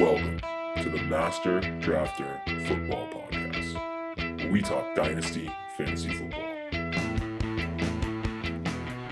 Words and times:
Welcome 0.00 0.40
to 0.78 0.88
the 0.88 1.02
Master 1.02 1.60
Drafter 1.60 2.66
Football 2.66 3.06
Podcast, 3.08 4.40
where 4.40 4.50
we 4.50 4.62
talk 4.62 4.94
dynasty 4.94 5.52
fantasy 5.76 6.08
football. 6.14 6.40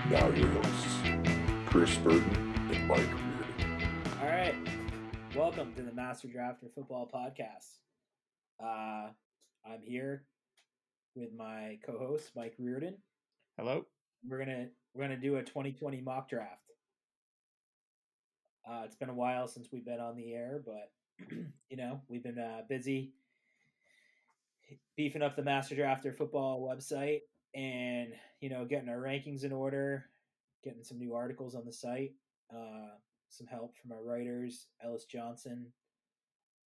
Now 0.09 0.29
your 0.29 0.47
hosts, 0.47 0.95
Chris 1.67 1.95
Burton 1.97 2.55
and 2.71 2.87
Mike 2.87 3.01
Reardon. 3.01 4.09
All 4.19 4.27
right. 4.29 4.55
Welcome 5.35 5.75
to 5.75 5.83
the 5.83 5.93
Master 5.93 6.27
Drafter 6.27 6.73
Football 6.73 7.07
Podcast. 7.13 7.77
Uh, 8.59 9.11
I'm 9.71 9.83
here 9.83 10.23
with 11.13 11.31
my 11.37 11.77
co-host 11.85 12.31
Mike 12.35 12.55
Reardon. 12.57 12.97
Hello. 13.59 13.85
We're 14.27 14.39
gonna 14.39 14.69
we're 14.95 15.03
gonna 15.03 15.17
do 15.17 15.35
a 15.35 15.43
2020 15.43 16.01
mock 16.01 16.29
draft. 16.31 16.68
Uh, 18.67 18.81
it's 18.85 18.95
been 18.95 19.09
a 19.09 19.13
while 19.13 19.47
since 19.47 19.69
we've 19.71 19.85
been 19.85 19.99
on 19.99 20.15
the 20.15 20.33
air, 20.33 20.61
but 20.65 20.91
you 21.69 21.77
know 21.77 22.01
we've 22.07 22.23
been 22.23 22.39
uh, 22.39 22.61
busy 22.67 23.13
beefing 24.95 25.21
up 25.21 25.35
the 25.35 25.43
Master 25.43 25.75
Drafter 25.75 26.15
Football 26.15 26.61
website, 26.61 27.21
and 27.55 28.09
you 28.41 28.49
know 28.49 28.65
getting 28.65 28.89
our 28.89 28.97
rankings 28.97 29.43
in 29.43 29.51
order, 29.51 30.05
getting 30.63 30.83
some 30.83 30.99
new 30.99 31.13
articles 31.13 31.55
on 31.55 31.65
the 31.65 31.73
site. 31.73 32.13
Uh, 32.53 32.95
some 33.29 33.47
help 33.47 33.75
from 33.77 33.91
our 33.91 34.03
writers, 34.03 34.67
Ellis 34.83 35.05
Johnson, 35.05 35.67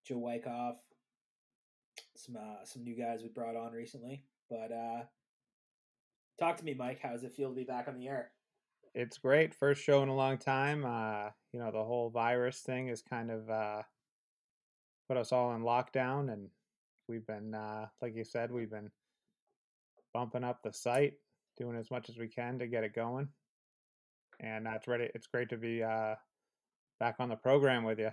Joe 0.06 0.18
Wyckoff, 0.18 0.78
some 2.16 2.36
uh, 2.38 2.66
some 2.66 2.84
new 2.84 2.96
guys 2.96 3.22
we 3.22 3.30
brought 3.30 3.56
on 3.56 3.72
recently. 3.72 4.26
But 4.50 4.72
uh, 4.72 5.04
talk 6.40 6.58
to 6.58 6.66
me, 6.66 6.74
Mike. 6.74 7.00
How 7.02 7.10
does 7.10 7.24
it 7.24 7.34
feel 7.34 7.50
to 7.50 7.56
be 7.56 7.64
back 7.64 7.88
on 7.88 7.98
the 7.98 8.08
air? 8.08 8.32
It's 8.96 9.18
great. 9.18 9.56
First 9.56 9.84
show 9.84 10.04
in 10.04 10.10
a 10.10 10.16
long 10.16 10.38
time. 10.38 10.86
Uh, 10.86 11.30
you 11.52 11.60
know, 11.60 11.72
the 11.72 11.84
whole 11.84 12.12
virus 12.12 12.60
thing 12.60 12.88
has 12.88 13.02
kind 13.02 13.32
of 13.32 13.50
uh, 13.50 13.82
put 15.08 15.18
us 15.18 15.32
all 15.32 15.56
in 15.56 15.64
lockdown, 15.64 16.32
and 16.32 16.48
we've 17.08 17.26
been, 17.26 17.56
uh, 17.56 17.88
like 18.02 18.16
you 18.16 18.24
said, 18.24 18.52
we've 18.52 18.70
been 18.70 18.92
bumping 20.14 20.44
up 20.44 20.62
the 20.64 20.72
site, 20.72 21.14
doing 21.58 21.76
as 21.76 21.90
much 21.90 22.08
as 22.10 22.18
we 22.18 22.28
can 22.28 22.60
to 22.60 22.68
get 22.68 22.84
it 22.84 22.94
going. 22.94 23.28
And 24.40 24.66
that's 24.66 24.88
ready. 24.88 25.10
It's 25.16 25.28
great 25.28 25.50
to 25.50 25.58
be 25.58 25.82
uh, 25.82 26.16
back 27.00 27.16
on 27.20 27.30
the 27.30 27.36
program 27.36 27.84
with 27.84 28.00
you. 28.00 28.12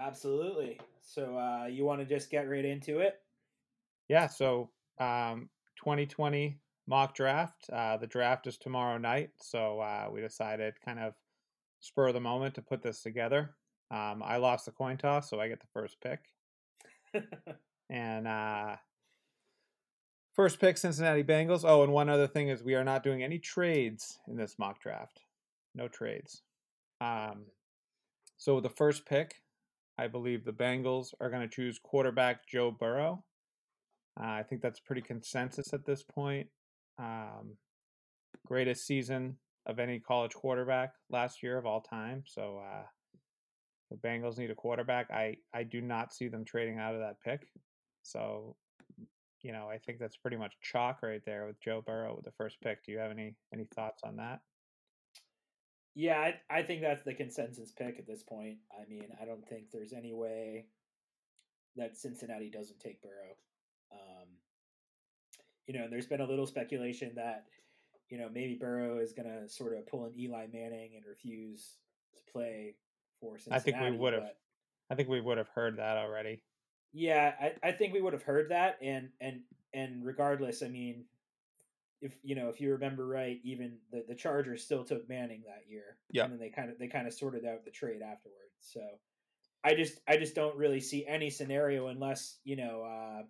Absolutely. 0.00 0.80
So 1.02 1.36
uh, 1.36 1.66
you 1.66 1.84
want 1.84 2.00
to 2.00 2.06
just 2.06 2.30
get 2.30 2.48
right 2.48 2.64
into 2.64 3.00
it? 3.00 3.20
Yeah. 4.08 4.26
So 4.26 4.70
um, 5.00 5.48
2020 5.76 6.58
mock 6.88 7.14
draft. 7.14 7.68
Uh, 7.70 7.98
the 7.98 8.06
draft 8.06 8.46
is 8.46 8.56
tomorrow 8.56 8.98
night, 8.98 9.30
so 9.40 9.80
uh, 9.80 10.08
we 10.10 10.20
decided 10.20 10.74
kind 10.84 10.98
of 10.98 11.14
spur 11.80 12.08
of 12.08 12.14
the 12.14 12.20
moment 12.20 12.54
to 12.54 12.62
put 12.62 12.82
this 12.82 13.02
together. 13.02 13.54
Um, 13.90 14.22
I 14.24 14.38
lost 14.38 14.64
the 14.64 14.72
coin 14.72 14.96
toss, 14.96 15.30
so 15.30 15.40
I 15.40 15.48
get 15.48 15.60
the 15.60 15.66
first 15.72 15.98
pick. 16.00 16.20
and 17.90 18.26
uh, 18.26 18.76
first 20.34 20.58
pick, 20.58 20.78
Cincinnati 20.78 21.22
Bengals. 21.22 21.64
Oh, 21.64 21.82
and 21.82 21.92
one 21.92 22.08
other 22.08 22.26
thing 22.26 22.48
is 22.48 22.62
we 22.62 22.74
are 22.74 22.84
not 22.84 23.02
doing 23.02 23.22
any 23.22 23.38
trades 23.38 24.18
in 24.26 24.36
this 24.36 24.58
mock 24.58 24.80
draft. 24.80 25.20
No 25.74 25.88
trades. 25.88 26.42
Um, 27.00 27.44
so 28.38 28.60
the 28.60 28.70
first 28.70 29.06
pick, 29.06 29.42
I 29.98 30.06
believe 30.06 30.44
the 30.44 30.52
Bengals 30.52 31.12
are 31.20 31.30
going 31.30 31.42
to 31.42 31.54
choose 31.54 31.78
quarterback 31.78 32.46
Joe 32.48 32.70
Burrow. 32.70 33.24
Uh, 34.20 34.26
I 34.26 34.42
think 34.42 34.62
that's 34.62 34.80
pretty 34.80 35.02
consensus 35.02 35.72
at 35.72 35.84
this 35.84 36.02
point. 36.02 36.48
Um, 36.98 37.56
greatest 38.46 38.86
season 38.86 39.36
of 39.66 39.78
any 39.78 40.00
college 40.00 40.32
quarterback 40.34 40.92
last 41.10 41.42
year 41.42 41.58
of 41.58 41.66
all 41.66 41.80
time. 41.80 42.24
So 42.26 42.60
uh, 42.64 42.84
the 43.90 43.96
Bengals 43.96 44.38
need 44.38 44.50
a 44.50 44.54
quarterback. 44.54 45.10
I 45.10 45.36
I 45.54 45.62
do 45.62 45.80
not 45.80 46.12
see 46.12 46.28
them 46.28 46.44
trading 46.44 46.78
out 46.78 46.94
of 46.94 47.00
that 47.00 47.16
pick. 47.24 47.46
So 48.02 48.56
you 49.42 49.52
know 49.52 49.68
I 49.70 49.78
think 49.78 49.98
that's 49.98 50.16
pretty 50.16 50.36
much 50.36 50.54
chalk 50.62 51.00
right 51.02 51.22
there 51.24 51.46
with 51.46 51.60
Joe 51.60 51.82
Burrow 51.84 52.16
with 52.16 52.24
the 52.24 52.32
first 52.32 52.56
pick. 52.62 52.84
Do 52.84 52.92
you 52.92 52.98
have 52.98 53.10
any 53.10 53.36
any 53.52 53.68
thoughts 53.74 54.02
on 54.04 54.16
that? 54.16 54.40
Yeah, 55.94 56.18
I, 56.20 56.58
I 56.58 56.62
think 56.62 56.80
that's 56.80 57.02
the 57.02 57.14
consensus 57.14 57.72
pick 57.72 57.98
at 57.98 58.06
this 58.06 58.22
point. 58.22 58.58
I 58.72 58.88
mean, 58.88 59.08
I 59.20 59.24
don't 59.24 59.44
think 59.48 59.72
there's 59.72 59.92
any 59.92 60.12
way 60.12 60.66
that 61.74 61.96
Cincinnati 61.96 62.50
doesn't 62.50 62.78
take 62.78 63.02
Burrow. 63.02 63.34
You 65.68 65.78
know, 65.78 65.86
there's 65.88 66.06
been 66.06 66.22
a 66.22 66.26
little 66.26 66.46
speculation 66.46 67.12
that, 67.16 67.44
you 68.08 68.18
know, 68.18 68.28
maybe 68.32 68.54
Burrow 68.54 68.98
is 68.98 69.12
going 69.12 69.28
to 69.28 69.48
sort 69.48 69.76
of 69.76 69.86
pull 69.86 70.06
an 70.06 70.12
Eli 70.18 70.46
Manning 70.52 70.92
and 70.96 71.04
refuse 71.06 71.76
to 72.16 72.32
play 72.32 72.74
for 73.20 73.38
Cincinnati. 73.38 73.60
I 73.60 73.78
think 73.78 73.92
we 73.92 73.98
would 73.98 74.14
have. 74.14 74.30
I 74.90 74.94
think 74.94 75.10
we 75.10 75.20
would 75.20 75.36
have 75.38 75.48
heard 75.48 75.76
that 75.76 75.98
already. 75.98 76.42
Yeah, 76.94 77.34
I, 77.38 77.52
I 77.62 77.72
think 77.72 77.92
we 77.92 78.00
would 78.00 78.14
have 78.14 78.22
heard 78.22 78.50
that, 78.50 78.78
and 78.82 79.10
and 79.20 79.40
and 79.74 80.06
regardless, 80.06 80.62
I 80.62 80.68
mean, 80.68 81.04
if 82.00 82.16
you 82.22 82.34
know, 82.34 82.48
if 82.48 82.62
you 82.62 82.72
remember 82.72 83.06
right, 83.06 83.38
even 83.44 83.76
the 83.92 84.04
the 84.08 84.14
Chargers 84.14 84.64
still 84.64 84.84
took 84.84 85.06
Manning 85.06 85.42
that 85.46 85.64
year. 85.70 85.98
Yeah, 86.10 86.24
and 86.24 86.32
then 86.32 86.40
they 86.40 86.48
kind 86.48 86.70
of 86.70 86.78
they 86.78 86.88
kind 86.88 87.06
of 87.06 87.12
sorted 87.12 87.44
out 87.44 87.66
the 87.66 87.70
trade 87.70 88.00
afterwards. 88.00 88.56
So, 88.60 88.80
I 89.62 89.74
just 89.74 90.00
I 90.08 90.16
just 90.16 90.34
don't 90.34 90.56
really 90.56 90.80
see 90.80 91.04
any 91.06 91.28
scenario 91.28 91.88
unless 91.88 92.38
you 92.44 92.56
know, 92.56 92.82
uh, 92.82 93.22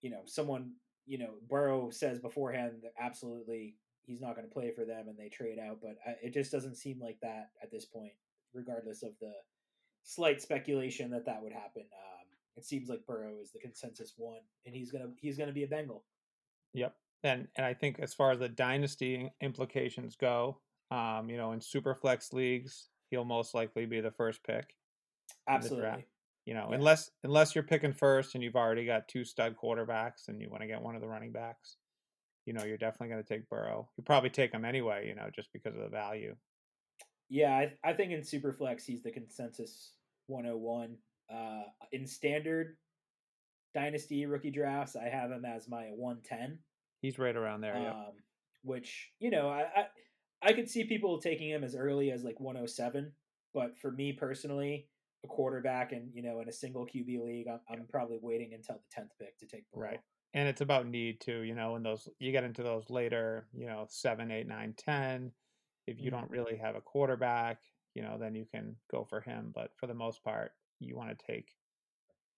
you 0.00 0.08
know, 0.08 0.22
someone 0.24 0.72
you 1.06 1.18
know, 1.18 1.30
Burrow 1.48 1.90
says 1.90 2.18
beforehand 2.18 2.80
that 2.82 2.92
absolutely 3.00 3.76
he's 4.02 4.20
not 4.20 4.34
going 4.34 4.46
to 4.46 4.52
play 4.52 4.70
for 4.70 4.84
them 4.84 5.08
and 5.08 5.18
they 5.18 5.28
trade 5.28 5.58
out, 5.58 5.78
but 5.80 5.96
I, 6.06 6.14
it 6.22 6.34
just 6.34 6.52
doesn't 6.52 6.76
seem 6.76 7.00
like 7.00 7.18
that 7.22 7.50
at 7.62 7.70
this 7.70 7.84
point, 7.84 8.12
regardless 8.52 9.02
of 9.02 9.12
the 9.20 9.32
slight 10.02 10.42
speculation 10.42 11.10
that 11.10 11.26
that 11.26 11.42
would 11.42 11.52
happen. 11.52 11.82
Um, 11.82 12.26
it 12.56 12.64
seems 12.64 12.88
like 12.88 13.06
Burrow 13.06 13.34
is 13.40 13.52
the 13.52 13.60
consensus 13.60 14.14
one, 14.16 14.40
and 14.66 14.74
he's 14.74 14.90
gonna 14.90 15.10
he's 15.20 15.38
gonna 15.38 15.52
be 15.52 15.64
a 15.64 15.68
Bengal. 15.68 16.04
Yep, 16.74 16.94
and 17.22 17.48
and 17.56 17.64
I 17.64 17.74
think 17.74 17.98
as 18.00 18.12
far 18.12 18.32
as 18.32 18.38
the 18.38 18.48
dynasty 18.48 19.30
implications 19.40 20.16
go, 20.16 20.58
um, 20.90 21.30
you 21.30 21.36
know, 21.36 21.52
in 21.52 21.60
super 21.60 21.94
flex 21.94 22.32
leagues, 22.32 22.88
he'll 23.10 23.24
most 23.24 23.54
likely 23.54 23.86
be 23.86 24.00
the 24.00 24.10
first 24.10 24.42
pick. 24.44 24.74
Absolutely. 25.48 26.04
You 26.44 26.54
know, 26.54 26.68
yeah. 26.70 26.76
unless 26.76 27.10
unless 27.22 27.54
you're 27.54 27.64
picking 27.64 27.92
first 27.92 28.34
and 28.34 28.42
you've 28.42 28.56
already 28.56 28.84
got 28.84 29.08
two 29.08 29.24
stud 29.24 29.54
quarterbacks 29.62 30.28
and 30.28 30.40
you 30.40 30.50
want 30.50 30.62
to 30.62 30.66
get 30.66 30.82
one 30.82 30.96
of 30.96 31.00
the 31.00 31.08
running 31.08 31.30
backs, 31.30 31.76
you 32.46 32.52
know, 32.52 32.64
you're 32.64 32.78
definitely 32.78 33.08
going 33.08 33.22
to 33.22 33.28
take 33.28 33.48
Burrow. 33.48 33.88
You 33.96 34.04
probably 34.04 34.30
take 34.30 34.52
him 34.52 34.64
anyway, 34.64 35.06
you 35.06 35.14
know, 35.14 35.28
just 35.34 35.52
because 35.52 35.76
of 35.76 35.82
the 35.82 35.88
value. 35.88 36.34
Yeah, 37.28 37.52
I, 37.52 37.72
I 37.84 37.92
think 37.92 38.12
in 38.12 38.20
Superflex 38.20 38.84
he's 38.84 39.02
the 39.02 39.10
consensus 39.10 39.92
101. 40.26 40.96
Uh, 41.32 41.62
in 41.92 42.06
standard 42.06 42.76
dynasty 43.74 44.26
rookie 44.26 44.50
drafts, 44.50 44.96
I 44.96 45.08
have 45.08 45.30
him 45.30 45.44
as 45.44 45.68
my 45.68 45.84
110. 45.94 46.58
He's 47.00 47.18
right 47.18 47.34
around 47.34 47.62
there, 47.62 47.78
yeah. 47.80 47.90
Um, 47.90 48.12
which 48.64 49.10
you 49.18 49.30
know, 49.30 49.48
I, 49.48 49.62
I 49.74 49.86
I 50.42 50.52
could 50.52 50.68
see 50.68 50.84
people 50.84 51.20
taking 51.20 51.48
him 51.48 51.64
as 51.64 51.74
early 51.76 52.10
as 52.10 52.24
like 52.24 52.40
107, 52.40 53.12
but 53.54 53.78
for 53.78 53.90
me 53.92 54.12
personally, 54.12 54.88
a 55.24 55.28
quarterback 55.28 55.92
and 55.92 56.10
you 56.14 56.22
know 56.22 56.40
in 56.40 56.48
a 56.48 56.52
single 56.52 56.86
QB 56.86 57.24
league, 57.24 57.46
I'm, 57.48 57.60
I'm 57.70 57.86
probably 57.88 58.18
waiting 58.20 58.54
until 58.54 58.76
the 58.76 58.94
tenth 58.94 59.12
pick 59.18 59.38
to 59.38 59.46
take 59.46 59.64
Burrow. 59.72 59.88
Right, 59.88 60.00
and 60.34 60.48
it's 60.48 60.60
about 60.60 60.86
need 60.86 61.20
too. 61.20 61.42
You 61.42 61.54
know, 61.54 61.72
when 61.72 61.82
those 61.82 62.08
you 62.18 62.32
get 62.32 62.44
into 62.44 62.62
those 62.62 62.90
later, 62.90 63.46
you 63.52 63.66
know, 63.66 63.86
seven, 63.88 64.30
eight, 64.30 64.48
nine, 64.48 64.74
ten. 64.76 65.32
If 65.86 65.98
you 65.98 66.10
mm-hmm. 66.10 66.20
don't 66.20 66.30
really 66.30 66.56
have 66.56 66.76
a 66.76 66.80
quarterback, 66.80 67.58
you 67.94 68.02
know, 68.02 68.16
then 68.18 68.34
you 68.34 68.46
can 68.50 68.76
go 68.90 69.04
for 69.04 69.20
him. 69.20 69.50
But 69.54 69.72
for 69.76 69.86
the 69.86 69.94
most 69.94 70.22
part, 70.22 70.52
you 70.78 70.96
want 70.96 71.16
to 71.16 71.26
take, 71.26 71.48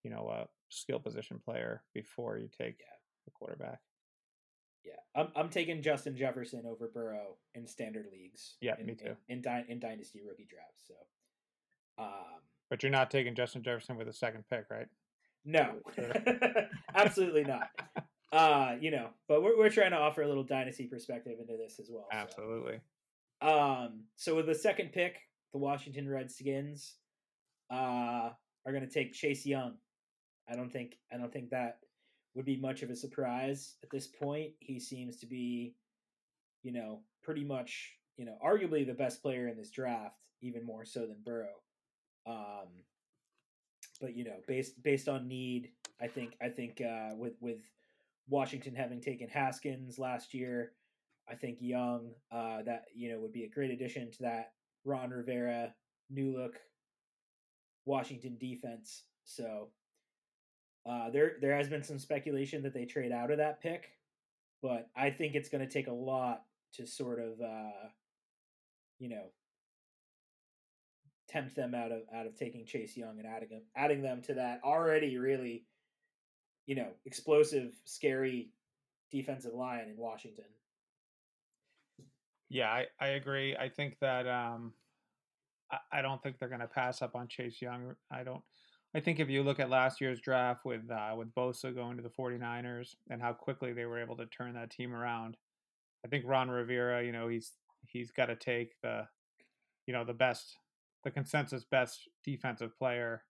you 0.02 0.10
know, 0.10 0.28
a 0.28 0.46
skill 0.70 0.98
position 0.98 1.40
player 1.44 1.82
before 1.92 2.38
you 2.38 2.48
take 2.48 2.76
yeah. 2.80 2.96
the 3.24 3.30
quarterback. 3.32 3.80
Yeah, 4.84 5.00
I'm 5.14 5.28
I'm 5.34 5.48
taking 5.48 5.82
Justin 5.82 6.16
Jefferson 6.16 6.64
over 6.66 6.90
Burrow 6.92 7.36
in 7.54 7.66
standard 7.66 8.06
leagues. 8.12 8.56
Yeah, 8.60 8.74
in, 8.78 8.86
me 8.86 8.94
too. 8.94 9.16
In 9.28 9.42
in, 9.44 9.64
in 9.68 9.80
dynasty 9.80 10.20
rookie 10.26 10.48
drafts. 10.48 10.82
So, 10.86 10.94
um, 11.98 12.42
but 12.70 12.82
you're 12.82 12.92
not 12.92 13.10
taking 13.10 13.34
Justin 13.34 13.62
Jefferson 13.62 13.96
with 13.96 14.08
a 14.08 14.12
second 14.12 14.44
pick, 14.50 14.64
right? 14.70 14.86
No, 15.44 15.74
absolutely 16.94 17.44
not. 17.44 17.68
Uh, 18.32 18.76
you 18.80 18.90
know, 18.90 19.10
but 19.28 19.42
we're 19.42 19.56
we're 19.56 19.70
trying 19.70 19.92
to 19.92 19.96
offer 19.96 20.22
a 20.22 20.28
little 20.28 20.42
dynasty 20.42 20.86
perspective 20.86 21.34
into 21.40 21.56
this 21.56 21.78
as 21.78 21.88
well. 21.90 22.08
Absolutely. 22.12 22.80
So. 23.42 23.48
Um, 23.48 24.04
so 24.16 24.34
with 24.34 24.46
the 24.46 24.54
second 24.54 24.92
pick, 24.92 25.20
the 25.52 25.58
Washington 25.58 26.08
Redskins 26.08 26.94
uh, 27.70 28.30
are 28.66 28.72
going 28.72 28.86
to 28.86 28.90
take 28.90 29.12
Chase 29.12 29.44
Young. 29.46 29.74
I 30.50 30.56
don't 30.56 30.72
think 30.72 30.96
I 31.12 31.16
don't 31.16 31.32
think 31.32 31.50
that 31.50 31.78
would 32.34 32.44
be 32.44 32.56
much 32.56 32.82
of 32.82 32.90
a 32.90 32.96
surprise 32.96 33.76
at 33.82 33.90
this 33.90 34.06
point. 34.06 34.52
He 34.60 34.80
seems 34.80 35.16
to 35.18 35.26
be, 35.26 35.74
you 36.62 36.72
know, 36.72 37.00
pretty 37.22 37.44
much, 37.44 37.92
you 38.16 38.24
know, 38.24 38.36
arguably 38.44 38.86
the 38.86 38.94
best 38.94 39.22
player 39.22 39.48
in 39.48 39.56
this 39.56 39.70
draft, 39.70 40.16
even 40.42 40.66
more 40.66 40.84
so 40.84 41.00
than 41.00 41.16
Burrow. 41.24 41.54
Um, 42.26 42.68
but 44.00 44.16
you 44.16 44.24
know, 44.24 44.36
based 44.46 44.82
based 44.82 45.08
on 45.08 45.28
need, 45.28 45.70
I 46.00 46.06
think 46.06 46.36
I 46.42 46.48
think 46.48 46.80
uh, 46.80 47.14
with 47.16 47.34
with 47.40 47.58
Washington 48.28 48.74
having 48.74 49.00
taken 49.00 49.28
Haskins 49.28 49.98
last 49.98 50.34
year, 50.34 50.72
I 51.28 51.34
think 51.34 51.58
Young 51.60 52.10
uh, 52.32 52.62
that 52.62 52.86
you 52.94 53.10
know 53.10 53.20
would 53.20 53.32
be 53.32 53.44
a 53.44 53.48
great 53.48 53.70
addition 53.70 54.10
to 54.12 54.22
that 54.22 54.52
Ron 54.84 55.10
Rivera 55.10 55.74
new 56.10 56.36
look 56.36 56.56
Washington 57.86 58.36
defense. 58.38 59.04
So 59.24 59.68
uh, 60.86 61.10
there 61.10 61.36
there 61.40 61.56
has 61.56 61.68
been 61.68 61.82
some 61.82 61.98
speculation 61.98 62.62
that 62.62 62.74
they 62.74 62.84
trade 62.84 63.12
out 63.12 63.30
of 63.30 63.38
that 63.38 63.62
pick, 63.62 63.90
but 64.62 64.88
I 64.96 65.10
think 65.10 65.34
it's 65.34 65.48
going 65.48 65.66
to 65.66 65.72
take 65.72 65.86
a 65.86 65.92
lot 65.92 66.42
to 66.74 66.86
sort 66.86 67.20
of 67.20 67.40
uh, 67.40 67.88
you 68.98 69.08
know 69.08 69.26
tempt 71.34 71.56
them 71.56 71.74
out 71.74 71.90
of 71.90 72.02
out 72.14 72.26
of 72.26 72.36
taking 72.36 72.64
Chase 72.64 72.96
Young 72.96 73.18
and 73.18 73.26
adding 73.26 73.48
them 73.48 73.62
adding 73.76 74.02
them 74.02 74.22
to 74.22 74.34
that 74.34 74.60
already 74.64 75.18
really 75.18 75.64
you 76.66 76.74
know 76.74 76.88
explosive, 77.04 77.72
scary 77.84 78.50
defensive 79.10 79.54
line 79.54 79.88
in 79.88 79.96
Washington. 79.96 80.44
Yeah, 82.50 82.70
I, 82.70 82.86
I 83.00 83.08
agree. 83.08 83.56
I 83.56 83.68
think 83.68 83.96
that 84.00 84.28
um, 84.28 84.72
I, 85.70 85.98
I 85.98 86.02
don't 86.02 86.22
think 86.22 86.38
they're 86.38 86.48
going 86.48 86.60
to 86.60 86.66
pass 86.66 87.02
up 87.02 87.16
on 87.16 87.26
Chase 87.26 87.60
Young. 87.60 87.94
I 88.10 88.22
don't. 88.22 88.42
I 88.96 89.00
think 89.00 89.18
if 89.18 89.28
you 89.28 89.42
look 89.42 89.58
at 89.58 89.70
last 89.70 90.00
year's 90.00 90.20
draft 90.20 90.64
with 90.64 90.88
uh, 90.90 91.14
with 91.16 91.34
Bosa 91.34 91.74
going 91.74 91.96
to 91.96 92.02
the 92.02 92.10
49ers 92.10 92.94
and 93.10 93.20
how 93.20 93.32
quickly 93.32 93.72
they 93.72 93.86
were 93.86 93.98
able 93.98 94.16
to 94.16 94.26
turn 94.26 94.54
that 94.54 94.70
team 94.70 94.94
around, 94.94 95.36
I 96.04 96.08
think 96.08 96.24
Ron 96.26 96.48
Rivera, 96.48 97.02
you 97.04 97.12
know, 97.12 97.26
he's 97.28 97.52
he's 97.88 98.12
got 98.12 98.26
to 98.26 98.36
take 98.36 98.80
the 98.82 99.06
you 99.86 99.92
know 99.92 100.04
the 100.04 100.14
best 100.14 100.56
the 101.04 101.10
consensus 101.10 101.64
best 101.64 102.08
defensive 102.24 102.76
player 102.76 103.22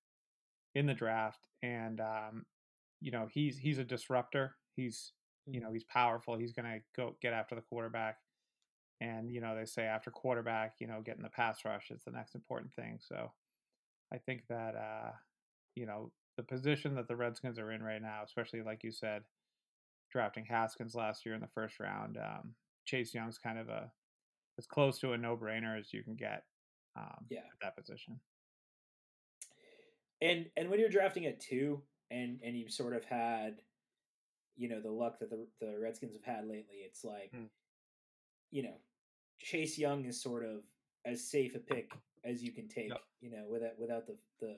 in 0.75 0.87
the 0.87 0.95
draft 0.95 1.47
and 1.63 2.01
um, 2.01 2.45
you 3.01 3.11
know 3.11 3.29
he's 3.33 3.59
he's 3.59 3.79
a 3.79 3.85
disruptor. 3.85 4.55
He's 4.77 5.13
you 5.47 5.61
know 5.61 5.73
he's 5.73 5.85
powerful. 5.85 6.37
He's 6.37 6.53
going 6.53 6.67
to 6.67 6.79
go 6.97 7.17
get 7.21 7.33
after 7.33 7.55
the 7.55 7.61
quarterback. 7.61 8.17
And 9.01 9.31
you 9.31 9.41
know 9.41 9.57
they 9.57 9.67
say 9.67 9.83
after 9.83 10.11
quarterback 10.11 10.75
you 10.81 10.87
know 10.87 11.03
getting 11.05 11.23
the 11.23 11.29
pass 11.29 11.65
rush 11.65 11.91
is 11.91 12.03
the 12.05 12.13
next 12.13 12.35
important 12.35 12.73
thing. 12.75 12.99
So 13.01 13.33
i 14.13 14.19
think 14.19 14.43
that 14.49 14.75
uh 14.77 15.11
you 15.75 15.87
know 15.87 16.11
the 16.37 16.43
position 16.43 16.95
that 16.95 17.09
the 17.09 17.17
redskins 17.17 17.59
are 17.59 17.73
in 17.73 17.83
right 17.83 18.03
now 18.03 18.21
especially 18.25 18.63
like 18.63 18.83
you 18.83 18.93
said 18.93 19.23
drafting 20.11 20.45
haskins 20.45 20.95
last 20.95 21.25
year 21.25 21.35
in 21.35 21.41
the 21.41 21.49
first 21.55 21.81
round 21.81 22.17
um, 22.19 22.55
chase 22.85 23.15
young's 23.15 23.39
kind 23.39 23.59
of 23.59 23.69
a 23.69 23.91
as 24.59 24.67
close 24.67 24.99
to 24.99 25.13
a 25.13 25.19
no-brainer 25.19 25.79
as 25.79 25.93
you 25.93 26.03
can 26.03 26.15
get 26.15 26.45
um, 26.97 27.27
yeah 27.31 27.41
at 27.41 27.61
that 27.61 27.77
position 27.77 28.19
and 30.21 30.47
and 30.57 30.71
when 30.71 30.79
you're 30.81 30.89
drafting 30.89 31.27
at 31.27 31.41
two 31.41 31.83
and 32.11 32.41
and 32.45 32.57
you've 32.57 32.71
sort 32.73 32.95
of 32.95 33.05
had 33.05 33.57
you 34.57 34.69
know 34.69 34.81
the 34.81 34.91
luck 34.91 35.19
that 35.19 35.31
the 35.31 35.47
the 35.61 35.79
redskins 35.79 36.15
have 36.15 36.25
had 36.37 36.47
lately 36.47 36.77
it's 36.85 37.05
like 37.05 37.31
Hmm. 37.35 37.47
you 38.51 38.63
know 38.63 38.75
chase 39.41 39.79
young 39.79 40.05
is 40.05 40.23
sort 40.23 40.45
of 40.45 40.63
as 41.05 41.29
safe 41.29 41.55
a 41.55 41.59
pick 41.59 41.93
as 42.25 42.43
you 42.43 42.53
can 42.53 42.69
take 42.69 42.89
Yep. 42.89 43.01
you 43.21 43.31
know 43.31 43.45
without 43.51 43.79
without 43.79 44.07
the 44.07 44.17
the 44.41 44.57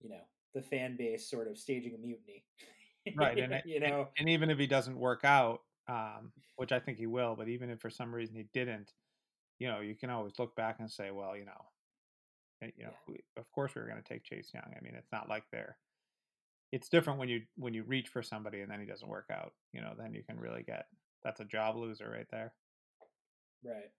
you 0.00 0.08
know 0.10 0.20
the 0.54 0.62
fan 0.62 0.96
base 0.96 1.28
sort 1.28 1.48
of 1.48 1.58
staging 1.58 1.94
a 1.94 1.98
mutiny 1.98 2.44
right 3.16 3.38
and, 3.38 3.62
you 3.64 3.80
know 3.80 4.08
and 4.18 4.28
even 4.28 4.50
if 4.50 4.58
he 4.58 4.66
doesn't 4.66 4.98
work 4.98 5.24
out 5.24 5.62
um, 5.88 6.32
which 6.56 6.72
i 6.72 6.78
think 6.78 6.98
he 6.98 7.06
will 7.06 7.34
but 7.34 7.48
even 7.48 7.70
if 7.70 7.80
for 7.80 7.90
some 7.90 8.14
reason 8.14 8.36
he 8.36 8.46
didn't 8.52 8.92
you 9.58 9.68
know 9.68 9.80
you 9.80 9.94
can 9.94 10.10
always 10.10 10.32
look 10.38 10.54
back 10.56 10.76
and 10.80 10.90
say 10.90 11.10
well 11.10 11.36
you 11.36 11.44
know 11.44 11.64
eh, 12.62 12.70
you 12.76 12.84
know 12.84 12.90
Yeah. 13.08 13.14
we, 13.14 13.20
of 13.36 13.50
course 13.52 13.74
we 13.74 13.80
were 13.82 13.88
going 13.88 14.02
to 14.02 14.08
take 14.08 14.24
chase 14.24 14.50
young 14.54 14.72
i 14.76 14.80
mean 14.82 14.94
it's 14.94 15.12
not 15.12 15.28
like 15.28 15.44
they're 15.52 15.76
it's 16.72 16.88
different 16.88 17.18
when 17.18 17.28
you 17.28 17.42
when 17.56 17.74
you 17.74 17.82
reach 17.84 18.08
for 18.08 18.22
somebody 18.22 18.60
and 18.60 18.70
then 18.70 18.80
he 18.80 18.86
doesn't 18.86 19.08
work 19.08 19.26
out 19.32 19.52
you 19.72 19.80
know 19.80 19.94
then 19.98 20.12
you 20.14 20.22
can 20.22 20.38
really 20.38 20.62
get 20.62 20.86
that's 21.24 21.40
a 21.40 21.44
job 21.44 21.76
loser 21.76 22.08
right 22.10 22.26
there 22.30 22.52
right 23.64 23.90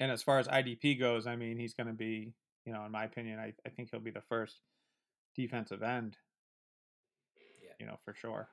and 0.00 0.10
as 0.12 0.22
far 0.22 0.38
as 0.38 0.46
idp 0.48 0.98
goes 0.98 1.26
i 1.26 1.34
mean 1.36 1.58
he's 1.58 1.74
going 1.74 1.86
to 1.86 1.92
be 1.92 2.32
you 2.64 2.72
know 2.72 2.84
in 2.84 2.92
my 2.92 3.04
opinion 3.04 3.38
I, 3.38 3.54
I 3.66 3.70
think 3.70 3.88
he'll 3.90 4.00
be 4.00 4.10
the 4.10 4.20
first 4.28 4.60
defensive 5.34 5.82
end 5.82 6.16
Yeah. 7.62 7.70
you 7.80 7.86
know 7.86 7.98
for 8.04 8.14
sure 8.14 8.48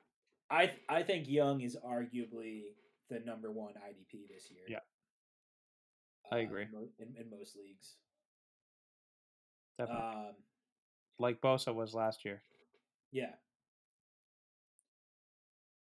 i 0.50 0.66
th- 0.66 0.80
i 0.88 1.02
think 1.02 1.28
young 1.28 1.60
is 1.60 1.76
arguably 1.86 2.62
the 3.10 3.20
number 3.20 3.50
one 3.52 3.74
idp 3.74 4.26
this 4.28 4.50
year 4.50 4.64
Yeah. 4.68 4.80
I 6.32 6.36
uh, 6.36 6.42
agree. 6.42 6.62
in, 6.64 6.88
in, 7.06 7.22
in 7.22 7.30
most 7.30 7.56
leagues 7.56 7.96
definitely 9.78 10.02
um 10.04 10.34
like 11.18 11.40
bosa 11.40 11.74
was 11.74 11.94
last 11.94 12.24
year 12.24 12.42
Yeah. 13.12 13.32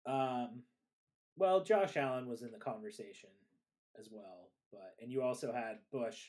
Um, 0.06 0.62
well, 1.38 1.64
Josh 1.64 1.98
Allen 1.98 2.28
was 2.30 2.44
in 2.44 2.52
the 2.52 2.60
conversation 2.60 3.30
as 4.00 4.08
well, 4.12 4.50
but 4.72 4.94
and 5.02 5.12
you 5.12 5.22
also 5.24 5.52
had 5.52 5.80
Bush 5.92 6.28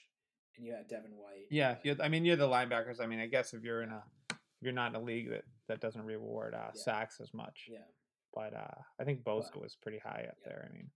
and 0.57 0.65
you 0.65 0.73
had 0.73 0.89
Devin 0.89 1.11
White. 1.13 1.47
Yeah, 1.51 1.75
but- 1.75 1.85
you're, 1.85 1.97
I 2.03 2.09
mean, 2.09 2.25
you're 2.25 2.37
the 2.37 2.49
linebackers. 2.49 3.01
I 3.01 3.07
mean, 3.07 3.21
I 3.21 3.27
guess 3.27 3.53
if 3.53 3.63
you're 3.63 3.83
in 3.83 3.91
a, 3.91 4.03
if 4.31 4.37
you're 4.63 4.73
not 4.73 4.91
in 4.91 4.97
a 4.97 5.03
league 5.05 5.29
that 5.31 5.45
that 5.69 5.81
doesn't 5.81 6.03
reward 6.05 6.55
uh, 6.55 6.71
Yeah. 6.75 6.83
sacks 6.83 7.21
as 7.21 7.35
much, 7.35 7.69
yeah. 7.71 7.79
but 8.33 8.55
uh, 8.55 8.81
I 8.99 9.05
think 9.05 9.23
Bosa 9.25 9.53
But- 9.53 9.63
was 9.63 9.77
pretty 9.83 9.99
high 9.99 10.25
up 10.29 10.39
yeah. 10.41 10.47
there. 10.49 10.69
I 10.71 10.75
mean, 10.75 10.91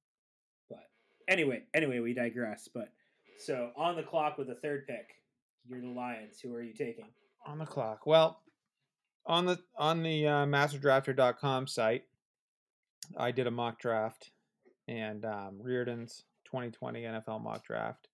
But 0.71 0.89
anyway, 1.29 1.65
anyway, 1.75 1.99
we 1.99 2.15
digress. 2.15 2.67
But 2.73 2.89
so 3.39 3.71
on 3.77 3.97
the 3.97 4.03
clock 4.03 4.39
with 4.39 4.49
the 4.49 4.57
third 4.57 4.87
pick, 4.87 5.09
you're 5.67 5.81
the 5.81 5.89
Lions. 5.89 6.41
Who 6.41 6.55
are 6.55 6.63
you 6.63 6.73
taking? 6.73 7.07
on 7.47 7.59
the 7.59 7.67
clock. 7.67 8.07
Well, 8.07 8.41
on 9.27 9.47
the 9.47 9.59
on 9.77 10.03
the 10.03 10.27
uh, 10.27 10.47
MasterDrafter.com 10.47 11.67
site, 11.67 12.05
I 13.17 13.31
did 13.31 13.47
a 13.47 13.51
mock 13.51 13.79
draft, 13.79 14.31
and 14.89 15.25
um, 15.25 15.59
Reardon's 15.61 16.25
2020 16.47 17.03
NFL 17.03 17.43
mock 17.43 17.65
draft. 17.65 18.09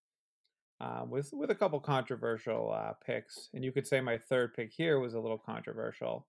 Uh, 0.78 1.04
with 1.08 1.32
with 1.32 1.50
a 1.50 1.54
couple 1.54 1.80
controversial 1.80 2.72
uh, 2.72 2.92
picks, 3.04 3.48
and 3.54 3.64
you 3.64 3.72
could 3.72 3.86
say 3.86 4.00
my 4.00 4.18
third 4.18 4.52
pick 4.54 4.72
here 4.72 5.00
was 5.00 5.14
a 5.14 5.20
little 5.20 5.38
controversial. 5.38 6.26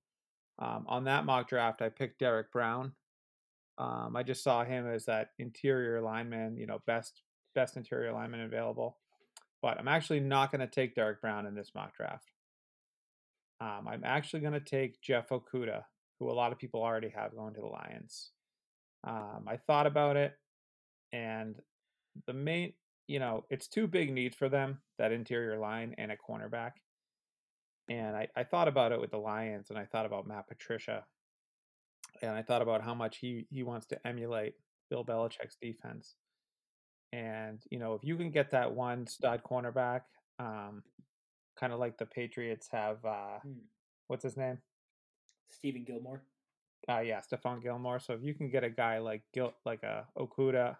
Um, 0.59 0.85
on 0.87 1.03
that 1.03 1.25
mock 1.25 1.49
draft, 1.49 1.81
I 1.81 1.89
picked 1.89 2.19
Derrick 2.19 2.51
Brown. 2.51 2.93
Um, 3.77 4.15
I 4.15 4.23
just 4.23 4.43
saw 4.43 4.63
him 4.63 4.87
as 4.87 5.05
that 5.05 5.31
interior 5.37 6.01
lineman, 6.01 6.57
you 6.57 6.65
know, 6.65 6.81
best 6.87 7.21
best 7.57 7.75
interior 7.75 8.13
lineman 8.13 8.42
available. 8.42 8.98
But 9.63 9.80
I'm 9.80 9.88
actually 9.88 10.19
not 10.19 10.51
going 10.51 10.62
to 10.62 10.68
take 10.68 10.94
Derrick 10.94 11.19
Brown 11.19 11.48
in 11.48 11.56
this 11.56 11.71
mock 11.74 11.98
draft. 11.98 12.30
Um, 13.59 13.88
I'm 13.89 14.04
actually 14.06 14.42
going 14.42 14.54
to 14.54 14.59
take 14.59 15.01
Jeff 15.01 15.30
Okudah, 15.30 15.81
who 16.19 16.30
a 16.30 16.33
lot 16.33 16.51
of 16.51 16.59
people 16.59 16.83
already 16.83 17.09
have 17.09 17.36
going 17.36 17.56
to 17.56 17.62
the 17.62 17.65
Lions. 17.65 18.30
Um, 19.04 19.45
I 19.48 19.57
thought 19.57 19.88
about 19.88 20.15
it, 20.18 20.33
and 21.12 21.56
the 22.27 22.33
main, 22.33 22.74
you 23.07 23.18
know, 23.18 23.45
it's 23.50 23.68
two 23.68 23.88
big 23.88 24.13
needs 24.13 24.36
for 24.36 24.50
them 24.50 24.80
that 25.00 25.12
interior 25.12 25.57
line 25.57 25.95
and 25.98 26.12
a 26.12 26.15
cornerback. 26.15 26.74
And 27.89 28.16
I, 28.16 28.28
I 28.35 28.44
thought 28.44 28.68
about 28.68 28.92
it 28.92 29.02
with 29.02 29.09
the 29.09 29.18
Lions, 29.18 29.71
and 29.71 29.80
I 29.80 29.85
thought 29.85 30.06
about 30.06 30.28
Matt 30.28 30.47
Patricia, 30.47 31.06
and 32.21 32.31
I 32.31 32.44
thought 32.44 32.61
about 32.61 32.83
how 32.83 32.94
much 32.94 33.18
he, 33.18 33.47
he 33.49 33.64
wants 33.64 33.87
to 33.87 34.07
emulate 34.07 34.54
Bill 34.92 35.04
Belichick's 35.04 35.57
defense. 35.59 36.16
And, 37.14 37.61
you 37.71 37.80
know, 37.80 37.94
if 37.94 38.04
you 38.04 38.18
can 38.18 38.31
get 38.31 38.52
that 38.52 38.73
one 38.73 39.07
stud 39.07 39.42
cornerback, 39.44 40.02
um, 40.40 40.83
kind 41.59 41.73
of 41.73 41.80
like 41.80 41.97
the 41.97 42.06
Patriots 42.06 42.68
have, 42.71 43.04
uh, 43.06 43.40
Hmm. 43.40 43.59
what's 44.07 44.23
his 44.23 44.37
name? 44.37 44.61
Stephen 45.49 45.83
Gilmore. 45.83 46.21
Uh, 46.90 46.99
yeah, 46.99 47.21
Stephon 47.21 47.61
Gilmore. 47.61 47.99
So 47.99 48.14
if 48.14 48.23
you 48.23 48.33
can 48.33 48.49
get 48.49 48.64
a 48.64 48.69
guy 48.69 48.99
like 48.99 49.23
Gil, 49.33 49.54
like 49.66 49.83
a 49.83 50.07
Okudah 50.18 50.78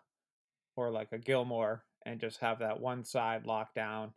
or 0.76 0.92
like 0.92 1.12
a 1.12 1.18
Gilmore 1.18 1.86
and 2.06 2.20
just 2.20 2.40
have 2.40 2.60
that 2.60 2.80
one 2.80 3.04
side 3.04 3.46
locked 3.46 3.76
down, 3.76 4.14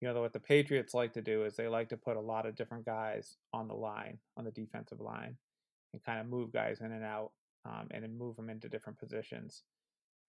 you 0.00 0.08
know, 0.12 0.20
what 0.20 0.32
the 0.32 0.40
Patriots 0.40 0.92
like 0.94 1.14
to 1.14 1.22
do 1.22 1.44
is 1.44 1.56
they 1.56 1.68
like 1.68 1.88
to 1.88 1.96
put 1.96 2.16
a 2.16 2.20
lot 2.20 2.46
of 2.46 2.54
different 2.54 2.84
guys 2.84 3.38
on 3.52 3.66
the 3.66 3.74
line, 3.74 4.18
on 4.36 4.44
the 4.44 4.50
defensive 4.50 5.00
line, 5.00 5.38
and 5.92 6.04
kind 6.04 6.20
of 6.20 6.26
move 6.26 6.52
guys 6.52 6.80
in 6.80 6.92
and 6.92 7.04
out 7.04 7.32
um, 7.64 7.88
and 7.90 8.04
then 8.04 8.16
move 8.18 8.36
them 8.36 8.50
into 8.50 8.68
different 8.68 8.98
positions. 8.98 9.62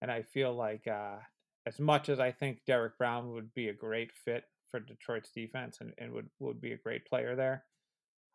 And 0.02 0.12
I 0.12 0.22
feel 0.22 0.54
like 0.54 0.88
uh, 0.88 1.18
as 1.66 1.80
much 1.80 2.10
as 2.10 2.20
I 2.20 2.32
think 2.32 2.60
Derrick 2.66 2.98
Brown 2.98 3.32
would 3.34 3.54
be 3.54 3.70
a 3.70 3.74
great 3.74 4.12
fit 4.14 4.44
for 4.70 4.80
Detroit's 4.80 5.32
defense 5.32 5.78
and, 5.82 5.94
and 5.98 6.12
would, 6.12 6.30
would 6.40 6.62
be 6.62 6.74
a 6.74 6.78
great 6.78 7.06
player 7.06 7.36
there, 7.36 7.64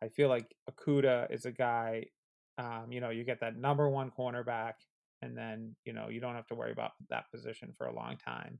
I 0.03 0.09
feel 0.09 0.29
like 0.29 0.55
Okudah 0.69 1.33
is 1.33 1.45
a 1.45 1.53
guy, 1.53 2.07
um, 2.59 2.87
you 2.91 3.01
know, 3.01 3.11
you 3.11 3.25
get 3.25 3.41
that 3.41 3.57
number 3.57 3.89
one 3.89 4.11
cornerback, 4.11 4.75
and 5.23 5.39
then, 5.39 5.77
you 5.85 5.93
know, 5.93 6.09
you 6.09 6.21
don't 6.21 6.35
have 6.35 6.49
to 6.49 6.57
worry 6.57 6.73
about 6.73 6.93
that 7.09 7.31
position 7.31 7.73
for 7.79 7.87
a 7.87 7.95
long 7.95 8.17
time, 8.17 8.59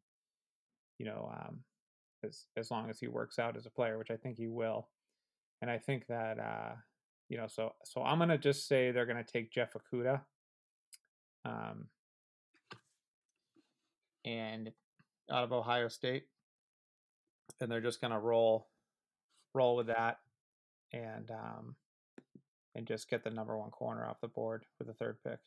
you 0.99 1.07
know, 1.07 1.33
um, 1.35 1.59
as, 2.25 2.45
as 2.57 2.71
long 2.71 2.89
as 2.89 3.01
he 3.01 3.09
works 3.09 3.41
out 3.41 3.57
as 3.57 3.67
a 3.67 3.71
player, 3.71 3.99
which 3.99 4.13
I 4.13 4.17
think 4.17 4.37
he 4.37 4.47
will. 4.47 4.89
And 5.61 5.71
I 5.71 5.79
think 5.79 6.07
that, 6.07 6.39
uh, 6.39 6.75
you 7.29 7.37
know, 7.39 7.47
so 7.49 7.73
so 7.85 8.03
I'm 8.03 8.19
gonna 8.19 8.39
just 8.39 8.69
say 8.69 8.91
they're 8.91 9.07
gonna 9.07 9.25
take 9.25 9.51
Jeff 9.51 9.73
Okudah, 9.73 10.21
um, 11.45 11.87
and 14.25 14.73
out 15.31 15.45
of 15.45 15.53
Ohio 15.53 15.89
State, 15.89 16.25
and 17.61 17.71
they're 17.71 17.81
just 17.81 18.01
gonna 18.01 18.21
roll 18.21 18.69
roll 19.55 19.77
with 19.77 19.89
that, 19.89 20.19
and 20.93 21.31
um, 21.31 21.77
and 22.75 22.87
just 22.87 23.11
get 23.11 23.25
the 23.25 23.31
number 23.31 23.57
one 23.59 23.71
corner 23.71 24.07
off 24.07 24.21
the 24.21 24.29
board 24.29 24.65
for 24.79 24.85
the 24.85 24.95
third 24.95 25.19
pick. 25.25 25.39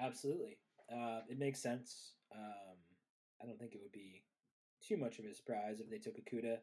Absolutely. 0.00 0.58
Uh, 0.92 1.20
it 1.28 1.38
makes 1.38 1.62
sense. 1.62 2.12
Um, 2.34 2.76
I 3.42 3.46
don't 3.46 3.58
think 3.58 3.74
it 3.74 3.80
would 3.82 3.92
be 3.92 4.22
too 4.86 4.96
much 4.96 5.18
of 5.18 5.24
a 5.24 5.34
surprise 5.34 5.80
if 5.80 5.90
they 5.90 5.98
took 5.98 6.14
Okudah. 6.16 6.58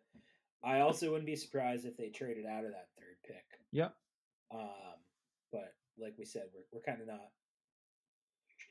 I 0.63 0.79
also 0.79 1.09
wouldn't 1.09 1.25
be 1.25 1.35
surprised 1.35 1.85
if 1.85 1.97
they 1.97 2.09
traded 2.09 2.45
out 2.45 2.63
of 2.63 2.71
that 2.71 2.89
third 2.97 3.17
pick. 3.25 3.43
Yep. 3.71 3.93
Um, 4.53 5.01
but 5.51 5.73
like 5.99 6.13
we 6.17 6.25
said, 6.25 6.43
we're 6.53 6.63
we're 6.71 6.85
kind 6.85 7.01
of 7.01 7.07
not 7.07 7.31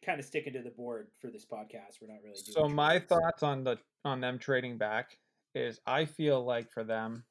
kind 0.04 0.18
of 0.18 0.26
sticking 0.26 0.52
to 0.54 0.62
the 0.62 0.70
board 0.70 1.08
for 1.20 1.28
this 1.28 1.44
podcast. 1.44 2.00
We're 2.00 2.08
not 2.08 2.22
really. 2.22 2.36
Doing 2.44 2.68
So 2.68 2.68
my 2.68 2.98
trades. 2.98 3.06
thoughts 3.08 3.42
on 3.42 3.64
the 3.64 3.78
on 4.04 4.20
them 4.20 4.38
trading 4.38 4.78
back 4.78 5.16
is 5.54 5.80
I 5.86 6.04
feel 6.04 6.44
like 6.44 6.70
for 6.70 6.84
them, 6.84 7.24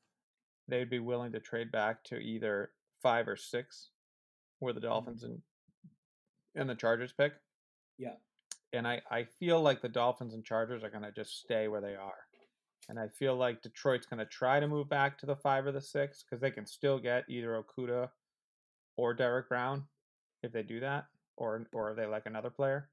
they'd 0.67 0.89
be 0.89 0.99
willing 0.99 1.31
to 1.33 1.39
trade 1.39 1.71
back 1.71 2.03
to 2.05 2.17
either 2.17 2.71
five 3.01 3.27
or 3.27 3.35
six, 3.35 3.89
where 4.59 4.73
the 4.73 4.79
mm-hmm. 4.79 4.89
Dolphins 4.89 5.23
and 5.23 5.39
and 6.55 6.69
the 6.69 6.75
Chargers 6.75 7.13
pick. 7.13 7.33
Yeah. 7.97 8.15
And 8.73 8.87
I 8.87 9.01
I 9.09 9.23
feel 9.23 9.61
like 9.61 9.81
the 9.81 9.89
Dolphins 9.89 10.33
and 10.33 10.43
Chargers 10.43 10.83
are 10.83 10.89
gonna 10.89 11.11
just 11.11 11.39
stay 11.39 11.67
where 11.67 11.81
they 11.81 11.95
are, 11.95 12.25
and 12.87 12.97
I 12.97 13.07
feel 13.09 13.35
like 13.35 13.61
Detroit's 13.61 14.05
gonna 14.05 14.25
try 14.25 14.59
to 14.59 14.67
move 14.67 14.87
back 14.87 15.17
to 15.19 15.25
the 15.25 15.35
five 15.35 15.65
or 15.65 15.71
the 15.71 15.81
six 15.81 16.23
because 16.23 16.41
they 16.41 16.51
can 16.51 16.65
still 16.65 16.99
get 16.99 17.25
either 17.27 17.61
Okudah 17.61 18.09
or 18.97 19.13
Derrick 19.13 19.49
Brown 19.49 19.83
if 20.43 20.51
they 20.51 20.63
do 20.63 20.79
that, 20.79 21.05
or 21.37 21.65
or 21.73 21.91
if 21.91 21.97
they 21.97 22.05
like 22.05 22.25
another 22.25 22.49
player 22.49 22.89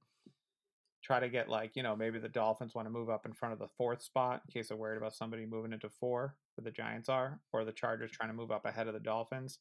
try 1.03 1.21
to 1.21 1.29
get 1.29 1.49
like 1.49 1.73
you 1.75 1.83
know 1.83 1.97
maybe 1.97 2.19
the 2.19 2.29
Dolphins 2.29 2.75
want 2.75 2.87
to 2.87 2.91
move 2.91 3.11
up 3.11 3.27
in 3.27 3.33
front 3.33 3.53
of 3.53 3.59
the 3.59 3.69
fourth 3.77 4.03
spot 4.03 4.43
in 4.47 4.53
case 4.53 4.69
they're 4.69 4.77
worried 4.77 4.99
about 4.99 5.15
somebody 5.15 5.47
moving 5.47 5.73
into 5.73 5.89
four, 5.89 6.35
where 6.55 6.65
the 6.65 6.71
Giants 6.71 7.09
are, 7.09 7.41
or 7.53 7.65
the 7.65 7.73
Chargers 7.73 8.11
trying 8.11 8.31
to 8.31 8.35
move 8.35 8.51
up 8.51 8.67
ahead 8.67 8.89
of 8.89 8.95
the 8.95 9.01
Dolphins. 9.01 9.59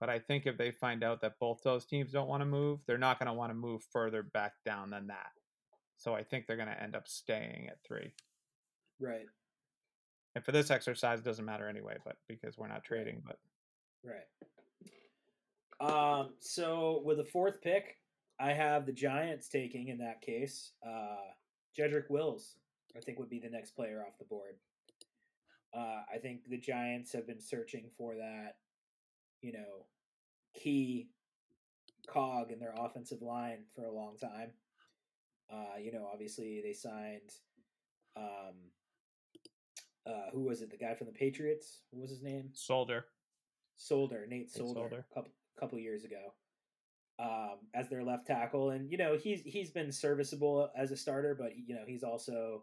But 0.00 0.08
I 0.08 0.18
think 0.18 0.46
if 0.46 0.56
they 0.56 0.70
find 0.70 1.02
out 1.02 1.20
that 1.22 1.38
both 1.40 1.62
those 1.64 1.84
teams 1.84 2.12
don't 2.12 2.28
want 2.28 2.40
to 2.40 2.46
move, 2.46 2.80
they're 2.86 2.98
not 2.98 3.18
going 3.18 3.26
to 3.26 3.32
want 3.32 3.50
to 3.50 3.54
move 3.54 3.82
further 3.92 4.22
back 4.22 4.52
down 4.64 4.90
than 4.90 5.08
that. 5.08 5.30
So 5.96 6.14
I 6.14 6.22
think 6.22 6.46
they're 6.46 6.56
going 6.56 6.68
to 6.68 6.82
end 6.82 6.94
up 6.94 7.08
staying 7.08 7.66
at 7.68 7.78
three. 7.86 8.12
right, 9.00 9.26
And 10.36 10.44
for 10.44 10.52
this 10.52 10.70
exercise, 10.70 11.18
it 11.18 11.24
doesn't 11.24 11.44
matter 11.44 11.68
anyway, 11.68 11.96
but 12.04 12.16
because 12.28 12.56
we're 12.56 12.68
not 12.68 12.84
trading. 12.84 13.22
But 13.26 13.38
right. 14.04 14.26
Um. 15.80 16.30
So 16.38 17.02
with 17.04 17.18
the 17.18 17.24
fourth 17.24 17.60
pick, 17.60 17.96
I 18.40 18.52
have 18.52 18.86
the 18.86 18.92
Giants 18.92 19.48
taking 19.48 19.88
in 19.88 19.98
that 19.98 20.22
case. 20.22 20.72
Uh, 20.86 21.32
Jedrick 21.76 22.08
Wills, 22.08 22.56
I 22.96 23.00
think, 23.00 23.18
would 23.18 23.30
be 23.30 23.40
the 23.40 23.50
next 23.50 23.72
player 23.72 24.04
off 24.06 24.18
the 24.18 24.24
board. 24.24 24.56
Uh, 25.74 26.02
I 26.12 26.18
think 26.18 26.48
the 26.48 26.58
Giants 26.58 27.12
have 27.12 27.26
been 27.26 27.40
searching 27.40 27.90
for 27.96 28.14
that, 28.14 28.56
you 29.42 29.52
know, 29.52 29.86
key 30.54 31.08
cog 32.08 32.50
in 32.50 32.58
their 32.58 32.74
offensive 32.78 33.22
line 33.22 33.64
for 33.74 33.84
a 33.84 33.92
long 33.92 34.16
time. 34.16 34.50
Uh, 35.52 35.78
you 35.80 35.92
know, 35.92 36.08
obviously 36.12 36.60
they 36.62 36.72
signed, 36.72 37.32
um, 38.16 38.54
uh, 40.06 40.30
who 40.32 40.42
was 40.42 40.62
it? 40.62 40.70
The 40.70 40.76
guy 40.76 40.94
from 40.94 41.06
the 41.06 41.12
Patriots. 41.12 41.82
What 41.90 42.02
was 42.02 42.10
his 42.10 42.22
name? 42.22 42.50
Solder. 42.54 43.06
Solder, 43.76 44.26
Nate 44.28 44.50
Solder, 44.50 44.74
Solder. 44.74 45.06
a 45.10 45.14
couple 45.14 45.32
couple 45.58 45.78
years 45.78 46.04
ago, 46.04 46.34
um, 47.18 47.56
as 47.74 47.88
their 47.88 48.04
left 48.04 48.26
tackle, 48.26 48.70
and 48.70 48.90
you 48.90 48.98
know 48.98 49.16
he's 49.16 49.42
he's 49.44 49.70
been 49.70 49.90
serviceable 49.92 50.70
as 50.76 50.90
a 50.92 50.96
starter, 50.96 51.34
but 51.38 51.52
he, 51.52 51.64
you 51.66 51.74
know 51.74 51.82
he's 51.86 52.02
also, 52.04 52.62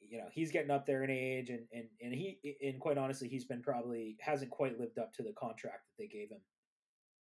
you 0.00 0.18
know, 0.18 0.26
he's 0.32 0.50
getting 0.52 0.70
up 0.70 0.86
there 0.86 1.04
in 1.04 1.10
age, 1.10 1.50
and 1.50 1.66
and 1.72 1.84
and 2.00 2.12
he 2.14 2.38
and 2.62 2.80
quite 2.80 2.98
honestly, 2.98 3.28
he's 3.28 3.44
been 3.44 3.62
probably 3.62 4.16
hasn't 4.20 4.50
quite 4.50 4.78
lived 4.80 4.98
up 4.98 5.12
to 5.14 5.22
the 5.22 5.32
contract 5.38 5.86
that 5.86 6.02
they 6.02 6.08
gave 6.08 6.30
him. 6.30 6.40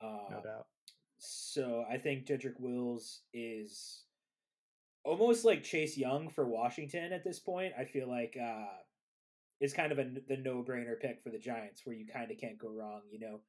no 0.03 0.09
Um, 0.37 0.43
doubt. 0.43 0.67
so 1.19 1.85
I 1.91 1.99
think 1.99 2.27
Jedrick 2.27 2.59
Wills 2.61 3.23
is 3.33 4.05
almost 5.05 5.45
like 5.45 5.63
Chase 5.63 5.97
Young 5.99 6.29
for 6.31 6.47
Washington 6.49 7.13
at 7.13 7.25
this 7.25 7.39
point. 7.39 7.73
I 7.79 7.85
feel 7.85 8.09
like 8.09 8.37
uh, 8.41 8.67
is 9.61 9.73
kind 9.73 9.93
of 9.93 9.99
a, 9.99 10.05
the 10.29 10.37
no 10.37 10.63
brainer 10.63 10.99
pick 11.01 11.23
for 11.23 11.31
the 11.31 11.39
Giants, 11.39 11.83
where 11.85 11.95
you 11.97 12.07
kind 12.07 12.31
of 12.31 12.39
can't 12.39 12.59
go 12.59 12.69
wrong. 12.71 13.03
You 13.11 13.21
know, 13.21 13.41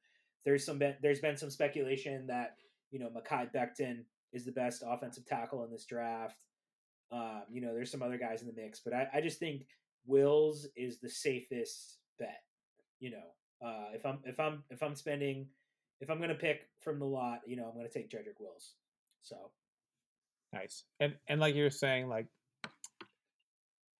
there's 0.46 0.64
some 0.64 0.78
be- 0.78 0.96
there's 1.02 1.20
been 1.20 1.36
some 1.36 1.50
speculation 1.50 2.26
that 2.28 2.56
you 2.90 2.98
know 2.98 3.10
Mekhi 3.10 3.52
Becton 3.52 4.04
is 4.32 4.46
the 4.46 4.52
best 4.52 4.82
offensive 4.86 5.26
tackle 5.26 5.64
in 5.64 5.70
this 5.70 5.84
draft. 5.84 6.36
Um, 7.12 7.42
you 7.50 7.60
know, 7.60 7.74
there's 7.74 7.90
some 7.90 8.02
other 8.02 8.16
guys 8.16 8.40
in 8.40 8.48
the 8.48 8.54
mix, 8.54 8.80
but 8.80 8.94
I, 8.94 9.08
I 9.14 9.20
just 9.20 9.38
think 9.38 9.66
Wills 10.06 10.66
is 10.76 10.98
the 11.00 11.10
safest 11.10 11.98
bet. 12.18 12.42
You 13.00 13.10
know, 13.10 13.66
uh, 13.68 13.88
if 13.92 14.06
I'm 14.06 14.20
if 14.24 14.40
I'm 14.40 14.62
if 14.70 14.82
I'm 14.82 14.94
spending 14.94 15.48
if 16.00 16.08
I'm 16.08 16.20
gonna 16.20 16.34
pick 16.34 16.68
from 16.80 17.00
the 17.00 17.04
lot, 17.04 17.40
you 17.46 17.56
know, 17.56 17.64
I'm 17.64 17.76
gonna 17.76 17.88
take 17.88 18.08
Jedrick 18.08 18.40
Wills. 18.40 18.74
So 19.22 19.50
Nice. 20.52 20.84
And 21.00 21.14
and 21.28 21.40
like 21.40 21.56
you 21.56 21.64
were 21.64 21.70
saying, 21.70 22.08
like 22.08 22.26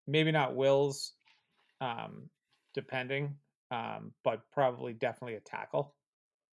maybe 0.07 0.31
not 0.31 0.55
Wills, 0.55 1.13
um, 1.81 2.31
depending, 2.73 3.35
um, 3.73 4.13
but 4.23 4.43
probably 4.53 4.93
definitely 4.93 5.35
a 5.35 5.41
tackle 5.41 5.95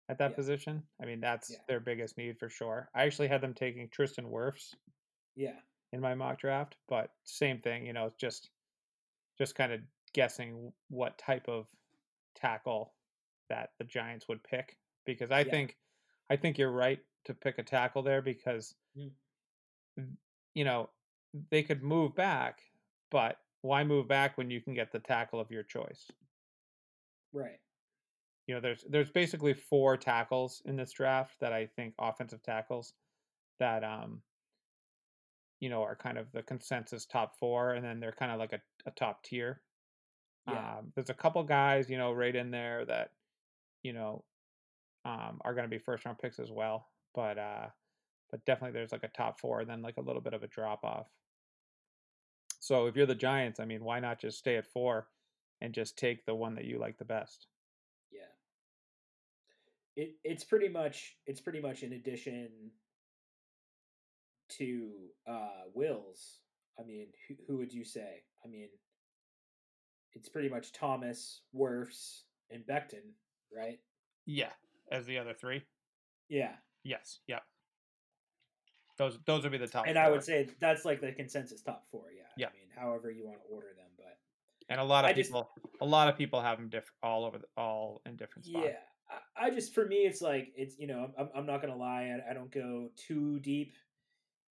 at 0.08 0.18
that 0.18 0.34
Yeah. 0.34 0.36
position. 0.36 0.88
I 1.00 1.06
mean, 1.06 1.20
that's 1.20 1.58
Yeah. 1.58 1.62
their 1.68 1.80
biggest 1.80 2.16
need 2.18 2.38
for 2.38 2.48
sure. 2.48 2.90
I 2.94 3.04
actually 3.04 3.28
had 3.28 3.40
them 3.40 3.54
taking 3.54 3.88
Tristan 3.90 4.26
Wirfs 4.26 4.74
yeah, 5.34 5.60
in 5.92 6.00
my 6.00 6.14
mock 6.14 6.38
draft, 6.38 6.76
but 6.88 7.10
same 7.24 7.60
thing, 7.60 7.86
you 7.86 7.92
know, 7.92 8.12
just 8.18 8.50
just 9.38 9.54
kind 9.56 9.72
of 9.72 9.82
guessing 10.14 10.72
what 10.88 11.18
type 11.18 11.48
of 11.48 11.68
tackle 12.34 12.94
that 13.48 13.72
the 13.78 13.84
Giants 13.84 14.28
would 14.28 14.44
pick 14.44 14.78
because 15.06 15.30
I 15.32 15.44
Yeah. 15.44 15.44
think 15.44 15.78
I 16.30 16.36
think 16.36 16.58
you're 16.58 16.72
right 16.72 17.00
to 17.26 17.34
pick 17.34 17.58
a 17.58 17.64
tackle 17.64 18.02
there 18.02 18.22
because 18.22 18.76
Mm. 18.96 19.12
you 20.54 20.64
know, 20.64 20.90
they 21.50 21.62
could 21.62 21.82
move 21.82 22.14
back, 22.14 22.62
but 23.10 23.38
why 23.62 23.84
move 23.84 24.08
back 24.08 24.36
when 24.36 24.50
you 24.50 24.60
can 24.60 24.74
get 24.74 24.92
the 24.92 24.98
tackle 25.00 25.40
of 25.40 25.50
your 25.50 25.62
choice? 25.62 26.10
right. 27.32 27.60
You 28.46 28.54
know, 28.54 28.60
there's 28.60 28.84
there's 28.88 29.10
basically 29.10 29.54
four 29.54 29.96
tackles 29.96 30.62
in 30.64 30.76
this 30.76 30.92
draft 30.92 31.36
that 31.40 31.52
I 31.52 31.66
think 31.66 31.94
offensive 31.98 32.42
tackles 32.42 32.94
that 33.60 33.84
um 33.84 34.22
you 35.60 35.68
know 35.68 35.82
are 35.82 35.94
kind 35.94 36.18
of 36.18 36.26
the 36.32 36.42
consensus 36.42 37.06
top 37.06 37.36
four, 37.38 37.72
and 37.74 37.84
then 37.84 38.00
they're 38.00 38.12
kind 38.12 38.32
of 38.32 38.38
like 38.38 38.52
a, 38.52 38.60
a 38.86 38.90
top 38.90 39.22
tier. 39.22 39.60
Yeah. 40.48 40.78
Um, 40.78 40.92
there's 40.96 41.10
a 41.10 41.14
couple 41.14 41.42
guys, 41.44 41.88
you 41.88 41.96
know, 41.98 42.12
right 42.12 42.34
in 42.34 42.50
there 42.50 42.84
that 42.86 43.10
you 43.84 43.92
know 43.92 44.24
um, 45.04 45.40
are 45.44 45.54
going 45.54 45.64
to 45.64 45.70
be 45.70 45.78
first 45.78 46.04
round 46.04 46.18
picks 46.18 46.40
as 46.40 46.50
well, 46.50 46.88
but 47.14 47.38
uh, 47.38 47.66
but 48.30 48.44
definitely 48.44 48.72
there's 48.72 48.92
like 48.92 49.04
a 49.04 49.08
top 49.08 49.38
four, 49.38 49.60
and 49.60 49.70
then 49.70 49.82
like 49.82 49.98
a 49.98 50.02
little 50.02 50.22
bit 50.22 50.34
of 50.34 50.42
a 50.42 50.48
drop 50.48 50.84
off. 50.84 51.06
So 52.58 52.86
if 52.86 52.96
you're 52.96 53.06
the 53.06 53.14
Giants, 53.14 53.60
I 53.60 53.64
mean, 53.64 53.84
why 53.84 54.00
not 54.00 54.20
just 54.20 54.38
stay 54.38 54.56
at 54.56 54.66
four 54.66 55.08
and 55.60 55.74
just 55.74 55.98
take 55.98 56.24
the 56.24 56.34
one 56.34 56.54
that 56.54 56.64
you 56.64 56.78
like 56.78 56.98
the 56.98 57.04
best? 57.04 57.46
It 59.96 60.16
it's 60.24 60.44
pretty 60.44 60.68
much 60.68 61.16
it's 61.26 61.40
pretty 61.40 61.60
much 61.60 61.82
in 61.82 61.92
addition 61.92 62.48
to 64.58 64.90
uh 65.28 65.62
Wills. 65.74 66.38
I 66.78 66.84
mean, 66.84 67.08
who, 67.28 67.34
who 67.46 67.58
would 67.58 67.72
you 67.72 67.84
say? 67.84 68.22
I 68.44 68.48
mean, 68.48 68.68
it's 70.14 70.28
pretty 70.28 70.48
much 70.48 70.72
Thomas, 70.72 71.42
Wirfs, 71.54 72.22
and 72.50 72.62
Becton, 72.66 73.12
right? 73.54 73.78
Yeah, 74.26 74.50
as 74.90 75.04
the 75.06 75.18
other 75.18 75.34
three. 75.34 75.62
Yeah. 76.28 76.52
Yes. 76.84 77.20
Yep. 77.28 77.42
Those 78.98 79.18
those 79.26 79.42
would 79.42 79.52
be 79.52 79.58
the 79.58 79.66
top. 79.66 79.84
And 79.86 79.98
I 79.98 80.10
would 80.10 80.22
say 80.24 80.48
that's 80.60 80.84
like 80.84 81.00
the 81.00 81.12
consensus 81.12 81.60
top 81.62 81.84
four, 81.90 82.04
yeah. 82.16 82.22
Yeah. 82.36 82.46
I 82.48 82.52
mean, 82.52 82.68
however 82.74 83.10
you 83.10 83.26
want 83.26 83.38
to 83.38 83.54
order 83.54 83.68
them, 83.76 83.86
but 83.96 84.18
and 84.68 84.80
a 84.80 84.84
lot 84.84 85.04
of 85.04 85.10
I 85.10 85.12
just- 85.12 85.28
people, 85.30 85.50
a 85.80 85.86
lot 85.86 86.08
of 86.08 86.16
people 86.16 86.40
have 86.40 86.58
them 86.58 86.68
diff- 86.68 86.92
all 87.02 87.24
over, 87.24 87.38
the, 87.38 87.44
all 87.56 88.00
in 88.06 88.16
different 88.16 88.46
spots. 88.46 88.64
Yeah, 88.64 88.78
I, 89.36 89.50
just 89.50 89.74
for 89.74 89.86
me, 89.86 89.96
it's 89.98 90.22
like 90.22 90.52
it's 90.56 90.78
you 90.78 90.86
know 90.86 91.10
I'm 91.18 91.28
I'm 91.34 91.46
not 91.46 91.60
gonna 91.60 91.76
lie, 91.76 92.10
I, 92.14 92.30
I 92.30 92.34
don't 92.34 92.52
go 92.52 92.90
too 92.96 93.40
deep 93.40 93.74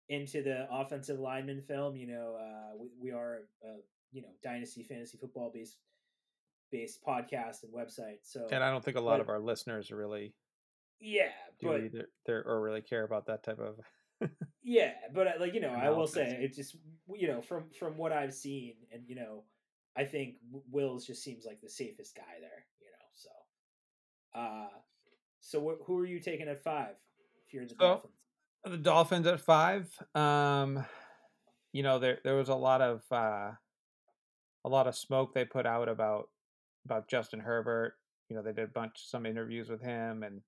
into 0.10 0.42
the 0.44 0.68
offensive 0.72 1.20
lineman 1.20 1.62
film. 1.62 1.96
You 1.96 2.08
know, 2.08 2.38
uh, 2.40 2.78
we 2.80 2.90
we 3.02 3.12
are 3.12 3.42
a 3.64 3.78
you 4.12 4.22
know 4.22 4.30
dynasty 4.44 4.84
fantasy 4.84 5.18
football 5.18 5.52
based 5.54 5.78
based 6.72 7.04
podcast 7.04 7.64
and 7.64 7.74
website. 7.74 8.20
So 8.24 8.48
And 8.52 8.64
I 8.64 8.72
don't 8.72 8.84
think 8.84 8.98
a 8.98 9.02
lot 9.02 9.16
But- 9.18 9.22
of 9.22 9.30
our 9.30 9.40
listeners 9.40 9.92
really 9.92 10.34
yeah, 11.00 11.30
do 11.60 11.68
but 11.68 11.82
either, 11.82 12.10
they're, 12.26 12.44
or 12.46 12.62
really 12.62 12.82
care 12.82 13.04
about 13.04 13.26
that 13.26 13.44
type 13.44 13.60
of. 13.60 13.80
yeah, 14.64 14.92
but 15.14 15.28
uh, 15.28 15.32
like 15.40 15.54
you 15.54 15.60
know, 15.60 15.70
I 15.74 15.90
will 15.90 16.08
say 16.08 16.38
it 16.42 16.54
just 16.56 16.76
you 17.16 17.28
know 17.28 17.42
from 17.42 17.70
from 17.78 17.98
what 17.98 18.12
I've 18.12 18.34
seen, 18.34 18.76
and 18.94 19.02
you 19.08 19.16
know, 19.16 19.44
I 19.98 20.04
think 20.06 20.36
Wills 20.70 21.06
just 21.08 21.24
seems 21.24 21.44
like 21.46 21.60
the 21.62 21.70
safest 21.70 22.16
guy 22.16 22.40
there. 22.40 22.66
You 22.80 22.88
know. 22.88 23.01
Uh, 24.34 24.68
so 25.40 25.60
wh- 25.62 25.86
who 25.86 25.98
are 25.98 26.06
you 26.06 26.20
taking 26.20 26.48
at 26.48 26.64
five? 26.64 26.96
If 27.48 27.54
you're 27.54 27.66
the 27.66 27.72
So, 27.72 27.76
Dolphins. 27.78 28.14
The 28.66 28.78
Dolphins 28.78 29.28
at 29.28 29.40
five. 29.42 29.90
Um, 30.16 30.86
you 31.74 31.84
know, 31.84 32.00
there 32.00 32.20
there 32.24 32.36
was 32.36 32.50
a 32.50 32.56
lot 32.56 32.82
of 32.82 33.02
uh, 33.12 33.52
a 34.66 34.70
lot 34.70 34.88
of 34.88 34.96
smoke 34.96 35.34
they 35.34 35.46
put 35.46 35.66
out 35.66 35.90
about 35.90 36.30
about 36.86 37.10
Justin 37.10 37.40
Herbert. 37.40 37.96
You 38.30 38.36
know, 38.36 38.44
they 38.44 38.54
did 38.54 38.66
a 38.66 38.68
bunch 38.68 38.94
some 38.96 39.26
interviews 39.26 39.70
with 39.70 39.82
him 39.82 40.24
and 40.24 40.42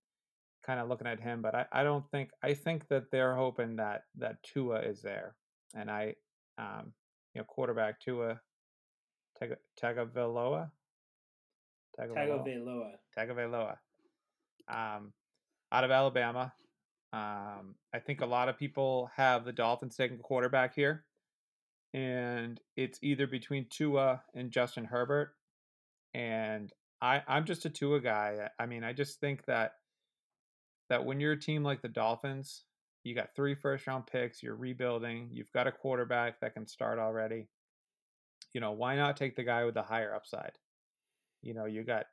kind 0.65 0.79
of 0.79 0.87
looking 0.87 1.07
at 1.07 1.19
him, 1.19 1.41
but 1.41 1.53
I, 1.55 1.65
I 1.71 1.83
don't 1.83 2.09
think 2.11 2.29
I 2.41 2.53
think 2.53 2.87
that 2.87 3.11
they're 3.11 3.35
hoping 3.35 3.75
that 3.77 4.03
that 4.17 4.41
Tua 4.43 4.79
is 4.81 5.01
there, 5.01 5.35
and 5.75 5.89
I, 5.91 6.15
um, 6.57 6.93
you 7.33 7.41
know, 7.41 7.45
quarterback 7.45 7.99
Tua 7.99 8.39
Taga- 9.41 9.57
Tagovailoa. 9.81 10.71
Tagovailoa. 11.99 12.91
Tagovailoa. 13.17 13.77
Um, 14.67 15.13
out 15.71 15.83
of 15.83 15.91
Alabama. 15.91 16.53
Um, 17.11 17.75
I 17.93 17.99
think 17.99 18.21
a 18.21 18.25
lot 18.25 18.49
of 18.49 18.57
people 18.57 19.11
have 19.15 19.45
the 19.45 19.51
Dolphins 19.51 19.95
taking 19.95 20.17
quarterback 20.17 20.73
here, 20.73 21.05
and 21.93 22.59
it's 22.75 22.97
either 23.03 23.27
between 23.27 23.67
Tua 23.69 24.23
and 24.33 24.51
Justin 24.51 24.85
Herbert. 24.85 25.35
And 26.15 26.71
I, 27.01 27.21
I'm 27.27 27.45
just 27.45 27.65
a 27.65 27.69
Tua 27.69 27.99
guy. 27.99 28.49
I 28.57 28.65
mean, 28.65 28.83
I 28.83 28.93
just 28.93 29.19
think 29.19 29.45
that 29.45 29.73
that 30.89 31.05
when 31.05 31.19
you're 31.19 31.33
a 31.33 31.39
team 31.39 31.63
like 31.63 31.81
the 31.81 31.87
Dolphins, 31.87 32.63
you 33.03 33.15
got 33.15 33.35
three 33.35 33.55
first 33.55 33.85
round 33.87 34.07
picks, 34.07 34.41
you're 34.41 34.55
rebuilding, 34.55 35.29
you've 35.31 35.51
got 35.51 35.67
a 35.67 35.71
quarterback 35.71 36.39
that 36.41 36.53
can 36.53 36.67
start 36.67 36.99
already. 36.99 37.47
You 38.53 38.61
know, 38.61 38.71
why 38.71 38.95
not 38.95 39.17
take 39.17 39.35
the 39.35 39.43
guy 39.43 39.65
with 39.65 39.73
the 39.73 39.83
higher 39.83 40.13
upside? 40.13 40.53
You 41.43 41.55
know, 41.55 41.65
you 41.65 41.83
got 41.85 42.07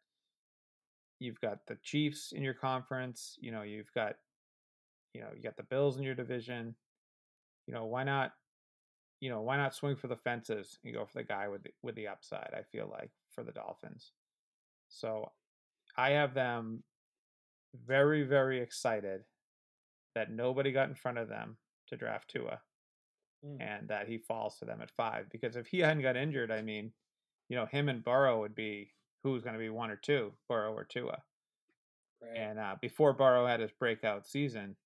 you've 1.19 1.41
got 1.41 1.67
the 1.67 1.77
Chiefs 1.77 2.33
in 2.33 2.43
your 2.43 2.55
conference, 2.55 3.37
you 3.41 3.53
know, 3.53 3.63
you've 3.63 3.93
got 3.95 4.17
you 5.15 5.21
know, 5.23 5.31
you 5.37 5.43
got 5.43 5.57
the 5.57 5.65
Bills 5.65 5.97
in 5.99 6.05
your 6.05 6.15
division. 6.15 6.77
You 7.67 7.75
know, 7.75 7.87
why 7.87 8.05
not 8.05 8.33
you 9.21 9.31
know, 9.31 9.43
why 9.43 9.57
not 9.57 9.75
swing 9.75 9.97
for 9.97 10.09
the 10.09 10.17
fences 10.17 10.79
and 10.85 10.95
go 10.95 11.07
for 11.07 11.19
the 11.19 11.25
guy 11.25 11.49
with 11.49 11.65
the, 11.65 11.71
with 11.83 11.95
the 11.97 12.09
upside, 12.09 12.53
I 12.55 12.63
feel 12.63 12.89
like 12.89 13.13
for 13.31 13.45
the 13.45 13.53
Dolphins. 13.53 14.13
So, 14.89 15.33
I 15.97 16.11
have 16.13 16.35
them 16.35 16.85
very 17.75 18.25
very 18.25 18.61
excited 18.61 19.25
that 20.15 20.31
nobody 20.31 20.73
got 20.73 20.89
in 20.89 20.95
front 20.95 21.19
of 21.19 21.29
them 21.29 21.59
to 21.89 21.97
draft 21.97 22.31
Tua 22.31 22.63
Mm. 23.45 23.59
and 23.61 23.89
that 23.89 24.09
he 24.09 24.19
falls 24.19 24.59
to 24.59 24.65
them 24.67 24.83
at 24.83 24.91
5 24.91 25.31
because 25.31 25.57
if 25.57 25.67
he 25.67 25.79
hadn't 25.81 26.03
got 26.03 26.17
injured, 26.17 26.51
I 26.51 26.63
mean, 26.63 26.93
you 27.49 27.57
know, 27.57 27.67
him 27.67 27.89
and 27.89 28.05
Burrow 28.05 28.41
would 28.41 28.55
be 28.55 28.93
who's 29.23 29.43
going 29.43 29.55
to 29.55 29.61
be 29.61 29.69
one 29.69 29.91
or 29.91 29.97
two, 29.97 30.33
Burrow 30.49 30.73
or 30.73 30.85
Tua. 30.85 31.23
Right. 32.23 32.39
And 32.39 32.59
uh, 32.59 32.77
before 32.81 33.13
Burrow 33.13 33.47
had 33.47 33.61
his 33.61 33.71
breakout 33.73 34.27
season, 34.27 34.77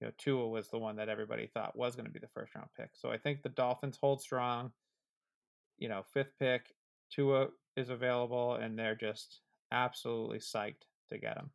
you 0.00 0.06
know, 0.06 0.12
Tua 0.18 0.48
was 0.48 0.68
the 0.68 0.78
one 0.78 0.96
that 0.96 1.08
everybody 1.08 1.46
thought 1.46 1.76
was 1.76 1.96
going 1.96 2.06
to 2.06 2.12
be 2.12 2.18
the 2.18 2.28
first 2.28 2.54
round 2.54 2.68
pick. 2.76 2.90
So 2.94 3.10
I 3.10 3.18
think 3.18 3.42
the 3.42 3.48
Dolphins 3.48 3.98
hold 4.00 4.20
strong. 4.20 4.72
You 5.78 5.88
know, 5.88 6.02
fifth 6.12 6.32
pick, 6.38 6.74
Tua 7.10 7.48
is 7.76 7.90
available, 7.90 8.54
and 8.54 8.78
they're 8.78 8.94
just 8.94 9.40
absolutely 9.72 10.38
psyched 10.38 10.84
to 11.10 11.18
get 11.18 11.36
him. 11.36 11.50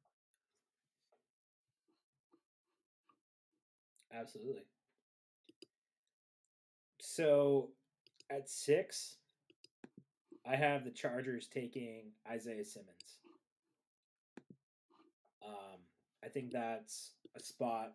Absolutely. 4.13 4.63
So 6.99 7.69
at 8.29 8.49
six, 8.49 9.17
I 10.45 10.55
have 10.55 10.83
the 10.83 10.91
Chargers 10.91 11.47
taking 11.47 12.11
Isaiah 12.29 12.65
Simmons. 12.65 13.17
Um, 15.45 15.79
I 16.23 16.27
think 16.27 16.51
that's 16.51 17.11
a 17.35 17.39
spot, 17.39 17.93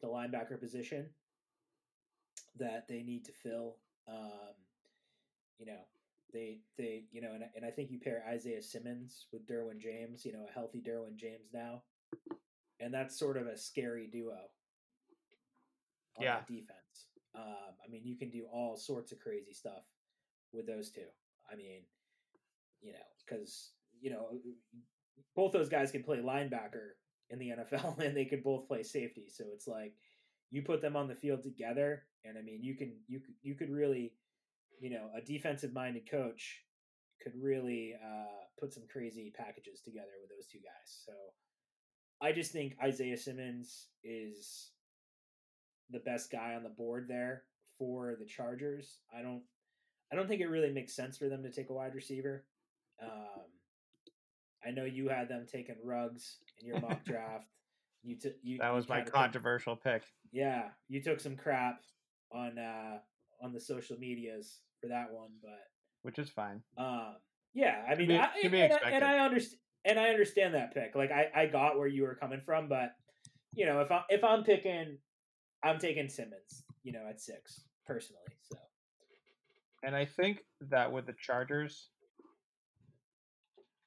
the 0.00 0.08
linebacker 0.08 0.60
position, 0.60 1.06
that 2.58 2.86
they 2.88 3.02
need 3.02 3.24
to 3.26 3.32
fill. 3.32 3.76
Um, 4.08 4.54
you 5.58 5.66
know, 5.66 5.80
they 6.32 6.58
they 6.76 7.04
you 7.10 7.20
know, 7.20 7.32
and 7.34 7.44
and 7.56 7.64
I 7.64 7.70
think 7.70 7.90
you 7.90 7.98
pair 7.98 8.24
Isaiah 8.28 8.62
Simmons 8.62 9.26
with 9.32 9.46
Derwin 9.46 9.78
James. 9.78 10.24
You 10.24 10.32
know, 10.32 10.46
a 10.48 10.52
healthy 10.52 10.80
Derwin 10.80 11.16
James 11.16 11.50
now, 11.52 11.82
and 12.80 12.92
that's 12.92 13.18
sort 13.18 13.36
of 13.36 13.46
a 13.46 13.56
scary 13.56 14.06
duo 14.06 14.38
on 16.16 16.24
Yeah. 16.24 16.40
defense. 16.46 17.06
Um, 17.34 17.74
I 17.84 17.88
mean, 17.88 18.02
you 18.04 18.16
can 18.16 18.30
do 18.30 18.46
all 18.52 18.76
sorts 18.76 19.12
of 19.12 19.20
crazy 19.20 19.52
stuff 19.52 19.84
with 20.52 20.66
those 20.66 20.90
two. 20.90 21.06
I 21.50 21.56
mean, 21.56 21.82
you 22.80 22.92
know, 22.92 22.98
because 23.24 23.70
you 24.00 24.10
know, 24.10 24.38
both 25.34 25.52
those 25.52 25.68
guys 25.68 25.90
can 25.90 26.02
play 26.02 26.18
linebacker 26.18 26.94
in 27.30 27.38
the 27.38 27.50
NFL, 27.50 27.98
and 28.04 28.16
they 28.16 28.24
could 28.24 28.42
both 28.42 28.68
play 28.68 28.82
safety. 28.82 29.26
So 29.28 29.44
it's 29.52 29.66
like 29.66 29.94
you 30.50 30.62
put 30.62 30.80
them 30.80 30.96
on 30.96 31.08
the 31.08 31.14
field 31.14 31.42
together, 31.42 32.04
and 32.24 32.36
I 32.38 32.42
mean, 32.42 32.62
you 32.62 32.76
can 32.76 32.92
you 33.06 33.20
you 33.42 33.54
could 33.54 33.70
really, 33.70 34.12
you 34.80 34.90
know, 34.90 35.08
a 35.16 35.24
defensive 35.24 35.72
minded 35.72 36.10
coach 36.10 36.62
could 37.22 37.32
really 37.40 37.94
uh, 37.94 38.44
put 38.60 38.72
some 38.72 38.84
crazy 38.90 39.32
packages 39.36 39.80
together 39.80 40.12
with 40.20 40.30
those 40.30 40.46
two 40.46 40.58
guys. 40.58 41.02
So 41.04 41.12
I 42.20 42.32
just 42.32 42.52
think 42.52 42.76
Isaiah 42.82 43.16
Simmons 43.16 43.88
is 44.04 44.70
the 45.90 46.00
best 46.00 46.30
guy 46.30 46.54
on 46.54 46.62
the 46.62 46.68
board 46.68 47.06
there 47.08 47.44
for 47.78 48.16
the 48.18 48.26
Chargers. 48.26 48.98
I 49.16 49.22
don't 49.22 49.42
I 50.12 50.16
don't 50.16 50.28
think 50.28 50.40
it 50.40 50.48
really 50.48 50.72
makes 50.72 50.94
sense 50.96 51.18
for 51.18 51.28
them 51.28 51.42
to 51.42 51.50
take 51.52 51.70
a 51.70 51.72
wide 51.74 51.94
receiver. 51.94 52.44
Um, 53.02 53.44
I 54.66 54.70
know 54.70 54.84
you 54.84 55.08
had 55.08 55.28
them 55.28 55.46
taking 55.50 55.76
Ruggs 55.84 56.38
in 56.60 56.66
your 56.66 56.80
mock 56.80 57.04
draft. 57.06 57.46
You 58.02 58.16
took 58.18 58.34
you 58.42 58.58
That 58.58 58.74
was 58.74 58.88
my 58.88 58.96
kinda 58.96 59.06
took- 59.10 59.14
controversial 59.14 59.76
pick. 59.76 60.02
yeah, 60.32 60.68
you 60.88 61.02
took 61.02 61.20
some 61.20 61.36
crap 61.36 61.80
on 62.32 62.58
uh 62.58 62.98
on 63.42 63.52
the 63.52 63.60
social 63.60 63.96
medias 63.98 64.60
for 64.80 64.88
that 64.88 65.12
one, 65.12 65.30
but 65.42 65.60
which 66.02 66.18
is 66.18 66.28
fine. 66.30 66.62
um, 66.76 67.16
yeah, 67.54 67.84
I 67.88 67.94
mean, 67.96 68.08
be- 68.08 68.16
I, 68.18 68.28
and, 68.44 68.54
I, 68.84 68.90
and 68.90 69.04
I 69.04 69.18
understand, 69.18 69.60
and 69.84 69.98
I 69.98 70.08
understand 70.10 70.54
that 70.54 70.74
pick. 70.74 70.94
Like, 70.94 71.10
I, 71.10 71.28
I 71.34 71.46
got 71.46 71.78
where 71.78 71.88
you 71.88 72.02
were 72.02 72.14
coming 72.14 72.40
from, 72.44 72.68
but 72.68 72.94
you 73.54 73.66
know, 73.66 73.80
if 73.80 73.90
I 73.90 74.02
if 74.10 74.22
I'm 74.22 74.44
picking, 74.44 74.98
I'm 75.62 75.78
taking 75.78 76.08
Simmons. 76.08 76.62
You 76.84 76.92
know, 76.92 77.06
at 77.08 77.20
six 77.20 77.62
personally. 77.86 78.22
So 78.50 78.56
And 79.82 79.94
I 79.94 80.04
think 80.04 80.38
that 80.70 80.92
with 80.92 81.06
the 81.06 81.14
Chargers, 81.20 81.88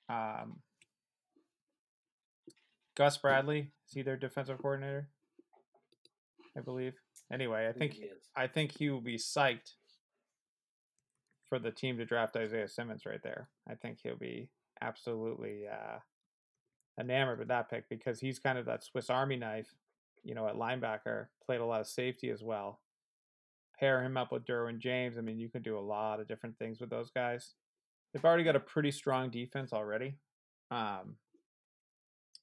um, 0.10 0.60
Gus 2.96 3.18
Bradley 3.18 3.72
is 3.88 3.94
he 3.94 4.02
their 4.02 4.18
defensive 4.18 4.60
coordinator? 4.60 5.10
I 6.58 6.62
believe. 6.62 6.94
Anyway, 7.32 7.68
I 7.68 7.72
think 7.72 7.94
he. 7.94 8.10
I 8.36 8.48
think 8.48 8.78
he 8.78 8.90
will 8.90 9.02
be 9.02 9.18
psyched 9.18 9.76
for 11.50 11.60
the 11.60 11.72
team 11.72 11.98
to 11.98 12.06
draft 12.06 12.36
Isaiah 12.36 12.68
Simmons 12.68 13.06
right 13.06 13.22
there. 13.24 13.50
I 13.70 13.76
think 13.76 14.00
he'll 14.02 14.18
be 14.18 14.50
absolutely 14.82 15.64
uh, 15.68 16.00
enamored 17.00 17.40
with 17.40 17.50
that 17.50 17.70
pick 17.70 17.90
because 17.90 18.20
he's 18.20 18.40
kind 18.40 18.58
of 18.58 18.66
that 18.66 18.84
Swiss 18.84 19.10
Army 19.10 19.38
knife, 19.38 19.74
you 20.24 20.36
know, 20.36 20.48
at 20.48 20.56
linebacker, 20.56 21.28
played 21.46 21.62
a 21.62 21.66
lot 21.66 21.82
of 21.82 21.88
safety 21.88 22.30
as 22.30 22.44
well. 22.44 22.80
Pair 23.82 24.04
him 24.04 24.16
up 24.16 24.32
with 24.32 24.46
Derwin 24.46 24.78
James. 24.80 25.18
I 25.18 25.22
mean, 25.22 25.40
you 25.40 25.50
can 25.50 25.64
do 25.64 25.78
a 25.78 25.82
lot 25.82 26.20
of 26.22 26.28
different 26.28 26.58
things 26.60 26.80
with 26.80 26.90
those 26.92 27.10
guys. 27.10 27.56
They've 28.14 28.24
already 28.24 28.44
got 28.44 28.56
a 28.56 28.60
pretty 28.60 28.92
strong 28.92 29.30
defense 29.32 29.74
already. 29.74 30.18
Um, 30.70 31.16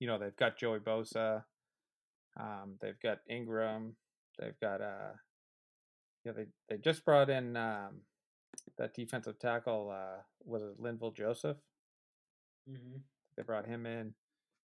you 0.00 0.06
know, 0.08 0.18
they've 0.18 0.36
got 0.36 0.58
Joey 0.58 0.80
Bosa. 0.80 1.44
Um, 2.38 2.76
they've 2.82 2.98
got 3.00 3.20
Ingram. 3.30 3.94
They've 4.38 4.58
got 4.60 4.80
uh, 4.82 5.12
yeah, 6.24 6.32
they 6.32 6.46
they 6.68 6.78
just 6.78 7.04
brought 7.04 7.30
in 7.30 7.56
um, 7.56 8.00
that 8.76 8.94
defensive 8.94 9.38
tackle. 9.38 9.90
Uh, 9.94 10.22
was 10.44 10.62
it 10.62 10.80
Linval 10.80 11.14
Joseph? 11.16 11.56
Mhm. 12.68 13.00
They 13.36 13.42
brought 13.44 13.66
him 13.66 13.86
in, 13.86 14.14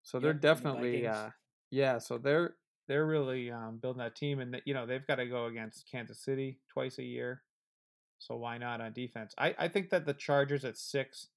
so 0.02 0.20
they're 0.20 0.32
Yep, 0.32 0.42
from 0.42 0.42
the 0.42 0.56
definitely 0.56 0.92
Vikings. 1.04 1.16
uh, 1.16 1.32
yeah. 1.70 1.98
So 2.00 2.18
they're 2.18 2.56
they're 2.88 3.06
really 3.06 3.52
um, 3.52 3.80
building 3.82 4.02
that 4.02 4.16
team, 4.16 4.40
and 4.40 4.62
you 4.66 4.74
know 4.74 4.86
they've 4.86 5.06
got 5.08 5.16
to 5.16 5.26
go 5.26 5.46
against 5.46 5.90
Kansas 5.90 6.20
City 6.20 6.60
twice 6.72 6.98
a 7.00 7.04
year. 7.04 7.42
So 8.20 8.36
why 8.36 8.58
not 8.58 8.82
on 8.82 8.94
defense? 8.94 9.34
I, 9.38 9.56
I 9.58 9.68
think 9.68 9.90
that 9.90 10.06
the 10.06 10.14
Chargers 10.14 10.66
at 10.66 10.78
six 10.78 11.28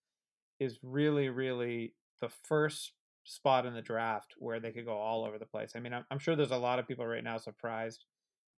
is 0.59 0.79
really 0.83 1.29
really 1.29 1.95
the 2.21 2.29
first 2.29 2.93
spot 3.25 3.67
in 3.67 3.75
the 3.75 3.83
draft 3.83 4.35
where 4.39 4.61
they 4.61 4.71
could 4.71 4.87
go 4.87 4.97
all 4.97 5.25
over 5.25 5.39
the 5.39 5.47
place. 5.47 5.73
I 5.75 5.81
mean, 5.81 5.93
I'm, 5.93 6.05
I'm 6.11 6.19
sure 6.19 6.37
there's 6.37 6.53
a 6.53 6.57
lot 6.57 6.79
of 6.79 6.87
people 6.87 7.07
right 7.07 7.25
now 7.25 7.39
surprised 7.39 8.05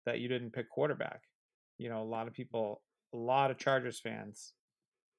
that 0.04 0.20
you 0.20 0.28
didn't 0.28 0.52
pick 0.52 0.68
quarterback. 0.68 1.22
You 1.78 1.88
know, 1.88 2.02
a 2.02 2.04
lot 2.04 2.28
of 2.28 2.34
people, 2.34 2.82
a 3.14 3.16
lot 3.16 3.50
of 3.50 3.58
Chargers 3.58 3.98
fans, 3.98 4.52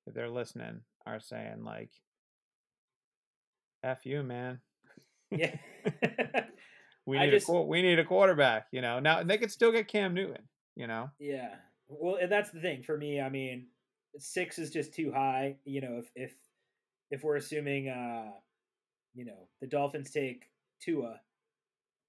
if 0.05 0.13
they're 0.13 0.29
listening, 0.29 0.81
are 1.05 1.19
saying 1.19 1.63
like, 1.63 1.89
"F 3.83 4.05
you, 4.05 4.23
man. 4.23 4.59
yeah. 5.31 5.55
We 7.09 7.19
need 7.19 7.31
just- 7.31 7.49
a 7.49 7.61
we 7.61 7.81
need 7.81 7.99
a 7.99 8.05
quarterback." 8.05 8.67
You 8.71 8.81
know, 8.81 8.99
now 8.99 9.23
they 9.23 9.37
could 9.37 9.51
still 9.51 9.71
get 9.71 9.87
Cam 9.87 10.13
Newton. 10.13 10.47
You 10.75 10.87
know, 10.87 11.11
Yeah. 11.19 11.55
Well, 11.87 12.15
and 12.15 12.31
that's 12.31 12.51
the 12.51 12.61
thing 12.61 12.83
for 12.83 12.95
me. 12.97 13.19
I 13.19 13.29
mean, 13.29 13.67
six 14.17 14.59
is 14.59 14.71
just 14.71 14.93
too 14.93 15.11
high. 15.11 15.57
You 15.65 15.81
know, 15.81 15.97
if 15.97 16.11
if 16.15 16.35
if 17.11 17.23
we're 17.23 17.35
assuming, 17.35 17.89
uh, 17.89 18.31
you 19.15 19.25
know, 19.25 19.49
the 19.59 19.67
Dolphins 19.67 20.11
take 20.11 20.51
Tua, 20.79 21.19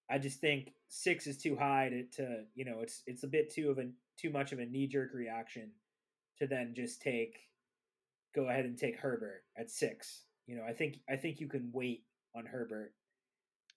I 0.09 0.19
just 0.19 0.41
think 0.41 0.75
six 0.89 1.27
is 1.27 1.39
too 1.39 1.57
high 1.57 1.89
to, 1.89 2.05
to 2.17 2.45
you 2.55 2.65
know, 2.65 2.81
it's 2.81 3.03
it's 3.07 3.23
a 3.23 3.29
bit 3.29 3.51
too 3.51 3.71
of 3.71 3.79
a 3.79 3.91
too 4.17 4.31
much 4.31 4.53
of 4.53 4.59
a 4.59 4.67
knee 4.67 4.87
jerk 4.87 5.15
reaction 5.15 5.73
to 6.39 6.47
then 6.47 6.75
just 6.75 7.01
take 7.01 7.49
go 8.35 8.49
ahead 8.49 8.65
and 8.67 8.79
take 8.79 8.99
Herbert 8.99 9.45
at 9.57 9.71
six. 9.71 10.25
You 10.47 10.57
know, 10.57 10.65
I 10.65 10.73
think 10.73 10.99
I 11.09 11.17
think 11.17 11.41
you 11.41 11.49
can 11.49 11.71
wait 11.73 12.05
on 12.35 12.47
Herbert. 12.47 12.93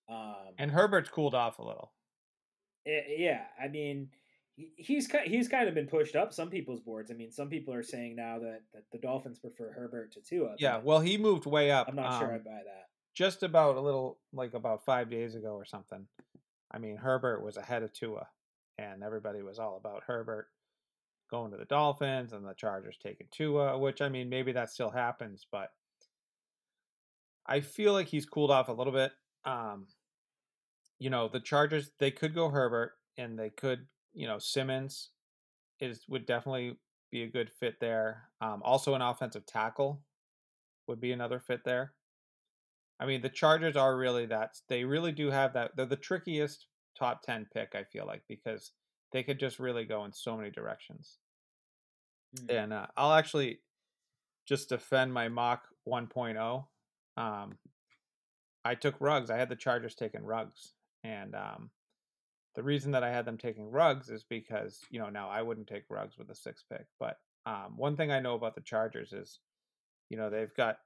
Um, 0.10 0.54
and 0.58 0.72
Herbert's 0.72 1.10
cooled 1.10 1.36
off 1.36 1.60
a 1.60 1.64
little. 1.64 1.92
Eh, 2.86 3.02
yeah, 3.18 3.42
I 3.62 3.68
mean, 3.68 4.10
he's 4.56 5.10
he's 5.26 5.48
kind 5.48 5.68
of 5.68 5.76
been 5.76 5.88
pushed 5.88 6.16
up 6.16 6.34
some 6.34 6.50
people's 6.50 6.82
boards. 6.82 7.12
I 7.12 7.14
mean, 7.14 7.32
some 7.32 7.50
people 7.50 7.74
are 7.74 7.84
saying 7.84 8.16
now 8.16 8.40
that, 8.40 8.62
that 8.74 8.84
the 8.92 8.98
Dolphins 8.98 9.40
prefer 9.40 9.72
Herbert 9.72 10.12
to 10.14 10.22
Tua. 10.22 10.56
Yeah, 10.60 10.80
well, 10.84 11.00
he 11.00 11.18
moved 11.18 11.46
way 11.46 11.72
up. 11.72 11.88
I'm 11.88 11.96
not 11.96 12.20
sure 12.20 12.32
I 12.32 12.36
um, 12.36 12.44
buy 12.44 12.62
that. 12.66 12.88
just 13.14 13.44
about 13.44 13.78
a 13.78 13.82
little 13.82 14.20
like 14.34 14.54
about 14.54 14.86
five 14.86 15.10
days 15.10 15.36
ago 15.36 15.54
or 15.54 15.66
something. 15.66 16.08
I 16.72 16.80
mean, 16.80 16.98
Herbert 16.98 17.44
was 17.44 17.58
ahead 17.58 17.84
of 17.84 17.94
Tua, 17.94 18.28
and 18.78 19.04
everybody 19.04 19.42
was 19.42 19.60
all 19.60 19.78
about 19.78 20.04
Herbert 20.06 20.48
going 21.32 21.52
to 21.52 21.58
the 21.58 21.66
Dolphins 21.66 22.34
and 22.34 22.46
the 22.46 22.54
Chargers 22.54 22.98
taking 23.02 23.28
Tua, 23.32 23.78
which 23.78 24.02
I 24.02 24.10
mean, 24.10 24.30
maybe 24.30 24.52
that 24.52 24.70
still 24.70 24.92
happens, 24.92 25.48
but 25.52 25.72
I 27.46 27.60
feel 27.60 27.94
like 27.94 28.08
he's 28.08 28.26
cooled 28.26 28.52
off 28.52 28.70
a 28.70 28.74
little 28.74 28.94
bit. 28.94 29.12
Um, 29.46 29.88
you 31.00 31.10
know, 31.10 31.28
the 31.28 31.40
Chargers 31.40 31.92
they 32.00 32.12
could 32.12 32.34
go 32.34 32.50
Herbert 32.50 32.94
and 33.18 33.38
they 33.38 33.50
could, 33.50 33.86
you 34.14 34.28
know, 34.28 34.40
Simmons 34.40 35.10
is 35.80 36.06
would 36.08 36.26
definitely 36.26 36.78
be 37.12 37.24
a 37.24 37.30
good 37.30 37.50
fit 37.50 37.76
there. 37.80 38.30
Um, 38.42 38.62
also, 38.64 38.96
an 38.96 39.02
offensive 39.02 39.46
tackle 39.46 40.02
would 40.88 41.00
be 41.00 41.12
another 41.12 41.40
fit 41.40 41.62
there. 41.66 41.94
I 43.00 43.06
mean, 43.06 43.22
the 43.22 43.30
Chargers 43.30 43.76
are 43.76 43.98
really 43.98 44.26
that 44.28 44.56
they 44.70 44.84
really 44.84 45.12
do 45.12 45.30
have 45.30 45.54
that. 45.54 45.72
They're 45.76 45.86
the 45.86 45.96
trickiest 45.96 46.68
top 46.98 47.22
10 47.24 47.48
pick, 47.54 47.76
I 47.76 47.84
feel 47.84 48.06
like, 48.06 48.22
because 48.28 48.72
they 49.12 49.24
could 49.24 49.40
just 49.40 49.60
really 49.60 49.84
go 49.84 50.06
in 50.06 50.14
so 50.14 50.38
many 50.38 50.50
directions. 50.50 51.18
Mm. 52.38 52.64
And 52.64 52.74
uh, 52.74 52.88
I'll 52.96 53.14
actually 53.14 53.60
just 54.48 54.70
defend 54.70 55.14
my 55.14 55.28
mock 55.28 55.64
1.0. 55.88 56.66
Um, 57.16 57.58
I 58.66 58.76
took 58.76 58.96
Ruggs. 59.00 59.30
I 59.30 59.38
had 59.38 59.50
the 59.50 59.56
Chargers 59.56 59.96
taking 59.96 60.24
Ruggs. 60.24 60.74
And 61.04 61.36
um, 61.36 61.70
the 62.56 62.64
reason 62.64 62.92
that 62.92 63.04
I 63.04 63.12
had 63.12 63.26
them 63.26 63.38
taking 63.38 63.70
Ruggs 63.70 64.10
is 64.10 64.24
because, 64.24 64.80
you 64.90 65.00
know, 65.00 65.10
now 65.10 65.30
I 65.30 65.42
wouldn't 65.42 65.68
take 65.68 65.84
Ruggs 65.90 66.18
with 66.18 66.30
a 66.30 66.36
six 66.36 66.64
pick. 66.72 66.86
But 67.00 67.18
um, 67.46 67.74
one 67.76 67.98
thing 67.98 68.12
I 68.12 68.20
know 68.20 68.36
about 68.36 68.56
the 68.56 68.62
Chargers 68.62 69.12
is, 69.12 69.40
you 70.10 70.18
know, 70.18 70.30
they've 70.30 70.54
got 70.56 70.78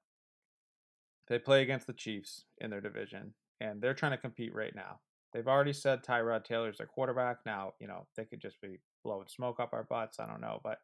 they 1.28 1.38
play 1.38 1.62
against 1.62 1.88
the 1.88 1.94
Chiefs 1.94 2.46
in 2.60 2.70
their 2.70 2.82
division, 2.82 3.34
and 3.60 3.82
they're 3.82 3.94
trying 3.94 4.14
to 4.14 4.18
compete 4.18 4.56
right 4.56 4.74
now. 4.74 5.00
They've 5.34 5.48
already 5.48 5.74
said 5.74 6.04
Tyrod 6.04 6.46
Taylor's 6.46 6.78
their 6.78 6.88
quarterback. 6.88 7.40
Now, 7.46 7.74
you 7.80 7.88
know, 7.88 8.08
they 8.16 8.24
could 8.24 8.40
just 8.40 8.60
be 8.62 8.80
blowing 9.04 9.28
smoke 9.28 9.60
up 9.60 9.74
our 9.74 9.84
butts. 9.84 10.20
I 10.20 10.26
don't 10.26 10.42
know. 10.42 10.62
But, 10.64 10.80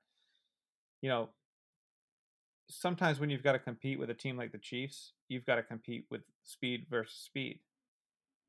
you 1.02 1.10
know, 1.10 1.30
sometimes 2.70 3.20
when 3.20 3.30
you've 3.30 3.44
got 3.44 3.54
to 3.54 3.60
compete 3.60 4.00
with 4.00 4.10
a 4.10 4.14
team 4.14 4.38
like 4.38 4.52
the 4.52 4.58
Chiefs, 4.58 5.14
you've 5.30 5.46
got 5.46 5.56
to 5.56 5.64
compete 5.64 6.06
with 6.10 6.22
speed 6.44 6.86
versus 6.90 7.18
speed. 7.18 7.60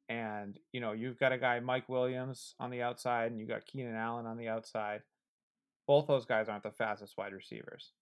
And, 0.09 0.59
you 0.73 0.81
know, 0.81 0.93
you've 0.93 1.19
got 1.19 1.33
a 1.33 1.39
guy, 1.39 1.61
Mike 1.61 1.89
Williams, 1.89 2.55
on 2.61 2.71
the 2.71 2.83
outside, 2.83 3.31
and 3.31 3.41
you've 3.41 3.49
got 3.49 3.67
Keenan 3.67 3.97
Allen 3.97 4.27
on 4.27 4.37
the 4.37 4.49
outside. 4.49 5.01
Both 5.87 6.07
those 6.07 6.27
guys 6.27 6.49
aren't 6.49 6.63
the 6.63 6.71
fastest 6.71 7.17
wide 7.17 7.33
receivers. 7.33 7.93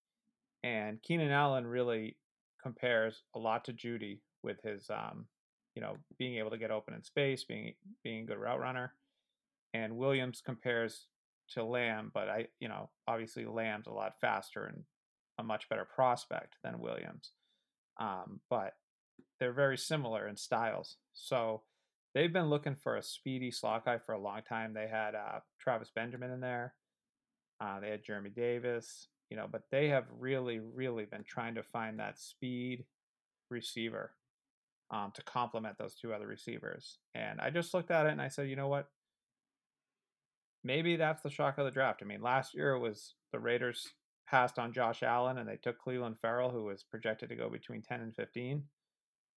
And 0.65 1.03
Keenan 1.03 1.31
Allen 1.31 1.67
really 1.67 2.17
compares 2.61 3.23
a 3.35 3.39
lot 3.39 3.65
to 3.65 3.73
Jeudy 3.73 4.21
with 4.43 4.61
his, 4.63 4.91
um, 4.91 5.27
you 5.75 5.83
know, 5.83 5.97
being 6.19 6.37
able 6.37 6.51
to 6.51 6.59
get 6.59 6.71
open 6.71 6.95
in 6.95 7.03
space, 7.03 7.45
being 7.45 7.75
being 8.03 8.23
a 8.23 8.27
good 8.27 8.39
route 8.39 8.61
runner. 8.61 8.93
And 9.75 9.97
Williams 9.97 10.43
compares 10.45 11.07
to 11.51 11.65
Lamb, 11.65 12.11
but 12.13 12.29
I, 12.29 12.47
you 12.61 12.69
know, 12.69 12.91
obviously 13.09 13.45
Lamb's 13.47 13.87
a 13.87 13.93
lot 13.93 14.21
faster 14.21 14.67
and 14.67 14.85
a 15.39 15.43
much 15.43 15.69
better 15.69 15.85
prospect 15.85 16.57
than 16.63 16.81
Williams. 16.81 17.33
Um, 18.01 18.41
but 18.49 18.75
they're 19.39 19.53
very 19.53 19.79
similar 19.79 20.29
in 20.29 20.37
styles. 20.37 20.97
So 21.13 21.63
they've 22.15 22.33
been 22.33 22.51
looking 22.51 22.77
for 22.77 22.97
a 22.97 23.03
speedy 23.03 23.51
slot 23.51 23.85
guy 23.85 23.99
for 23.99 24.13
a 24.13 24.21
long 24.21 24.43
time. 24.49 24.73
They 24.73 24.89
had 24.89 25.15
uh, 25.15 25.41
Travis 25.61 25.91
Benjamin 25.95 26.31
in 26.31 26.41
there. 26.41 26.75
Uh, 27.61 27.81
they 27.81 27.91
had 27.91 28.05
Geremy 28.05 28.35
Davis, 28.35 29.09
you 29.31 29.37
know, 29.37 29.47
but 29.51 29.63
they 29.71 29.89
have 29.89 30.05
really, 30.19 30.59
really 30.59 31.05
been 31.05 31.25
trying 31.25 31.55
to 31.55 31.63
find 31.63 31.99
that 31.99 32.19
speed 32.19 32.85
receiver 33.51 34.13
um, 34.91 35.13
to 35.15 35.23
complement 35.23 35.79
those 35.79 35.95
two 35.95 36.13
other 36.13 36.27
receivers. 36.27 36.99
And 37.15 37.41
I 37.41 37.51
just 37.51 37.73
looked 37.73 37.91
at 37.91 38.07
it 38.07 38.13
and 38.13 38.21
I 38.21 38.29
said, 38.29 38.49
you 38.49 38.57
know 38.57 38.69
what? 38.69 38.89
Maybe 40.65 40.97
that's 40.97 41.23
the 41.23 41.31
shock 41.31 41.59
of 41.59 41.65
the 41.65 41.71
draft. 41.71 42.01
I 42.03 42.05
mean, 42.05 42.23
last 42.23 42.55
year 42.55 42.73
it 42.73 42.81
was 42.81 43.15
the 43.33 43.41
Raiders 43.41 43.89
passed 44.27 44.59
on 44.59 44.73
Josh 44.73 45.03
Allen 45.03 45.39
and 45.39 45.49
they 45.49 45.57
took 45.57 45.79
Cleveland 45.79 46.17
Ferrell, 46.21 46.51
who 46.51 46.65
was 46.65 46.83
projected 46.83 47.29
to 47.29 47.37
go 47.37 47.49
between 47.51 47.83
10 47.83 48.01
and 48.01 48.15
15. 48.15 48.65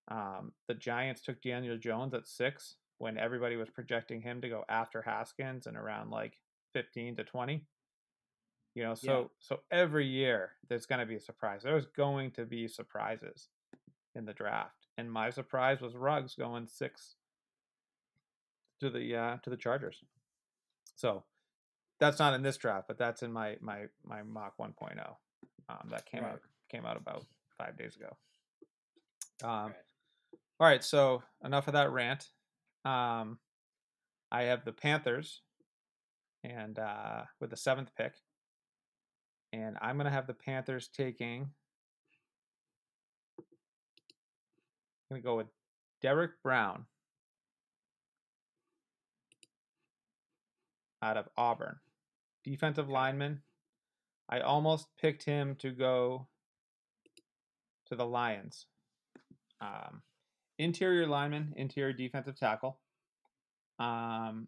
Um, 0.10 0.52
the 0.68 0.74
Giants 0.76 1.22
took 1.22 1.42
Daniel 1.42 1.78
Jones 1.78 2.14
at 2.14 2.28
six 2.28 2.76
when 3.00 3.18
everybody 3.18 3.56
was 3.56 3.70
projecting 3.70 4.22
him 4.22 4.40
to 4.42 4.50
go 4.50 4.64
after 4.70 5.02
Haskins 5.02 5.68
and 5.68 5.76
around 5.76 6.12
like 6.12 6.40
15 6.74 7.16
to 7.18 7.24
20. 7.24 7.66
You 8.76 8.84
know, 8.84 8.94
so 8.96 9.20
Yeah. 9.22 9.28
so 9.40 9.60
every 9.72 10.06
year 10.06 10.52
there's 10.68 10.86
going 10.86 11.00
to 11.00 11.06
be 11.06 11.16
a 11.16 11.20
surprise. 11.20 11.64
There's 11.64 11.86
going 11.88 12.32
to 12.32 12.46
be 12.46 12.68
surprises 12.68 13.50
in 14.16 14.26
the 14.26 14.34
draft, 14.34 14.88
and 14.98 15.10
my 15.12 15.30
surprise 15.30 15.80
was 15.82 15.96
Ruggs 15.96 16.36
going 16.36 16.68
six 16.68 17.16
to 18.82 18.90
the 18.90 19.16
uh, 19.16 19.38
to 19.44 19.50
the 19.50 19.56
Chargers. 19.58 20.04
So 20.96 21.24
that's 22.00 22.20
not 22.20 22.34
in 22.34 22.42
this 22.42 22.58
draft, 22.58 22.88
but 22.88 22.98
that's 22.98 23.24
in 23.24 23.32
my 23.32 23.58
my 23.62 23.86
my 24.04 24.24
mock 24.24 24.58
1.0 24.60 25.16
um, 25.70 25.90
that 25.90 26.06
came 26.06 26.24
Right. 26.24 26.34
out 26.34 26.42
came 26.70 26.86
out 26.86 26.98
about 26.98 27.26
five 27.58 27.78
days 27.78 27.96
ago. 27.96 28.16
Um, 29.44 29.68
Right. 29.68 29.76
All 30.60 30.68
right, 30.68 30.84
so 30.84 31.22
enough 31.44 31.68
of 31.68 31.74
that 31.74 31.92
rant. 31.92 32.30
Um, 32.86 33.40
I 34.32 34.44
have 34.44 34.64
the 34.64 34.72
Panthers, 34.72 35.42
and 36.44 36.80
uh, 36.80 37.24
with 37.42 37.50
the 37.50 37.58
seventh 37.58 37.94
pick, 37.96 38.14
and 39.52 39.78
I'm 39.82 39.98
gonna 39.98 40.12
have 40.12 40.28
the 40.28 40.34
Panthers 40.34 40.88
taking. 40.88 41.50
I'm 43.38 43.46
gonna 45.10 45.22
go 45.22 45.36
with 45.36 45.48
Derrick 46.02 46.32
Brown 46.42 46.86
out 51.02 51.18
of 51.18 51.28
Auburn, 51.38 51.80
defensive 52.46 52.90
lineman. 52.90 53.42
I 54.30 54.40
almost 54.40 54.88
picked 55.02 55.24
him 55.24 55.56
to 55.60 55.72
go 55.72 56.28
to 57.88 57.96
the 57.96 58.06
Lions. 58.06 58.68
Um, 59.62 60.02
interior 60.58 61.08
lineman, 61.08 61.54
interior 61.58 61.94
defensive 61.94 62.40
tackle. 62.40 62.80
Um, 63.80 64.48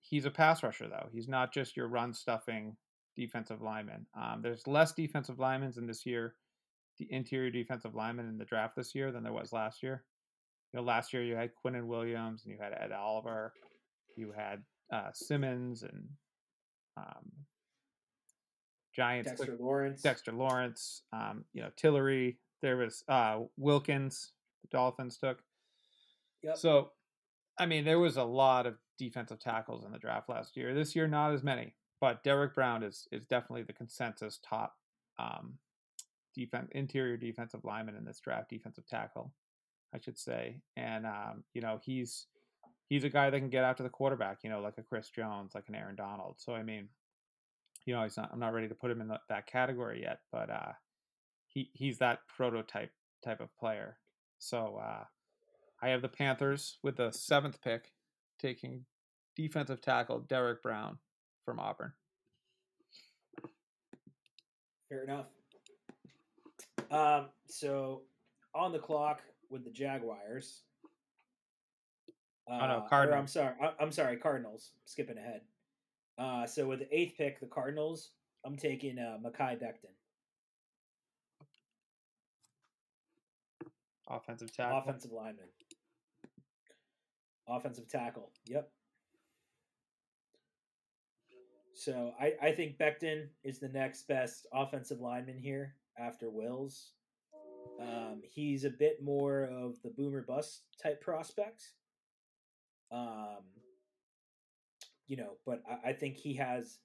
he's 0.00 0.24
a 0.24 0.30
pass 0.30 0.62
rusher 0.62 0.88
though. 0.88 1.08
He's 1.12 1.28
not 1.28 1.52
just 1.52 1.76
your 1.76 1.88
run 1.88 2.12
stuffing 2.12 2.76
defensive 3.16 3.62
lineman. 3.62 4.06
Um, 4.14 4.40
there's 4.42 4.66
less 4.66 4.92
defensive 4.92 5.38
linemen 5.38 5.72
in 5.76 5.86
this 5.86 6.06
year, 6.06 6.34
the 6.98 7.06
interior 7.10 7.50
defensive 7.50 7.94
lineman 7.94 8.28
in 8.28 8.38
the 8.38 8.44
draft 8.44 8.76
this 8.76 8.94
year 8.94 9.12
than 9.12 9.22
there 9.22 9.32
was 9.32 9.52
last 9.52 9.82
year. 9.82 10.04
You 10.72 10.78
know, 10.78 10.84
last 10.84 11.12
year 11.12 11.22
you 11.22 11.34
had 11.34 11.50
Quinnen 11.64 11.86
Williams 11.86 12.44
and 12.44 12.52
you 12.52 12.58
had 12.60 12.72
Ed 12.72 12.92
Oliver, 12.92 13.52
you 14.16 14.32
had 14.36 14.62
uh, 14.92 15.10
Simmons 15.12 15.82
and 15.82 16.08
um, 16.96 17.30
Giants. 18.94 19.30
took- 19.30 19.38
Dexter 19.38 19.56
Lawrence. 19.62 20.02
Dexter 20.02 20.32
Lawrence, 20.32 21.02
um, 21.12 21.44
you 21.52 21.62
know, 21.62 21.70
Tillery. 21.76 22.38
There 22.62 22.76
was 22.76 23.04
uh, 23.08 23.40
Wilkins, 23.56 24.32
the 24.62 24.68
Dolphins 24.76 25.16
took. 25.16 25.42
Yep. 26.42 26.56
So, 26.58 26.90
I 27.58 27.66
mean, 27.66 27.84
there 27.84 27.98
was 27.98 28.16
a 28.16 28.24
lot 28.24 28.66
of 28.66 28.76
defensive 28.98 29.38
tackles 29.38 29.84
in 29.84 29.92
the 29.92 29.98
draft 29.98 30.28
last 30.28 30.56
year. 30.56 30.74
This 30.74 30.94
year, 30.94 31.06
not 31.06 31.32
as 31.32 31.42
many, 31.42 31.74
but 32.00 32.22
Derrick 32.22 32.54
Brown 32.54 32.82
is 32.82 33.08
is 33.12 33.24
definitely 33.24 33.62
the 33.62 33.72
consensus 33.72 34.38
top 34.46 34.76
um, 35.18 35.58
defense 36.34 36.68
interior 36.72 37.16
defensive 37.16 37.64
lineman 37.64 37.96
in 37.96 38.04
this 38.04 38.20
draft, 38.20 38.50
defensive 38.50 38.86
tackle, 38.86 39.32
I 39.94 39.98
should 39.98 40.18
say. 40.18 40.60
And 40.76 41.06
um, 41.06 41.44
you 41.54 41.62
know, 41.62 41.80
he's 41.82 42.26
he's 42.90 43.04
a 43.04 43.08
guy 43.08 43.30
that 43.30 43.38
can 43.38 43.48
get 43.48 43.64
after 43.64 43.82
the 43.82 43.88
quarterback, 43.88 44.40
you 44.42 44.50
know, 44.50 44.60
like 44.60 44.76
a 44.76 44.82
Chris 44.82 45.08
Jones, 45.08 45.52
like 45.54 45.68
an 45.68 45.76
Aaron 45.76 45.94
Donald. 45.94 46.34
So, 46.38 46.52
I 46.52 46.62
mean, 46.62 46.88
you 47.86 47.94
know, 47.94 48.02
he's 48.02 48.18
not. 48.18 48.28
I'm 48.30 48.40
not 48.40 48.52
ready 48.52 48.68
to 48.68 48.74
put 48.74 48.90
him 48.90 49.00
in 49.00 49.08
the, 49.08 49.18
that 49.30 49.46
category 49.46 50.02
yet, 50.02 50.18
but 50.30 50.50
uh, 50.50 50.72
he 51.46 51.70
he's 51.72 51.98
that 51.98 52.18
prototype 52.36 52.92
type 53.24 53.40
of 53.40 53.56
player. 53.56 53.96
So 54.38 54.80
uh, 54.82 55.04
I 55.80 55.88
have 55.88 56.02
the 56.02 56.08
Panthers 56.08 56.78
with 56.82 56.96
the 56.96 57.10
seventh 57.10 57.62
pick, 57.62 57.92
taking 58.38 58.84
defensive 59.34 59.80
tackle 59.80 60.20
Derrick 60.20 60.62
Brown 60.62 60.98
from 61.44 61.58
Auburn. 61.58 61.92
Fair 64.88 65.04
enough. 65.04 65.26
Um, 66.90 67.28
so 67.46 68.02
on 68.54 68.72
the 68.72 68.78
clock 68.80 69.22
with 69.48 69.64
the 69.64 69.70
Jaguars. 69.70 70.64
Uh, 72.50 72.58
Oh, 72.62 72.66
no, 72.66 72.78
or 72.80 72.88
Cardinals. 72.88 73.20
I'm 73.20 73.26
sorry. 73.28 73.54
I- 73.62 73.74
I'm 73.78 73.92
sorry, 73.92 74.16
Cardinals. 74.16 74.72
Skipping 74.84 75.18
ahead. 75.18 75.42
Uh, 76.18 76.46
so 76.46 76.66
with 76.66 76.80
the 76.80 76.94
eighth 76.96 77.16
pick, 77.16 77.38
the 77.40 77.46
Cardinals, 77.46 78.10
I'm 78.44 78.56
taking 78.56 78.98
uh, 78.98 79.18
Mekhi 79.22 79.58
Becton, 79.62 79.94
Offensive 84.08 84.52
tackle. 84.54 84.78
offensive 84.78 85.12
lineman, 85.12 85.46
offensive 87.46 87.88
tackle. 87.88 88.32
Yep. 88.46 88.68
So 91.74 92.12
I, 92.20 92.34
I 92.42 92.52
think 92.52 92.76
Becton 92.76 93.28
is 93.44 93.60
the 93.60 93.68
next 93.68 94.08
best 94.08 94.46
offensive 94.52 95.00
lineman 95.00 95.38
here 95.38 95.76
after 95.96 96.28
Wills. 96.28 96.90
Um, 97.80 98.20
he's 98.24 98.64
a 98.64 98.70
bit 98.70 99.02
more 99.02 99.44
of 99.44 99.80
the 99.82 99.90
boomer 99.90 100.22
bust 100.22 100.62
type 100.82 101.00
prospect. 101.00 101.70
Um, 102.92 103.44
you 105.06 105.16
know, 105.16 105.32
but 105.46 105.62
I, 105.68 105.90
I 105.90 105.92
think 105.92 106.16
he 106.16 106.34
has 106.34 106.78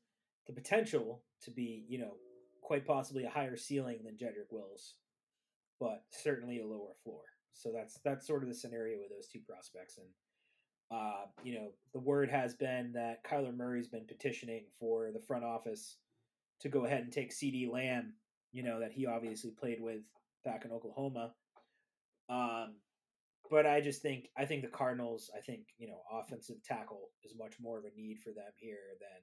the 0.48 0.54
potential 0.54 1.22
to 1.44 1.52
be, 1.52 1.86
you 1.88 2.00
know, 2.00 2.14
quite 2.62 2.86
possibly 2.86 3.24
a 3.24 3.30
higher 3.30 3.56
ceiling 3.58 4.00
than 4.04 4.16
Jedrick 4.16 4.52
Wills, 4.52 4.96
but 5.80 6.04
certainly 6.10 6.60
a 6.60 6.66
lower 6.66 6.94
floor. 7.04 7.22
So 7.54 7.72
that's 7.74 8.00
that's 8.04 8.28
sort 8.28 8.44
of 8.44 8.50
the 8.50 8.56
scenario 8.56 8.98
with 9.00 9.10
those 9.10 9.28
two 9.28 9.40
prospects. 9.48 9.98
And 9.98 10.08
uh, 10.92 11.26
you 11.44 11.56
know, 11.56 11.68
the 11.94 12.00
word 12.00 12.30
has 12.30 12.54
been 12.54 12.92
that 12.94 13.24
Kyler 13.24 13.56
Murray's 13.56 13.88
been 13.88 14.06
petitioning 14.06 14.66
for 14.80 15.12
the 15.12 15.22
front 15.22 15.44
office 15.44 15.98
to 16.62 16.70
go 16.70 16.86
ahead 16.86 17.04
and 17.04 17.12
take 17.12 17.32
CeeDee 17.32 17.72
Lamb, 17.72 18.14
you 18.52 18.64
know, 18.64 18.80
that 18.80 18.92
he 18.92 19.06
obviously 19.06 19.52
played 19.52 19.82
with 19.82 20.02
back 20.44 20.66
in 20.66 20.72
Oklahoma. 20.72 21.34
Um, 22.30 22.76
but 23.50 23.66
I 23.66 23.82
just 23.82 24.02
think 24.02 24.30
I 24.38 24.46
think 24.46 24.62
the 24.64 24.68
Cardinals, 24.70 25.30
I 25.36 25.42
think, 25.42 25.68
you 25.78 25.88
know, 25.88 26.02
offensive 26.12 26.64
tackle 26.64 27.10
is 27.24 27.34
much 27.38 27.56
more 27.60 27.78
of 27.78 27.86
a 27.86 28.00
need 28.00 28.20
for 28.20 28.32
them 28.32 28.52
here 28.58 28.96
than 29.00 29.22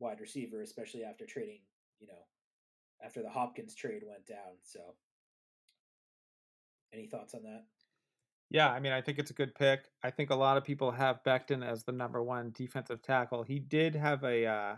wide 0.00 0.20
receiver, 0.20 0.62
especially 0.62 1.04
after 1.04 1.26
trading, 1.26 1.60
you 2.00 2.06
know, 2.06 2.26
after 3.04 3.22
the 3.22 3.30
Hopkins 3.30 3.74
trade 3.74 4.02
went 4.06 4.26
down. 4.26 4.56
So 4.62 4.80
any 6.92 7.06
thoughts 7.06 7.34
on 7.34 7.42
that? 7.42 7.64
Yeah, 8.50 8.70
I 8.70 8.80
mean, 8.80 8.92
I 8.92 9.02
think 9.02 9.18
it's 9.18 9.30
a 9.30 9.34
good 9.34 9.54
pick. 9.54 9.80
I 10.02 10.10
think 10.10 10.30
a 10.30 10.34
lot 10.34 10.56
of 10.56 10.64
people 10.64 10.90
have 10.90 11.22
Becton 11.22 11.62
as 11.66 11.84
the 11.84 11.92
number 11.92 12.22
one 12.22 12.50
defensive 12.56 13.02
tackle. 13.02 13.42
He 13.42 13.58
did 13.58 13.94
have 13.94 14.24
a 14.24 14.46
uh, 14.46 14.76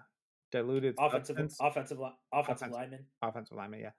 diluted 0.51 0.97
offensive 0.99 1.37
substance. 1.37 1.57
offensive 1.61 1.99
offensive 2.33 2.69
Offensive. 2.69 2.73
lineman. 2.73 3.07
offensive 3.23 3.57
lineman. 3.57 3.81
Yeah, 3.81 3.90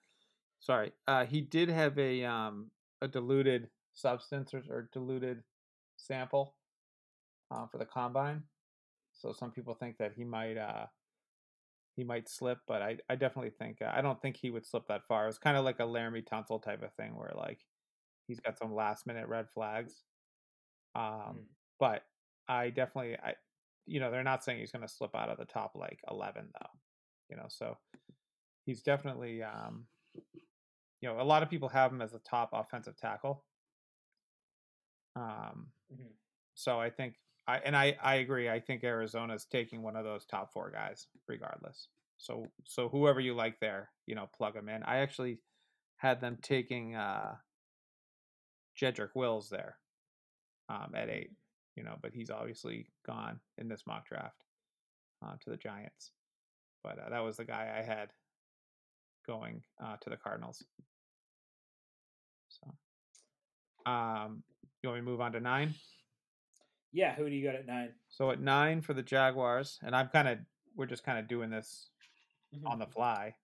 sorry. 0.59 0.91
Uh, 1.07 1.25
he 1.25 1.39
did 1.39 1.69
have 1.69 1.97
a 1.97 2.25
um 2.25 2.69
a 3.01 3.07
diluted 3.07 3.69
substance 3.93 4.53
or, 4.53 4.63
or 4.69 4.89
diluted 4.93 5.43
sample 5.97 6.55
uh, 7.51 7.67
for 7.67 7.77
the 7.77 7.85
combine. 7.85 8.43
So 9.13 9.33
some 9.33 9.51
people 9.51 9.75
think 9.75 9.97
that 9.97 10.13
he 10.13 10.23
might 10.23 10.57
uh 10.57 10.87
he 11.95 12.03
might 12.03 12.29
slip, 12.29 12.59
but 12.67 12.81
I 12.81 12.97
I 13.09 13.15
definitely 13.15 13.51
think 13.51 13.81
uh, 13.81 13.91
I 13.93 14.01
don't 14.01 14.21
think 14.21 14.37
he 14.37 14.49
would 14.49 14.65
slip 14.65 14.87
that 14.87 15.05
far. 15.07 15.23
It 15.23 15.27
was 15.27 15.37
kind 15.39 15.57
of 15.57 15.65
like 15.65 15.79
a 15.79 15.83
Laremy 15.83 16.25
Tunsil 16.27 16.61
type 16.63 16.83
of 16.83 16.93
thing 16.93 17.15
where 17.15 17.33
like 17.35 17.59
he's 18.27 18.39
got 18.39 18.57
some 18.57 18.73
last 18.73 19.05
minute 19.07 19.27
red 19.27 19.49
flags. 19.49 20.03
Um, 20.95 21.41
Mm. 21.41 21.45
but 21.79 22.03
I 22.47 22.69
definitely 22.69 23.17
I 23.17 23.35
you 23.85 23.99
know 23.99 24.11
they're 24.11 24.23
not 24.23 24.43
saying 24.43 24.59
he's 24.59 24.71
going 24.71 24.87
to 24.87 24.93
slip 24.93 25.15
out 25.15 25.29
of 25.29 25.37
the 25.37 25.45
top 25.45 25.73
like 25.75 25.99
eleven 26.09 26.49
though. 26.53 26.69
You 27.29 27.37
know, 27.37 27.47
so 27.49 27.77
he's 28.65 28.81
definitely 28.83 29.43
um 29.43 29.87
you 31.01 31.09
know, 31.09 31.19
a 31.19 31.23
lot 31.23 31.43
of 31.43 31.49
people 31.49 31.69
have 31.69 31.91
him 31.91 32.01
as 32.01 32.13
a 32.13 32.19
top 32.19 32.51
offensive 32.53 32.95
tackle. 32.95 33.43
Um, 35.15 35.71
Mhm. 35.91 36.13
so 36.53 36.79
I 36.79 36.89
think 36.89 37.19
I 37.47 37.59
and 37.59 37.75
I 37.75 37.97
I 38.01 38.15
agree. 38.15 38.49
I 38.49 38.59
think 38.59 38.83
Arizona's 38.83 39.45
taking 39.45 39.81
one 39.81 39.95
of 39.95 40.05
those 40.05 40.25
top 40.25 40.51
four 40.53 40.71
guys, 40.71 41.07
regardless. 41.27 41.89
So 42.17 42.51
so 42.65 42.89
whoever 42.89 43.19
you 43.19 43.33
like 43.33 43.59
there, 43.59 43.91
you 44.05 44.15
know, 44.15 44.27
plug 44.27 44.53
them 44.53 44.69
in. 44.69 44.83
I 44.83 44.97
actually 44.97 45.41
had 45.97 46.21
them 46.21 46.37
taking 46.41 46.95
uh 46.95 47.37
Jedrick 48.75 49.15
Wills 49.15 49.49
there 49.49 49.77
um, 50.69 50.93
at 50.95 51.09
eight, 51.09 51.31
you 51.75 51.83
know, 51.83 51.97
but 52.01 52.13
he's 52.13 52.29
obviously 52.29 52.87
gone 53.05 53.39
in 53.57 53.67
this 53.67 53.85
mock 53.85 54.07
draft 54.07 54.43
uh, 55.21 55.35
to 55.41 55.49
the 55.49 55.57
Giants. 55.57 56.11
But 56.83 56.99
uh, 56.99 57.09
that 57.09 57.19
was 57.23 57.37
the 57.37 57.45
guy 57.45 57.75
I 57.77 57.81
had 57.83 58.13
going 59.27 59.63
uh, 59.83 59.97
to 59.97 60.09
the 60.09 60.17
Cardinals. 60.17 60.63
So, 62.49 63.91
um, 63.91 64.43
you 64.83 64.89
want 64.89 65.01
me 65.01 65.05
to 65.05 65.11
move 65.11 65.21
on 65.21 65.31
to 65.33 65.39
nine? 65.39 65.73
Yeah, 66.93 67.15
who 67.15 67.29
do 67.29 67.35
you 67.35 67.45
got 67.45 67.55
at 67.55 67.67
nine? 67.67 67.89
So 68.09 68.31
at 68.31 68.41
nine 68.41 68.81
for 68.81 68.93
the 68.93 69.03
Jaguars, 69.03 69.79
and 69.83 69.95
I'm 69.95 70.07
kind 70.09 70.27
of 70.27 70.39
we're 70.75 70.85
just 70.85 71.03
kind 71.03 71.19
of 71.19 71.27
doing 71.27 71.49
this 71.49 71.89
on 72.65 72.79
the 72.79 72.85
fly, 72.85 73.35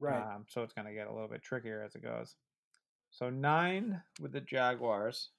right. 0.00 0.34
um, 0.34 0.44
so 0.48 0.62
it's 0.62 0.72
going 0.72 0.86
to 0.86 0.92
get 0.92 1.08
a 1.08 1.12
little 1.12 1.28
bit 1.28 1.42
trickier 1.42 1.82
as 1.82 1.94
it 1.94 2.02
goes. 2.02 2.36
So 3.10 3.30
nine 3.30 4.02
with 4.20 4.32
the 4.32 4.40
Jaguars. 4.40 5.30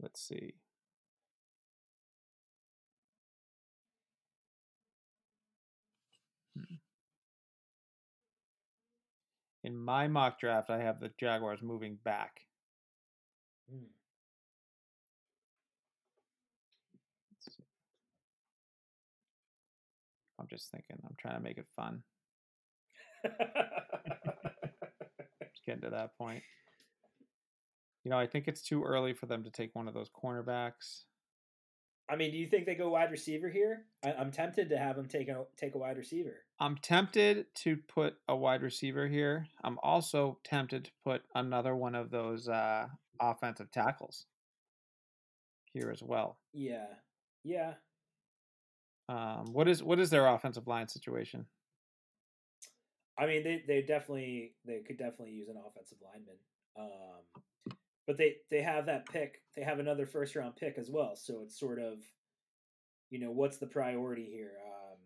Let's 0.00 0.20
see. 0.20 0.54
In 9.64 9.76
my 9.76 10.08
mock 10.08 10.40
draft, 10.40 10.70
I 10.70 10.78
have 10.78 10.98
the 10.98 11.10
Jaguars 11.20 11.62
moving 11.62 11.98
back. 12.04 12.40
Mm. 13.72 13.84
I'm 20.40 20.48
just 20.48 20.70
thinking. 20.72 20.96
I'm 21.04 21.14
trying 21.20 21.36
to 21.36 21.42
make 21.42 21.58
it 21.58 21.68
fun. 21.76 22.02
It's 25.40 25.60
getting 25.66 25.82
to 25.82 25.90
that 25.90 26.16
point. 26.16 26.42
You 28.04 28.10
know, 28.10 28.18
I 28.18 28.26
think 28.26 28.48
it's 28.48 28.62
too 28.62 28.82
early 28.82 29.12
for 29.12 29.26
them 29.26 29.44
to 29.44 29.50
take 29.50 29.74
one 29.74 29.86
of 29.86 29.94
those 29.94 30.08
cornerbacks. 30.08 31.04
I 32.08 32.16
mean, 32.16 32.30
do 32.30 32.36
you 32.36 32.46
think 32.46 32.66
they 32.66 32.74
go 32.74 32.90
wide 32.90 33.10
receiver 33.10 33.48
here? 33.48 33.84
I, 34.04 34.12
I'm 34.12 34.30
tempted 34.30 34.68
to 34.70 34.78
have 34.78 34.96
them 34.96 35.06
take 35.06 35.28
a 35.28 35.44
take 35.56 35.74
a 35.74 35.78
wide 35.78 35.96
receiver. 35.96 36.44
I'm 36.60 36.76
tempted 36.76 37.46
to 37.56 37.76
put 37.76 38.16
a 38.28 38.36
wide 38.36 38.62
receiver 38.62 39.08
here. 39.08 39.46
I'm 39.62 39.78
also 39.82 40.38
tempted 40.44 40.84
to 40.84 40.90
put 41.04 41.22
another 41.34 41.74
one 41.74 41.94
of 41.94 42.10
those 42.10 42.48
uh, 42.48 42.86
offensive 43.20 43.70
tackles 43.70 44.26
here 45.72 45.90
as 45.90 46.02
well. 46.02 46.38
Yeah, 46.52 46.86
yeah. 47.44 47.74
Um, 49.08 49.52
what 49.52 49.68
is 49.68 49.82
what 49.82 49.98
is 49.98 50.10
their 50.10 50.26
offensive 50.26 50.66
line 50.66 50.88
situation? 50.88 51.46
I 53.18 53.26
mean, 53.26 53.44
they 53.44 53.62
they 53.66 53.82
definitely 53.82 54.54
they 54.64 54.80
could 54.80 54.98
definitely 54.98 55.32
use 55.32 55.48
an 55.48 55.56
offensive 55.56 55.98
lineman. 56.02 56.36
Um, 56.78 57.42
but 58.06 58.18
they 58.18 58.36
they 58.50 58.62
have 58.62 58.86
that 58.86 59.06
pick. 59.06 59.42
They 59.56 59.62
have 59.62 59.78
another 59.78 60.06
first 60.06 60.34
round 60.36 60.56
pick 60.56 60.76
as 60.78 60.90
well. 60.90 61.14
So 61.16 61.40
it's 61.42 61.58
sort 61.58 61.78
of, 61.80 61.98
you 63.10 63.18
know, 63.20 63.30
what's 63.30 63.58
the 63.58 63.66
priority 63.66 64.24
here? 64.32 64.52
Um, 64.66 64.98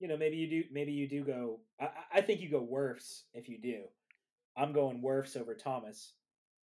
you 0.00 0.08
know, 0.08 0.16
maybe 0.16 0.36
you 0.36 0.48
do 0.48 0.64
maybe 0.72 0.92
you 0.92 1.08
do 1.08 1.24
go. 1.24 1.60
I, 1.80 1.88
I- 2.14 2.20
think 2.20 2.40
you 2.40 2.50
go 2.50 2.66
Wirfs 2.66 3.22
if 3.34 3.48
you 3.48 3.58
do. 3.60 3.84
I'm 4.56 4.72
going 4.72 5.02
Wirfs 5.02 5.36
over 5.36 5.54
Thomas. 5.54 6.12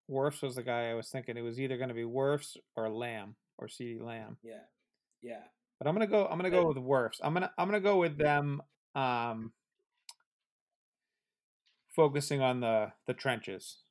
Wirfs 0.09 0.41
was 0.41 0.55
the 0.55 0.63
guy 0.63 0.89
I 0.89 0.95
was 0.95 1.09
thinking. 1.09 1.38
It 1.38 1.41
was 1.41 1.59
either 1.59 1.77
going 1.77 1.89
to 1.89 1.95
be 1.95 2.03
Wirfs 2.03 2.57
or 2.75 2.89
Lamb 2.89 3.36
or 3.57 3.67
CeeDee 3.67 4.01
Lamb. 4.01 4.38
Yeah, 4.43 4.63
yeah. 5.21 5.43
But 5.79 5.88
I'm 5.88 5.95
gonna 5.95 6.07
go. 6.07 6.25
I'm 6.27 6.38
gonna 6.38 6.49
go 6.49 6.67
with 6.67 6.77
Wirfs. 6.77 7.19
I'm 7.23 7.33
gonna 7.33 7.51
I'm 7.57 7.67
gonna 7.67 7.79
go 7.79 7.97
with 7.97 8.17
them. 8.17 8.62
Um, 8.95 9.51
focusing 11.95 12.41
on 12.41 12.59
the 12.59 12.91
the 13.07 13.13
trenches. 13.13 13.83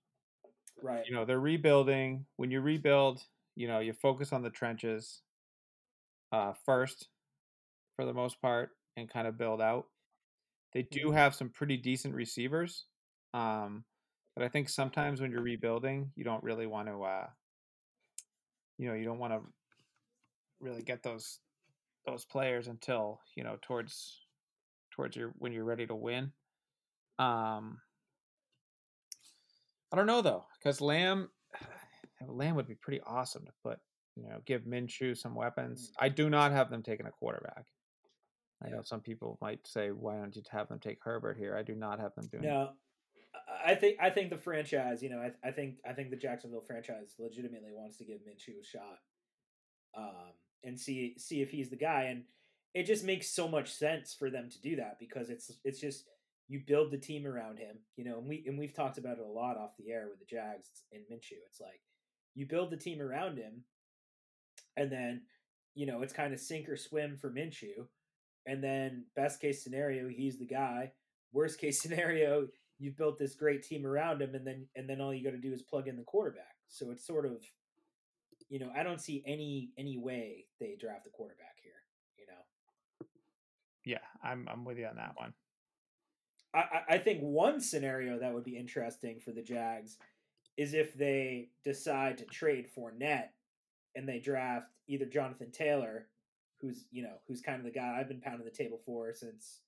Right. 0.83 1.07
You 1.07 1.14
know, 1.14 1.25
they're 1.25 1.40
rebuilding. 1.40 2.27
When 2.37 2.51
you 2.51 2.61
rebuild, 2.61 3.27
you 3.55 3.66
know, 3.68 3.81
you 3.81 3.92
focus 3.92 4.33
on 4.33 4.42
the 4.42 4.51
trenches 4.51 5.23
uh, 6.33 6.53
first, 6.53 7.09
for 7.97 8.05
the 8.07 8.14
most 8.14 8.40
part, 8.40 8.71
and 8.97 9.11
kind 9.11 9.27
of 9.29 9.38
build 9.38 9.61
out. 9.61 9.88
They 10.73 10.83
do 10.83 11.11
Mhm. 11.11 11.12
have 11.12 11.35
some 11.35 11.51
pretty 11.51 11.79
decent 11.79 12.14
receivers, 12.14 12.87
um, 13.35 13.87
but 14.35 14.45
I 14.45 14.49
think 14.49 14.68
sometimes 14.68 15.21
when 15.21 15.33
you're 15.33 15.42
rebuilding, 15.42 16.12
you 16.16 16.25
don't 16.25 16.45
really 16.45 16.66
want 16.66 16.88
to, 16.88 17.03
uh, 17.05 17.31
you 18.79 18.88
know, 18.88 18.95
you 18.95 19.05
don't 19.05 19.18
want 19.18 19.33
to 19.33 19.53
really 20.61 20.83
get 20.83 21.03
those 21.03 21.40
those 22.07 22.25
players 22.25 22.68
until 22.68 23.21
you 23.37 23.45
know 23.45 23.59
towards 23.62 24.27
towards 24.92 25.16
your 25.16 25.31
when 25.38 25.53
you're 25.53 25.64
ready 25.64 25.87
to 25.87 25.95
win. 25.97 26.33
Um, 27.18 27.83
I 29.93 29.97
don't 29.97 30.07
know 30.07 30.23
though, 30.23 30.45
because 30.59 30.81
Lamb 30.81 31.29
Lamb 32.27 32.55
would 32.57 32.69
be 32.69 32.75
pretty 32.75 33.01
awesome 33.07 33.45
to 33.45 33.53
put. 33.63 33.79
You 34.17 34.29
know, 34.29 34.41
give 34.45 34.63
Minshew 34.63 35.17
some 35.17 35.35
weapons. 35.35 35.91
I 35.99 36.09
do 36.11 36.29
not 36.29 36.53
have 36.53 36.71
them 36.71 36.83
taking 36.83 37.07
a 37.07 37.11
quarterback. 37.11 37.65
I 38.65 38.69
know 38.69 38.83
some 38.83 39.01
people 39.01 39.39
might 39.41 39.67
say, 39.67 39.91
"Why 39.91 40.17
don't 40.17 40.37
you 40.37 40.43
have 40.51 40.69
them 40.69 40.79
take 40.79 40.99
Herbert 41.03 41.37
here?" 41.39 41.57
I 41.57 41.63
do 41.63 41.75
not 41.75 41.99
have 41.99 42.15
them 42.15 42.27
doing. 42.29 42.45
No, 42.45 42.73
I- 43.35 43.73
I 43.73 43.75
think 43.75 43.97
I 44.01 44.11
think 44.11 44.31
the 44.31 44.37
franchise, 44.39 45.03
you 45.03 45.09
know, 45.09 45.19
I, 45.19 45.33
I 45.49 45.51
think 45.51 45.77
I 45.89 45.93
think 45.95 46.11
the 46.11 46.17
Jacksonville 46.17 46.61
franchise 46.61 47.15
legitimately 47.19 47.73
wants 47.73 47.97
to 47.99 48.05
give 48.05 48.21
Minshew 48.21 48.61
a 48.61 48.65
shot, 48.65 48.99
um, 49.97 50.33
and 50.63 50.79
see 50.79 51.15
see 51.19 51.41
if 51.43 51.51
he's 51.51 51.71
the 51.71 51.77
guy, 51.77 52.05
and 52.05 52.25
it 52.75 52.85
just 52.85 53.05
makes 53.05 53.29
so 53.29 53.49
much 53.49 53.71
sense 53.73 54.15
for 54.15 54.31
them 54.31 54.49
to 54.51 54.61
do 54.61 54.77
that 54.77 54.99
because 54.99 55.29
it's 55.31 55.51
it's 55.65 55.81
just 55.81 56.05
you 56.53 56.61
build 56.67 56.91
the 56.91 56.99
team 56.99 57.27
around 57.27 57.59
him, 57.59 57.79
you 57.97 58.05
know, 58.05 58.19
and 58.19 58.29
we 58.29 58.45
and 58.47 58.59
we've 58.59 58.75
talked 58.75 58.99
about 58.99 59.17
it 59.17 59.25
a 59.25 59.27
lot 59.27 59.57
off 59.57 59.71
the 59.79 59.91
air 59.91 60.09
with 60.11 60.19
the 60.19 60.27
Jags 60.27 60.69
and 60.93 61.01
Minshew. 61.11 61.41
It's 61.49 61.62
like 61.62 61.81
you 62.35 62.47
build 62.47 62.71
the 62.71 62.77
team 62.77 63.01
around 63.01 63.38
him, 63.38 63.65
and 64.77 64.93
then 64.93 65.23
you 65.75 65.87
know, 65.87 66.03
it's 66.03 66.12
kind 66.12 66.35
of 66.35 66.41
sink 66.41 66.69
or 66.69 66.77
swim 66.77 67.17
for 67.17 67.31
Minshew. 67.31 67.87
And 68.45 68.62
then 68.62 69.07
best 69.17 69.41
case 69.41 69.65
scenario, 69.65 70.09
he's 70.09 70.38
the 70.38 70.45
guy. 70.45 70.93
Worst 71.33 71.59
case 71.59 71.81
scenario, 71.83 72.49
you've 72.79 72.99
built 72.99 73.19
this 73.19 73.35
great 73.35 73.62
team 73.62 73.87
around 73.87 74.21
him, 74.21 74.35
and 74.35 74.47
then 74.47 74.67
and 74.77 74.87
then 74.87 75.01
all 75.01 75.15
you 75.15 75.25
got 75.25 75.31
to 75.31 75.38
do 75.38 75.55
is 75.55 75.62
plug 75.62 75.88
in 75.88 75.97
the 75.97 76.03
quarterback. 76.03 76.57
So 76.69 76.91
it's 76.91 77.07
sort 77.07 77.25
of, 77.25 77.43
you 78.51 78.59
know, 78.59 78.71
I 78.77 78.83
don't 78.83 79.01
see 79.01 79.25
any 79.27 79.71
any 79.79 79.97
way 79.97 80.45
they 80.61 80.77
draft 80.79 81.07
a 81.07 81.11
quarterback 81.11 81.57
here. 81.62 81.73
You 82.19 82.27
know, 82.27 83.07
Yeah, 83.87 84.05
I'm 84.23 84.47
I'm 84.53 84.67
with 84.67 84.77
you 84.77 84.85
on 84.85 84.97
that 84.97 85.12
one. 85.17 85.33
I 86.55 86.83
I- 86.91 86.99
think 86.99 87.21
one 87.23 87.61
scenario 87.61 88.19
that 88.19 88.33
would 88.35 88.45
be 88.45 88.57
interesting 88.57 89.21
for 89.21 89.33
the 89.33 89.43
Jags 89.43 89.99
is 90.57 90.75
if 90.75 90.95
they 90.95 91.51
decide 91.65 92.19
to 92.19 92.25
trade 92.27 92.69
Fournette 92.77 93.31
and 93.97 94.07
they 94.09 94.19
draft 94.19 94.67
either 94.87 95.07
Jonathan 95.07 95.51
Taylor, 95.51 96.09
who's 96.61 96.87
you 96.91 97.03
know 97.03 97.15
who's 97.27 97.41
kind 97.41 97.59
of 97.59 97.65
the 97.65 97.71
guy 97.71 97.97
I've 97.99 98.09
been 98.09 98.21
pounding 98.21 98.45
the 98.45 98.51
table 98.51 98.79
for 98.85 99.12
since 99.15 99.61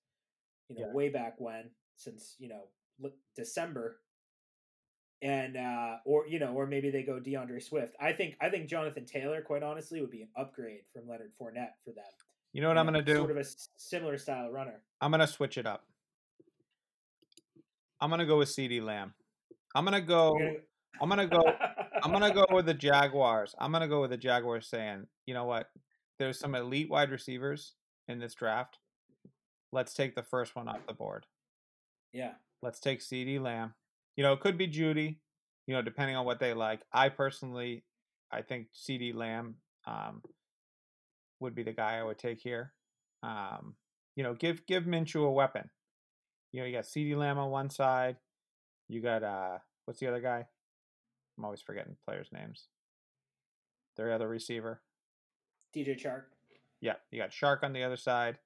you 0.69 0.77
know 0.77 0.87
Yeah. 0.89 0.93
way 0.93 1.09
back 1.09 1.41
when, 1.41 1.71
since 1.97 2.37
you 2.39 2.49
know 2.49 2.69
December, 3.35 4.01
and 5.23 5.57
uh, 5.57 5.97
or 6.05 6.27
you 6.27 6.39
know 6.39 6.53
or 6.53 6.67
maybe 6.67 6.91
they 6.91 7.03
go 7.03 7.19
D'Andre 7.19 7.61
Swift. 7.61 7.97
I 8.01 8.13
think 8.13 8.37
I 8.41 8.51
think 8.51 8.69
Jonathan 8.69 9.05
Taylor, 9.07 9.41
quite 9.43 9.63
honestly, 9.63 10.01
would 10.01 10.11
be 10.11 10.23
an 10.23 10.29
upgrade 10.37 10.83
from 10.93 11.09
Leonard 11.09 11.33
Fournette 11.41 11.73
for 11.85 11.93
them. 11.93 12.05
You 12.53 12.61
know 12.61 12.69
what 12.69 12.75
You 12.75 12.81
I'm 12.81 12.87
gonna 12.87 13.03
do? 13.03 13.17
Sort 13.17 13.31
of 13.31 13.37
a 13.39 13.45
similar 13.77 14.19
style 14.19 14.51
runner. 14.51 14.83
I'm 15.01 15.11
gonna 15.11 15.27
switch 15.27 15.59
it 15.59 15.67
up. 15.67 15.87
I'm 18.01 18.11
gonna 18.11 18.27
go 18.27 18.39
with 18.39 18.49
CeeDee 18.49 18.83
Lamb. 18.83 19.15
I'm 19.75 19.85
gonna 19.85 20.01
go. 20.01 20.37
I'm 21.01 21.09
gonna 21.09 21.27
go. 21.27 21.43
I'm 22.03 22.13
gonna 22.13 22.33
go 22.35 22.45
with 22.51 22.67
the 22.67 22.75
Jaguars. 22.75 23.55
I'm 23.59 23.73
gonna 23.73 23.89
go 23.89 24.01
with 24.01 24.11
the 24.11 24.17
Jaguars 24.17 24.69
saying, 24.69 25.07
you 25.27 25.35
know 25.35 25.45
what? 25.45 25.69
There's 26.19 26.39
some 26.39 26.55
elite 26.55 26.91
wide 26.91 27.11
receivers 27.11 27.75
in 28.09 28.19
this 28.19 28.35
draft. 28.35 28.79
Let's 29.73 29.95
take 29.95 30.15
the 30.15 30.23
first 30.23 30.55
one 30.55 30.69
off 30.69 30.87
the 30.87 30.95
board. 30.95 31.27
yeah. 32.13 32.33
Let's 32.63 32.81
take 32.81 33.01
CeeDee 33.01 33.41
Lamb. 33.41 33.75
You 34.17 34.23
know, 34.25 34.33
it 34.33 34.41
could 34.41 34.57
be 34.57 34.67
Jeudy, 34.67 35.19
you 35.67 35.75
know, 35.75 35.83
depending 35.83 36.17
on 36.17 36.25
what 36.25 36.41
they 36.41 36.55
like. 36.55 36.81
I 36.93 37.11
personally 37.11 37.85
I 38.35 38.43
think 38.43 38.67
CeeDee 38.75 39.15
Lamb 39.15 39.55
um, 39.87 40.23
would 41.41 41.55
be 41.55 41.63
the 41.63 41.73
guy 41.73 41.99
I 41.99 42.03
would 42.03 42.19
take 42.19 42.41
here. 42.41 42.73
Um, 43.23 43.75
you 44.17 44.25
know, 44.25 44.35
give 44.35 44.67
give 44.67 44.85
Minshew 44.85 45.27
a 45.27 45.31
weapon. 45.31 45.71
You 46.55 46.61
know, 46.61 46.67
you 46.67 46.73
got 46.73 46.85
CeeDee 46.85 47.17
Lamb 47.17 47.37
on 47.37 47.51
one 47.51 47.69
side. 47.69 48.15
You 48.87 49.01
got 49.01 49.25
uh 49.25 49.59
what's 49.87 49.99
the 49.99 50.07
other 50.07 50.21
guy? 50.21 50.47
I'm 51.37 51.45
always 51.45 51.61
forgetting 51.61 51.97
players' 52.07 52.29
names. 52.33 52.69
Their 53.97 54.13
other 54.13 54.29
receiver. 54.29 54.81
DJ 55.75 56.01
Chark. 56.01 56.23
Yeah, 56.81 56.95
you 57.11 57.21
got 57.21 57.31
Chark 57.31 57.65
on 57.65 57.73
the 57.73 57.83
other 57.83 57.97
side. 57.97 58.39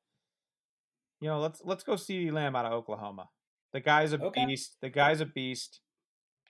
You 1.21 1.29
know, 1.29 1.39
let's 1.39 1.61
let's 1.67 1.85
go 1.85 1.97
CeeDee 1.97 2.33
Lamb 2.33 2.57
out 2.57 2.65
of 2.65 2.73
Oklahoma. 2.73 3.29
The 3.75 3.81
guy's 3.81 4.15
a 4.15 4.23
Okay. 4.25 4.47
beast. 4.47 4.77
The 4.81 4.89
guy's 4.89 5.21
a 5.21 5.27
beast. 5.27 5.81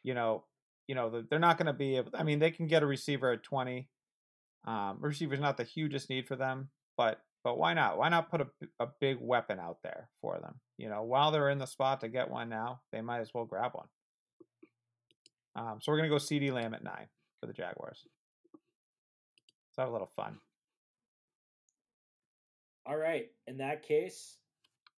You 0.05 0.15
know, 0.15 0.45
you 0.87 0.95
know 0.95 1.11
the- 1.11 1.27
they're 1.29 1.41
not 1.41 1.59
going 1.59 1.67
to 1.67 1.73
be 1.73 1.97
able. 1.97 2.13
I 2.15 2.23
mean, 2.23 2.39
they 2.39 2.53
can 2.53 2.69
get 2.69 2.85
a 2.85 2.87
receiver 2.87 3.33
at 3.33 3.43
twenty. 3.43 3.89
Um, 4.65 4.99
receiver's 5.01 5.41
not 5.41 5.57
the 5.57 5.65
hugest 5.65 6.09
need 6.09 6.29
for 6.29 6.37
them, 6.37 6.71
but 6.97 7.21
but 7.45 7.59
why 7.59 7.75
not? 7.75 7.99
Why 7.99 8.09
not 8.09 8.31
put 8.31 8.41
a, 8.41 8.47
a 8.81 8.89
big 9.01 9.19
weapon 9.21 9.59
out 9.59 9.79
there 9.83 10.09
for 10.21 10.39
them? 10.41 10.57
You 10.77 10.89
know, 10.89 11.03
while 11.03 11.31
they're 11.31 11.51
in 11.51 11.59
the 11.59 11.67
spot 11.67 12.01
to 12.01 12.09
get 12.09 12.31
one 12.31 12.49
now, 12.49 12.81
they 12.93 13.01
might 13.01 13.21
as 13.21 13.33
well 13.35 13.45
grab 13.45 13.73
one. 13.75 13.89
Um, 15.57 15.79
so 15.81 15.91
we're 15.91 15.99
gonna 15.99 16.09
go 16.09 16.17
CeeDee 16.17 16.53
Lamb 16.53 16.75
at 16.75 16.85
nine 16.85 17.07
for 17.41 17.47
the 17.47 17.53
Jaguars. 17.53 18.07
Let's 18.53 19.79
have 19.79 19.89
a 19.89 19.93
little 19.93 20.11
fun. 20.15 20.39
All 22.87 22.97
right. 22.97 23.27
In 23.47 23.59
that 23.59 23.83
case, 23.83 24.39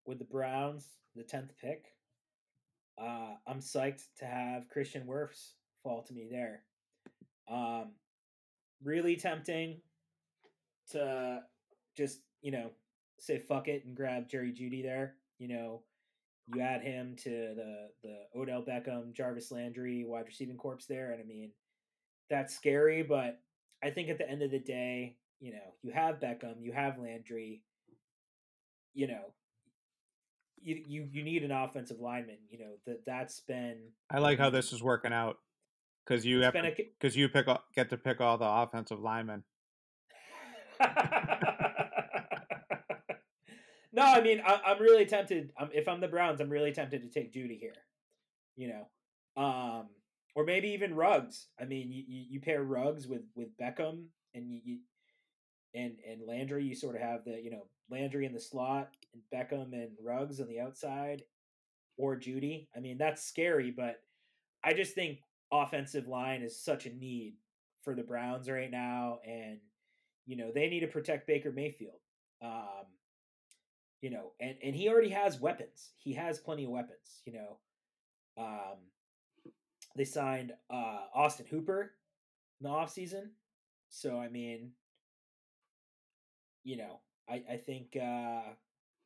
with 0.05 0.19
the 0.19 0.25
Browns, 0.25 0.87
the 1.15 1.23
tenth 1.23 1.51
pick, 1.59 1.85
uh, 3.01 3.35
I'm 3.47 3.59
psyched 3.59 4.03
to 4.19 4.25
have 4.25 4.69
Tristan 4.69 5.07
Wirfs 5.07 5.53
fall 5.81 6.03
to 6.03 6.13
me 6.13 6.27
there. 6.29 6.63
Um, 7.49 7.93
really 8.83 9.15
tempting 9.15 9.81
to 10.91 11.39
just 11.97 12.19
you 12.41 12.51
know 12.51 12.71
say 13.17 13.39
fuck 13.39 13.67
it 13.67 13.85
and 13.85 13.95
grab 13.95 14.29
Jerry 14.29 14.51
Jeudy 14.51 14.83
there. 14.83 15.15
You 15.37 15.47
know, 15.47 15.81
you 16.47 16.61
add 16.61 16.81
him 16.81 17.15
to 17.23 17.29
the 17.29 17.89
the 18.03 18.17
Odell 18.35 18.63
Beckham, 18.63 19.13
Jarvis 19.13 19.51
Landry 19.51 20.03
wide 20.05 20.25
receiving 20.27 20.57
corps 20.57 20.85
there, 20.87 21.11
and 21.11 21.21
I 21.21 21.25
mean 21.25 21.51
that's 22.29 22.55
scary, 22.55 23.03
but 23.03 23.39
I 23.83 23.89
think 23.89 24.09
at 24.09 24.17
the 24.17 24.29
end 24.29 24.41
of 24.43 24.51
the 24.51 24.59
day, 24.59 25.15
you 25.39 25.51
know, 25.51 25.73
you 25.81 25.91
have 25.91 26.19
Beckham, 26.19 26.61
you 26.61 26.71
have 26.71 26.99
Landry, 26.99 27.63
you 28.93 29.07
know, 29.07 29.33
you 30.61 30.81
you, 30.85 31.07
you 31.11 31.23
need 31.23 31.43
an 31.43 31.51
offensive 31.51 31.99
lineman. 31.99 32.37
You 32.49 32.59
know 32.59 32.71
that 32.85 33.05
that's 33.05 33.39
been 33.41 33.77
I 34.09 34.19
like 34.19 34.39
how 34.39 34.49
this 34.49 34.73
is 34.73 34.83
working 34.83 35.13
out 35.13 35.37
because 36.05 36.25
you 36.25 36.41
have 36.41 36.55
it's 36.55 36.61
been 36.61 36.65
a 36.65 36.89
because 36.99 37.15
you 37.15 37.29
pick 37.29 37.47
get 37.75 37.89
to 37.89 37.97
pick 37.97 38.21
all 38.21 38.37
the 38.37 38.47
offensive 38.47 38.99
linemen. 38.99 39.43
no, 43.99 44.05
I 44.05 44.21
mean 44.21 44.41
I, 44.45 44.59
I'm 44.65 44.81
really 44.81 45.05
tempted. 45.05 45.51
Um, 45.59 45.69
if 45.73 45.87
I'm 45.87 46.01
the 46.01 46.07
Browns, 46.07 46.41
I'm 46.41 46.49
really 46.49 46.71
tempted 46.71 47.01
to 47.03 47.09
take 47.09 47.33
Jeudy 47.33 47.59
here. 47.59 47.73
You 48.55 48.69
know, 48.69 49.41
um, 49.41 49.87
or 50.35 50.43
maybe 50.43 50.69
even 50.69 50.95
Ruggs. 50.95 51.47
I 51.59 51.65
mean, 51.65 51.91
you, 51.91 52.03
you, 52.07 52.25
you 52.31 52.39
pair 52.41 52.63
Ruggs 52.63 53.07
with 53.07 53.23
with 53.35 53.57
Beckham 53.57 54.05
and 54.33 54.49
you, 54.49 54.61
you 54.63 54.77
and 55.73 55.97
and 56.09 56.21
Landry. 56.27 56.63
You 56.63 56.75
sort 56.75 56.95
of 56.95 57.01
have 57.01 57.23
the 57.25 57.39
you 57.41 57.51
know 57.51 57.67
Landry 57.89 58.25
in 58.25 58.33
the 58.33 58.39
slot 58.39 58.89
and 59.13 59.21
Beckham 59.33 59.73
and 59.73 59.91
Ruggs 60.03 60.39
on 60.39 60.47
the 60.47 60.59
outside, 60.59 61.23
or 61.97 62.15
Jeudy. 62.15 62.67
I 62.75 62.79
mean, 62.79 62.97
that's 62.97 63.23
scary, 63.23 63.71
but 63.71 64.01
I 64.63 64.73
just 64.73 64.93
think 64.93 65.19
offensive 65.51 66.07
line 66.07 66.41
is 66.41 66.61
such 66.61 66.85
a 66.85 66.93
need 66.93 67.35
for 67.83 67.95
the 67.95 68.03
Browns 68.03 68.49
right 68.49 68.71
now, 68.71 69.19
and 69.25 69.59
you 70.25 70.37
know 70.37 70.51
they 70.53 70.69
need 70.69 70.81
to 70.81 70.87
protect 70.87 71.27
Baker 71.27 71.51
Mayfield. 71.51 71.99
Um, 72.41 72.85
you 74.01 74.09
know, 74.09 74.31
and 74.39 74.55
and 74.63 74.75
he 74.75 74.89
already 74.89 75.09
has 75.09 75.39
weapons. 75.39 75.91
He 75.97 76.13
has 76.13 76.39
plenty 76.39 76.65
of 76.65 76.71
weapons. 76.71 77.21
You 77.25 77.33
know, 77.33 77.57
um, 78.37 78.77
they 79.95 80.05
signed 80.05 80.53
uh, 80.69 80.99
Austin 81.13 81.45
Hooper 81.49 81.91
in 82.61 82.63
the 82.63 82.69
offseason. 82.69 83.29
so 83.89 84.17
I 84.19 84.29
mean, 84.29 84.71
you 86.63 86.77
know, 86.77 86.99
I 87.29 87.43
I 87.53 87.57
think 87.57 87.95
uh, 87.99 88.53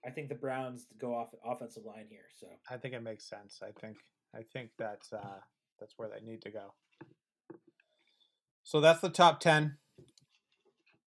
I 0.06 0.10
think 0.14 0.30
the 0.30 0.36
Browns 0.36 0.86
go 1.00 1.16
off 1.16 1.30
offensive 1.46 1.86
line 1.86 2.06
here. 2.10 2.26
So 2.36 2.48
I 2.70 2.78
think 2.78 2.94
it 2.94 3.02
makes 3.04 3.28
sense. 3.30 3.62
I 3.64 3.72
think 3.80 3.98
I 4.36 4.44
think 4.54 4.72
that's 4.78 5.12
uh, 5.14 5.40
that's 5.80 5.94
where 5.98 6.10
they 6.10 6.26
need 6.26 6.42
to 6.44 6.52
go. 6.52 6.74
So 8.64 8.80
that's 8.80 9.02
the 9.02 9.10
top 9.10 9.40
ten. 9.40 9.78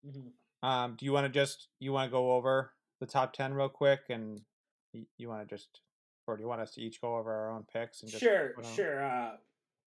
mhm. 0.06 0.32
Um, 0.64 0.96
do 0.98 1.06
you 1.06 1.12
want 1.12 1.26
to 1.26 1.30
just 1.32 1.68
you 1.80 1.92
want 1.94 2.10
to 2.10 2.12
go 2.12 2.32
over 2.34 2.72
the 3.00 3.06
top 3.06 3.34
ten 3.34 3.54
real 3.54 3.70
quick, 3.70 4.02
and 4.10 4.42
y- 4.94 5.06
you 5.18 5.30
want 5.30 5.48
to 5.48 5.56
just, 5.56 5.82
or 6.28 6.38
do 6.38 6.44
you 6.44 6.48
want 6.48 6.62
us 6.62 6.72
to 6.76 6.82
each 6.82 7.02
go 7.02 7.18
over 7.18 7.32
our 7.32 7.52
own 7.52 7.66
picks 7.72 8.02
and 8.02 8.12
just 8.12 8.24
sure, 8.24 8.54
sure, 8.76 9.04
uh, 9.04 9.32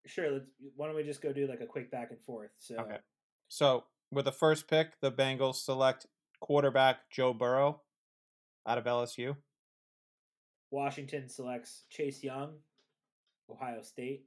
sure. 0.06 0.30
Let's. 0.30 0.46
Why 0.76 0.86
don't 0.86 0.96
we 0.96 1.02
just 1.02 1.22
go 1.22 1.32
do 1.32 1.46
like 1.46 1.60
a 1.60 1.66
quick 1.66 1.90
back 1.90 2.10
and 2.10 2.20
forth? 2.20 2.50
So 2.58 2.76
Okay. 2.76 2.98
So 3.48 3.84
with 4.10 4.24
the 4.24 4.32
first 4.32 4.68
pick, 4.68 5.00
the 5.00 5.12
Bengals 5.12 5.56
select 5.56 6.06
quarterback 6.40 7.10
Joe 7.10 7.32
Burrow 7.32 7.80
out 8.66 8.78
of 8.78 8.84
LSU. 8.84 9.36
Washington 10.70 11.28
selects 11.28 11.84
Chase 11.88 12.22
Young, 12.22 12.54
Ohio 13.50 13.82
State. 13.82 14.24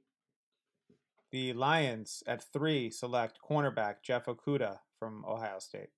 The 1.30 1.52
Lions 1.52 2.22
at 2.26 2.42
three 2.42 2.90
select 2.90 3.38
cornerback 3.48 4.02
Jeff 4.02 4.26
Okudah 4.26 4.80
from 4.98 5.24
Ohio 5.24 5.58
State. 5.60 5.90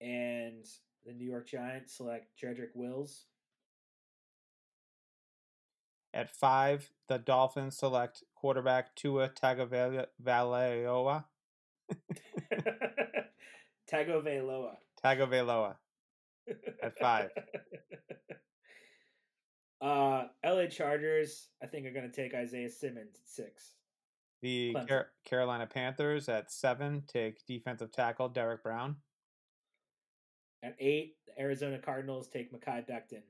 And 0.00 0.64
the 1.04 1.12
New 1.12 1.28
York 1.28 1.48
Giants 1.48 1.96
select 1.96 2.28
Jedrick 2.40 2.74
Wills. 2.74 3.26
At 6.14 6.30
five, 6.30 6.90
the 7.08 7.18
Dolphins 7.18 7.76
select 7.76 8.22
quarterback 8.34 8.94
Tua 8.96 9.28
Tagovailoa. 9.28 11.24
Tagovailoa. 13.92 14.76
Tagovailoa. 15.04 15.76
At 16.82 16.98
five. 16.98 17.30
Uh, 19.80 20.24
LA 20.44 20.66
Chargers, 20.66 21.50
I 21.62 21.66
think, 21.66 21.86
are 21.86 21.92
going 21.92 22.10
to 22.10 22.14
take 22.14 22.34
Isaiah 22.34 22.68
Simmons 22.68 23.14
at 23.14 23.28
six. 23.28 23.74
The 24.42 24.74
Car- 24.88 25.10
Carolina 25.24 25.66
Panthers 25.66 26.28
at 26.28 26.50
seven 26.50 27.04
take 27.06 27.46
defensive 27.46 27.92
tackle 27.92 28.28
Derrick 28.28 28.62
Brown. 28.62 28.96
At 30.62 30.76
eight, 30.80 31.16
the 31.26 31.40
Arizona 31.40 31.78
Cardinals 31.78 32.28
take 32.28 32.52
Mekhi 32.52 32.84
Becton, 32.88 33.22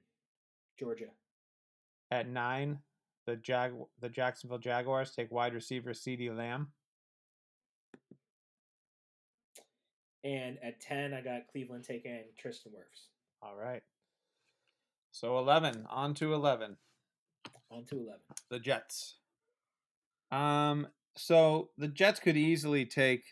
Georgia. 0.79 1.11
At 2.11 2.29
nine, 2.29 2.79
the 3.27 3.37
Jag 3.37 3.73
the 4.01 4.09
Jacksonville 4.09 4.59
Jaguars 4.59 5.11
take 5.15 5.31
wide 5.31 5.53
receiver 5.55 5.91
CeeDee 5.91 6.35
Lamb. 6.35 6.69
And 10.25 10.59
at 10.63 10.81
10, 10.81 11.15
I 11.15 11.21
got 11.21 11.47
Cleveland 11.51 11.85
taking 11.85 12.25
Tristan 12.37 12.73
Wirfs. 12.73 13.07
All 13.41 13.55
right. 13.55 13.83
So 15.13 15.39
11, 15.39 15.87
on 15.89 16.15
to 16.15 16.35
11. 16.35 16.77
On 17.71 17.85
to 17.85 17.95
11. 17.95 18.21
The 18.51 18.59
Jets. 18.59 19.17
Um, 20.31 20.89
so 21.17 21.71
the 21.79 21.89
Jets 21.89 22.21
could 22.21 22.37
easily 22.37 22.85
take 22.85 23.25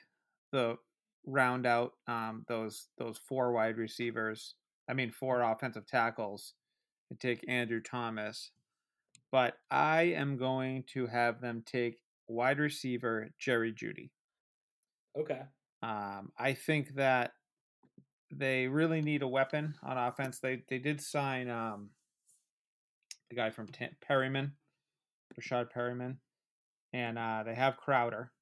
the 0.53 0.79
round 1.27 1.67
out 1.67 1.93
um, 2.07 2.45
those 2.49 2.87
those 2.99 3.19
four 3.19 3.53
wide 3.53 3.77
receivers. 3.77 4.55
I 4.89 4.95
mean, 4.95 5.11
four 5.11 5.43
offensive 5.43 5.87
tackles 5.87 6.55
and 7.11 7.19
take 7.19 7.45
Andrew 7.49 7.81
Thomas. 7.81 8.51
But 9.33 9.59
I 9.71 10.03
am 10.03 10.37
going 10.37 10.85
to 10.95 11.07
have 11.07 11.41
them 11.41 11.63
take 11.67 11.99
wide 12.29 12.59
receiver 12.59 13.31
Jerry 13.39 13.73
Jeudy. 13.73 14.11
Okay. 15.19 15.43
Um, 15.83 16.33
I 16.39 16.53
think 16.55 16.95
that 16.95 17.33
they 18.31 18.67
really 18.67 19.03
need 19.03 19.23
a 19.23 19.29
weapon 19.29 19.75
on 19.83 19.99
offense. 19.99 20.39
They 20.39 20.63
they 20.69 20.79
did 20.79 21.01
sign 21.01 21.49
um, 21.49 21.91
the 23.31 23.37
guy 23.37 23.51
from 23.51 23.69
T- 23.69 23.89
Perriman, 24.09 24.53
Rashad 25.39 25.69
Perriman, 25.77 26.17
and 26.93 27.19
uh, 27.19 27.43
they 27.45 27.55
have 27.55 27.77
Crowder, 27.77 28.33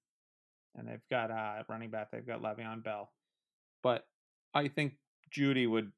and 0.77 0.89
they've 0.89 1.09
got 1.11 1.31
uh, 1.31 1.63
running 1.69 1.91
back. 1.91 2.11
They've 2.11 2.27
got 2.27 2.43
Le'Veon 2.43 2.83
Bell, 2.83 3.11
but 3.83 4.07
I 4.55 4.69
think 4.69 4.95
Jeudy 5.31 5.69
would 5.69 5.93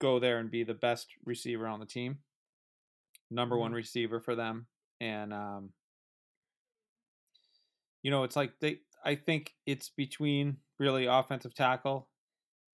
go 0.00 0.18
there 0.18 0.38
and 0.38 0.50
be 0.50 0.64
the 0.64 0.74
best 0.74 1.08
receiver 1.24 1.66
on 1.66 1.80
the 1.80 1.86
team, 1.86 2.18
number 3.30 3.56
one 3.56 3.72
receiver 3.72 4.20
for 4.20 4.34
them, 4.34 4.66
and 5.00 5.32
um, 5.32 5.70
you 8.02 8.10
know 8.10 8.24
it's 8.24 8.36
like 8.36 8.52
they. 8.60 8.80
I 9.04 9.14
think 9.14 9.54
it's 9.64 9.90
between 9.90 10.56
really 10.78 11.06
offensive 11.06 11.54
tackle 11.54 12.08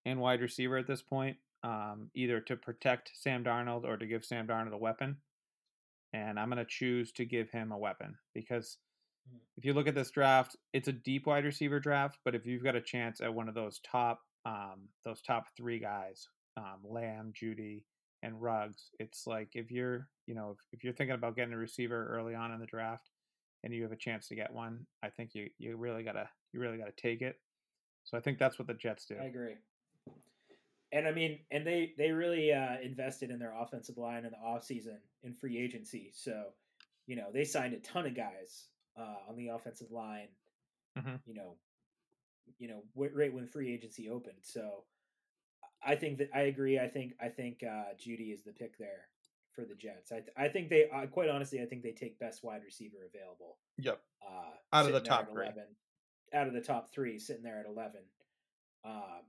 and 0.04 0.20
wide 0.20 0.40
receiver 0.40 0.76
at 0.76 0.86
this 0.86 1.02
point, 1.02 1.36
um, 1.62 2.10
either 2.14 2.40
to 2.40 2.56
protect 2.56 3.10
Sam 3.14 3.44
Darnold 3.44 3.84
or 3.84 3.96
to 3.96 4.06
give 4.06 4.24
Sam 4.24 4.46
Darnold 4.46 4.72
a 4.72 4.78
weapon. 4.78 5.16
And 6.12 6.38
I'm 6.38 6.48
going 6.48 6.58
to 6.58 6.64
choose 6.64 7.10
to 7.12 7.24
give 7.24 7.50
him 7.50 7.72
a 7.72 7.78
weapon 7.78 8.16
because 8.34 8.78
if 9.56 9.64
you 9.64 9.72
look 9.72 9.88
at 9.88 9.94
this 9.94 10.10
draft, 10.10 10.56
it's 10.72 10.88
a 10.88 10.92
deep 10.92 11.26
wide 11.26 11.44
receiver 11.44 11.80
draft. 11.80 12.18
But 12.24 12.34
if 12.34 12.46
you've 12.46 12.64
got 12.64 12.76
a 12.76 12.80
chance 12.80 13.20
at 13.20 13.32
one 13.32 13.48
of 13.48 13.54
those 13.54 13.80
top, 13.80 14.20
um, 14.44 14.88
those 15.04 15.22
top 15.22 15.46
three 15.56 15.78
guys, 15.78 16.28
um, 16.56 16.80
Lamb, 16.82 17.32
Jeudy, 17.32 17.82
and 18.22 18.40
Ruggs, 18.40 18.90
it's 18.98 19.26
like 19.26 19.50
if 19.54 19.70
you're, 19.70 20.08
you 20.26 20.34
know, 20.34 20.56
if, 20.58 20.58
if 20.72 20.84
you're 20.84 20.92
thinking 20.92 21.14
about 21.14 21.36
getting 21.36 21.54
a 21.54 21.58
receiver 21.58 22.08
early 22.08 22.34
on 22.34 22.52
in 22.52 22.60
the 22.60 22.66
draft, 22.66 23.10
and 23.62 23.72
you 23.72 23.82
have 23.82 23.92
a 23.92 23.96
chance 23.96 24.28
to 24.28 24.34
get 24.34 24.52
one, 24.52 24.86
I 25.02 25.08
think 25.08 25.34
you 25.34 25.48
you 25.58 25.76
really 25.76 26.02
gotta 26.02 26.28
you 26.52 26.60
really 26.60 26.76
gotta 26.76 26.92
take 26.96 27.22
it. 27.22 27.36
So 28.04 28.18
I 28.18 28.20
think 28.20 28.38
that's 28.38 28.58
what 28.58 28.68
the 28.68 28.74
Jets 28.74 29.06
do. 29.06 29.16
I 29.20 29.24
agree. 29.24 29.54
And 30.92 31.08
I 31.08 31.12
mean, 31.12 31.38
and 31.50 31.66
they 31.66 31.94
they 31.96 32.10
really 32.10 32.52
uh, 32.52 32.76
invested 32.82 33.30
in 33.30 33.38
their 33.38 33.54
offensive 33.58 33.96
line 33.96 34.26
in 34.26 34.32
the 34.32 34.36
offseason 34.36 34.98
in 35.22 35.32
free 35.32 35.58
agency. 35.58 36.10
So, 36.14 36.44
you 37.06 37.16
know, 37.16 37.28
they 37.32 37.44
signed 37.44 37.72
a 37.72 37.78
ton 37.78 38.06
of 38.06 38.14
guys 38.14 38.68
uh, 38.96 39.16
on 39.28 39.36
the 39.36 39.48
offensive 39.48 39.90
line. 39.90 40.28
Mhm. 40.96 41.20
You 41.26 41.34
know, 41.34 41.56
you 42.58 42.68
know, 42.68 42.82
w- 42.94 43.12
right 43.14 43.32
when 43.32 43.46
free 43.46 43.72
agency 43.72 44.08
opened. 44.08 44.38
So, 44.42 44.84
I 45.82 45.96
think 45.96 46.18
that 46.18 46.30
I 46.34 46.42
agree. 46.42 46.78
I 46.78 46.88
think 46.88 47.14
I 47.20 47.28
think 47.28 47.62
uh, 47.62 47.94
Jeudy 47.98 48.32
is 48.32 48.42
the 48.44 48.52
pick 48.52 48.78
there 48.78 49.08
for 49.52 49.64
the 49.64 49.74
Jets. 49.74 50.12
I 50.12 50.20
th- 50.20 50.32
I 50.36 50.48
think 50.48 50.68
they 50.68 50.88
uh, 50.90 51.06
quite 51.06 51.28
honestly, 51.28 51.60
I 51.60 51.66
think 51.66 51.82
they 51.82 51.92
take 51.92 52.18
best 52.18 52.42
wide 52.44 52.62
receiver 52.64 52.98
available. 53.12 53.58
Yep. 53.78 54.00
Uh, 54.22 54.50
Out 54.72 54.86
of 54.86 54.92
the 54.92 55.00
top 55.00 55.30
three. 55.30 55.44
11. 55.44 55.64
Out 56.32 56.46
of 56.48 56.52
the 56.52 56.60
top 56.60 56.90
three, 56.90 57.18
sitting 57.18 57.42
there 57.42 57.58
at 57.60 57.66
eleven. 57.66 58.00
Um, 58.84 59.22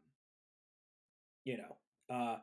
you 1.43 1.57
know, 1.57 1.77
uh, 2.09 2.37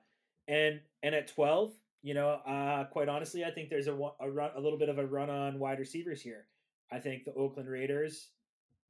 and 0.48 0.80
and 1.02 1.14
at 1.14 1.28
twelve, 1.28 1.72
you 2.02 2.14
know, 2.14 2.28
uh, 2.46 2.84
quite 2.84 3.08
honestly, 3.08 3.44
I 3.44 3.50
think 3.50 3.70
there's 3.70 3.88
a 3.88 3.92
a, 4.20 4.30
run, 4.30 4.50
a 4.56 4.60
little 4.60 4.78
bit 4.78 4.88
of 4.88 4.98
a 4.98 5.06
run 5.06 5.30
on 5.30 5.58
wide 5.58 5.78
receivers 5.78 6.22
here. 6.22 6.46
I 6.92 6.98
think 7.00 7.24
the 7.24 7.34
Oakland 7.34 7.68
Raiders 7.68 8.28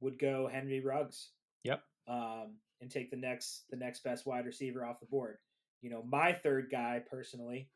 would 0.01 0.19
go 0.19 0.47
Henry 0.51 0.81
Ruggs 0.81 1.29
Yep. 1.63 1.81
um, 2.07 2.55
and 2.81 2.91
take 2.91 3.09
the 3.09 3.17
next 3.17 3.63
the 3.69 3.77
next 3.77 4.03
best 4.03 4.25
wide 4.25 4.45
receiver 4.45 4.85
off 4.85 4.99
the 4.99 5.05
board. 5.05 5.37
You 5.81 5.89
know, 5.89 6.03
my 6.03 6.33
third 6.33 6.67
guy 6.71 7.01
personally, 7.09 7.69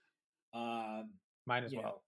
um, 0.53 1.09
Mine 1.45 1.63
as 1.63 1.73
well. 1.73 1.81
know, 1.83 2.01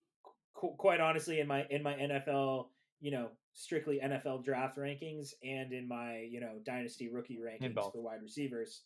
qu- 0.53 0.75
quite 0.77 0.99
honestly, 0.99 1.39
in 1.39 1.47
my 1.47 1.65
in 1.69 1.81
my 1.83 1.93
NFL, 1.93 2.67
you 2.99 3.11
know, 3.11 3.29
strictly 3.53 3.99
NFL 4.03 4.43
draft 4.43 4.77
rankings, 4.77 5.33
and 5.43 5.71
in 5.71 5.87
my 5.87 6.19
you 6.29 6.39
know 6.41 6.59
dynasty 6.65 7.07
rookie 7.09 7.37
rankings 7.37 7.73
for 7.91 8.01
wide 8.01 8.21
receivers, 8.21 8.83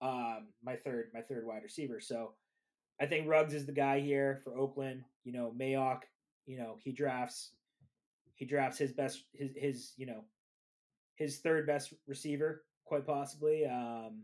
um, 0.00 0.48
my 0.62 0.76
third 0.76 1.10
my 1.12 1.20
third 1.22 1.44
wide 1.46 1.62
receiver. 1.64 2.00
So, 2.00 2.34
I 3.00 3.06
think 3.06 3.28
Ruggs 3.28 3.54
is 3.54 3.66
the 3.66 3.72
guy 3.72 4.00
here 4.00 4.40
for 4.44 4.56
Oakland. 4.56 5.02
You 5.24 5.32
know, 5.32 5.52
Mayock, 5.58 6.02
you 6.46 6.56
know, 6.58 6.76
he 6.82 6.92
drafts 6.92 7.50
he 8.40 8.46
drafts 8.46 8.78
his 8.78 8.90
best 8.90 9.22
his 9.34 9.50
his 9.54 9.92
you 9.98 10.06
know 10.06 10.24
his 11.14 11.38
third 11.38 11.66
best 11.66 11.92
receiver 12.08 12.64
quite 12.86 13.06
possibly. 13.06 13.66
Um, 13.66 14.22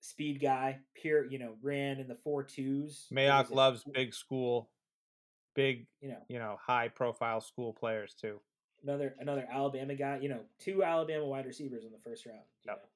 speed 0.00 0.40
guy, 0.40 0.78
pure 0.94 1.26
you 1.26 1.38
know, 1.38 1.52
ran 1.62 2.00
in 2.00 2.08
the 2.08 2.16
four 2.24 2.42
twos. 2.42 3.06
Mayock 3.12 3.50
it? 3.50 3.54
loves 3.54 3.84
big 3.84 4.14
school, 4.14 4.70
big 5.54 5.86
you 6.00 6.08
know 6.08 6.22
you 6.28 6.38
know 6.38 6.56
high 6.60 6.88
profile 6.88 7.42
school 7.42 7.74
players 7.74 8.14
too. 8.18 8.40
another 8.82 9.14
another 9.20 9.46
Alabama 9.52 9.94
guy. 9.94 10.18
You 10.22 10.30
know, 10.30 10.40
two 10.58 10.82
Alabama 10.82 11.26
wide 11.26 11.44
receivers 11.44 11.84
in 11.84 11.92
the 11.92 12.00
first 12.02 12.24
round. 12.24 12.40
Yep. 12.66 12.76
know? 12.76 12.88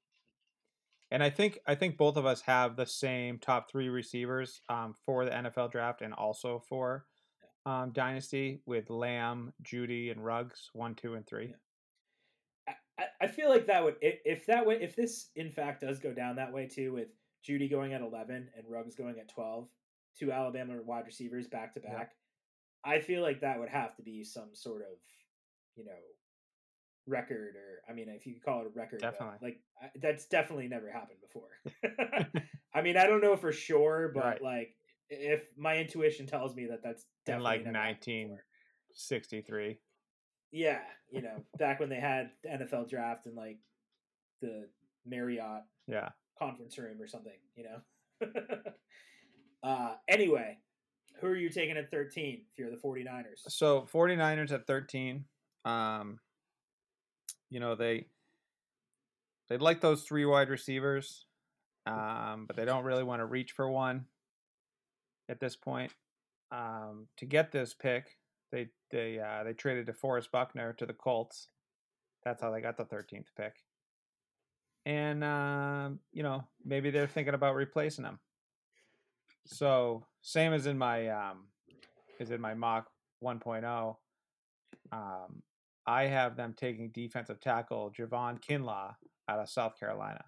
And 1.11 1.22
I 1.22 1.28
think 1.28 1.59
I 1.66 1.74
think 1.74 1.99
both 1.99 2.16
of 2.16 2.24
us 2.24 2.41
have 2.41 2.76
the 2.76 2.87
same 2.87 3.39
top 3.39 3.70
three 3.70 3.91
receivers 3.91 4.62
um, 4.70 4.95
for 5.05 5.26
the 5.26 5.30
NFL 5.30 5.70
draft 5.70 6.01
and 6.01 6.14
also 6.14 6.62
for 6.70 7.05
um, 7.67 7.91
Dynasty 7.93 8.61
with 8.67 8.91
Lamb, 8.91 9.53
Jeudy, 9.62 10.11
and 10.11 10.25
Ruggs 10.25 10.71
one, 10.73 10.95
two, 10.95 11.15
and 11.15 11.27
three. 11.27 11.55
Yeah. 12.69 12.75
I, 12.99 13.05
I- 13.25 13.27
feel 13.29 13.49
like 13.49 13.67
that 13.67 13.83
would 13.85 13.97
if, 14.01 14.47
that 14.47 14.67
way 14.67 14.79
if 14.81 14.95
this 14.97 15.31
in 15.37 15.51
fact 15.51 15.81
does 15.81 15.99
go 15.99 16.12
down 16.12 16.37
that 16.37 16.53
way 16.53 16.67
too 16.67 16.93
with 16.93 17.09
Jeudy 17.47 17.69
going 17.71 17.93
at 17.93 18.01
eleven 18.01 18.49
and 18.57 18.67
Ruggs 18.69 18.95
going 18.95 19.19
at 19.19 19.29
twelve, 19.29 19.69
two 20.19 20.31
Alabama 20.33 20.75
wide 20.85 21.07
receivers 21.07 21.47
back 21.49 21.75
to 21.75 21.81
back. 21.81 22.12
I 22.85 23.01
feel 23.01 23.23
like 23.23 23.41
that 23.41 23.59
would 23.59 23.71
have 23.71 23.97
to 23.97 24.03
be 24.03 24.25
some 24.25 24.51
sort 24.53 24.83
of, 24.83 24.99
you 25.75 25.85
know, 25.87 25.93
record 27.07 27.55
or 27.57 27.83
I 27.91 27.95
mean, 27.95 28.09
if 28.11 28.27
you 28.27 28.35
could 28.35 28.45
call 28.45 28.61
it 28.61 28.67
a 28.67 28.79
record, 28.79 29.01
Definitely. 29.01 29.39
like 29.43 29.61
I- 29.83 29.91
that's 30.01 30.27
definitely 30.27 30.69
never 30.69 30.91
happened 30.91 31.19
before. 31.21 31.49
I 32.75 32.83
mean, 32.83 32.97
I 32.97 33.07
don't 33.07 33.21
know 33.23 33.37
for 33.37 33.53
sure, 33.53 34.11
but 34.15 34.25
Right. 34.25 34.43
like 34.43 34.77
if 35.11 35.45
my 35.57 35.77
intuition 35.79 36.27
tells 36.27 36.55
me 36.55 36.67
that 36.67 36.83
that's 36.83 37.05
In 37.27 37.41
like 37.41 37.65
never 37.65 37.77
happened 37.79 37.99
19 38.07 38.27
before. 38.29 38.45
sixty 38.93 39.41
three. 39.43 39.79
Yeah, 40.53 40.81
you 41.11 41.23
know, 41.27 41.45
back 41.59 41.81
when 41.81 41.89
they 41.89 42.01
had 42.01 42.31
the 42.43 42.51
NFL 42.51 42.89
draft 42.89 43.27
in 43.27 43.35
like 43.35 43.59
the 44.41 44.69
Marriott 45.07 45.63
Yeah. 45.87 46.11
conference 46.39 46.77
room 46.79 47.01
or 47.01 47.07
something, 47.07 47.33
you 47.57 47.65
know. 47.65 48.29
uh 49.63 49.95
anyway, 50.09 50.59
who 51.21 51.27
are 51.29 51.37
you 51.37 51.49
taking 51.49 51.77
at 51.77 51.91
13 51.91 52.43
if 52.53 52.59
you're 52.59 52.71
the 52.71 52.77
49ers? 52.77 53.41
So 53.49 53.87
49ers 53.93 54.53
at 54.53 54.67
13. 54.67 55.25
Um, 55.65 56.19
you 57.51 57.61
know, 57.61 57.75
they 57.75 58.07
they 59.49 59.59
like 59.59 59.81
those 59.81 60.03
three 60.03 60.25
wide 60.25 60.49
receivers, 60.49 61.27
um, 61.87 62.45
but 62.47 62.57
they 62.57 62.65
don't 62.65 62.85
really 62.85 63.05
want 63.05 63.21
to 63.21 63.27
reach 63.27 63.53
for 63.53 63.71
one 63.71 64.07
at 65.29 65.41
this 65.41 65.57
point. 65.57 65.93
Um, 66.51 67.07
to 67.16 67.27
get 67.27 67.53
this 67.53 67.75
pick, 67.75 68.16
they 68.53 68.68
they 68.91 69.18
uh, 69.18 69.45
they 69.45 69.53
traded 69.53 69.87
DeForest 69.87 70.31
Buckner 70.31 70.72
to 70.75 70.87
the 70.87 70.93
Colts. 70.93 71.49
That's 72.25 72.43
how 72.43 72.51
they 72.51 72.61
got 72.61 72.77
the 72.77 72.85
13th 72.85 73.27
pick. 73.37 73.55
And 74.87 75.25
um, 75.25 76.01
you 76.12 76.22
know, 76.22 76.45
maybe 76.64 76.91
they're 76.91 77.07
thinking 77.07 77.35
about 77.35 77.55
replacing 77.55 78.05
him. 78.05 78.18
So 79.47 80.07
same 80.22 80.53
as 80.53 80.66
in 80.66 80.79
my 80.79 81.09
um, 81.09 81.45
is 82.18 82.31
in 82.31 82.41
my 82.41 82.55
mock 82.55 82.89
1.0. 83.22 83.97
Um, 84.93 85.43
I 85.87 86.05
have 86.05 86.37
them 86.37 86.55
taking 86.57 86.91
defensive 86.91 87.41
tackle 87.41 87.93
Javon 87.99 88.43
Kinlaw 88.43 88.95
out 89.29 89.39
of 89.39 89.49
South 89.49 89.79
Carolina. 89.79 90.25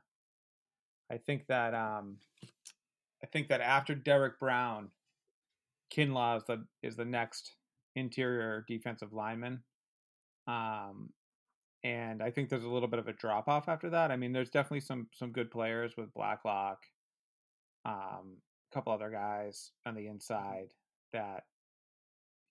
I 1.10 1.18
think 1.18 1.46
that 1.46 1.72
um, 1.74 2.16
I 3.26 3.28
think 3.32 3.48
that 3.48 3.60
after 3.60 3.96
Derrick 3.96 4.38
Brown, 4.38 4.90
Kinlaw 5.92 6.36
is 6.36 6.44
the 6.46 6.64
is 6.82 6.94
the 6.94 7.04
next 7.04 7.56
interior 7.96 8.64
defensive 8.68 9.12
lineman. 9.12 9.64
Um, 10.46 11.10
and 11.82 12.22
I 12.22 12.30
think 12.30 12.48
there's 12.48 12.62
a 12.62 12.68
little 12.68 12.88
bit 12.88 13.00
of 13.00 13.08
a 13.08 13.12
drop 13.12 13.48
off 13.48 13.68
after 13.68 13.90
that. 13.90 14.12
I 14.12 14.16
mean, 14.16 14.32
there's 14.32 14.50
definitely 14.50 14.80
some 14.80 15.08
some 15.12 15.32
good 15.32 15.50
players 15.50 15.96
with 15.96 16.14
Blacklock, 16.14 16.78
um, 17.84 18.36
a 18.70 18.74
couple 18.74 18.92
other 18.92 19.10
guys 19.10 19.72
on 19.84 19.96
the 19.96 20.06
inside 20.06 20.68
that 21.12 21.46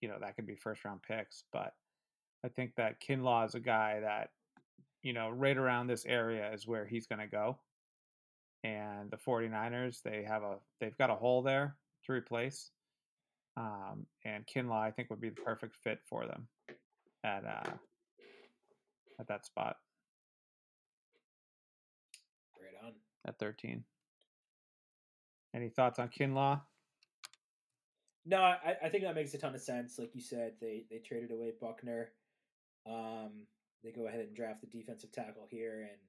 you 0.02 0.10
know 0.10 0.18
that 0.20 0.36
could 0.36 0.46
be 0.46 0.56
first 0.56 0.84
round 0.84 1.04
picks, 1.08 1.46
but 1.54 1.72
I 2.44 2.50
think 2.50 2.74
that 2.76 3.02
Kinlaw 3.02 3.46
is 3.46 3.56
a 3.56 3.62
guy 3.62 4.02
that 4.02 4.32
you 5.06 5.14
know, 5.14 5.30
right 5.30 5.56
around 5.56 5.86
this 5.86 6.04
area 6.06 6.52
is 6.52 6.68
where 6.68 6.86
he's 6.86 7.06
going 7.06 7.20
to 7.20 7.28
go. 7.28 7.60
And 8.66 9.12
the 9.12 9.18
49ers, 9.18 10.02
they 10.02 10.24
have 10.28 10.42
a 10.42 10.56
they've 10.82 10.98
got 10.98 11.12
a 11.12 11.16
hole 11.16 11.44
there 11.44 11.76
to 12.06 12.12
replace. 12.14 12.72
Um, 13.58 14.08
and 14.26 14.44
Kinlaw, 14.48 14.82
I 14.82 14.90
think, 14.90 15.12
would 15.12 15.22
be 15.22 15.30
the 15.30 15.42
perfect 15.42 15.76
fit 15.84 16.00
for 16.10 16.26
them 16.26 16.48
at 17.24 17.46
uh, 17.46 17.72
at 19.20 19.28
that 19.28 19.46
spot 19.46 19.76
Right 22.60 22.74
on. 22.84 22.94
at 23.28 23.38
13. 23.38 23.84
Any 25.56 25.70
thoughts 25.70 26.00
on 26.00 26.10
Kinlaw? 26.10 26.60
No, 28.26 28.38
I, 28.42 28.76
I 28.84 28.90
think 28.90 29.04
that 29.04 29.14
makes 29.14 29.34
a 29.36 29.38
ton 29.38 29.54
of 29.54 29.62
sense. 29.62 30.00
Like 30.00 30.16
you 30.16 30.22
said, 30.22 30.54
they 30.60 30.86
they 30.90 30.98
traded 30.98 31.30
away 31.32 31.54
Buckner. 31.62 32.10
Um, 32.90 33.46
they 33.84 33.92
go 33.92 34.08
ahead 34.08 34.22
and 34.22 34.36
draft 34.36 34.62
the 34.62 34.68
defensive 34.68 35.12
tackle 35.12 35.48
here, 35.52 35.82
and 35.92 36.00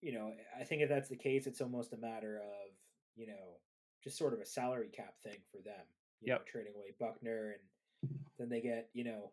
you 0.00 0.12
know, 0.12 0.32
I 0.58 0.64
think 0.64 0.82
if 0.82 0.88
that's 0.88 1.08
the 1.08 1.16
case, 1.16 1.46
it's 1.46 1.60
almost 1.60 1.92
a 1.92 1.96
matter 1.98 2.38
of 2.38 2.70
you 3.16 3.26
know 3.26 3.60
just 4.02 4.16
sort 4.18 4.32
of 4.34 4.40
a 4.40 4.46
salary 4.46 4.88
cap 4.88 5.14
thing 5.22 5.38
for 5.50 5.58
them. 5.62 5.84
You 6.20 6.28
Yep. 6.28 6.38
know, 6.40 6.44
trading 6.46 6.72
away 6.74 6.94
Buckner, 6.98 7.52
and 7.52 7.62
then 8.38 8.48
they 8.48 8.60
get 8.60 8.90
you 8.92 9.04
know 9.04 9.32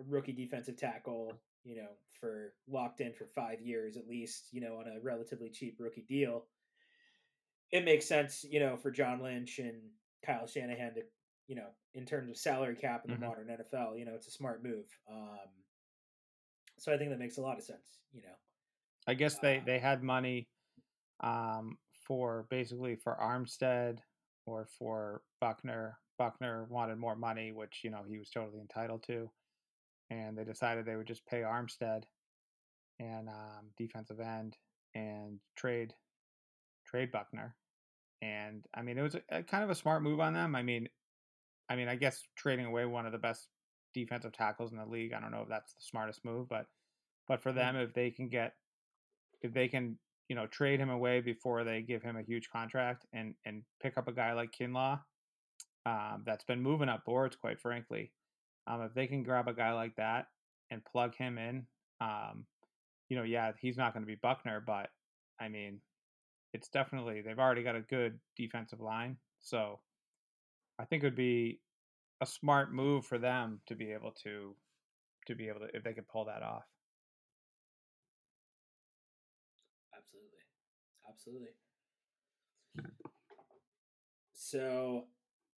a 0.00 0.04
rookie 0.04 0.32
defensive 0.32 0.76
tackle. 0.76 1.40
You 1.64 1.76
know, 1.76 1.88
for 2.20 2.54
locked 2.68 3.00
in 3.00 3.12
for 3.12 3.26
five 3.26 3.60
years 3.60 3.96
at 3.96 4.08
least. 4.08 4.48
You 4.52 4.60
know, 4.60 4.76
on 4.76 4.88
a 4.88 5.00
relatively 5.00 5.50
cheap 5.50 5.76
rookie 5.78 6.02
deal. 6.08 6.46
It 7.70 7.84
makes 7.84 8.06
sense, 8.06 8.44
you 8.44 8.60
know, 8.60 8.76
for 8.76 8.90
John 8.90 9.22
Lynch 9.22 9.58
and 9.58 9.80
Kyle 10.22 10.46
Shanahan 10.46 10.94
to 10.94 11.02
you 11.48 11.56
know, 11.56 11.68
in 11.94 12.06
terms 12.06 12.30
of 12.30 12.36
salary 12.36 12.76
cap 12.76 13.04
in 13.04 13.10
the 13.10 13.16
Mhm. 13.16 13.20
modern 13.26 13.48
NFL, 13.48 13.98
you 13.98 14.04
know, 14.04 14.14
it's 14.14 14.28
a 14.28 14.30
smart 14.30 14.62
move. 14.62 14.86
Um, 15.10 15.48
so 16.78 16.92
I 16.94 16.98
think 16.98 17.10
that 17.10 17.18
makes 17.18 17.36
a 17.36 17.42
lot 17.42 17.58
of 17.58 17.64
sense. 17.64 17.98
You 18.12 18.22
know, 18.22 18.34
I 19.06 19.14
guess 19.14 19.38
they 19.38 19.62
they 19.64 19.78
had 19.78 20.02
money 20.02 20.48
um, 21.20 21.78
for 22.06 22.46
basically 22.50 22.96
for 22.96 23.16
Armstead 23.20 23.98
or 24.46 24.66
for 24.78 25.22
Buckner. 25.40 25.98
Buckner 26.18 26.66
wanted 26.68 26.98
more 26.98 27.16
money, 27.16 27.52
which 27.52 27.80
you 27.82 27.90
know 27.90 28.02
he 28.08 28.18
was 28.18 28.30
totally 28.30 28.60
entitled 28.60 29.02
to, 29.04 29.30
and 30.10 30.36
they 30.36 30.44
decided 30.44 30.84
they 30.84 30.96
would 30.96 31.06
just 31.06 31.26
pay 31.26 31.40
Armstead 31.40 32.02
and 33.00 33.28
um, 33.28 33.70
defensive 33.76 34.20
end 34.20 34.56
and 34.94 35.38
trade 35.56 35.94
trade 36.86 37.10
Buckner. 37.10 37.56
And 38.20 38.64
I 38.74 38.82
mean, 38.82 38.98
it 38.98 39.02
was 39.02 39.16
a, 39.16 39.22
a 39.30 39.42
kind 39.42 39.64
of 39.64 39.70
a 39.70 39.74
smart 39.74 40.02
move 40.02 40.20
on 40.20 40.32
them. 40.32 40.54
I 40.54 40.62
mean, 40.62 40.88
I 41.68 41.76
mean, 41.76 41.88
I 41.88 41.96
guess 41.96 42.22
trading 42.36 42.66
away 42.66 42.84
one 42.84 43.06
of 43.06 43.12
the 43.12 43.18
best 43.18 43.48
defensive 43.94 44.32
tackles 44.32 44.70
in 44.70 44.78
the 44.78 44.86
league. 44.86 45.12
I 45.12 45.20
don't 45.20 45.32
know 45.32 45.42
if 45.42 45.48
that's 45.48 45.72
the 45.72 45.82
smartest 45.82 46.24
move, 46.24 46.48
but 46.48 46.66
but 47.26 47.42
for 47.42 47.52
them, 47.52 47.76
if 47.76 47.94
they 47.94 48.10
can 48.10 48.28
get 48.28 48.54
if 49.42 49.52
they 49.52 49.68
can 49.68 49.98
you 50.28 50.36
know 50.36 50.46
trade 50.46 50.80
him 50.80 50.90
away 50.90 51.20
before 51.20 51.64
they 51.64 51.82
give 51.82 52.02
him 52.02 52.16
a 52.16 52.22
huge 52.22 52.48
contract 52.50 53.06
and 53.12 53.34
and 53.44 53.62
pick 53.82 53.98
up 53.98 54.08
a 54.08 54.12
guy 54.12 54.32
like 54.32 54.50
Kinlaw, 54.52 55.00
um, 55.86 56.22
that's 56.24 56.44
been 56.44 56.62
moving 56.62 56.88
up 56.88 57.04
boards, 57.04 57.36
quite 57.36 57.60
frankly. 57.60 58.12
Um, 58.66 58.82
if 58.82 58.94
they 58.94 59.06
can 59.06 59.22
grab 59.22 59.48
a 59.48 59.52
guy 59.52 59.72
like 59.72 59.96
that 59.96 60.26
and 60.70 60.84
plug 60.84 61.14
him 61.16 61.36
in, 61.36 61.66
um, 62.00 62.46
you 63.08 63.16
know, 63.16 63.24
yeah, 63.24 63.52
he's 63.60 63.76
not 63.76 63.92
going 63.92 64.04
to 64.04 64.06
be 64.06 64.14
Buckner, 64.14 64.62
but 64.64 64.88
I 65.40 65.48
mean, 65.48 65.80
it's 66.54 66.68
definitely 66.68 67.22
they've 67.22 67.38
already 67.38 67.62
got 67.62 67.76
a 67.76 67.80
good 67.80 68.18
defensive 68.36 68.80
line, 68.80 69.16
so 69.40 69.80
I 70.78 70.84
think 70.84 71.02
it 71.02 71.06
would 71.06 71.16
be 71.16 71.60
a 72.20 72.26
smart 72.26 72.72
move 72.72 73.04
for 73.04 73.18
them 73.18 73.60
to 73.66 73.74
be 73.74 73.92
able 73.92 74.12
to 74.22 74.54
to 75.26 75.34
be 75.34 75.48
able 75.48 75.60
to 75.60 75.66
if 75.74 75.82
they 75.82 75.92
could 75.92 76.08
pull 76.08 76.24
that 76.26 76.42
off. 76.42 76.64
Absolutely. 81.12 81.48
So 84.34 85.04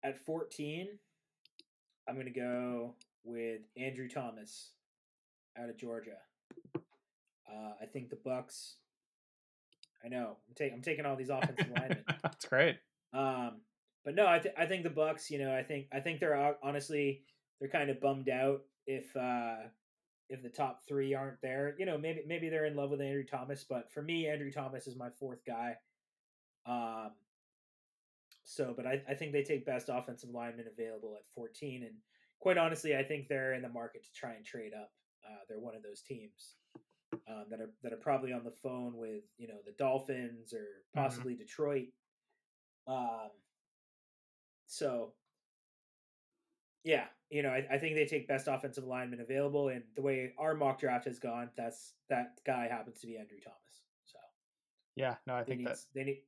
at 0.03 0.19
14, 0.19 0.89
I'm 2.09 2.15
going 2.15 2.27
to 2.27 2.33
go 2.33 2.95
with 3.25 3.61
Andrew 3.77 4.09
Thomas 4.09 4.71
out 5.59 5.69
of 5.69 5.79
Georgia. 5.79 6.19
Uh, 6.77 7.73
I 7.81 7.87
think 7.87 8.11
the 8.11 8.19
Bucks. 8.25 8.77
I 10.05 10.09
know 10.09 10.37
I'm, 10.49 10.55
ta- 10.57 10.75
I'm 10.75 10.83
taking 10.83 11.07
all 11.07 11.17
these 11.17 11.31
offensive 11.31 11.71
linemen. 11.77 12.05
That's 12.23 12.45
great. 12.47 12.77
Um, 13.13 13.61
but 14.05 14.15
no, 14.15 14.27
I, 14.27 14.39
th- 14.39 14.55
I 14.59 14.67
think 14.67 14.83
the 14.83 14.91
Bucks. 14.91 15.31
You 15.31 15.39
know, 15.39 15.55
I 15.55 15.63
think 15.63 15.87
I 15.93 16.01
think 16.01 16.19
they're 16.19 16.57
honestly 16.63 17.23
they're 17.61 17.69
kind 17.69 17.91
of 17.91 18.01
bummed 18.01 18.29
out 18.29 18.63
if 18.87 19.15
uh, 19.17 19.69
if 20.33 20.43
the 20.43 20.49
top 20.49 20.81
three 20.89 21.15
aren't 21.15 21.41
there. 21.43 21.77
You 21.79 21.87
know, 21.87 21.99
maybe 21.99 22.23
maybe 22.27 22.49
they're 22.49 22.67
in 22.67 22.75
love 22.75 22.91
with 22.91 23.01
Andrew 23.01 23.25
Thomas, 23.25 23.65
but 23.69 23.93
for 23.93 24.03
me, 24.03 24.27
Andrew 24.27 24.51
Thomas 24.51 24.87
is 24.87 24.97
my 24.97 25.11
fourth 25.21 25.45
guy. 25.47 25.77
Um, 26.67 27.11
so, 28.45 28.73
but 28.77 28.87
I, 28.87 29.03
I 29.09 29.15
think 29.15 29.33
they 29.33 29.45
take 29.45 29.67
best 29.67 29.89
offensive 29.93 30.31
lineman 30.31 30.67
available 30.73 31.15
at 31.17 31.27
14, 31.35 31.83
and 31.83 31.95
quite 32.41 32.59
honestly, 32.59 32.97
I 32.97 33.05
think 33.05 33.29
they're 33.29 33.55
in 33.55 33.63
the 33.63 33.69
market 33.69 34.05
to 34.05 34.13
try 34.13 34.33
and 34.33 34.45
trade 34.45 34.73
up. 34.75 34.91
Uh, 35.25 35.39
they're 35.49 35.61
one 35.61 35.77
of 35.77 35.83
those 35.83 36.01
teams 36.01 36.57
um, 37.29 37.45
that 37.51 37.61
are 37.61 37.71
that 37.83 37.93
are 37.93 37.99
probably 37.99 38.33
on 38.33 38.43
the 38.43 38.55
phone 38.63 38.97
with 38.97 39.25
you 39.37 39.49
know 39.49 39.59
the 39.67 39.75
Dolphins 39.79 40.55
or 40.55 40.67
possibly 40.95 41.35
Detroit. 41.35 41.89
Um, 42.89 43.31
so 44.67 45.13
yeah, 46.85 47.05
you 47.33 47.43
know, 47.43 47.49
I, 47.49 47.67
I 47.71 47.79
think 47.79 47.95
they 47.97 48.05
take 48.05 48.29
best 48.29 48.47
offensive 48.47 48.85
lineman 48.85 49.21
available, 49.21 49.69
and 49.69 49.83
the 49.97 50.03
way 50.03 50.35
our 50.39 50.55
mock 50.55 50.79
draft 50.79 51.07
has 51.07 51.19
gone, 51.19 51.49
that's 51.57 51.95
that 52.11 52.39
guy 52.45 52.69
happens 52.69 53.01
to 53.01 53.07
be 53.07 53.17
Andrew 53.17 53.39
Thomas. 53.43 53.81
So 54.05 54.19
Yeah, 54.97 55.17
no, 55.27 55.35
I 55.35 55.43
they 55.43 55.53
think 55.53 55.59
need 55.61 55.67
that 55.69 55.73
s- 55.73 55.87
they 55.95 56.05
need 56.05 56.23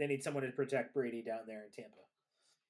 they 0.00 0.08
need 0.08 0.24
someone 0.24 0.42
to 0.42 0.50
protect 0.50 0.94
Brady 0.94 1.22
down 1.22 1.40
there 1.46 1.62
in 1.62 1.70
Tampa. 1.70 1.96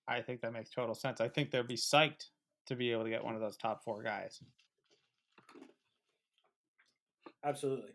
I 0.07 0.21
think 0.21 0.43
that 0.43 0.53
makes 0.53 0.69
total 0.71 0.95
sense. 0.95 1.21
I 1.21 1.29
think 1.29 1.51
they'll 1.51 1.63
be 1.63 1.77
psyched 1.77 2.27
to 2.67 2.77
be 2.77 2.93
able 2.93 3.05
to 3.05 3.11
get 3.11 3.25
one 3.25 3.35
of 3.35 3.41
those 3.41 3.57
top 3.57 3.83
four 3.85 4.03
guys. 4.03 4.43
Absolutely. 7.43 7.93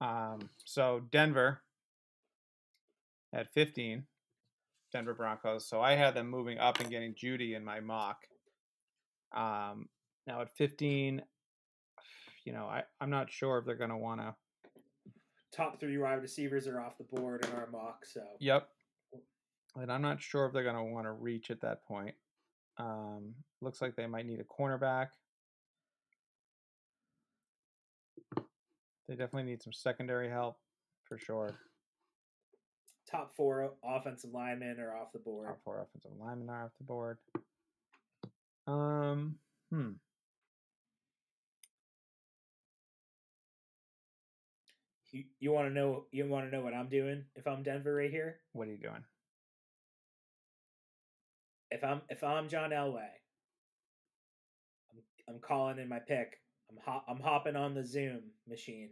Um, 0.00 0.48
so 0.64 1.02
Denver 1.10 1.60
at 3.32 3.50
15, 3.52 4.06
Denver 4.94 5.12
Broncos. 5.12 5.66
So 5.66 5.82
I 5.82 5.96
had 5.96 6.14
them 6.14 6.30
moving 6.30 6.58
up 6.58 6.80
and 6.80 6.88
getting 6.88 7.14
Jeudy 7.14 7.54
in 7.56 7.64
my 7.64 7.80
mock. 7.80 8.18
Um, 9.34 9.88
now 10.26 10.40
at 10.40 10.56
15, 10.56 11.20
you 12.44 12.52
know, 12.52 12.64
I, 12.64 12.84
I'm 13.00 13.10
not 13.10 13.30
sure 13.30 13.58
if 13.58 13.66
they're 13.66 13.74
going 13.74 13.90
to 13.90 13.96
want 13.96 14.20
to. 14.20 14.34
Top 15.52 15.80
three 15.80 15.98
wide 15.98 16.22
receivers 16.22 16.66
are 16.68 16.80
off 16.80 16.96
the 16.96 17.04
board 17.04 17.44
in 17.44 17.52
our 17.52 17.68
mock. 17.70 18.06
So 18.06 18.22
Yep. 18.38 18.68
And 19.76 19.90
I'm 19.90 20.02
not 20.02 20.22
sure 20.22 20.46
if 20.46 20.52
they're 20.52 20.62
going 20.62 20.76
to 20.76 20.84
want 20.84 21.06
to 21.06 21.12
reach 21.12 21.50
at 21.50 21.60
that 21.62 21.84
point. 21.84 22.14
Um, 22.78 23.34
looks 23.60 23.82
like 23.82 23.96
they 23.96 24.06
might 24.06 24.26
need 24.26 24.40
a 24.40 24.44
cornerback. 24.44 25.08
They 29.08 29.16
definitely 29.16 29.50
need 29.50 29.62
some 29.62 29.72
secondary 29.72 30.30
help 30.30 30.56
for 31.02 31.18
sure. 31.18 31.50
Top 33.14 33.34
four 33.36 33.72
offensive 33.84 34.30
linemen 34.32 34.80
are 34.80 34.96
off 34.96 35.12
the 35.12 35.18
board. 35.18 35.46
Top 35.46 35.60
four 35.64 35.80
offensive 35.80 36.10
linemen 36.18 36.50
are 36.50 36.64
off 36.64 36.72
the 36.78 36.84
board. 36.84 37.18
Um, 38.66 39.36
hmm. 39.70 39.90
You, 45.12 45.24
you 45.38 45.52
want 45.52 45.68
to 45.68 45.74
know 45.74 46.06
you 46.10 46.26
want 46.26 46.50
to 46.50 46.56
know 46.56 46.64
what 46.64 46.74
I'm 46.74 46.88
doing 46.88 47.24
if 47.36 47.46
I'm 47.46 47.62
Denver 47.62 47.94
right 47.94 48.10
here? 48.10 48.40
What 48.52 48.66
are 48.66 48.72
you 48.72 48.78
doing? 48.78 49.04
If 51.70 51.84
I'm 51.84 52.00
if 52.08 52.24
I'm 52.24 52.48
John 52.48 52.70
Elway, 52.70 53.06
I'm 54.92 55.02
I'm 55.28 55.40
calling 55.40 55.78
in 55.78 55.88
my 55.88 56.00
pick. 56.00 56.40
I'm 56.68 56.78
hop, 56.84 57.04
I'm 57.08 57.20
hopping 57.20 57.54
on 57.54 57.74
the 57.74 57.84
Zoom 57.84 58.22
machine, 58.48 58.90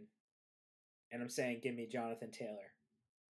and 1.11 1.21
I'm 1.21 1.29
saying, 1.29 1.59
"Give 1.61 1.75
me 1.75 1.87
Jonathan 1.91 2.31
Taylor, 2.31 2.72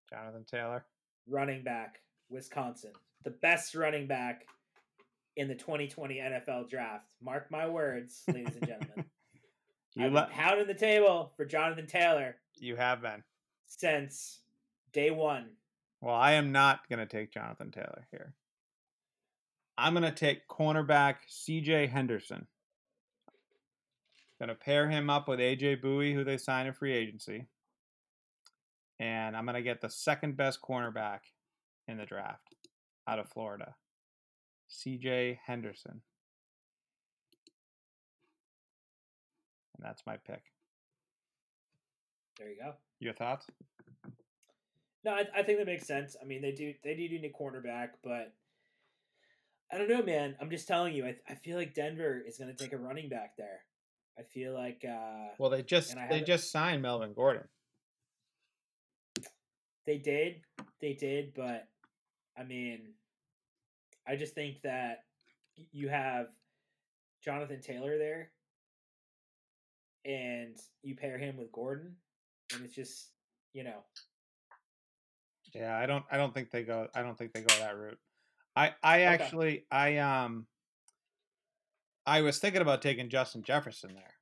Jonathan 0.09 0.45
Taylor. 0.45 0.85
running 1.27 1.63
back, 1.63 1.99
Wisconsin, 2.29 2.91
the 3.23 3.31
best 3.31 3.75
running 3.75 4.07
back 4.07 4.45
in 5.35 5.47
the 5.47 5.55
2020 5.55 6.15
NFL 6.15 6.69
Draft." 6.69 7.05
Mark 7.21 7.49
my 7.51 7.67
words, 7.67 8.23
ladies 8.27 8.55
and 8.55 8.67
gentlemen. 8.67 9.05
You 9.95 10.05
I've 10.05 10.13
been 10.13 10.25
pounding 10.31 10.67
the 10.67 10.73
table 10.73 11.33
for 11.37 11.45
Jonathan 11.45 11.85
Taylor 11.85 12.35
you 12.59 12.75
have 12.75 13.01
been. 13.01 13.23
since 13.65 14.41
day 14.91 15.11
one. 15.11 15.51
Well, 16.01 16.15
I 16.15 16.33
am 16.33 16.51
not 16.51 16.87
going 16.89 16.99
to 16.99 17.05
take 17.05 17.31
Jonathan 17.31 17.71
Taylor 17.71 18.07
here. 18.11 18.33
I'm 19.77 19.93
going 19.93 20.03
to 20.03 20.11
take 20.11 20.47
cornerback 20.47 21.15
CJ 21.29 21.89
Henderson. 21.89 22.47
Going 24.39 24.49
to 24.49 24.55
pair 24.55 24.89
him 24.89 25.09
up 25.09 25.27
with 25.27 25.39
AJ 25.39 25.81
Bouye, 25.81 26.13
who 26.13 26.23
they 26.23 26.37
signed 26.37 26.67
in 26.67 26.73
free 26.73 26.93
agency. 26.93 27.47
And 28.99 29.35
I'm 29.35 29.45
going 29.45 29.55
to 29.55 29.61
get 29.61 29.81
the 29.81 29.89
second 29.89 30.37
best 30.37 30.59
cornerback 30.61 31.19
in 31.87 31.97
the 31.97 32.05
draft 32.05 32.55
out 33.07 33.19
of 33.19 33.29
Florida 33.29 33.75
CJ 34.69 35.37
Henderson. 35.45 36.01
And 39.75 39.85
that's 39.85 40.03
my 40.05 40.17
pick. 40.17 40.43
There 42.37 42.49
you 42.49 42.55
go. 42.59 42.73
Your 42.99 43.13
thoughts? 43.13 43.47
No, 45.05 45.11
I, 45.11 45.25
I 45.35 45.43
think 45.43 45.59
that 45.59 45.67
makes 45.67 45.85
sense. 45.85 46.15
I 46.21 46.25
mean, 46.25 46.41
they 46.41 46.51
do 46.51 46.73
they 46.83 46.95
do 46.95 47.01
need 47.09 47.25
a 47.25 47.29
cornerback, 47.29 47.89
but 48.03 48.33
I 49.71 49.77
don't 49.77 49.89
know, 49.89 50.01
man. 50.01 50.35
I'm 50.39 50.49
just 50.49 50.67
telling 50.67 50.93
you. 50.93 51.05
I 51.05 51.15
I 51.29 51.35
feel 51.35 51.57
like 51.57 51.73
Denver 51.73 52.21
is 52.25 52.37
going 52.37 52.55
to 52.55 52.63
take 52.63 52.73
a 52.73 52.77
running 52.77 53.09
back 53.09 53.35
there. 53.37 53.65
I 54.17 54.23
feel 54.23 54.53
like 54.53 54.85
uh, 54.87 55.33
Well, 55.37 55.49
they 55.49 55.61
just 55.61 55.95
they 56.09 56.21
just 56.21 56.51
signed 56.51 56.81
Melvin 56.81 57.13
Gordon. 57.13 57.43
They 59.85 59.97
did, 59.97 60.41
they 60.81 60.93
did, 60.93 61.33
but 61.35 61.67
I 62.37 62.43
mean, 62.43 62.93
I 64.07 64.15
just 64.15 64.33
think 64.33 64.61
that 64.63 65.03
you 65.71 65.89
have 65.89 66.27
Jonathan 67.23 67.61
Taylor 67.61 67.97
there, 67.97 68.31
and 70.05 70.57
you 70.83 70.95
pair 70.95 71.17
him 71.17 71.37
with 71.37 71.51
Gordon, 71.51 71.95
and 72.53 72.63
it's 72.65 72.75
just 72.75 73.09
you 73.53 73.63
know 73.63 73.83
Yeah, 75.53 75.77
I 75.77 75.85
don't 75.85 76.05
I 76.11 76.17
don't 76.17 76.33
think 76.33 76.51
they 76.51 76.63
go 76.63 76.87
I 76.95 77.01
don't 77.01 77.17
think 77.17 77.33
they 77.33 77.41
go 77.41 77.55
that 77.59 77.77
route. 77.77 77.99
I 78.55 78.73
I 78.83 79.01
actually 79.01 79.65
I 79.71 79.97
um 79.97 80.47
I 82.05 82.21
was 82.21 82.39
thinking 82.39 82.61
about 82.61 82.81
taking 82.81 83.09
Justin 83.09 83.43
Jefferson 83.43 83.93
there. 83.93 84.13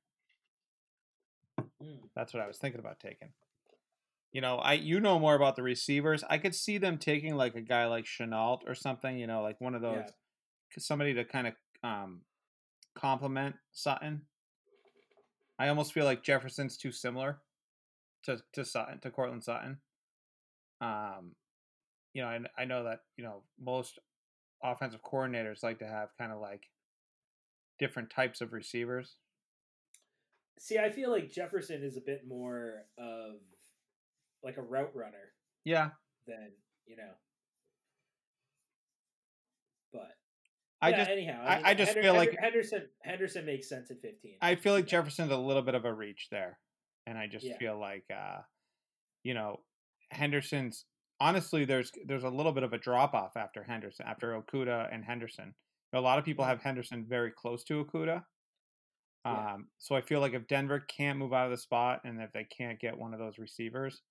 mm, 1.82 1.98
That's 2.14 2.32
what 2.32 2.42
I 2.42 2.46
was 2.46 2.58
thinking 2.58 2.80
about 2.80 3.00
taking. 3.00 3.28
You 4.32 4.40
know, 4.40 4.56
I 4.56 4.74
you 4.74 4.98
know 4.98 5.18
more 5.18 5.34
about 5.34 5.56
the 5.56 5.62
receivers. 5.62 6.24
I 6.28 6.38
could 6.38 6.54
see 6.54 6.78
them 6.78 6.96
taking 6.98 7.36
like 7.36 7.54
a 7.54 7.60
guy 7.60 7.86
like 7.86 8.06
Shenault 8.06 8.60
or 8.66 8.74
something, 8.74 9.18
you 9.18 9.26
know, 9.26 9.42
like 9.42 9.60
one 9.60 9.74
of 9.74 9.82
those 9.82 10.04
Yeah. 10.06 10.78
somebody 10.78 11.14
to 11.14 11.24
kind 11.24 11.48
of 11.48 11.54
um 11.82 12.22
complement 12.94 13.56
Sutton. 13.72 14.22
I 15.58 15.68
almost 15.68 15.92
feel 15.92 16.04
like 16.06 16.22
Jefferson's 16.22 16.76
too 16.76 16.92
similar 16.92 17.42
to 18.24 18.42
to 18.54 18.64
Sutton 18.64 19.00
to 19.00 19.10
Courtland 19.10 19.44
Sutton. 19.44 19.78
Um, 20.80 21.36
you 22.14 22.22
know, 22.22 22.28
I, 22.28 22.40
I 22.58 22.64
know 22.64 22.84
that 22.84 23.00
you 23.16 23.24
know 23.24 23.42
most 23.60 23.98
offensive 24.62 25.02
coordinators 25.02 25.62
like 25.62 25.78
to 25.80 25.86
have 25.86 26.08
kind 26.16 26.32
of 26.32 26.40
like 26.40 26.70
different 27.78 28.10
types 28.10 28.40
of 28.40 28.52
receivers. 28.52 29.16
See, 30.58 30.78
I 30.78 30.90
feel 30.90 31.10
like 31.10 31.30
Jefferson 31.30 31.82
is 31.82 31.96
a 31.96 32.00
bit 32.00 32.26
more 32.26 32.84
of 32.96 33.36
like 34.42 34.56
a 34.56 34.62
route 34.62 34.94
runner 34.94 35.32
Yeah, 35.64 35.90
Then 36.26 36.52
you 36.86 36.96
know. 36.96 37.12
But 39.92 40.16
I 40.80 40.90
yeah, 40.90 40.96
just 40.96 41.10
anyhow, 41.10 41.44
I- 41.44 41.56
mean, 41.56 41.66
I 41.66 41.74
just 41.74 41.92
feel 41.92 42.14
like- 42.14 42.36
Henderson 42.38 42.88
Henderson 43.02 43.44
makes 43.46 43.68
sense 43.68 43.90
at 43.90 44.00
fifteen. 44.00 44.38
I 44.40 44.54
feel 44.56 44.72
like 44.72 44.86
Yeah. 44.86 44.98
Jefferson's 44.98 45.30
a 45.30 45.36
little 45.36 45.62
bit 45.62 45.74
of 45.74 45.84
a 45.84 45.92
reach 45.92 46.28
there, 46.30 46.58
and 47.06 47.18
I 47.18 47.26
just 47.26 47.44
Yeah. 47.46 47.58
feel 47.58 47.78
like 47.78 48.10
uh, 48.10 48.42
you 49.22 49.34
know 49.34 49.64
Henderson's 50.10 50.86
honestly 51.20 51.64
there's 51.64 51.92
there's 52.06 52.24
a 52.24 52.28
little 52.30 52.52
bit 52.52 52.62
of 52.64 52.72
a 52.72 52.78
drop 52.78 53.14
off 53.14 53.36
after 53.36 53.62
Henderson 53.62 54.06
after 54.06 54.40
Okudah 54.40 54.92
and 54.92 55.04
Henderson. 55.04 55.54
A 55.92 56.00
lot 56.00 56.18
of 56.18 56.24
people 56.24 56.44
have 56.46 56.62
Henderson 56.62 57.04
very 57.06 57.30
close 57.30 57.62
to 57.64 57.84
Okudah. 57.84 58.24
Yeah. 59.24 59.52
Um, 59.54 59.70
so 59.78 59.94
I 59.94 60.00
feel 60.00 60.20
like 60.20 60.32
if 60.32 60.48
Denver 60.48 60.80
can't 60.80 61.18
move 61.18 61.32
out 61.34 61.44
of 61.44 61.50
the 61.52 61.58
spot 61.58 62.00
and 62.04 62.20
if 62.20 62.32
they 62.32 62.44
can't 62.44 62.80
get 62.80 62.96
one 62.96 63.12
of 63.12 63.20
those 63.20 63.38
receivers, 63.38 64.02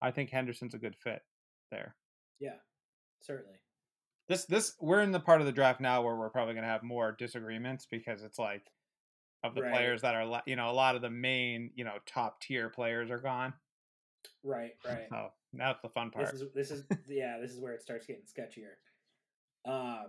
I 0.00 0.10
think 0.10 0.30
Henderson's 0.30 0.74
a 0.74 0.78
good 0.78 0.96
fit 0.96 1.22
there. 1.70 1.94
Yeah, 2.40 2.56
certainly. 3.20 3.58
This 4.28 4.44
this 4.44 4.74
we're 4.80 5.00
in 5.00 5.12
the 5.12 5.20
part 5.20 5.40
of 5.40 5.46
the 5.46 5.52
draft 5.52 5.80
now 5.80 6.02
where 6.02 6.14
we're 6.16 6.28
probably 6.28 6.54
going 6.54 6.64
to 6.64 6.70
have 6.70 6.82
more 6.82 7.12
disagreements 7.12 7.86
because 7.90 8.22
it's 8.22 8.38
like 8.38 8.70
of 9.42 9.54
the 9.54 9.62
Right. 9.62 9.72
players 9.72 10.02
that 10.02 10.14
are 10.14 10.42
you 10.46 10.56
know 10.56 10.70
a 10.70 10.72
lot 10.72 10.96
of 10.96 11.02
the 11.02 11.10
main 11.10 11.70
you 11.74 11.84
know 11.84 11.94
top 12.06 12.40
tier 12.40 12.68
players 12.68 13.10
are 13.10 13.18
gone. 13.18 13.54
Right, 14.44 14.72
right. 14.86 15.06
So 15.08 15.28
that's 15.54 15.80
the 15.80 15.88
fun 15.88 16.10
part. 16.10 16.30
This 16.30 16.40
is 16.40 16.52
this 16.52 16.70
is 16.70 16.84
yeah, 17.08 17.38
this 17.40 17.52
is 17.52 17.60
where 17.60 17.72
it 17.72 17.82
starts 17.82 18.06
getting 18.06 18.22
sketchier. 18.24 18.74
Um. 19.70 20.08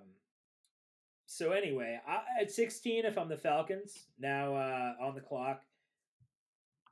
So 1.26 1.52
anyway, 1.52 2.00
I, 2.08 2.22
at 2.42 2.52
sixteen, 2.52 3.06
if 3.06 3.18
I'm 3.18 3.30
the 3.30 3.38
Falcons 3.38 4.06
now 4.20 4.56
uh, 4.56 4.94
on 5.00 5.14
the 5.16 5.22
clock, 5.22 5.62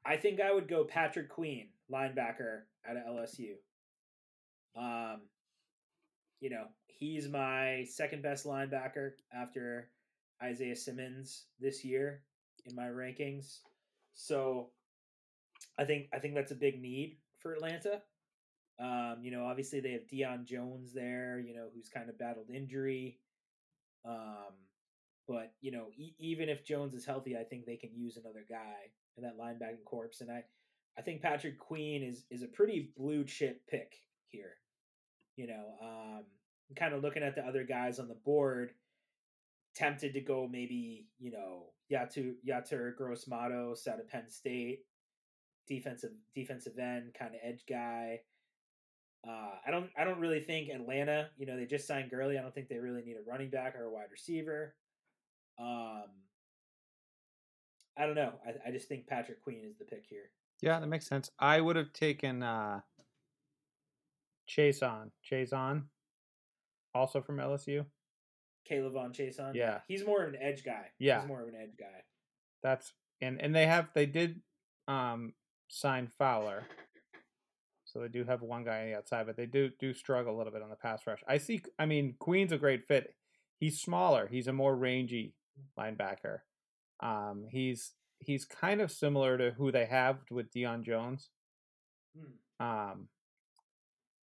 I 0.06 0.16
think 0.16 0.40
I 0.40 0.54
would 0.54 0.68
go 0.68 0.84
Patrick 0.86 1.28
Queen, 1.28 1.70
linebacker 1.92 2.62
out 2.88 2.98
of 2.98 3.04
LSU. 3.04 3.54
Um, 4.76 5.22
you 6.40 6.50
know, 6.50 6.66
he's 6.88 7.28
my 7.28 7.86
second 7.90 8.22
best 8.22 8.46
linebacker 8.46 9.12
after 9.34 9.90
Isaiah 10.42 10.76
Simmons 10.76 11.46
this 11.60 11.84
year 11.84 12.24
in 12.66 12.76
my 12.76 12.86
rankings. 12.86 13.60
So 14.14 14.70
I 15.78 15.86
think 15.86 16.08
I 16.14 16.20
think 16.20 16.36
that's 16.36 16.52
a 16.52 16.56
big 16.56 16.82
need 16.82 17.18
for 17.40 17.54
Atlanta. 17.54 18.02
Um, 18.80 19.18
you 19.22 19.32
know, 19.32 19.46
obviously 19.46 19.80
they 19.80 19.94
have 19.94 20.08
Deion 20.08 20.46
Jones 20.46 20.94
there, 20.94 21.40
you 21.40 21.56
know, 21.56 21.68
who's 21.74 21.90
kind 21.90 22.10
of 22.10 22.20
battled 22.20 22.50
injury. 22.54 23.18
Um, 24.06 24.54
but 25.28 25.54
you 25.62 25.72
know, 25.72 25.88
e- 25.98 26.16
even 26.20 26.50
if 26.50 26.66
Jones 26.66 26.94
is 26.94 27.06
healthy, 27.06 27.36
I 27.36 27.44
think 27.44 27.66
they 27.66 27.76
can 27.76 27.90
use 27.94 28.18
another 28.18 28.46
guy 28.48 28.92
in 29.18 29.24
that 29.24 29.38
linebacking 29.38 29.84
corpse, 29.86 30.22
and 30.22 30.32
I, 30.32 30.44
I 30.98 31.02
think 31.02 31.22
Patrick 31.22 31.60
Queen 31.60 32.04
is 32.04 32.24
is 32.32 32.44
a 32.44 32.48
pretty 32.48 32.92
blue 32.98 33.24
chip 33.24 33.62
pick 33.70 33.96
here. 34.28 34.56
You 35.36 35.48
know, 35.48 35.66
um, 35.82 36.24
kind 36.76 36.94
of 36.94 37.04
looking 37.04 37.24
at 37.24 37.36
the 37.36 37.46
other 37.46 37.64
guys 37.64 38.00
on 38.00 38.08
the 38.08 38.16
board, 38.16 38.72
tempted 39.76 40.14
to 40.14 40.22
go 40.22 40.48
maybe 40.52 41.08
you 41.20 41.32
know 41.32 41.66
Yatu 41.92 42.34
Yetur 42.48 42.96
Gross 42.96 43.28
Matos 43.28 43.88
out 43.88 44.00
of 44.00 44.10
Penn 44.10 44.30
State, 44.30 44.80
defensive 45.68 46.12
defensive 46.34 46.78
end 46.80 47.14
kind 47.18 47.36
of 47.36 47.42
edge 47.44 47.64
guy. 47.70 48.22
Uh, 49.28 49.56
I 49.66 49.72
don't 49.72 49.90
I 49.98 50.04
don't 50.04 50.20
really 50.20 50.40
think 50.40 50.70
Atlanta, 50.70 51.30
you 51.38 51.46
know, 51.46 51.58
they 51.58 51.66
just 51.66 51.88
signed 51.88 52.10
Gurley. 52.10 52.38
I 52.38 52.42
don't 52.42 52.54
think 52.54 52.70
they 52.70 52.80
really 52.80 53.04
need 53.04 53.18
a 53.18 53.30
running 53.30 53.50
back 53.50 53.76
or 53.76 53.84
a 53.84 53.92
wide 53.92 54.12
receiver. 54.12 54.76
Um, 55.60 56.06
I 57.98 58.06
don't 58.06 58.16
know. 58.16 58.34
I, 58.46 58.70
I 58.70 58.72
just 58.72 58.88
think 58.88 59.08
Patrick 59.08 59.44
Queen 59.44 59.64
is 59.68 59.78
the 59.78 59.86
pick 59.86 60.06
here. 60.08 60.30
Yeah, 60.62 60.80
that 60.80 60.88
makes 60.88 61.08
sense. 61.08 61.30
I 61.40 61.62
would 61.62 61.76
have 61.76 61.94
taken 61.94 62.42
uh, 62.42 62.82
Chaisson 64.50 65.12
Chase 65.24 65.54
on, 65.54 65.86
also 66.96 67.22
from 67.22 67.38
LSU. 67.38 67.86
K'Lavon 68.70 69.14
Chaisson. 69.14 69.56
Yeah. 69.56 69.80
He's 69.88 70.06
more 70.06 70.24
of 70.24 70.34
an 70.34 70.40
edge 70.42 70.64
guy. 70.64 70.88
Yeah. 71.00 71.22
He's 71.22 71.28
more 71.28 71.42
of 71.42 71.48
an 71.48 71.56
edge 71.56 71.78
guy. 71.80 72.04
That's 72.64 72.94
and 73.22 73.42
and 73.42 73.56
they 73.56 73.66
have 73.66 73.90
they 73.94 74.06
did 74.06 74.42
um 74.88 75.34
sign 75.70 76.08
Fowler. 76.08 76.64
So 77.86 78.00
they 78.00 78.10
do 78.10 78.26
have 78.26 78.42
one 78.42 78.66
guy 78.66 78.82
on 78.82 78.88
the 78.88 78.98
outside, 78.98 79.26
but 79.26 79.38
they 79.38 79.46
do 79.46 79.70
do 79.80 79.94
struggle 79.94 80.36
a 80.36 80.38
little 80.38 80.52
bit 80.52 80.62
on 80.62 80.70
the 80.70 80.76
pass 80.76 81.08
rush. 81.08 81.24
I 81.28 81.38
see 81.38 81.62
I 81.80 81.86
mean 81.86 82.16
Queen's 82.20 82.52
a 82.52 82.58
great 82.58 82.86
fit. 82.88 83.16
He's 83.60 83.80
smaller. 83.80 84.28
He's 84.30 84.48
a 84.48 84.54
more 84.54 84.76
rangy 84.76 85.34
linebacker. 85.80 86.40
Um 87.00 87.46
he's 87.50 87.94
he's 88.20 88.46
kind 88.46 88.82
of 88.82 88.92
similar 88.92 89.38
to 89.38 89.52
who 89.52 89.72
they 89.72 89.86
have 89.86 90.18
with 90.32 90.54
Deion 90.54 90.84
Jones. 90.84 91.30
Hmm. 92.18 92.66
Um 92.66 93.08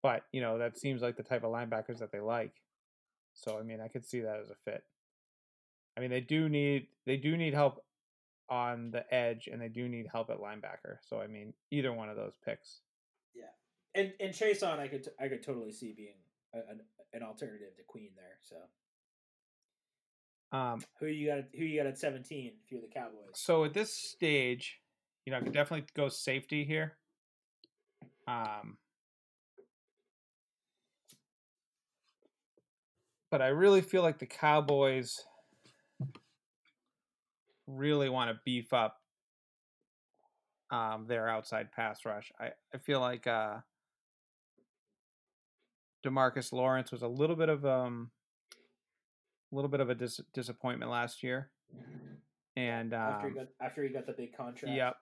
but 0.01 0.23
you 0.31 0.41
know, 0.41 0.57
that 0.59 0.77
seems 0.77 1.01
like 1.01 1.17
the 1.17 1.23
type 1.23 1.43
of 1.43 1.51
linebackers 1.51 1.99
that 1.99 2.11
they 2.11 2.19
like. 2.19 2.53
So 3.33 3.57
I 3.59 3.63
mean 3.63 3.81
I 3.81 3.87
could 3.87 4.05
see 4.05 4.21
that 4.21 4.39
as 4.41 4.49
a 4.49 4.55
fit. 4.65 4.83
I 5.97 6.01
mean 6.01 6.09
they 6.09 6.21
do 6.21 6.49
need 6.49 6.87
they 7.05 7.17
do 7.17 7.35
need 7.35 7.53
help 7.53 7.83
on 8.49 8.91
the 8.91 9.13
edge 9.13 9.47
and 9.51 9.61
they 9.61 9.67
do 9.67 9.87
need 9.87 10.07
help 10.11 10.29
at 10.29 10.39
linebacker. 10.39 10.97
So 11.07 11.21
I 11.21 11.27
mean, 11.27 11.53
either 11.71 11.93
one 11.93 12.09
of 12.09 12.15
those 12.15 12.33
picks. 12.43 12.81
Yeah, 13.35 13.51
and 13.95 14.13
and 14.19 14.33
Chaisson, 14.33 14.79
I 14.79 14.87
could 14.87 15.03
t- 15.03 15.11
I 15.19 15.27
could 15.27 15.43
totally 15.43 15.71
see 15.71 15.93
being 15.95 16.17
a, 16.53 16.57
an, 16.71 16.81
an 17.13 17.23
alternative 17.23 17.75
to 17.77 17.83
Queen 17.87 18.09
there. 18.15 18.37
So 18.41 18.55
Um, 20.51 20.81
who 20.99 21.05
you 21.07 21.27
got? 21.27 21.37
at- 21.39 21.49
Who 21.55 21.63
you 21.63 21.79
got 21.79 21.87
at 21.87 21.97
seventeen? 21.99 22.53
If 22.65 22.71
you're 22.71 22.81
the 22.81 22.87
Cowboys. 22.87 23.29
so 23.35 23.65
at 23.65 23.73
this 23.73 23.93
stage, 23.93 24.79
you 25.25 25.31
know, 25.31 25.37
I 25.37 25.41
could 25.41 25.53
definitely 25.53 25.85
go 25.95 26.09
safety 26.09 26.63
here. 26.65 26.97
Um, 28.27 28.77
but 33.31 33.41
I 33.41 33.47
really 33.47 33.81
feel 33.81 34.01
like 34.01 34.19
the 34.19 34.25
Cowboys 34.25 35.15
really 37.67 38.09
want 38.09 38.31
to 38.31 38.39
beef 38.45 38.73
up 38.73 38.97
um, 40.71 41.05
their 41.07 41.27
outside 41.29 41.71
pass 41.71 42.05
rush. 42.05 42.31
I, 42.39 42.49
I 42.73 42.77
feel 42.79 42.99
like 42.99 43.27
uh, 43.27 43.57
DeMarcus 46.05 46.51
Lawrence 46.51 46.91
was 46.91 47.01
a 47.03 47.07
little 47.07 47.35
bit 47.35 47.49
of 47.49 47.65
um, 47.65 48.09
a 49.51 49.55
little 49.55 49.69
bit 49.69 49.79
of 49.79 49.89
a 49.89 49.95
dis- 49.95 50.21
disappointment 50.33 50.91
last 50.91 51.23
year, 51.23 51.49
and 52.55 52.93
um, 52.93 52.99
after 52.99 53.29
he 53.29 53.35
got 53.35 53.47
after 53.61 53.83
he 53.83 53.89
got 53.89 54.05
the 54.05 54.13
big 54.13 54.35
contract. 54.35 54.75
Yep. 54.75 54.95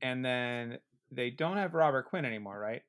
And 0.00 0.24
then 0.24 0.78
they 1.10 1.30
don't 1.30 1.58
have 1.58 1.74
Robert 1.74 2.06
Quinn 2.06 2.24
anymore, 2.24 2.58
right? 2.58 2.82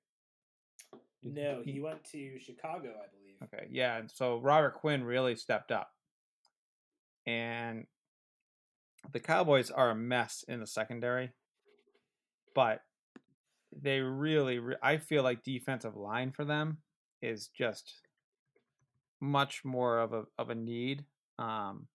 No, 1.24 1.62
he 1.64 1.80
went 1.80 2.04
to 2.12 2.40
Chicago, 2.40 2.90
I 2.90 3.08
believe. 3.16 3.36
Okay. 3.44 3.68
Yeah. 3.72 3.98
And 3.98 4.10
so 4.10 4.40
Robert 4.40 4.76
Quinn 4.76 5.04
really 5.04 5.36
stepped 5.36 5.72
up. 5.72 5.90
And 7.26 7.86
the 9.12 9.20
Cowboys 9.20 9.72
are 9.72 9.92
a 9.92 9.96
mess 9.96 10.44
in 10.48 10.60
the 10.60 10.68
secondary. 10.68 11.32
But 12.54 12.82
they 13.76 14.00
really, 14.02 14.60
re- 14.60 14.76
I 14.84 14.98
feel 14.98 15.24
like 15.24 15.44
defensive 15.44 15.96
line 15.96 16.32
for 16.32 16.46
them 16.46 16.78
is 17.22 17.48
just 17.48 17.94
much 19.24 19.64
more 19.64 20.00
of 20.00 20.14
a 20.14 20.26
of 20.38 20.50
a 20.50 20.56
need. 20.56 21.06
Um, 21.40 21.88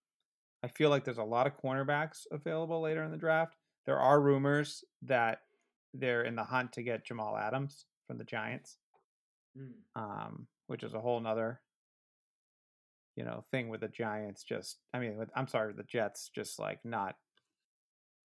I 0.62 0.68
feel 0.68 0.91
like 0.91 1.05
there's 1.05 1.18
a 1.18 1.22
lot 1.22 1.47
of 1.47 1.57
cornerbacks 1.61 2.26
available 2.33 2.81
later 2.81 3.05
in 3.05 3.11
the 3.11 3.16
draft. 3.16 3.55
There 3.87 4.01
are 4.01 4.20
rumors 4.20 4.83
that 5.03 5.43
they're 5.95 6.24
in 6.24 6.35
the 6.35 6.45
hunt 6.45 6.72
to 6.72 6.83
get 6.83 7.05
Jamal 7.05 7.37
Adams 7.37 7.85
from 8.07 8.18
the 8.18 8.24
Giants, 8.24 8.79
Mm. 9.57 9.72
um, 9.95 10.47
which 10.66 10.83
is 10.83 10.95
a 10.95 11.01
whole 11.01 11.20
nother, 11.20 11.61
you 13.16 13.24
know, 13.24 13.45
thing 13.51 13.68
with 13.68 13.81
the 13.81 13.89
Giants. 13.89 14.43
Just, 14.43 14.79
I 14.93 14.99
mean, 14.99 15.16
with, 15.16 15.31
I'm 15.37 15.49
sorry, 15.49 15.72
the 15.74 15.85
Jets 15.85 16.31
just 16.35 16.59
like 16.59 16.85
not 16.85 17.16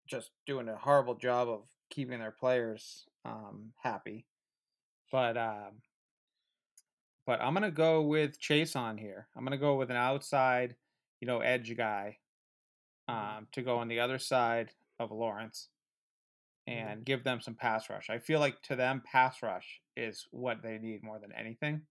just 0.07 0.31
doing 0.45 0.69
a 0.69 0.75
horrible 0.77 1.15
job 1.15 1.49
of 1.49 1.67
keeping 1.89 2.19
their 2.19 2.31
players 2.31 3.05
um, 3.25 3.73
happy. 3.81 4.25
But 5.11 5.37
um, 5.37 5.81
but 7.27 7.39
I'm 7.41 7.53
gonna 7.53 7.69
go 7.69 8.01
with 8.01 8.39
Chaisson 8.39 8.97
here. 8.99 9.27
I'm 9.35 9.43
gonna 9.43 9.57
go 9.57 9.75
with 9.75 9.91
an 9.91 9.97
outside, 9.97 10.75
you 11.21 11.27
know, 11.27 11.41
edge 11.41 11.75
guy 11.77 12.17
um, 13.07 13.47
to 13.51 13.61
go 13.61 13.77
on 13.77 13.87
the 13.89 13.99
other 13.99 14.17
side 14.17 14.71
of 14.99 15.11
Lawrence 15.11 15.69
and 16.65 17.05
give 17.05 17.23
them 17.23 17.39
some 17.39 17.55
pass 17.55 17.89
rush. 17.89 18.09
I 18.09 18.19
feel 18.19 18.39
like 18.39 18.61
to 18.63 18.75
them, 18.75 19.01
pass 19.05 19.41
rush 19.43 19.81
is 19.95 20.27
what 20.31 20.61
they 20.63 20.77
need 20.79 21.03
more 21.03 21.19
than 21.19 21.31
anything. 21.33 21.85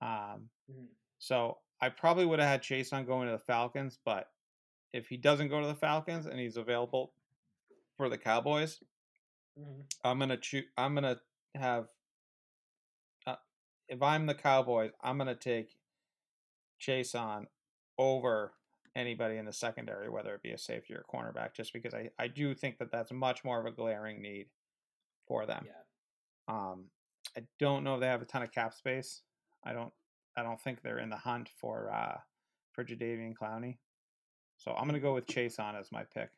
Um, 0.00 0.50
Mhm. 0.70 0.88
so 1.18 1.60
I 1.80 1.88
probably 1.90 2.24
would 2.24 2.38
have 2.38 2.48
had 2.48 2.62
Chaisson 2.62 3.06
going 3.06 3.26
to 3.26 3.32
the 3.32 3.38
Falcons, 3.38 3.98
but 4.04 4.32
if 4.92 5.08
he 5.08 5.16
doesn't 5.16 5.48
go 5.48 5.60
to 5.60 5.66
the 5.66 5.74
Falcons 5.74 6.26
and 6.26 6.38
he's 6.38 6.56
available 6.56 7.14
for 7.96 8.08
the 8.08 8.18
Cowboys, 8.18 8.82
Mhm. 9.58 9.92
I'm 10.04 10.18
gonna 10.18 10.36
choose. 10.38 10.70
I'm 10.76 10.94
gonna 10.94 11.20
have. 11.54 11.90
If 13.92 14.00
I'm 14.02 14.24
the 14.24 14.34
Cowboys, 14.34 14.90
I'm 15.02 15.18
gonna 15.18 15.34
take 15.34 15.76
Chaisson 16.80 17.44
over 17.98 18.54
anybody 18.96 19.36
in 19.36 19.44
the 19.44 19.52
secondary, 19.52 20.08
whether 20.08 20.34
it 20.34 20.42
be 20.42 20.52
a 20.52 20.58
safety 20.58 20.94
or 20.94 21.04
cornerback, 21.12 21.52
just 21.52 21.74
because 21.74 21.92
I 21.92 22.08
I 22.18 22.28
do 22.28 22.54
think 22.54 22.78
that 22.78 22.90
that's 22.90 23.12
much 23.12 23.44
more 23.44 23.60
of 23.60 23.66
a 23.66 23.70
glaring 23.70 24.22
need 24.22 24.46
for 25.28 25.44
them. 25.44 25.66
Yeah. 25.66 25.74
Um, 26.48 26.86
I 27.36 27.42
don't 27.58 27.84
know 27.84 27.96
if 27.96 28.00
they 28.00 28.06
have 28.06 28.22
a 28.22 28.24
ton 28.24 28.42
of 28.42 28.50
cap 28.50 28.72
space. 28.72 29.20
I 29.62 29.74
don't. 29.74 29.92
I 30.38 30.42
don't 30.42 30.58
think 30.58 30.80
they're 30.80 30.98
in 30.98 31.10
the 31.10 31.16
hunt 31.16 31.50
for 31.60 31.92
uh, 31.92 32.16
for 32.72 32.84
Jadeveon 32.84 33.34
Clowney. 33.34 33.76
So 34.56 34.72
I'm 34.72 34.86
gonna 34.86 35.00
go 35.00 35.12
with 35.12 35.26
Chaisson 35.26 35.78
as 35.78 35.92
my 35.92 36.04
pick. 36.04 36.30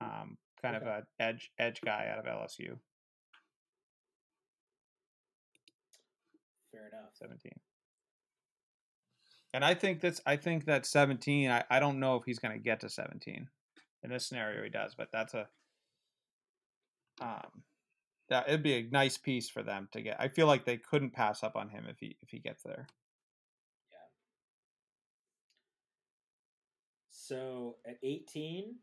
Um, 0.00 0.38
kind 0.60 0.74
of 0.74 0.82
Okay. 0.82 1.02
a 1.20 1.22
edge 1.22 1.52
edge 1.56 1.80
guy 1.82 2.08
out 2.12 2.18
of 2.18 2.24
LSU. 2.24 2.78
Fair 6.90 7.00
enough. 7.00 7.12
17. 7.14 7.52
And 9.52 9.64
I 9.64 9.74
think 9.74 10.00
that's 10.00 10.20
I 10.26 10.36
think 10.36 10.66
that 10.66 10.84
17, 10.84 11.50
I, 11.50 11.64
I 11.70 11.78
don't 11.78 12.00
know 12.00 12.16
if 12.16 12.24
he's 12.24 12.38
gonna 12.38 12.58
get 12.58 12.80
to 12.80 12.88
17. 12.88 13.48
In 14.02 14.10
this 14.10 14.26
scenario 14.26 14.62
he 14.64 14.70
does, 14.70 14.94
but 14.94 15.08
that's 15.12 15.34
a 15.34 15.48
um 17.20 17.62
that 18.28 18.48
it'd 18.48 18.62
be 18.62 18.74
a 18.74 18.88
nice 18.90 19.16
piece 19.16 19.48
for 19.48 19.62
them 19.62 19.88
to 19.92 20.02
get. 20.02 20.16
I 20.18 20.28
feel 20.28 20.46
like 20.46 20.64
they 20.64 20.78
couldn't 20.78 21.12
pass 21.12 21.42
up 21.42 21.56
on 21.56 21.68
him 21.68 21.84
if 21.88 21.96
he 22.00 22.16
if 22.22 22.30
he 22.30 22.38
gets 22.38 22.62
there. 22.62 22.86
Yeah. 23.92 23.98
So 27.10 27.76
at 27.86 27.96
18, 28.02 28.74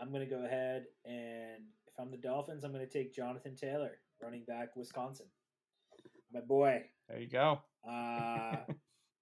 I'm 0.00 0.10
going 0.10 0.26
to 0.28 0.34
go 0.34 0.44
ahead 0.44 0.86
and 1.04 1.64
if 1.86 1.94
I'm 1.98 2.10
the 2.10 2.16
Dolphins, 2.16 2.64
I'm 2.64 2.72
going 2.72 2.86
to 2.86 2.92
take 2.92 3.14
Jonathan 3.14 3.56
Taylor, 3.56 3.98
running 4.22 4.44
back, 4.46 4.76
Wisconsin. 4.76 5.26
My 6.32 6.40
boy. 6.40 6.82
There 7.08 7.18
you 7.20 7.28
go. 7.28 7.60
Uh, 7.88 8.56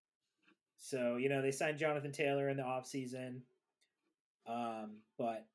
so, 0.78 1.16
you 1.16 1.28
know, 1.28 1.42
they 1.42 1.52
signed 1.52 1.78
Jonathan 1.78 2.12
Taylor 2.12 2.48
in 2.48 2.56
the 2.56 2.62
offseason. 2.62 3.40
Um, 4.48 4.98
but, 5.18 5.46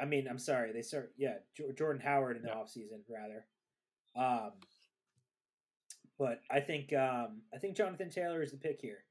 I 0.00 0.04
mean, 0.04 0.26
I'm 0.28 0.38
sorry. 0.38 0.72
They 0.72 0.82
start, 0.82 1.12
yeah, 1.16 1.36
Jo- 1.56 1.72
Jordan 1.76 2.02
Howard 2.02 2.36
in 2.36 2.42
the 2.42 2.48
Yeah. 2.48 2.54
offseason, 2.56 3.00
rather. 3.08 3.46
Um, 4.16 4.52
but 6.18 6.40
I 6.50 6.60
think 6.60 6.92
um, 6.92 7.42
I 7.54 7.58
think 7.58 7.76
Jonathan 7.76 8.10
Taylor 8.10 8.42
is 8.42 8.50
the 8.50 8.56
pick 8.56 8.80
here. 8.80 9.04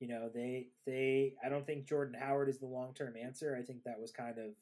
You 0.00 0.08
know, 0.08 0.30
they 0.32 0.68
they 0.86 1.34
I 1.44 1.50
don't 1.50 1.66
think 1.66 1.86
Jordan 1.86 2.16
Howard 2.18 2.48
is 2.48 2.58
the 2.58 2.66
long 2.66 2.94
term 2.94 3.14
answer. 3.22 3.54
I 3.58 3.62
think 3.62 3.82
that 3.84 4.00
was 4.00 4.12
kind 4.12 4.38
of 4.38 4.52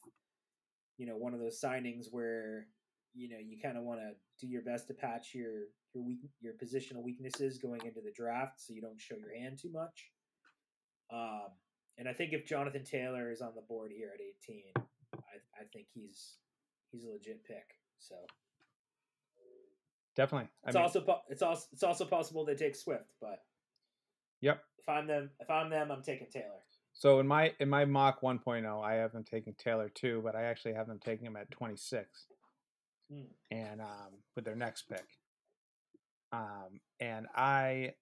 you 0.99 1.07
know 1.07 1.17
one 1.17 1.33
of 1.35 1.39
those 1.41 1.61
signings 1.61 2.07
where 2.11 2.67
you 3.17 3.29
know 3.29 3.39
you 3.39 3.59
kind 3.63 3.77
of 3.77 3.85
want 3.85 4.01
to 4.01 4.11
do 4.39 4.51
your 4.51 4.63
best 4.63 4.87
to 4.89 4.95
patch 4.95 5.35
your 5.35 5.65
your 5.95 6.05
weak 6.05 6.21
your 6.41 6.53
positional 6.55 7.03
weaknesses 7.03 7.59
going 7.59 7.81
into 7.85 8.01
the 8.01 8.13
draft 8.15 8.61
so 8.61 8.75
you 8.75 8.81
don't 8.83 9.01
show 9.01 9.17
your 9.17 9.35
hand 9.35 9.59
too 9.61 9.71
much. 9.73 10.11
Um, 11.13 11.49
and 11.99 12.09
I 12.09 12.13
think 12.13 12.33
if 12.33 12.47
Jonathan 12.47 12.85
Taylor 12.85 13.31
is 13.31 13.41
on 13.41 13.53
the 13.55 13.63
board 13.63 13.91
here 13.97 14.11
at 14.15 14.21
18, 14.21 14.63
I, 14.77 15.61
I 15.61 15.65
think 15.73 15.87
he's 15.95 16.35
he's 16.93 17.05
a 17.05 17.09
legit 17.09 17.45
pick. 17.45 17.65
So 17.99 18.15
Definitely. 20.17 20.49
I 20.65 20.69
it's 20.69 20.77
mean, 20.77 20.83
also 20.83 21.23
it's 21.29 21.43
also 21.43 21.67
it's 21.73 21.83
also 21.83 22.05
possible 22.05 22.45
they 22.45 22.55
take 22.55 22.75
Swift, 22.75 23.13
but 23.21 23.43
Yep. 24.41 24.63
if 24.79 24.89
I'm 24.89 25.07
them, 25.07 25.31
if 25.41 25.51
I'm 25.51 25.71
them, 25.71 25.91
I'm 25.91 26.03
taking 26.03 26.29
Taylor. 26.31 26.63
So 26.95 27.21
in 27.21 27.27
my 27.27 27.53
in 27.61 27.69
my 27.69 27.85
mock 27.85 28.23
1.0, 28.23 28.83
I 28.85 28.95
have 28.95 29.13
them 29.13 29.25
taking 29.25 29.55
Taylor 29.55 29.91
too, 29.91 30.23
but 30.25 30.35
I 30.35 30.45
actually 30.45 30.73
have 30.73 30.87
them 30.87 30.99
taking 31.05 31.27
him 31.27 31.37
at 31.37 31.51
26, 31.51 32.27
Hmm. 33.11 33.23
and 33.53 33.81
um, 33.81 34.19
with 34.35 34.45
their 34.45 34.57
next 34.57 34.89
pick. 34.89 35.07
Um, 36.33 36.81
and 37.01 37.27
I 37.37 37.93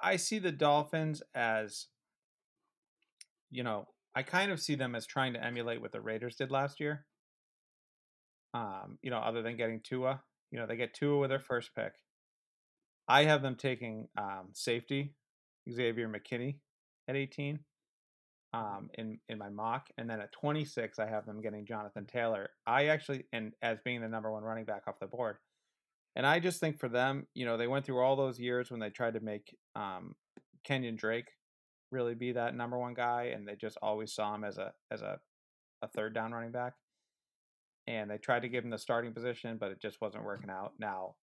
I 0.00 0.16
see 0.16 0.38
the 0.38 0.52
Dolphins 0.52 1.22
as, 1.34 1.86
you 3.50 3.64
know, 3.64 3.88
I 4.14 4.22
kind 4.22 4.52
of 4.52 4.60
see 4.60 4.74
them 4.74 4.94
as 4.94 5.06
trying 5.06 5.32
to 5.32 5.44
emulate 5.44 5.80
what 5.80 5.92
the 5.92 6.00
Raiders 6.00 6.36
did 6.36 6.50
last 6.50 6.80
year. 6.80 7.04
Um, 8.54 8.98
you 9.02 9.10
know, 9.10 9.18
other 9.18 9.42
than 9.42 9.56
getting 9.56 9.80
Tua, 9.80 10.22
you 10.50 10.58
know, 10.58 10.66
they 10.66 10.76
get 10.76 10.94
Tua 10.94 11.18
with 11.18 11.30
their 11.30 11.40
first 11.40 11.74
pick. 11.74 11.92
I 13.08 13.24
have 13.24 13.42
them 13.42 13.56
taking 13.56 14.08
um, 14.16 14.50
safety 14.52 15.14
Xavier 15.70 16.08
McKinney 16.08 16.58
at 17.08 17.16
18 17.16 17.58
um, 18.52 18.88
in 18.94 19.18
in 19.28 19.38
my 19.38 19.48
mock, 19.48 19.88
and 19.98 20.08
then 20.08 20.20
at 20.20 20.32
26 20.32 20.98
I 20.98 21.06
have 21.06 21.26
them 21.26 21.40
getting 21.40 21.66
Jonathan 21.66 22.06
Taylor. 22.06 22.50
I 22.66 22.86
actually 22.86 23.24
and 23.32 23.52
as 23.62 23.78
being 23.84 24.00
the 24.00 24.08
number 24.08 24.32
one 24.32 24.42
running 24.42 24.64
back 24.64 24.82
off 24.86 25.00
the 25.00 25.06
board, 25.06 25.36
and 26.16 26.26
I 26.26 26.40
just 26.40 26.60
think 26.60 26.78
for 26.78 26.88
them, 26.88 27.26
you 27.34 27.44
know, 27.44 27.56
they 27.56 27.66
went 27.66 27.84
through 27.84 28.00
all 28.00 28.16
those 28.16 28.40
years 28.40 28.70
when 28.70 28.80
they 28.80 28.90
tried 28.90 29.14
to 29.14 29.20
make 29.20 29.54
um, 29.76 30.14
Kenyan 30.66 30.96
Drake 30.96 31.28
really 31.90 32.14
be 32.14 32.32
that 32.32 32.54
number 32.54 32.78
one 32.78 32.94
guy, 32.94 33.32
and 33.34 33.46
they 33.46 33.54
just 33.54 33.78
always 33.82 34.12
saw 34.14 34.34
him 34.34 34.44
as 34.44 34.58
a 34.58 34.72
as 34.90 35.02
a 35.02 35.18
a 35.82 35.88
third 35.88 36.14
down 36.14 36.32
running 36.32 36.52
back. 36.52 36.74
And 37.86 38.10
they 38.10 38.18
tried 38.18 38.42
to 38.42 38.48
give 38.48 38.64
him 38.64 38.70
the 38.70 38.78
starting 38.78 39.14
position, 39.14 39.56
but 39.58 39.70
it 39.70 39.80
just 39.80 40.00
wasn't 40.00 40.24
working 40.24 40.50
out. 40.50 40.72
Now 40.78 41.14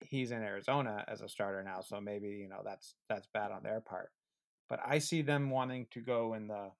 he's 0.00 0.30
in 0.30 0.42
Arizona 0.42 1.04
as 1.08 1.20
a 1.20 1.28
starter 1.28 1.62
now, 1.62 1.80
so 1.80 2.00
maybe 2.00 2.28
you 2.28 2.48
know 2.48 2.62
that's 2.64 2.94
that's 3.08 3.28
bad 3.32 3.50
on 3.50 3.62
their 3.62 3.80
part. 3.80 4.10
But 4.68 4.80
I 4.84 4.98
see 4.98 5.22
them 5.22 5.50
wanting 5.50 5.86
to 5.92 6.00
go 6.00 6.34
in 6.34 6.48
the 6.48 6.70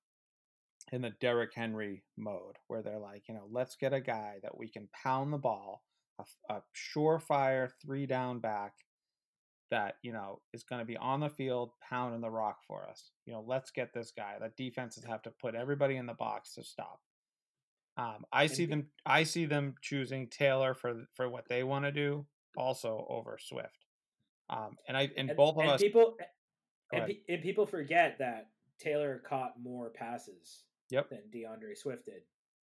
in 0.91 1.03
the 1.03 1.11
Derrick 1.21 1.51
Henry 1.55 2.03
mode, 2.17 2.57
where 2.67 2.83
they're 2.83 2.99
like, 2.99 3.25
you 3.29 3.35
know, 3.35 3.47
let's 3.51 3.77
get 3.77 3.93
a 3.93 4.01
guy 4.01 4.37
that 4.43 4.57
we 4.57 4.69
can 4.69 4.89
pound 4.93 5.33
the 5.33 5.39
ball, 5.39 5.83
a, 6.19 6.55
a 6.55 6.63
surefire 6.75 7.71
three 7.83 8.07
down 8.07 8.39
back 8.41 8.73
that 9.71 9.97
you 10.03 10.13
know 10.13 10.41
is 10.55 10.65
going 10.65 10.81
to 10.81 10.87
be 10.87 10.97
on 10.97 11.21
the 11.21 11.29
field 11.29 11.73
pounding 11.89 12.21
the 12.21 12.31
rock 12.31 12.59
for 12.67 12.87
us. 12.89 13.11
You 13.27 13.33
know, 13.33 13.45
let's 13.47 13.71
get 13.71 13.93
this 13.93 14.13
guy. 14.17 14.37
That 14.41 14.57
defenses 14.57 15.05
have 15.05 15.23
to 15.23 15.31
put 15.31 15.55
everybody 15.55 15.97
in 15.97 16.07
the 16.07 16.15
box 16.15 16.55
to 16.55 16.65
stop. 16.65 17.01
Um, 17.97 18.25
I 18.33 18.47
see 18.47 18.67
them. 18.67 18.87
I 19.05 19.25
see 19.25 19.45
them 19.45 19.75
choosing 19.83 20.29
Taylor 20.29 20.75
for 20.75 21.07
for 21.15 21.29
what 21.29 21.49
they 21.49 21.65
want 21.65 21.85
to 21.85 21.93
do, 21.93 22.27
also 22.57 23.07
over 23.09 23.39
Swift. 23.41 23.85
Um, 24.51 24.77
and 24.87 24.97
I 24.97 25.11
and, 25.17 25.29
And, 25.31 25.37
both 25.37 25.57
of 25.57 25.63
and 25.63 25.71
us. 25.73 25.81
people 25.81 26.17
Go 26.19 26.25
and, 26.93 27.07
pe- 27.07 27.21
and 27.29 27.43
people 27.43 27.67
forget 27.67 28.19
that 28.19 28.49
Taylor 28.79 29.23
caught 29.29 29.55
more 29.61 29.91
passes 29.91 30.65
Yep. 30.91 31.11
than 31.11 31.21
D'Andre 31.31 31.75
Swift 31.75 32.07
did 32.07 32.23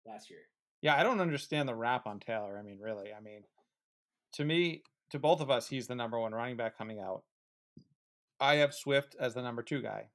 last 0.05 0.29
year. 0.29 0.41
Yeah, 0.81 0.97
I 0.97 1.03
don't 1.03 1.21
understand 1.21 1.69
the 1.69 1.75
rap 1.75 2.07
on 2.07 2.19
Taylor. 2.19 2.57
I 2.57 2.61
mean, 2.63 2.79
really. 2.81 3.13
I 3.13 3.21
mean, 3.21 3.43
to 4.33 4.43
me, 4.43 4.83
to 5.11 5.19
both 5.19 5.39
of 5.41 5.49
us, 5.51 5.67
he's 5.67 5.87
the 5.87 5.95
number 5.95 6.19
one 6.19 6.33
running 6.33 6.57
back 6.57 6.77
coming 6.77 6.99
out. 6.99 7.23
I 8.39 8.55
have 8.55 8.73
Swift 8.73 9.15
as 9.19 9.33
the 9.35 9.41
number 9.43 9.61
two 9.61 9.81
guy. 9.81 10.07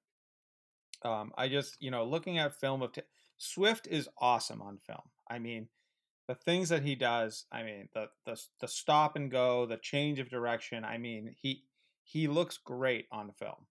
Um, 1.04 1.32
I 1.38 1.48
just, 1.48 1.76
you 1.80 1.90
know, 1.90 2.04
looking 2.04 2.38
at 2.38 2.58
film 2.58 2.82
of 2.82 2.92
Ta 2.92 3.02
Swift 3.38 3.86
is 3.86 4.08
awesome 4.18 4.60
on 4.60 4.78
film. 4.78 5.02
I 5.30 5.38
mean, 5.38 5.68
the 6.26 6.34
things 6.34 6.70
that 6.70 6.82
he 6.82 6.94
does. 6.96 7.44
I 7.52 7.62
mean, 7.62 7.88
the 7.94 8.08
the 8.24 8.40
the 8.60 8.66
stop 8.68 9.14
and 9.14 9.30
go, 9.30 9.66
the 9.66 9.76
change 9.76 10.18
of 10.18 10.28
direction. 10.28 10.84
I 10.84 10.98
mean, 10.98 11.34
he 11.40 11.62
he 12.02 12.26
looks 12.26 12.56
great 12.58 13.06
on 13.12 13.30
film. 13.32 13.66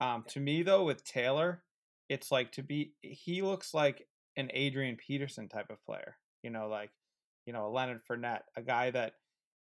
Um, 0.00 0.24
to 0.28 0.40
me 0.40 0.62
though, 0.62 0.84
with 0.84 1.04
Taylor, 1.04 1.62
it's 2.08 2.30
like 2.30 2.52
to 2.52 2.62
be 2.62 2.94
he 3.00 3.42
looks 3.42 3.74
like 3.74 4.06
an 4.36 4.50
Adrian 4.54 4.96
Peterson 4.96 5.48
type 5.48 5.70
of 5.70 5.84
player. 5.84 6.16
You 6.42 6.50
know, 6.50 6.68
like 6.68 6.90
you 7.46 7.52
know, 7.52 7.66
a 7.66 7.70
Leonard 7.70 8.00
Fournette, 8.08 8.42
a 8.56 8.62
guy 8.62 8.90
that 8.90 9.14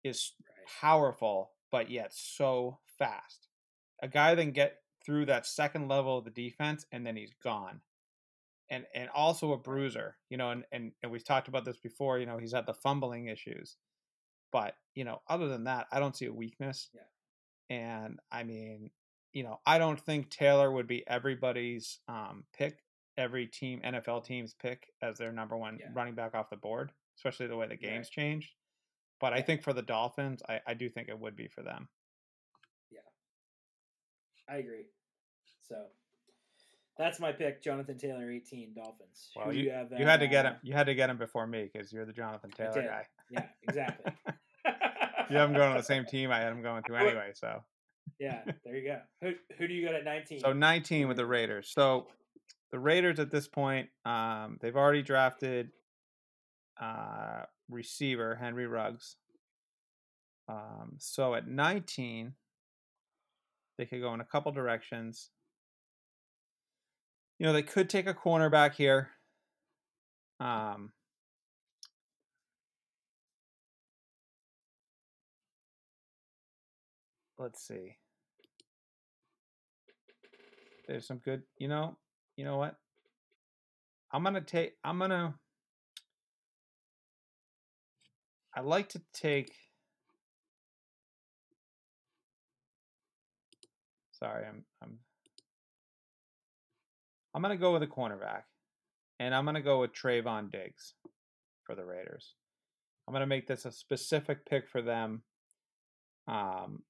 is 0.04 0.32
powerful 0.80 1.52
but 1.70 1.90
yet 1.90 2.12
so 2.12 2.78
fast. 2.98 3.48
A 4.02 4.08
guy 4.08 4.34
that 4.34 4.42
can 4.42 4.52
get 4.52 4.78
through 5.04 5.26
that 5.26 5.46
second 5.46 5.88
level 5.88 6.18
of 6.18 6.24
the 6.24 6.30
defense 6.30 6.84
and 6.92 7.06
then 7.06 7.16
he's 7.16 7.34
gone. 7.42 7.80
And 8.70 8.84
and 8.94 9.08
also 9.14 9.52
a 9.52 9.58
bruiser, 9.58 10.16
you 10.28 10.36
know, 10.36 10.50
and, 10.50 10.64
and, 10.72 10.92
and 11.02 11.12
we've 11.12 11.24
talked 11.24 11.46
about 11.46 11.64
this 11.64 11.76
before, 11.76 12.18
you 12.18 12.26
know, 12.26 12.38
he's 12.38 12.52
had 12.52 12.66
the 12.66 12.74
fumbling 12.74 13.28
issues. 13.28 13.76
But, 14.50 14.74
you 14.94 15.04
know, 15.04 15.20
other 15.28 15.48
than 15.48 15.64
that, 15.64 15.86
I 15.92 16.00
don't 16.00 16.16
see 16.16 16.26
a 16.26 16.32
weakness. 16.32 16.88
Yeah. 16.92 17.76
And 17.76 18.18
I 18.32 18.42
mean, 18.42 18.90
you 19.36 19.42
know, 19.42 19.60
I 19.66 19.76
don't 19.76 20.00
think 20.00 20.30
Taylor 20.30 20.70
would 20.72 20.86
be 20.86 21.06
everybody's 21.06 21.98
um, 22.08 22.44
pick, 22.56 22.78
every 23.18 23.46
team, 23.46 23.82
NFL 23.84 24.24
team's 24.24 24.54
pick 24.54 24.86
as 25.02 25.18
their 25.18 25.30
number 25.30 25.58
one 25.58 25.76
Yeah. 25.78 25.88
running 25.92 26.14
back 26.14 26.34
off 26.34 26.48
the 26.48 26.56
board, 26.56 26.90
especially 27.18 27.46
the 27.46 27.54
way 27.56 27.66
the 27.66 27.72
Right. 27.72 27.80
game's 27.82 28.08
changed. 28.08 28.54
But 29.20 29.34
I 29.34 29.42
think 29.42 29.62
for 29.62 29.74
the 29.74 29.82
Dolphins, 29.82 30.42
I, 30.48 30.60
I 30.66 30.72
do 30.72 30.88
think 30.88 31.10
it 31.10 31.18
would 31.18 31.36
be 31.36 31.48
for 31.48 31.62
them. 31.62 31.88
Yeah. 32.90 33.00
I 34.48 34.56
agree. 34.56 34.86
So 35.68 35.84
that's 36.96 37.20
my 37.20 37.32
pick, 37.32 37.62
Jonathan 37.62 37.98
Taylor, 37.98 38.30
18 38.30 38.72
Dolphins. 38.74 39.32
Well, 39.36 39.52
you, 39.52 39.64
you 39.64 39.70
have? 39.70 39.92
you 39.98 40.06
had 40.06 40.20
to 40.20 40.28
get 40.28 40.46
uh, 40.46 40.52
him. 40.52 40.56
You 40.62 40.72
had 40.72 40.86
to 40.86 40.94
get 40.94 41.10
him 41.10 41.18
before 41.18 41.46
me 41.46 41.68
because 41.70 41.92
you're 41.92 42.06
the 42.06 42.12
Jonathan 42.14 42.50
Taylor 42.52 42.72
did. 42.80 42.86
guy. 42.86 43.06
Yeah, 43.30 43.46
exactly. 43.68 44.12
You 45.28 45.38
have 45.38 45.50
him 45.50 45.56
going 45.56 45.70
on 45.70 45.76
the 45.76 45.82
same 45.82 46.04
team 46.08 46.30
I 46.30 46.38
had 46.38 46.52
him 46.52 46.62
going 46.62 46.84
to 46.84 46.94
anyway. 46.94 47.32
So 47.34 47.60
Yeah, 48.18 48.40
there 48.64 48.76
you 48.76 48.88
go. 48.88 49.00
Who 49.22 49.32
who 49.58 49.68
do 49.68 49.74
you 49.74 49.84
got 49.84 49.94
at 49.94 50.04
19? 50.04 50.40
so 50.40 50.52
19 50.52 51.08
with 51.08 51.16
the 51.16 51.26
Raiders. 51.26 51.70
So 51.74 52.06
the 52.72 52.78
Raiders 52.78 53.18
at 53.18 53.30
this 53.30 53.46
point, 53.46 53.88
um, 54.04 54.58
they've 54.60 54.76
already 54.76 55.02
drafted 55.02 55.70
uh, 56.80 57.42
receiver 57.68 58.36
Henry 58.36 58.66
Ruggs. 58.66 59.16
Um, 60.48 60.96
so 60.98 61.34
at 61.34 61.48
19, 61.48 62.34
they 63.78 63.86
could 63.86 64.00
go 64.00 64.14
in 64.14 64.20
a 64.20 64.24
couple 64.24 64.52
directions. 64.52 65.30
You 67.38 67.46
know, 67.46 67.52
they 67.52 67.62
could 67.62 67.90
take 67.90 68.06
a 68.06 68.14
cornerback 68.14 68.74
here. 68.74 69.10
Um, 70.40 70.92
let's 77.38 77.66
see. 77.66 77.96
There's 80.86 81.06
some 81.06 81.18
good, 81.18 81.42
you 81.58 81.68
know, 81.68 81.96
you 82.36 82.44
know 82.44 82.56
what? 82.56 82.76
I'm 84.12 84.22
gonna 84.22 84.40
take. 84.40 84.74
I'm 84.84 84.98
gonna. 84.98 85.34
I 88.54 88.60
like 88.60 88.88
to 88.90 89.02
take. 89.12 89.52
Sorry, 94.12 94.46
I'm 94.46 94.64
I'm. 94.82 94.98
I'm 97.34 97.42
gonna 97.42 97.56
go 97.56 97.72
with 97.72 97.82
a 97.82 97.86
cornerback, 97.86 98.42
and 99.18 99.34
I'm 99.34 99.44
gonna 99.44 99.60
go 99.60 99.80
with 99.80 99.92
Trevon 99.92 100.50
Diggs 100.50 100.94
for 101.64 101.74
the 101.74 101.84
Raiders. 101.84 102.34
I'm 103.06 103.12
gonna 103.12 103.26
make 103.26 103.46
this 103.46 103.64
a 103.64 103.72
specific 103.72 104.46
pick 104.46 104.68
for 104.68 104.82
them. 104.82 105.22
Um, 106.28 106.82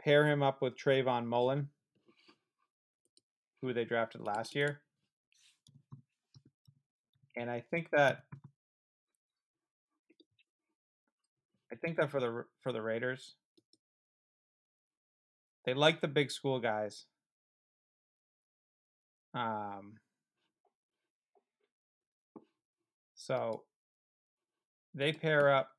pair 0.00 0.26
him 0.26 0.42
up 0.42 0.62
with 0.62 0.78
Trayvon 0.78 1.26
Mullen, 1.26 1.70
who 3.64 3.72
they 3.72 3.84
drafted 3.84 4.20
last 4.20 4.54
year. 4.54 4.80
And 7.34 7.50
I 7.50 7.60
think 7.70 7.88
that 7.90 8.24
I 11.72 11.76
think 11.76 11.96
that 11.96 12.10
for 12.10 12.20
the 12.20 12.44
for 12.62 12.72
the 12.72 12.82
Raiders, 12.82 13.34
they 15.64 15.72
like 15.74 16.00
the 16.00 16.08
big 16.08 16.30
school 16.30 16.60
guys. 16.60 17.06
Um, 19.32 19.94
so 23.14 23.62
they 24.94 25.12
pair 25.12 25.52
up. 25.52 25.70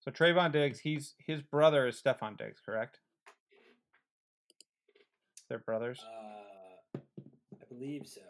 So 0.00 0.10
Trevon 0.10 0.52
Diggs, 0.52 0.80
he's 0.80 1.14
his 1.24 1.40
brother 1.42 1.86
is 1.86 2.02
Stefon 2.02 2.36
Diggs, 2.36 2.60
correct? 2.64 2.98
They're 5.50 5.58
brothers. 5.58 6.00
Uh, 6.96 6.98
I 7.60 7.64
believe 7.68 8.06
so. 8.06 8.20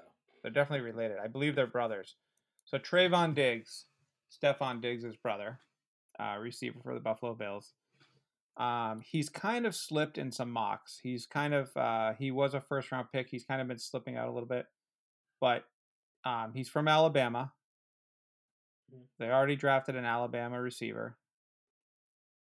They're 0.43 0.51
definitely 0.51 0.85
related. 0.85 1.19
I 1.23 1.29
believe 1.29 1.55
they're 1.55 1.67
brothers. 1.67 2.17
So 2.65 2.79
Trevon 2.79 3.35
Diggs, 3.35 3.85
Stefon 4.33 4.81
Diggs' 4.81 5.17
brother, 5.17 5.61
uh, 6.19 6.39
receiver 6.41 6.81
for 6.83 6.95
the 6.95 7.01
Buffalo 7.01 7.35
Bills. 7.35 7.75
Um, 8.57 9.03
he's 9.05 9.29
kind 9.29 9.67
of 9.67 9.77
slipped 9.77 10.19
in 10.19 10.33
some 10.33 10.51
mocks. 10.51 10.99
He's 11.03 11.27
kind 11.27 11.55
of 11.55 11.77
uh, 11.77 12.15
he 12.19 12.31
was 12.31 12.55
a 12.55 12.61
first 12.61 12.91
round 12.91 13.09
pick. 13.13 13.29
He's 13.31 13.45
kind 13.45 13.61
of 13.61 13.69
been 13.69 13.79
slipping 13.79 14.17
out 14.17 14.29
a 14.29 14.33
little 14.33 14.49
bit, 14.49 14.67
but 15.41 15.65
um, 16.25 16.53
he's 16.55 16.69
from 16.69 16.89
Alabama. 16.89 17.53
Mhm. 18.95 19.05
They 19.19 19.31
already 19.31 19.57
drafted 19.57 19.95
an 19.95 20.05
Alabama 20.07 20.61
receiver. 20.61 21.17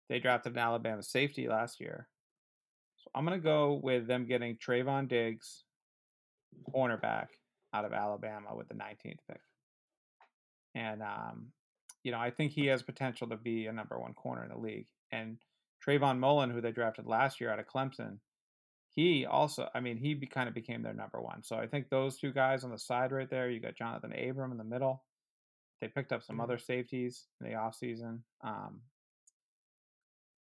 They 0.09 0.21
drafted 0.21 0.53
an 0.53 0.59
Alabama 0.59 1.03
safety 1.03 1.49
last 1.49 1.81
year. 1.81 2.09
I'm 3.15 3.25
gonna 3.25 3.39
go 3.39 3.75
with 3.83 4.07
them 4.07 4.27
getting 4.27 4.57
Trevon 4.57 5.09
Diggs, 5.09 5.65
cornerback 6.75 7.29
out 7.73 7.85
of 7.85 7.93
Alabama 7.93 8.55
with 8.55 8.69
the 8.69 8.75
19th 8.75 9.19
pick. 9.29 9.41
And 10.75 11.03
um, 11.03 11.53
you 12.05 12.13
know, 12.13 12.19
I 12.19 12.31
think 12.31 12.53
he 12.53 12.67
has 12.67 12.83
potential 12.83 13.29
to 13.29 13.37
be 13.37 13.67
a 13.67 13.73
number 13.73 13.99
one 13.99 14.15
corner 14.15 14.43
in 14.45 14.51
the 14.51 14.59
league. 14.59 14.87
And 15.11 15.39
Trayvon 15.87 16.19
Mullen, 16.19 16.51
who 16.51 16.61
they 16.61 16.73
drafted 16.73 17.07
last 17.07 17.41
year 17.41 17.51
out 17.51 17.59
of 17.59 17.67
Clemson, 17.67 18.19
he 18.91 19.27
also, 19.27 19.69
I 19.75 19.81
mean, 19.81 19.97
he 19.99 20.15
be, 20.15 20.27
kind 20.27 20.49
of 20.49 20.55
became 20.55 20.83
their 20.83 20.95
number 20.95 21.21
one. 21.21 21.43
So 21.43 21.57
I 21.57 21.67
think 21.67 21.89
those 21.89 22.19
two 22.19 22.33
guys 22.33 22.65
on 22.65 22.71
the 22.71 22.79
side 22.79 23.13
right 23.13 23.29
there, 23.29 23.51
you 23.51 23.61
got 23.61 23.77
Johnathan 23.77 24.31
Abram 24.31 24.53
in 24.53 24.59
the 24.59 24.65
middle. 24.65 25.05
They 25.81 25.89
picked 25.89 26.13
up 26.13 26.23
some 26.23 26.39
Mhm. 26.39 26.43
other 26.43 26.59
safeties 26.59 27.29
in 27.41 27.47
the 27.47 27.55
offseason. 27.55 28.23
Um, 28.41 28.83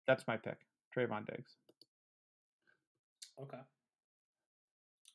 that's 0.05 0.27
my 0.27 0.37
pick, 0.37 0.67
Trevon 0.95 1.25
Diggs. 1.25 1.57
Okay. 3.41 3.61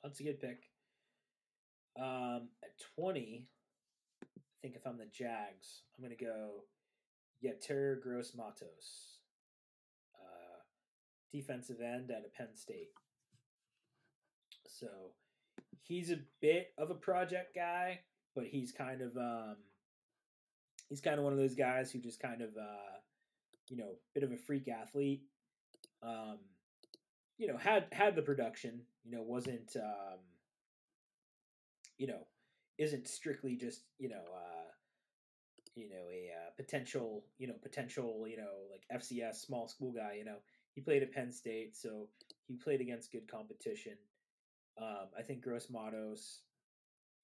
That's 0.03 0.21
a 0.21 0.23
good 0.23 0.41
pick. 0.41 0.65
Um, 1.99 2.49
at 2.63 2.71
20, 2.97 3.49
I 4.23 4.27
think 4.63 4.77
if 4.77 4.87
I'm 4.87 4.99
the 4.99 5.07
Jags, 5.07 5.83
I'm 5.97 6.05
going 6.05 6.17
to 6.17 6.25
go 6.25 6.65
Yetur 7.45 8.01
Gross 8.01 8.35
Matos, 8.37 9.19
uh, 10.15 10.61
defensive 11.33 11.81
end 11.81 12.11
out 12.11 12.25
of 12.25 12.35
Penn 12.35 12.55
State. 12.55 12.91
So 14.67 14.87
he's 15.83 16.11
a 16.11 16.21
bit 16.41 16.69
of 16.79 16.91
a 16.91 16.95
project 16.95 17.55
guy, 17.55 18.01
but 18.37 18.45
he's 18.45 18.71
kind 18.71 19.03
of 19.03 19.17
um, 19.17 19.57
he's 20.89 21.01
kind 21.01 21.19
of 21.19 21.25
one 21.25 21.33
of 21.33 21.39
those 21.39 21.57
guys 21.57 21.91
who 21.91 21.99
just 21.99 22.21
kind 22.21 22.43
of 22.43 22.51
uh, 22.51 22.99
you 23.71 23.77
know, 23.77 23.97
bit 24.15 24.25
of 24.25 24.33
a 24.33 24.37
freak 24.37 24.69
athlete. 24.69 25.23
Um, 26.03 26.39
you 27.39 27.47
know, 27.47 27.57
had 27.57 27.87
had 27.93 28.17
the 28.17 28.23
production, 28.23 28.83
you 29.05 29.13
know, 29.13 29.23
wasn't 29.23 29.77
um, 29.77 30.19
you 31.99 32.07
know, 32.07 32.27
isn't 32.79 33.09
strictly 33.09 33.57
just, 33.57 33.83
you 33.99 34.09
know, 34.09 34.23
uh, 34.35 34.71
you 35.75 35.89
know, 35.89 36.11
a 36.11 36.31
uh, 36.31 36.51
potential, 36.57 37.25
you 37.39 37.47
know, 37.47 37.55
potential, 37.63 38.27
you 38.29 38.37
know, 38.37 38.67
like 38.71 39.01
FCS 39.01 39.37
small 39.37 39.69
school 39.69 39.93
guy, 39.93 40.15
you 40.19 40.25
know. 40.25 40.39
He 40.75 40.81
played 40.81 41.03
at 41.03 41.13
Penn 41.13 41.33
State, 41.33 41.77
so 41.77 42.09
he 42.47 42.55
played 42.57 42.81
against 42.81 43.11
good 43.11 43.29
competition. 43.31 43.95
Um, 44.81 45.09
I 45.19 45.23
think 45.23 45.43
Gross 45.43 45.69
Matos 45.71 46.43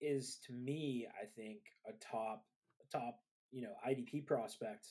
is 0.01 0.39
to 0.47 0.53
me, 0.53 1.07
I 1.21 1.27
think, 1.37 1.59
a 1.89 1.93
top 2.05 2.45
a 2.83 2.97
top, 2.97 3.21
you 3.53 3.63
know, 3.63 3.75
IDP 3.87 4.27
prospect 4.27 4.89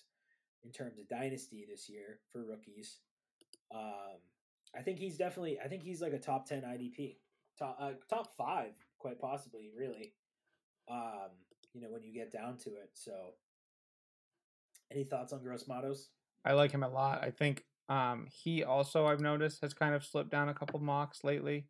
in 0.64 0.72
terms 0.72 0.98
of 0.98 1.10
dynasty 1.10 1.66
this 1.70 1.90
year 1.90 2.20
for 2.32 2.46
rookies. 2.46 3.00
Um, 3.74 4.20
I 4.76 4.82
think 4.82 5.00
he's 5.00 5.18
definitely. 5.18 5.60
I 5.64 5.68
think 5.68 5.84
he's 5.84 6.02
like 6.02 6.14
a 6.14 6.20
top 6.20 6.46
ten 6.48 6.62
IDP, 6.62 7.18
top 7.58 7.78
uh, 7.80 7.92
top 8.10 8.36
five, 8.38 8.72
quite 9.00 9.20
possibly. 9.20 9.70
Really, 9.78 10.14
um, 10.90 11.30
you 11.74 11.82
know, 11.82 11.90
when 11.90 12.04
you 12.04 12.14
get 12.14 12.32
down 12.32 12.58
to 12.60 12.70
it. 12.72 12.92
So, 12.94 13.36
any 14.92 15.04
thoughts 15.04 15.34
on 15.34 15.44
Gross 15.44 15.68
Matos? 15.68 16.10
I 16.46 16.54
like 16.54 16.72
him 16.72 16.84
a 16.84 16.90
lot. 16.90 17.24
I 17.24 17.32
think 17.32 17.64
um, 17.88 18.28
he 18.32 18.64
also, 18.64 19.06
I've 19.06 19.22
noticed, 19.22 19.62
has 19.62 19.74
kind 19.74 19.96
of 19.96 20.04
slipped 20.04 20.32
down 20.32 20.50
a 20.50 20.54
couple 20.54 20.80
mocks 20.80 21.24
lately. 21.24 21.68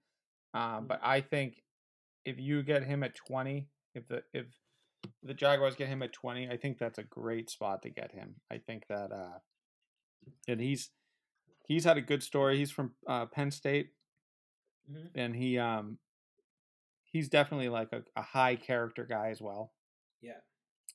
Um, 0.54 0.84
Mm. 0.84 0.88
but 0.88 1.00
I 1.04 1.22
think 1.22 1.64
if 2.26 2.40
you 2.40 2.64
get 2.64 2.84
him 2.84 3.04
at 3.04 3.16
20, 3.16 3.68
if 3.96 4.08
the 4.08 4.24
if 4.34 4.46
the 5.22 5.34
Jaguars 5.34 5.76
get 5.76 5.90
him 5.90 6.02
at 6.02 6.14
20, 6.14 6.50
I 6.50 6.58
think 6.58 6.78
that's 6.78 6.98
a 7.00 7.04
great 7.04 7.50
spot 7.50 7.82
to 7.82 7.90
get 7.90 8.12
him. 8.12 8.36
I 8.52 8.60
think 8.60 8.86
that 8.88 9.12
uh, 9.12 9.40
and 10.48 10.62
he's 10.62 10.90
he's 11.68 11.84
had 11.86 11.98
a 11.98 12.02
good 12.02 12.24
story. 12.24 12.58
He's 12.58 12.72
from 12.72 12.94
uh, 13.08 13.26
Penn 13.28 13.52
State, 13.52 13.92
Mhm. 14.92 15.10
and 15.16 15.36
he 15.36 15.58
um 15.58 15.98
he's 17.04 17.30
definitely 17.30 17.70
like 17.70 17.94
a, 17.94 18.04
a 18.16 18.22
high 18.22 18.56
character 18.56 19.06
guy 19.06 19.30
as 19.30 19.42
well. 19.42 19.74
Yeah. 20.22 20.40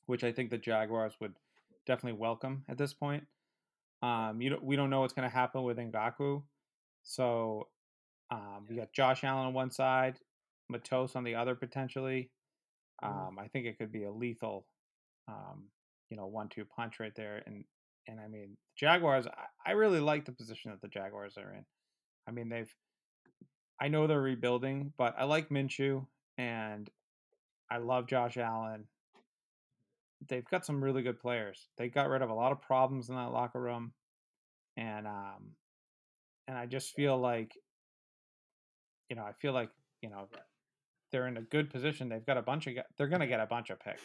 Which 0.05 0.23
I 0.23 0.31
think 0.31 0.49
the 0.49 0.57
Jaguars 0.57 1.13
would 1.19 1.33
definitely 1.85 2.19
welcome 2.19 2.65
at 2.67 2.77
this 2.77 2.93
point. 2.93 3.25
Um, 4.01 4.41
you 4.41 4.49
don't, 4.51 4.63
we 4.63 4.75
don't 4.75 4.89
know 4.89 5.01
what's 5.01 5.13
going 5.13 5.29
to 5.29 5.33
happen 5.35 5.63
with 5.63 5.77
Ngakoue, 5.77 6.43
so 7.03 7.67
um, 8.31 8.65
we 8.69 8.75
got 8.75 8.93
Josh 8.93 9.23
Allen 9.23 9.47
on 9.47 9.53
one 9.53 9.71
side, 9.71 10.19
Matos 10.69 11.15
on 11.15 11.23
the 11.23 11.35
other 11.35 11.55
potentially. 11.55 12.29
Um, 13.01 13.37
I 13.39 13.47
think 13.47 13.65
it 13.65 13.77
could 13.77 13.91
be 13.91 14.03
a 14.03 14.11
lethal, 14.11 14.65
um, 15.27 15.65
you 16.09 16.17
know, 16.17 16.27
one-two 16.27 16.65
punch 16.65 16.99
right 16.99 17.15
there. 17.15 17.41
And 17.45 17.63
and 18.09 18.19
I 18.19 18.27
mean, 18.27 18.57
Jaguars. 18.75 19.27
I, 19.27 19.71
I 19.71 19.73
really 19.73 19.99
like 19.99 20.25
the 20.25 20.31
position 20.31 20.71
that 20.71 20.81
the 20.81 20.87
Jaguars 20.87 21.37
are 21.37 21.53
in. 21.53 21.65
I 22.27 22.31
mean, 22.31 22.49
they've. 22.49 22.73
I 23.81 23.87
know 23.87 24.07
they're 24.07 24.21
rebuilding, 24.21 24.93
but 24.97 25.15
I 25.17 25.23
like 25.23 25.49
Minshew 25.49 26.05
and 26.37 26.89
I 27.71 27.77
love 27.77 28.07
Josh 28.07 28.35
Allen. 28.35 28.85
They've 30.27 30.47
got 30.49 30.65
some 30.65 30.83
really 30.83 31.01
good 31.01 31.19
players. 31.19 31.67
They 31.77 31.87
got 31.87 32.09
rid 32.09 32.21
of 32.21 32.29
a 32.29 32.33
lot 32.33 32.51
of 32.51 32.61
problems 32.61 33.07
in 33.07 33.15
that 33.15 33.31
locker 33.31 33.61
room, 33.61 33.93
and 34.75 35.07
um, 35.07 35.51
and 36.47 36.57
I 36.57 36.65
just 36.65 36.93
feel 36.93 37.17
like, 37.17 37.53
you 39.09 39.15
know, 39.15 39.23
I 39.23 39.31
feel 39.31 39.53
like 39.53 39.69
you 40.01 40.09
know, 40.09 40.27
they're 41.11 41.27
in 41.27 41.37
a 41.37 41.41
good 41.41 41.69
position. 41.69 42.09
They've 42.09 42.25
got 42.25 42.37
a 42.37 42.41
bunch 42.41 42.67
of. 42.67 42.73
They're 42.97 43.07
going 43.07 43.21
to 43.21 43.27
get 43.27 43.39
a 43.39 43.45
bunch 43.45 43.69
of 43.69 43.79
picks. 43.79 44.01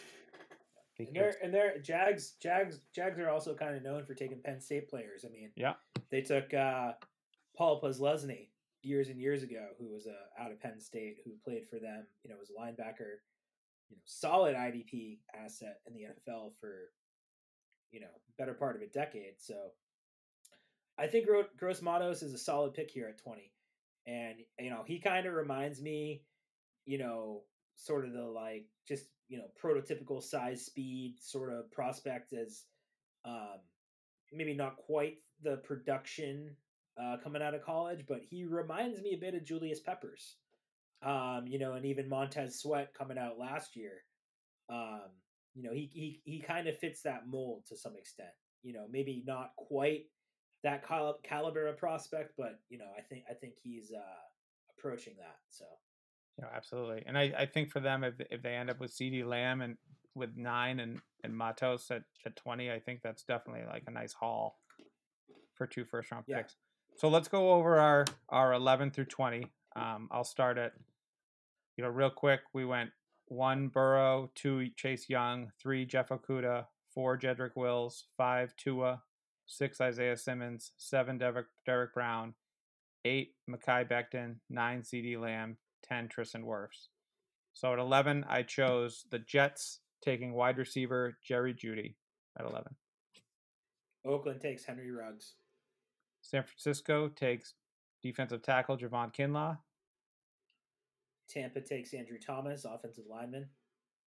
And 0.98 1.08
they're 1.12 1.34
and 1.42 1.52
they're 1.52 1.78
Jags 1.78 2.34
Jags 2.40 2.80
Jags 2.94 3.18
are 3.18 3.28
also 3.28 3.54
kind 3.54 3.76
of 3.76 3.82
known 3.82 4.04
for 4.04 4.14
taking 4.14 4.40
Penn 4.40 4.60
State 4.60 4.88
players. 4.88 5.24
I 5.26 5.32
mean, 5.32 5.50
yeah, 5.56 5.74
they 6.10 6.20
took 6.20 6.54
uh, 6.54 6.92
Paul 7.56 7.80
Posluszny 7.80 8.48
years 8.82 9.08
and 9.08 9.20
years 9.20 9.42
ago, 9.42 9.68
who 9.78 9.90
was 9.90 10.06
uh, 10.06 10.42
out 10.42 10.52
of 10.52 10.60
Penn 10.60 10.78
State, 10.78 11.16
who 11.24 11.32
played 11.44 11.68
for 11.68 11.78
them. 11.78 12.06
You 12.22 12.30
know, 12.30 12.36
was 12.38 12.50
a 12.50 12.60
linebacker. 12.60 13.18
You 13.90 13.96
know, 13.96 14.02
solid 14.04 14.54
IDP 14.54 15.18
asset 15.34 15.80
in 15.86 15.94
the 15.94 16.02
NFL 16.02 16.52
for 16.60 16.90
you 17.90 18.00
know 18.00 18.06
better 18.38 18.54
part 18.54 18.76
of 18.76 18.82
a 18.82 18.86
decade. 18.86 19.34
So 19.38 19.54
I 20.98 21.08
think 21.08 21.26
Gross 21.58 21.82
Matos 21.82 22.22
is 22.22 22.34
a 22.34 22.38
solid 22.38 22.74
pick 22.74 22.90
here 22.90 23.08
at 23.08 23.20
twenty, 23.20 23.52
and 24.06 24.36
you 24.60 24.70
know 24.70 24.84
he 24.86 25.00
kind 25.00 25.26
of 25.26 25.34
reminds 25.34 25.82
me, 25.82 26.22
you 26.86 26.98
know, 26.98 27.42
sort 27.76 28.04
of 28.04 28.12
the 28.12 28.22
like 28.22 28.66
just 28.86 29.06
you 29.28 29.38
know 29.38 29.46
prototypical 29.62 30.22
size 30.22 30.64
speed 30.64 31.16
sort 31.20 31.52
of 31.52 31.70
prospect 31.72 32.32
as 32.32 32.64
um 33.24 33.58
maybe 34.32 34.54
not 34.54 34.76
quite 34.76 35.18
the 35.42 35.56
production 35.58 36.56
uh, 37.00 37.16
coming 37.22 37.42
out 37.42 37.54
of 37.54 37.64
college, 37.64 38.04
but 38.08 38.20
he 38.28 38.44
reminds 38.44 39.00
me 39.00 39.14
a 39.14 39.20
bit 39.20 39.34
of 39.34 39.44
Julius 39.44 39.80
Peppers. 39.80 40.36
Um, 41.02 41.44
you 41.46 41.58
know, 41.58 41.74
and 41.74 41.84
even 41.84 42.08
Montez 42.08 42.60
Sweat 42.60 42.94
coming 42.96 43.18
out 43.18 43.38
last 43.38 43.76
year. 43.76 44.04
Um, 44.70 45.10
you 45.54 45.62
know, 45.62 45.72
he 45.72 45.90
he 45.92 46.20
he 46.24 46.40
kind 46.40 46.66
of 46.66 46.78
fits 46.78 47.02
that 47.02 47.28
mold 47.28 47.64
to 47.68 47.76
some 47.76 47.96
extent. 47.96 48.30
You 48.62 48.72
know, 48.72 48.86
maybe 48.90 49.22
not 49.26 49.50
quite 49.56 50.04
that 50.62 50.86
cal- 50.86 51.18
caliber 51.22 51.66
of 51.66 51.76
prospect, 51.76 52.32
but 52.38 52.58
you 52.70 52.78
know, 52.78 52.88
I 52.96 53.02
think 53.02 53.24
I 53.30 53.34
think 53.34 53.54
he's 53.62 53.92
uh, 53.94 54.78
approaching 54.78 55.14
that. 55.18 55.36
So. 55.50 55.64
Yeah, 56.38 56.46
absolutely. 56.54 57.04
And 57.06 57.16
I, 57.16 57.32
I 57.38 57.46
think 57.46 57.70
for 57.70 57.80
them, 57.80 58.04
if 58.04 58.14
if 58.30 58.42
they 58.42 58.54
end 58.54 58.70
up 58.70 58.80
with 58.80 58.92
CeeDee 58.92 59.24
Lamb 59.24 59.60
and 59.60 59.76
with 60.14 60.36
nine 60.36 60.80
and 60.80 61.00
and 61.22 61.36
Matos 61.36 61.90
at, 61.90 62.02
at 62.26 62.36
twenty, 62.36 62.70
I 62.70 62.80
think 62.80 63.00
that's 63.02 63.22
definitely 63.22 63.64
like 63.68 63.84
a 63.86 63.90
nice 63.90 64.12
haul 64.12 64.58
for 65.54 65.66
two 65.66 65.84
first 65.84 66.10
round 66.10 66.24
yeah. 66.26 66.38
picks. 66.38 66.56
So 66.96 67.08
let's 67.08 67.28
go 67.28 67.52
over 67.52 67.78
our 67.78 68.04
our 68.28 68.52
11 68.52 68.92
through 68.92 69.06
20. 69.06 69.46
Um, 69.76 70.08
I'll 70.10 70.24
start 70.24 70.58
at, 70.58 70.72
you 71.76 71.84
know, 71.84 71.90
real 71.90 72.10
quick. 72.10 72.40
We 72.52 72.64
went 72.64 72.90
one 73.26 73.68
Burrow, 73.68 74.30
two 74.34 74.68
Chase 74.76 75.08
Young, 75.08 75.50
three 75.60 75.84
Jeff 75.84 76.10
Okudah, 76.10 76.66
four 76.92 77.18
Jedrick 77.18 77.56
Wills, 77.56 78.04
five 78.16 78.54
Tua, 78.56 79.02
six 79.46 79.80
Isaiah 79.80 80.16
Simmons, 80.16 80.72
seven 80.76 81.18
Derek, 81.18 81.46
Derrick 81.66 81.94
Brown, 81.94 82.34
eight 83.04 83.34
Mekhi 83.50 83.88
Becton, 83.88 84.36
nine 84.48 84.82
CeeDee 84.82 85.20
Lamb, 85.20 85.56
10 85.88 86.08
Tristan 86.08 86.44
Wirfs. 86.44 86.88
So 87.52 87.72
at 87.72 87.78
11, 87.78 88.24
I 88.28 88.42
chose 88.42 89.04
the 89.10 89.20
Jets 89.20 89.80
taking 90.02 90.32
wide 90.32 90.58
receiver 90.58 91.16
Jerry 91.22 91.54
Jeudy 91.54 91.94
at 92.38 92.46
11. 92.46 92.74
Oakland 94.04 94.40
takes 94.40 94.64
Henry 94.64 94.90
Ruggs. 94.90 95.34
San 96.20 96.42
Francisco 96.42 97.08
takes 97.08 97.54
defensive 98.02 98.42
tackle 98.42 98.76
Javon 98.76 99.14
Kinlaw. 99.14 99.58
Tampa 101.28 101.60
takes 101.60 101.94
Andrew 101.94 102.18
Thomas, 102.18 102.64
offensive 102.64 103.04
lineman. 103.08 103.48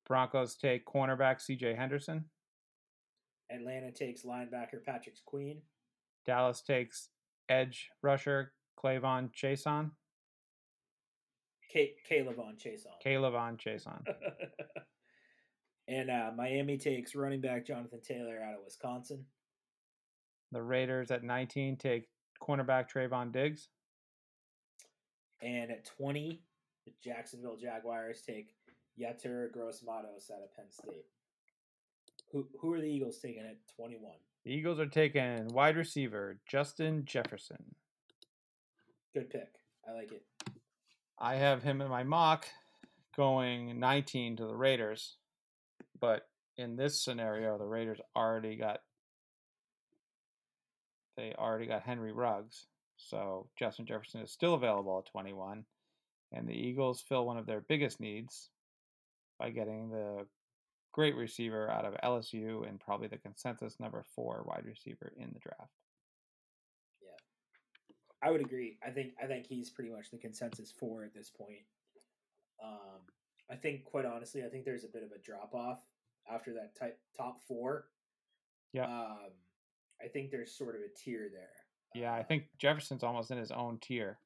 Broncos 0.06 0.56
take 0.56 0.86
cornerback 0.86 1.40
CJ 1.40 1.76
Henderson. 1.76 2.26
Atlanta 3.52 3.92
takes 3.92 4.24
linebacker 4.24 4.84
Patrick 4.86 5.16
Queen. 5.26 5.62
Dallas 6.26 6.62
takes 6.62 7.10
edge 7.50 7.90
rusher 8.04 8.54
K'Lavon 8.78 9.30
Chaisson. 9.34 9.92
K- 11.72 11.96
K'Lavon 12.10 12.58
Chaisson. 12.58 12.94
K'Lavon 13.06 13.58
Chaisson. 13.58 14.02
and 15.88 16.10
uh, 16.10 16.32
Miami 16.36 16.78
takes 16.78 17.16
running 17.16 17.42
back 17.42 17.66
Jonathan 17.66 18.02
Taylor 18.02 18.40
out 18.44 18.56
of 18.56 18.66
Wisconsin. 18.66 19.26
The 20.52 20.62
Raiders 20.62 21.12
at 21.12 21.24
19 21.24 21.78
take 21.78 22.08
cornerback 22.42 22.90
Trevon 22.90 23.32
Diggs. 23.32 23.70
And 25.42 25.72
at 25.72 25.86
20, 25.86 26.42
the 26.86 26.94
Jacksonville 27.04 27.58
Jaguars 27.58 28.22
take 28.26 28.56
Yetur 29.00 29.52
Gross 29.52 29.84
Matos 29.86 30.32
out 30.34 30.42
of 30.42 30.56
Penn 30.56 30.66
State. 30.72 31.06
Who 32.32 32.48
who 32.60 32.74
are 32.74 32.82
the 32.82 32.88
Eagles 32.88 33.20
taking 33.20 33.44
at 33.44 33.58
21? 33.76 34.12
The 34.44 34.52
Eagles 34.52 34.80
are 34.80 34.88
taking 34.88 35.48
wide 35.50 35.78
receiver 35.78 36.40
Justin 36.48 37.06
Jefferson. 37.06 37.76
Good 39.14 39.30
pick. 39.30 39.50
I 39.88 39.94
like 39.94 40.12
it. 40.12 40.24
I 41.20 41.36
have 41.36 41.64
him 41.64 41.82
in 41.82 41.90
my 41.90 42.04
mock 42.04 42.48
going 43.16 43.80
19 43.80 44.38
to 44.38 44.46
the 44.46 44.56
Raiders. 44.56 45.16
But 46.00 46.28
in 46.58 46.76
this 46.76 47.02
scenario, 47.02 47.58
the 47.58 47.66
Raiders 47.66 48.00
already 48.16 48.56
got 48.56 48.82
they 51.16 51.34
already 51.34 51.66
got 51.66 51.82
Henry 51.82 52.12
Ruggs, 52.12 52.68
so 52.96 53.48
Justin 53.58 53.88
Jefferson 53.88 54.22
is 54.22 54.32
still 54.32 54.54
available 54.54 55.00
at 55.00 55.12
21. 55.12 55.66
And 56.32 56.48
the 56.48 56.54
Eagles 56.54 57.02
fill 57.02 57.26
one 57.26 57.38
of 57.38 57.48
their 57.48 57.62
biggest 57.62 58.00
needs 58.00 58.50
by 59.40 59.50
getting 59.50 59.90
the 59.90 60.28
great 60.92 61.16
receiver 61.16 61.72
out 61.72 61.86
of 61.86 61.96
LSU 62.04 62.68
and 62.68 62.80
probably 62.80 63.08
the 63.08 63.18
consensus 63.18 63.80
number 63.80 64.04
four 64.16 64.44
wide 64.46 64.66
receiver 64.66 65.12
in 65.18 65.32
the 65.34 65.40
draft. 65.40 65.72
I 68.22 68.32
would 68.32 68.42
agree. 68.42 68.78
I 68.86 68.90
think 68.90 69.14
I 69.22 69.28
think 69.28 69.46
he's 69.46 69.70
pretty 69.70 69.92
much 69.92 70.10
the 70.10 70.18
consensus 70.18 70.72
four 70.72 71.04
at 71.04 71.14
this 71.14 71.30
point. 71.30 71.66
Um, 72.64 73.02
I 73.50 73.56
think, 73.56 73.86
quite 73.86 74.06
honestly, 74.06 74.44
I 74.44 74.50
think 74.50 74.66
there's 74.66 74.84
a 74.84 74.88
bit 74.88 75.04
of 75.04 75.12
a 75.12 75.20
drop 75.20 75.54
off 75.54 75.80
after 76.30 76.54
that 76.54 76.76
type, 76.76 77.00
top 77.16 77.42
four. 77.48 77.86
Yeah. 78.74 78.86
Um, 78.86 79.32
I 80.04 80.08
think 80.08 80.32
there's 80.32 80.52
sort 80.52 80.76
of 80.76 80.82
a 80.82 80.90
tier 80.98 81.30
there. 81.32 81.50
Yeah, 81.96 82.14
I 82.14 82.20
um 82.20 82.26
think 82.26 82.46
Jefferson's 82.58 83.04
almost 83.04 83.32
in 83.32 83.38
his 83.38 83.52
own 83.52 83.78
tier. 83.80 84.20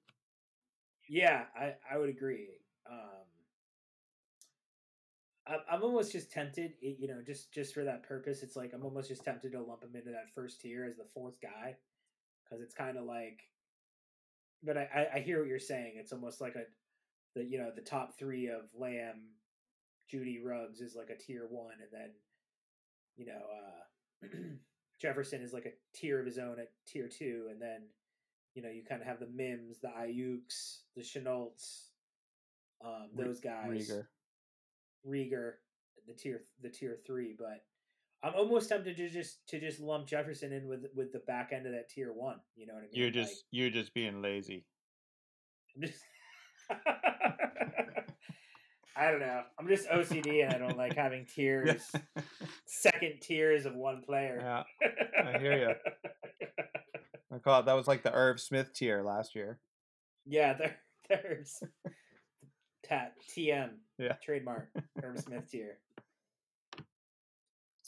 Yeah, 1.10 1.44
I, 1.56 1.76
I 1.92 1.98
would 1.98 2.10
agree. 2.10 2.48
Um, 2.90 3.28
I'm, 5.46 5.60
I'm 5.70 5.84
almost 5.84 6.14
just 6.14 6.32
tempted, 6.32 6.74
you 6.82 7.08
know, 7.08 7.22
just 7.26 7.52
just 7.52 7.74
for 7.74 7.84
that 7.84 8.04
purpose. 8.04 8.42
It's 8.42 8.56
like 8.56 8.74
I'm 8.74 8.84
almost 8.86 9.10
just 9.10 9.26
tempted 9.26 9.52
to 9.52 9.62
lump 9.62 9.84
him 9.84 9.96
into 9.96 10.12
that 10.12 10.34
first 10.34 10.62
tier 10.62 10.86
as 10.86 10.96
the 10.96 11.06
fourth 11.14 11.40
guy, 11.42 11.76
because 12.44 12.62
it's 12.64 12.74
kind 12.74 12.98
of 12.98 13.04
like. 13.04 13.42
But 14.64 14.78
I, 14.78 15.08
I 15.16 15.20
hear 15.20 15.40
what 15.40 15.48
you're 15.48 15.60
saying. 15.60 15.94
It's 15.96 16.14
almost 16.14 16.40
like 16.40 16.56
a, 16.56 16.64
the 17.36 17.44
you 17.44 17.58
know 17.58 17.72
the 17.76 17.82
top 17.82 18.18
three 18.18 18.48
of 18.48 18.62
Lamb, 18.78 19.22
Jeudy 20.12 20.40
Ruggs 20.44 20.82
is 20.82 20.96
like 20.96 21.10
a 21.10 21.18
tier 21.18 21.48
one, 21.50 21.76
and 21.82 21.90
then, 21.92 22.10
you 23.18 23.26
know, 23.26 23.42
uh, 24.24 24.28
Jefferson 25.02 25.42
is 25.42 25.54
like 25.54 25.66
a 25.66 25.98
tier 25.98 26.20
of 26.20 26.26
his 26.26 26.38
own 26.38 26.60
at 26.60 26.72
tier 26.86 27.08
two, 27.08 27.48
and 27.50 27.62
then 27.62 27.82
you 28.54 28.62
know 28.62 28.70
you 28.70 28.84
kind 28.88 29.02
of 29.02 29.08
have 29.08 29.20
the 29.20 29.28
Mims, 29.28 29.80
the 29.80 29.88
Aiyuks, 29.88 30.82
the 30.96 31.02
Shenaults, 31.02 31.88
um, 32.86 33.10
those 33.16 33.40
guys, 33.40 33.90
Reagor, 33.90 34.06
Reagor, 35.08 35.52
the 36.08 36.14
tier 36.14 36.44
the 36.62 36.70
tier 36.70 36.98
three. 37.06 37.36
But 37.38 37.64
I'm 38.24 38.34
almost 38.36 38.70
tempted 38.70 38.98
to 38.98 39.10
just 39.10 39.48
to 39.48 39.60
just 39.60 39.80
lump 39.80 40.08
Jefferson 40.08 40.54
in 40.54 40.68
with 40.68 40.86
with 40.96 41.12
the 41.12 41.20
back 41.20 41.52
end 41.54 41.66
of 41.66 41.72
that 41.74 41.90
tier 41.90 42.14
one. 42.14 42.38
You 42.56 42.68
know 42.68 42.74
what 42.74 42.84
I 42.84 42.84
mean? 42.84 42.92
You're 42.94 43.10
just 43.10 43.32
like, 43.32 43.38
you're 43.52 43.70
just 43.70 43.94
being 43.94 44.22
lazy. 44.22 44.66
I 48.96 49.10
don't 49.10 49.22
know. 49.22 49.42
I'm 49.58 49.68
just 49.68 49.90
OCD 49.90 50.44
and 50.44 50.54
I 50.54 50.58
don't 50.58 50.78
like 50.78 50.96
having 50.96 51.26
tiers, 51.26 51.92
second 52.66 53.22
tiers 53.22 53.66
of 53.66 53.74
one 53.74 54.02
player. 54.06 54.38
Yeah, 54.42 54.64
I 55.24 55.40
hear 55.40 55.58
you. 55.58 55.74
I 57.34 57.40
call 57.40 57.62
it 57.62 57.66
that 57.66 57.74
was 57.74 57.88
like 57.88 58.04
the 58.04 58.14
Irv 58.14 58.40
Smith 58.40 58.74
tier 58.74 59.02
last 59.02 59.34
year. 59.34 59.60
Yeah, 60.26 60.54
there, 60.58 60.78
there's 61.10 61.64
Tat 62.84 63.14
TM. 63.36 63.70
Yeah. 63.98 64.14
Trademark. 64.24 64.70
Irv 65.02 65.20
Smith 65.20 65.50
tier. 65.50 65.78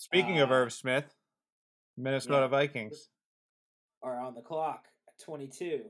Speaking 0.04 0.40
of 0.42 0.52
Uh, 0.52 0.56
Irv 0.56 0.74
Smith, 0.74 1.16
Minnesota 1.96 2.42
yeah. 2.42 2.48
Vikings. 2.48 3.10
are 4.02 4.20
on 4.20 4.36
the 4.36 4.42
clock 4.42 4.90
at 5.08 5.18
22. 5.24 5.90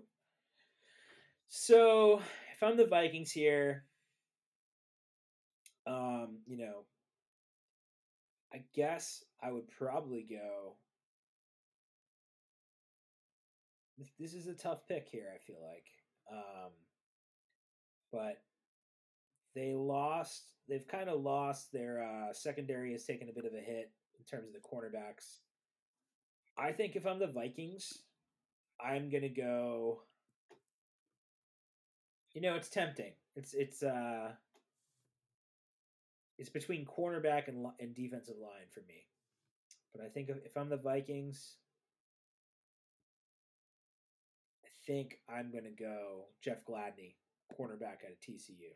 So 1.48 2.20
if 2.54 2.62
I'm 2.62 2.78
the 2.78 2.86
Vikings 2.86 3.32
here, 3.32 3.88
um, 5.88 6.44
you 6.46 6.58
know, 6.58 6.86
I 8.54 8.64
guess 8.76 9.24
I 9.42 9.52
would 9.52 9.68
probably 9.68 10.22
go. 10.22 10.78
This, 13.98 14.12
this 14.20 14.34
is 14.36 14.46
a 14.46 14.54
tough 14.54 14.88
pick 14.88 15.10
here. 15.10 15.34
I 15.34 15.40
feel 15.40 15.60
like, 15.68 15.88
um, 16.32 16.72
but 18.12 18.44
they 19.56 19.74
lost. 19.74 20.53
They've 20.68 20.88
kind 20.88 21.10
of 21.10 21.22
lost 21.22 21.72
their 21.72 22.04
uh, 22.04 22.34
secondary 22.34 22.94
has 22.94 23.04
taken 23.04 23.30
a 23.30 23.34
bit 23.34 23.46
of 23.46 23.54
a 23.54 23.60
hit 23.60 23.92
in 24.18 24.26
terms 24.26 24.48
of 24.48 24.54
the 24.54 24.60
cornerbacks. 24.60 25.40
I 26.58 26.72
think 26.72 26.96
if 26.96 27.06
I'm 27.06 27.20
the 27.20 27.28
Vikings, 27.28 28.00
I'm 28.80 29.10
gonna 29.10 29.30
go. 29.30 30.04
You 32.34 32.42
know, 32.42 32.56
it's 32.56 32.70
tempting. 32.70 33.14
It's 33.36 33.54
it's 33.54 33.84
uh, 33.84 34.32
it's 36.38 36.50
between 36.50 36.86
cornerback 36.86 37.48
and 37.48 37.66
and 37.80 37.96
defensive 37.96 38.36
line 38.42 38.68
for 38.72 38.82
me. 38.82 39.06
But 39.94 40.04
I 40.04 40.10
think 40.10 40.30
if, 40.30 40.58
I'm 40.58 40.70
the 40.70 40.78
Vikings, 40.78 41.56
I 44.66 44.70
think 44.88 45.20
I'm 45.30 45.52
gonna 45.52 45.70
go 45.78 46.26
Jeff 46.42 46.66
Gladney, 46.66 47.16
cornerback 47.60 48.04
out 48.06 48.12
of 48.12 48.20
TCU. 48.20 48.74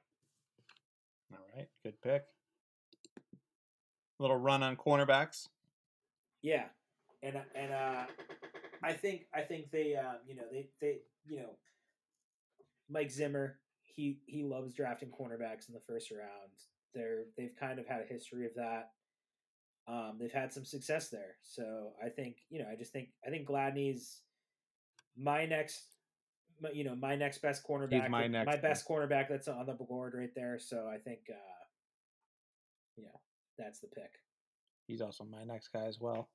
All 1.32 1.40
right, 1.56 1.68
good 1.84 2.02
pick. 2.02 2.24
Little 4.20 4.38
run 4.38 4.64
on 4.64 4.76
cornerbacks. 4.76 5.48
Yeah, 6.42 6.66
and 7.22 7.36
uh, 7.36 7.42
and 7.56 7.74
uh, 7.74 8.06
I 8.84 8.94
think 8.94 9.26
I 9.34 9.42
think 9.42 9.72
they 9.72 9.96
um, 9.96 10.18
you 10.28 10.36
know 10.36 10.44
they 10.52 10.70
they 10.82 11.00
you 11.28 11.38
know 11.38 11.58
Mike 12.90 13.12
Zimmer 13.12 13.58
he 13.84 14.20
he 14.26 14.44
loves 14.44 14.74
drafting 14.74 15.10
cornerbacks 15.10 15.68
in 15.68 15.74
the 15.74 15.82
first 15.88 16.12
round. 16.12 16.52
They're 16.94 17.26
they've 17.38 17.56
kind 17.60 17.80
of 17.80 17.88
had 17.88 18.02
a 18.02 18.06
history 18.06 18.46
of 18.46 18.54
that. 18.56 18.92
Um, 19.88 20.18
they've 20.20 20.32
had 20.32 20.54
some 20.54 20.66
success 20.66 21.10
there, 21.10 21.36
so 21.42 21.92
I 22.04 22.10
think 22.10 22.38
you 22.50 22.60
know 22.60 22.68
I 22.72 22.76
just 22.76 22.94
think 22.94 23.10
I 23.26 23.30
think 23.30 23.48
Gladney's 23.48 24.22
my 25.18 25.46
next 25.46 25.97
my- 26.62 26.72
you 26.72 26.84
know 26.84 26.96
my 26.96 27.16
next 27.16 27.40
best 27.40 27.64
cornerback 27.68 28.02
He's 28.04 28.10
my 28.10 28.28
next 28.28 28.46
my 28.46 28.58
best 28.58 28.88
cornerback 28.88 29.30
that's 29.30 29.48
on 29.48 29.66
the 29.66 29.74
board 29.74 30.14
right 30.16 30.34
there. 30.36 30.60
So 30.60 30.88
I 30.88 30.98
think 30.98 31.20
uh, 31.30 31.58
know 33.04 33.20
that's 33.58 33.80
the 33.80 33.88
pick. 33.88 34.12
He's 34.88 35.02
also 35.02 35.24
my 35.24 35.44
next 35.44 35.70
guy 35.70 35.86
as 35.86 36.00
well. 36.00 36.30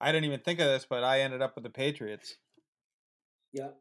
I 0.00 0.12
didn't 0.12 0.24
even 0.26 0.40
think 0.40 0.60
of 0.60 0.66
this, 0.66 0.86
but 0.88 1.04
I 1.04 1.20
ended 1.20 1.42
up 1.42 1.54
with 1.54 1.64
the 1.64 1.70
Patriots. 1.70 2.36
Yep. 3.52 3.76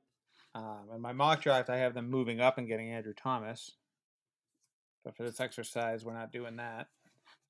Um, 0.54 0.88
in 0.94 1.02
my 1.02 1.12
mock 1.12 1.42
draft, 1.42 1.70
I 1.70 1.78
have 1.78 1.94
them 1.94 2.10
moving 2.10 2.40
up 2.40 2.58
and 2.58 2.68
getting 2.68 2.92
Andrew 2.92 3.14
Thomas. 3.14 3.72
But 5.04 5.16
for 5.16 5.24
this 5.24 5.40
exercise, 5.40 6.06
we're 6.06 6.14
not 6.14 6.32
doing 6.32 6.56
that. 6.56 6.88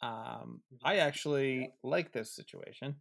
Um, 0.01 0.61
I 0.84 0.97
actually 0.97 1.72
like 1.84 2.11
this 2.11 2.32
situation 2.32 2.95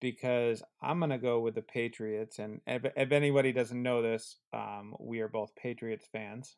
because 0.00 0.62
I'm 0.82 0.98
going 0.98 1.10
to 1.10 1.18
go 1.18 1.40
with 1.40 1.54
the 1.54 1.62
Patriots. 1.62 2.38
And 2.38 2.60
if, 2.66 2.84
if 2.96 3.12
anybody 3.12 3.52
doesn't 3.52 3.82
know 3.82 4.02
this, 4.02 4.36
um, 4.52 4.94
we 4.98 5.20
are 5.20 5.28
both 5.28 5.54
Patriots 5.56 6.06
fans. 6.12 6.56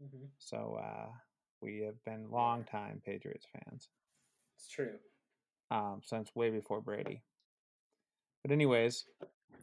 hmm 0.00 0.26
So 0.38 0.78
uh, 0.82 1.10
we 1.60 1.82
have 1.86 2.02
been 2.04 2.30
longtime 2.30 3.02
Patriots 3.04 3.46
fans 3.52 3.88
It's 4.56 4.68
true. 4.68 4.94
um, 5.70 6.00
since 6.04 6.34
way 6.34 6.50
before 6.50 6.80
Brady. 6.80 7.22
But 8.42 8.50
anyways, 8.52 9.04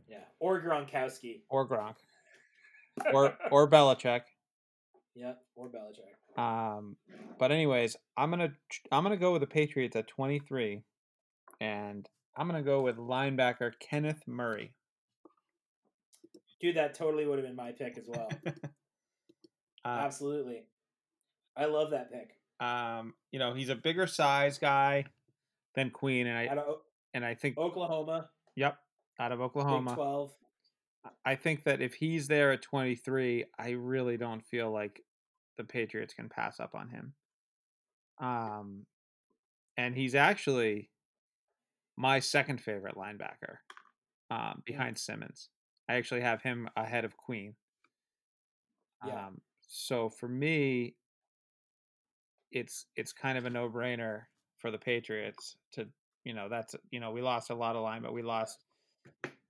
Yeah. 0.08 0.24
Or 0.40 0.62
Gronkowski. 0.62 1.42
or 1.50 1.68
Gronk, 1.68 1.96
or 3.14 3.38
or 3.52 3.70
Belichick. 3.70 4.22
Yep. 5.16 5.42
Or 5.56 5.70
Belichick. 5.70 6.42
Um, 6.42 6.96
but 7.38 7.52
anyways, 7.52 7.98
I'm 8.16 8.30
gonna 8.30 8.54
I'm 8.92 9.04
gonna 9.04 9.18
go 9.18 9.34
with 9.34 9.42
the 9.42 9.48
Patriots 9.48 9.98
at 9.98 10.08
23, 10.08 10.84
and 11.60 12.08
I'm 12.40 12.48
gonna 12.48 12.64
go 12.64 12.82
with 12.82 12.96
linebacker 12.98 13.74
Kenneth 13.80 14.24
Murray. 14.26 14.72
Dude, 16.62 16.78
that 16.78 16.94
totally 16.94 17.28
would 17.28 17.38
have 17.38 17.46
been 17.46 17.56
my 17.56 17.74
pick 17.74 17.98
as 17.98 18.08
well. 18.08 18.30
Uh, 19.86 20.02
Absolutely. 20.04 20.66
I 21.56 21.66
love 21.66 21.92
that 21.92 22.12
pick. 22.12 22.32
um, 22.60 23.14
you 23.32 23.40
know, 23.40 23.54
he's 23.54 23.70
a 23.70 23.76
bigger 23.76 24.08
size 24.08 24.58
guy 24.58 25.06
than 25.74 25.90
Queen, 25.90 26.28
and 26.28 26.38
I 26.38 26.54
of 26.54 26.82
and 27.14 27.24
I 27.24 27.34
think 27.34 27.58
Oklahoma, 27.58 28.30
yep, 28.58 28.78
out 29.22 29.32
of 29.32 29.40
Big 29.40 29.46
Oklahoma. 29.46 29.96
12. 29.96 30.34
I 31.24 31.36
think 31.36 31.64
that 31.64 31.82
if 31.82 31.94
he's 31.94 32.28
there 32.28 32.52
at 32.52 32.62
23, 32.62 33.46
I 33.58 33.70
really 33.70 34.18
don't 34.18 34.46
feel 34.46 34.70
like 34.70 35.02
the 35.58 35.64
Patriots 35.64 36.14
can 36.14 36.28
pass 36.28 36.60
up 36.60 36.76
on 36.76 36.90
him. 36.90 37.14
Um, 38.20 38.86
and 39.78 39.96
he's 39.96 40.14
actually 40.14 40.90
my 42.00 42.18
second 42.18 42.62
favorite 42.62 42.96
linebacker, 42.96 43.58
um, 44.32 44.64
behind 44.66 44.98
Simmons. 44.98 45.50
I 45.90 45.96
actually 45.96 46.22
have 46.22 46.42
him 46.42 46.70
ahead 46.78 47.04
of 47.04 47.18
Queen. 47.18 47.56
Yeah. 49.06 49.28
Um, 49.28 49.42
so 49.68 50.10
for 50.10 50.30
me, 50.30 50.96
it's 52.52 52.86
it's 52.96 53.12
kind 53.12 53.38
of 53.38 53.46
a 53.46 53.50
no 53.50 53.70
brainer 53.70 54.22
for 54.58 54.72
the 54.72 54.78
Patriots 54.78 55.58
to 55.74 55.88
you 56.24 56.34
know 56.34 56.48
that's 56.50 56.74
you 56.90 57.00
know 57.00 57.12
we 57.12 57.22
lost 57.22 57.50
a 57.50 57.56
lot 57.56 57.76
of 57.76 57.84
line, 57.84 58.02
but 58.02 58.14
we 58.14 58.22
lost 58.22 58.64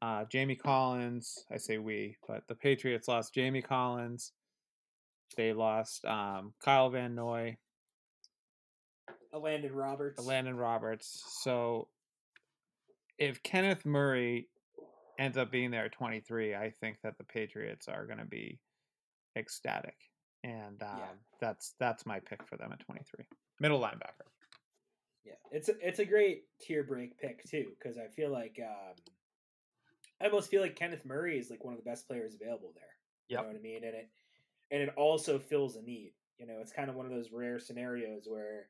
uh, 0.02 0.26
Jamie 0.26 0.56
Collins. 0.56 1.46
I 1.52 1.58
say 1.58 1.78
we, 1.78 2.18
but 2.28 2.48
the 2.48 2.56
Patriots 2.56 3.08
lost 3.08 3.34
Jamie 3.34 3.62
Collins. 3.62 4.32
They 5.38 5.54
lost 5.54 6.04
um, 6.06 6.54
Kyle 6.64 6.90
Van 6.90 7.14
Noy, 7.14 7.58
Landon 9.34 9.74
Roberts. 9.74 10.26
Landon 10.26 10.58
Roberts. 10.58 11.24
So 11.44 11.88
if 13.20 13.44
Kenneth 13.44 13.86
Murray 13.86 14.48
ends 15.20 15.38
up 15.38 15.52
being 15.52 15.70
there 15.70 15.86
at 15.86 15.92
23, 15.92 16.56
I 16.56 16.72
think 16.80 16.98
that 17.04 17.18
the 17.18 17.26
Patriots 17.26 17.88
are 17.88 18.06
going 18.06 18.20
to 18.20 18.26
be 18.26 18.60
ecstatic, 19.38 19.96
and 20.44 20.82
um, 20.82 21.02
that's 21.40 21.76
that's 21.80 22.06
my 22.06 22.20
pick 22.20 22.48
for 22.48 22.58
them 22.58 22.72
at 22.72 22.80
23, 22.80 23.26
middle 23.60 23.80
linebacker. 23.80 24.26
Yeah, 25.26 25.34
it's 25.52 25.70
a, 25.70 25.74
it's 25.86 26.00
a 26.00 26.06
great 26.06 26.46
tier 26.62 26.84
break 26.84 27.20
pick 27.20 27.44
too 27.44 27.74
because 27.78 27.98
I 27.98 28.08
feel 28.08 28.32
like 28.32 28.58
um, 28.64 28.96
I 30.22 30.26
almost 30.26 30.50
feel 30.50 30.62
like 30.62 30.76
Kenneth 30.76 31.06
Murray 31.06 31.38
is 31.38 31.50
like 31.50 31.64
one 31.64 31.74
of 31.74 31.80
the 31.84 31.90
best 31.90 32.08
players 32.08 32.36
available 32.40 32.72
there. 32.74 32.84
You 33.28 33.38
know 33.38 33.44
what 33.44 33.56
I 33.56 33.60
mean? 33.60 33.84
And 33.84 33.96
it 33.96 34.10
and 34.72 34.82
it 34.82 34.94
also 34.96 35.38
fills 35.38 35.76
a 35.76 35.82
need. 35.82 36.14
You 36.38 36.48
know, 36.48 36.56
it's 36.62 36.72
kind 36.72 36.90
of 36.90 36.96
one 36.96 37.06
of 37.06 37.12
those 37.12 37.32
rare 37.32 37.60
scenarios 37.60 38.24
where 38.28 38.70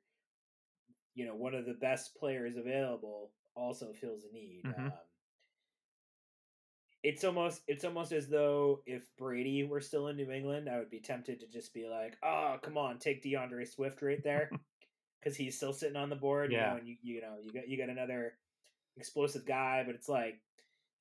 you 1.13 1.25
know 1.25 1.35
one 1.35 1.53
of 1.53 1.65
the 1.65 1.75
best 1.75 2.15
players 2.19 2.57
available 2.57 3.29
also 3.55 3.93
fills 3.93 4.23
a 4.25 4.31
need. 4.31 4.63
Mhm. 4.63 4.91
Um, 4.91 4.99
it's 7.03 7.23
almost 7.23 7.61
it's 7.67 7.85
almost 7.85 8.11
as 8.11 8.27
though 8.27 8.83
if 8.85 9.07
Brady 9.17 9.63
were 9.63 9.79
still 9.79 10.07
in 10.09 10.17
New 10.17 10.31
England, 10.31 10.69
I 10.69 10.79
would 10.79 10.89
be 10.89 10.99
tempted 10.99 11.39
to 11.39 11.47
just 11.47 11.73
be 11.73 11.87
like, 11.87 12.17
"Oh, 12.23 12.59
come 12.61 12.77
on, 12.77 12.99
take 12.99 13.21
D'Andre 13.23 13.63
Swift 13.65 14.01
right 14.01 14.21
there," 14.23 14.49
because 15.21 15.37
he's 15.37 15.57
still 15.57 15.73
sitting 15.73 15.95
on 15.97 16.09
the 16.09 16.15
board. 16.17 16.51
You 16.51 16.57
Yeah. 16.57 16.69
know, 16.71 16.77
and 16.77 16.87
you 16.87 16.97
you 17.01 17.21
know 17.21 17.39
you 17.41 17.53
got 17.53 17.67
you 17.69 17.77
got 17.77 17.89
another 17.89 18.39
explosive 18.97 19.45
guy, 19.45 19.83
but 19.85 19.95
it's 19.95 20.09
like 20.09 20.41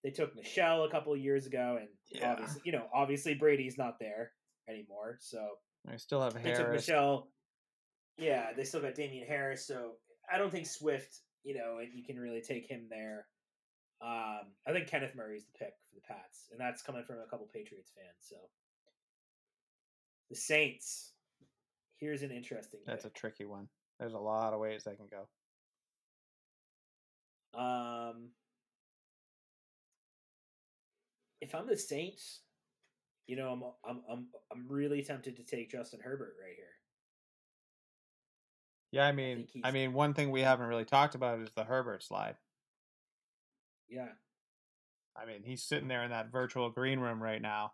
they 0.04 0.10
took 0.10 0.34
Michel 0.36 0.84
a 0.84 0.90
couple 0.90 1.12
of 1.14 1.20
years 1.20 1.46
ago, 1.46 1.78
and 1.80 1.90
Yeah. 2.10 2.32
obviously, 2.32 2.62
you 2.64 2.72
know, 2.72 2.88
obviously 2.92 3.34
Brady's 3.34 3.78
not 3.78 3.98
there 4.00 4.34
anymore, 4.68 5.18
so 5.20 5.60
I 5.86 5.96
still 5.96 6.20
have 6.22 6.34
they 6.42 6.52
took 6.52 6.68
Harris. 6.68 6.86
Michel. 6.88 7.32
Yeah, 8.18 8.52
they 8.52 8.64
still 8.64 8.82
got 8.82 8.94
Damien 8.94 9.26
Harris, 9.28 9.66
so 9.66 10.00
I 10.30 10.38
don't 10.38 10.50
think 10.50 10.66
Swift, 10.66 11.22
you 11.44 11.54
know, 11.54 11.78
and 11.78 11.88
you 11.94 12.04
can 12.04 12.18
really 12.18 12.40
take 12.40 12.66
him 12.66 12.86
there. 12.90 13.26
Um, 14.00 14.52
I 14.66 14.72
think 14.72 14.86
Kenneth 14.86 15.14
Murray's 15.16 15.44
the 15.44 15.58
pick 15.58 15.74
for 15.88 15.96
the 15.96 16.00
Pats, 16.06 16.48
and 16.52 16.60
that's 16.60 16.82
coming 16.82 17.04
from 17.04 17.16
a 17.16 17.28
couple 17.28 17.46
Patriots 17.52 17.90
fans. 17.94 18.20
So 18.20 18.36
the 20.30 20.36
Saints. 20.36 21.12
Here's 21.96 22.22
an 22.22 22.30
interesting. 22.30 22.80
That's 22.86 23.06
a 23.06 23.10
tricky 23.10 23.44
one. 23.44 23.68
There's 23.98 24.14
a 24.14 24.18
lot 24.18 24.52
of 24.52 24.60
ways 24.60 24.84
they 24.84 24.94
can 24.94 25.08
go. 25.10 25.26
Um, 27.58 28.28
if 31.40 31.54
I'm 31.54 31.66
the 31.66 31.76
Saints, 31.76 32.40
you 33.26 33.36
know, 33.36 33.50
I'm 33.50 33.62
I'm 33.84 34.02
I'm 34.08 34.26
I'm 34.52 34.66
really 34.68 35.02
tempted 35.02 35.36
to 35.36 35.42
take 35.42 35.72
Justin 35.72 36.00
Herbert 36.02 36.36
right 36.40 36.54
here. 36.56 36.77
Yeah, 38.90 39.06
I 39.06 39.12
mean, 39.12 39.46
think 39.52 39.66
I 39.66 39.70
mean, 39.70 39.92
one 39.92 40.14
thing 40.14 40.30
we 40.30 40.40
haven't 40.40 40.66
really 40.66 40.84
talked 40.84 41.14
about 41.14 41.40
is 41.40 41.50
the 41.54 41.64
Herbert 41.64 42.02
slide. 42.02 42.36
Yeah, 43.88 44.08
I 45.20 45.26
mean, 45.26 45.42
he's 45.42 45.62
sitting 45.62 45.88
there 45.88 46.04
in 46.04 46.10
that 46.10 46.30
virtual 46.30 46.70
green 46.70 47.00
room 47.00 47.22
right 47.22 47.42
now. 47.42 47.72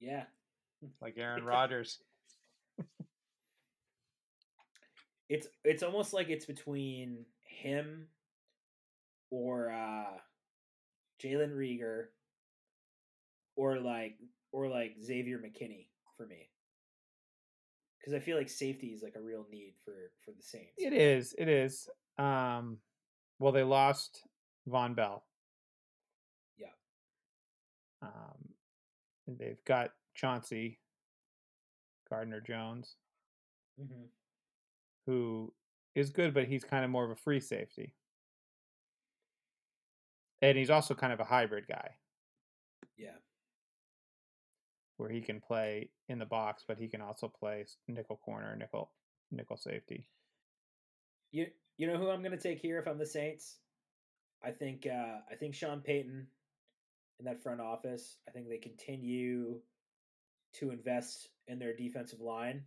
yeah. 0.00 0.24
like 1.00 1.14
Aaron 1.18 1.44
Rodgers. 1.44 2.00
it's 5.28 5.46
it's 5.64 5.82
almost 5.82 6.12
like 6.12 6.28
it's 6.28 6.46
between 6.46 7.24
him 7.44 8.06
or 9.30 9.70
uh 9.70 10.18
Jalen 11.22 11.54
Reagor 11.54 12.06
or 13.56 13.78
like 13.78 14.16
or 14.50 14.68
like 14.68 14.96
Xavier 15.02 15.38
McKinney 15.38 15.86
for 16.16 16.26
me. 16.26 16.48
Because 18.02 18.14
I 18.14 18.18
feel 18.18 18.36
like 18.36 18.48
safety 18.48 18.88
is 18.88 19.02
like 19.02 19.14
a 19.16 19.22
real 19.22 19.46
need 19.48 19.74
for 19.84 19.94
for 20.24 20.32
the 20.32 20.42
Saints. 20.42 20.72
It 20.76 20.92
is. 20.92 21.34
It 21.38 21.48
is. 21.48 21.88
Um, 22.18 22.78
well, 23.38 23.52
they 23.52 23.62
lost 23.62 24.22
Vonn 24.68 24.96
Bell. 24.96 25.24
Yeah. 26.58 26.66
Um, 28.02 28.54
and 29.28 29.38
they've 29.38 29.64
got 29.64 29.90
Chauncey 30.14 30.80
Gardner 32.10 32.40
Jones, 32.40 32.96
hmm 33.78 34.06
who 35.06 35.52
is 35.96 36.10
good, 36.10 36.32
but 36.32 36.44
he's 36.44 36.62
kind 36.62 36.84
of 36.84 36.90
more 36.90 37.04
of 37.04 37.10
a 37.10 37.16
free 37.16 37.40
safety. 37.40 37.94
And 40.40 40.56
he's 40.56 40.70
also 40.70 40.94
kind 40.94 41.12
of 41.12 41.18
a 41.18 41.24
hybrid 41.24 41.66
guy. 41.68 41.96
Where 44.96 45.10
he 45.10 45.20
can 45.20 45.40
play 45.40 45.90
in 46.08 46.18
the 46.18 46.26
box, 46.26 46.64
but 46.66 46.78
he 46.78 46.88
can 46.88 47.00
also 47.00 47.28
play 47.28 47.64
nickel 47.88 48.20
corner, 48.24 48.56
nickel 48.56 48.90
nickel 49.30 49.56
safety. 49.56 50.06
You 51.30 51.46
you 51.76 51.86
know 51.86 51.96
who 51.96 52.10
I'm 52.10 52.22
gonna 52.22 52.36
take 52.36 52.60
here 52.60 52.78
if 52.78 52.86
I'm 52.86 52.98
the 52.98 53.06
Saints? 53.06 53.56
I 54.44 54.50
think 54.50 54.86
uh 54.86 55.20
I 55.30 55.34
think 55.38 55.54
Sean 55.54 55.80
Payton 55.80 56.26
in 57.18 57.24
that 57.24 57.42
front 57.42 57.60
office. 57.60 58.18
I 58.28 58.32
think 58.32 58.48
they 58.48 58.58
continue 58.58 59.60
to 60.54 60.70
invest 60.70 61.28
in 61.48 61.58
their 61.58 61.74
defensive 61.74 62.20
line. 62.20 62.64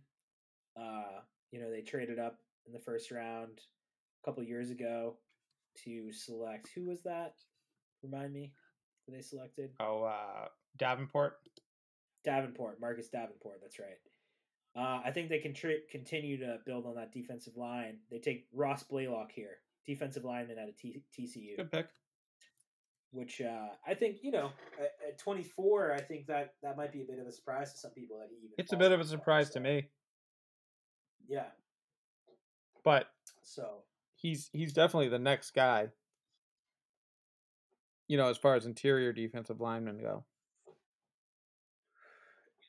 Uh, 0.78 1.20
you 1.50 1.60
know, 1.60 1.70
they 1.70 1.82
traded 1.82 2.18
up 2.18 2.38
in 2.66 2.72
the 2.72 2.78
first 2.78 3.10
round 3.10 3.60
a 4.22 4.26
couple 4.26 4.42
years 4.42 4.70
ago 4.70 5.16
to 5.84 6.12
select 6.12 6.70
who 6.74 6.86
was 6.86 7.02
that? 7.02 7.34
Remind 8.02 8.32
me 8.32 8.52
who 9.06 9.14
they 9.14 9.22
selected? 9.22 9.70
Oh, 9.80 10.04
uh, 10.04 10.48
Davenport. 10.78 11.34
Davenport, 12.26 12.78
Marcus 12.80 13.08
Davenport. 13.08 13.60
That's 13.62 13.78
right. 13.78 13.96
Uh, 14.76 15.00
I 15.02 15.10
think 15.10 15.30
they 15.30 15.38
can 15.38 15.54
tr- 15.54 15.80
continue 15.90 16.36
to 16.38 16.58
build 16.66 16.84
on 16.84 16.94
that 16.96 17.10
defensive 17.12 17.56
line. 17.56 17.96
They 18.10 18.18
take 18.18 18.46
Ross 18.52 18.82
Blacklock 18.82 19.32
here, 19.32 19.56
defensive 19.86 20.24
lineman 20.24 20.58
out 20.58 20.68
of 20.68 20.76
T- 20.76 21.02
TCU, 21.18 21.56
Good 21.56 21.72
pick. 21.72 21.86
which 23.12 23.40
uh, 23.40 23.68
I 23.86 23.94
think 23.94 24.18
you 24.22 24.32
know 24.32 24.50
at, 24.78 24.92
at 25.08 25.18
24, 25.18 25.92
I 25.94 26.00
think 26.02 26.26
that 26.26 26.54
that 26.62 26.76
might 26.76 26.92
be 26.92 27.00
a 27.00 27.06
bit 27.06 27.18
of 27.18 27.26
a 27.26 27.32
surprise 27.32 27.72
to 27.72 27.78
some 27.78 27.92
people 27.92 28.18
that 28.18 28.28
he 28.28 28.36
even. 28.44 28.50
It's 28.58 28.74
a 28.74 28.76
bit 28.76 28.92
of 28.92 29.00
a 29.00 29.04
surprise 29.06 29.48
to 29.50 29.60
me, 29.60 29.88
Yeah. 31.26 31.46
but 32.84 33.06
So 33.42 33.78
he's 34.16 34.50
he's 34.52 34.74
definitely 34.74 35.08
the 35.08 35.18
next 35.18 35.52
guy. 35.52 35.88
You 38.08 38.18
know, 38.18 38.28
as 38.28 38.36
far 38.36 38.54
as 38.56 38.66
interior 38.66 39.12
defensive 39.12 39.60
linemen 39.60 39.98
go. 39.98 40.24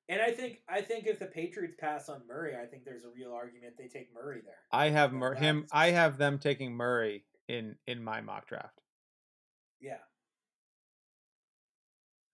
And 0.10 0.22
I 0.22 0.32
think 0.32 0.60
I 0.70 0.82
think 0.82 1.06
if 1.06 1.20
the 1.20 1.26
Patriots 1.26 1.76
pass 1.78 2.08
on 2.08 2.22
Murray, 2.28 2.56
I 2.56 2.66
think 2.66 2.86
there's 2.86 3.04
a 3.04 3.10
real 3.10 3.34
argument 3.34 3.74
they 3.78 3.88
take 3.88 4.14
Murray 4.14 4.42
there. 4.44 4.60
I 4.72 4.90
have 4.90 5.12
Mur- 5.12 5.36
him. 5.36 5.66
I 5.72 5.92
have 5.92 6.18
them 6.18 6.40
taking 6.40 6.74
Murray 6.74 7.26
in 7.50 7.76
in 7.88 8.02
my 8.04 8.22
mock 8.22 8.48
draft. 8.48 8.82
Yeah. 9.82 9.98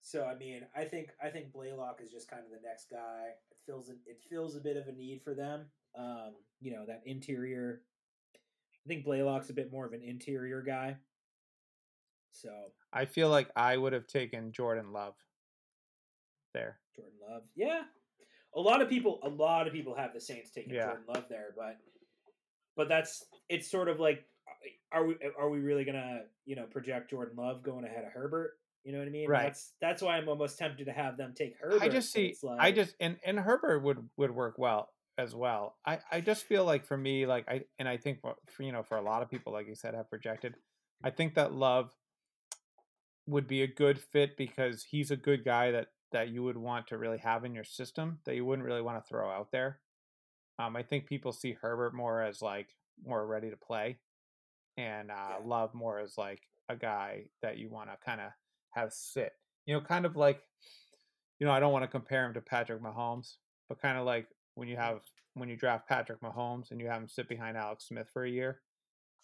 So 0.02 0.26
I 0.26 0.36
mean, 0.36 0.62
I 0.76 0.84
think 0.84 1.10
I 1.22 1.30
think 1.30 1.52
Blacklock 1.52 2.00
is 2.04 2.12
just 2.12 2.30
kind 2.30 2.44
of 2.44 2.52
the 2.52 2.68
next 2.68 2.92
guy. 2.92 3.30
It 3.50 3.58
feels 3.66 3.90
it 3.90 4.22
feels 4.30 4.56
a 4.56 4.60
bit 4.60 4.78
of 4.78 4.88
a 4.88 4.92
need 4.92 5.22
for 5.24 5.34
them. 5.34 5.66
Um, 5.98 6.36
you 6.62 6.72
know 6.72 6.86
that 6.86 7.02
interior. 7.06 7.82
I 8.86 8.88
think 8.88 9.04
Blacklock's 9.04 9.50
a 9.50 9.54
bit 9.54 9.72
more 9.72 9.88
of 9.88 9.94
an 9.94 10.04
interior 10.04 10.62
guy. 10.62 10.98
So 12.34 12.50
I 12.92 13.06
feel 13.06 13.30
like 13.30 13.50
I 13.56 13.78
would 13.78 13.94
have 13.94 14.08
taken 14.08 14.52
Jordan 14.52 14.92
Love 14.92 15.16
there. 16.54 16.80
Jordan 16.96 17.14
Love, 17.30 17.44
yeah. 17.56 17.82
A 18.56 18.60
lot 18.60 18.82
of 18.82 18.90
people, 18.90 19.20
a 19.24 19.30
lot 19.30 19.68
of 19.68 19.74
people 19.74 19.96
have 19.96 20.14
the 20.14 20.22
Saints 20.22 20.52
taking 20.52 20.74
Yeah. 20.74 20.86
Jordan 20.86 21.06
Love 21.08 21.26
there, 21.30 21.54
but 21.56 21.78
but 22.76 22.90
that's 22.90 23.26
it's 23.50 23.70
sort 23.70 23.90
of 23.90 24.00
like, 24.00 24.26
are 24.92 25.06
we 25.06 25.16
are 25.38 25.50
we 25.50 25.60
really 25.60 25.86
gonna 25.86 26.22
you 26.46 26.56
know 26.56 26.66
project 26.66 27.10
Jordan 27.10 27.36
Love 27.38 27.64
going 27.64 27.86
ahead 27.86 28.06
of 28.06 28.12
Herbert? 28.12 28.58
You 28.84 28.92
know 28.92 29.00
what 29.00 29.08
I 29.08 29.12
mean? 29.12 29.30
Right. 29.30 29.44
That's 29.44 29.74
that's 29.82 30.02
why 30.02 30.18
I'm 30.18 30.28
almost 30.28 30.58
tempted 30.58 30.86
to 30.86 30.92
have 30.92 31.18
them 31.18 31.34
take 31.36 31.56
Herbert. 31.60 31.82
I 31.82 31.90
just 31.90 32.12
see. 32.12 32.28
it's 32.28 32.44
I 32.60 32.72
just 32.72 32.96
and 33.00 33.18
and 33.26 33.40
Herbert 33.40 33.84
would 33.84 34.10
would 34.18 34.32
work 34.32 34.58
well 34.58 34.90
as 35.18 35.34
well. 35.34 35.76
I 35.86 36.00
I 36.12 36.22
just 36.22 36.44
feel 36.46 36.66
like 36.66 36.86
for 36.86 36.98
me, 36.98 37.26
like 37.26 37.48
I 37.48 37.62
and 37.80 37.88
I 37.88 37.98
think 37.98 38.22
for, 38.22 38.36
for 38.52 38.64
you 38.64 38.72
know 38.72 38.84
for 38.84 38.98
a 38.98 39.02
lot 39.02 39.22
of 39.22 39.30
people, 39.30 39.54
like 39.54 39.68
you 39.68 39.76
said, 39.76 39.94
have 39.94 40.10
projected. 40.10 40.56
I 41.04 41.10
think 41.12 41.36
that 41.36 41.54
Love 41.54 41.92
would 43.26 43.48
be 43.48 43.64
a 43.64 43.68
good 43.68 44.00
fit 44.00 44.36
because 44.38 44.84
he's 44.84 45.12
a 45.12 45.16
good 45.16 45.46
guy 45.46 45.72
that 45.72 45.88
that 46.14 46.30
you 46.30 46.44
would 46.44 46.58
want 46.58 46.88
to 46.88 46.98
really 46.98 47.18
have 47.18 47.44
in 47.44 47.54
your 47.54 47.64
system 47.64 48.20
that 48.26 48.36
you 48.36 48.46
wouldn't 48.46 48.66
really 48.66 48.82
want 48.82 49.04
to 49.04 49.08
throw 49.08 49.30
out 49.30 49.52
there. 49.52 49.80
Um, 50.60 50.76
I 50.76 50.84
think 50.84 51.08
people 51.08 51.32
see 51.32 51.58
Herbert 51.60 51.94
more 51.94 52.22
as 52.22 52.42
like 52.42 52.70
more 53.06 53.26
ready 53.26 53.50
to 53.50 53.58
play, 53.58 53.98
and 54.78 55.12
uh, 55.12 55.14
Yeah. 55.14 55.38
Love 55.44 55.74
more 55.74 56.00
as 56.00 56.18
like 56.18 56.42
a 56.70 56.76
guy 56.76 57.26
that 57.42 57.58
you 57.58 57.70
want 57.70 57.90
to 57.90 57.98
kind 58.06 58.22
of 58.22 58.30
have 58.72 58.94
sit. 58.94 59.34
You 59.66 59.74
know, 59.74 59.82
kind 59.82 60.06
of 60.06 60.16
like, 60.16 60.42
you 61.40 61.48
know, 61.48 61.54
I 61.54 61.60
don't 61.60 61.74
want 61.74 61.84
to 61.84 61.90
compare 61.90 62.26
him 62.26 62.34
to 62.36 62.42
Patrick 62.42 62.82
Mahomes, 62.82 63.38
but 63.68 63.82
kind 63.82 63.98
of 63.98 64.06
like 64.06 64.28
when 64.56 64.68
you 64.68 64.78
have 64.78 65.02
when 65.34 65.50
you 65.50 65.56
draft 65.56 65.90
Patrick 65.90 66.22
Mahomes 66.22 66.72
and 66.72 66.80
you 66.80 66.88
have 66.88 67.02
him 67.02 67.10
sit 67.10 67.28
behind 67.28 67.58
Alex 67.58 67.88
Smith 67.88 68.08
for 68.14 68.24
a 68.24 68.30
year, 68.30 68.62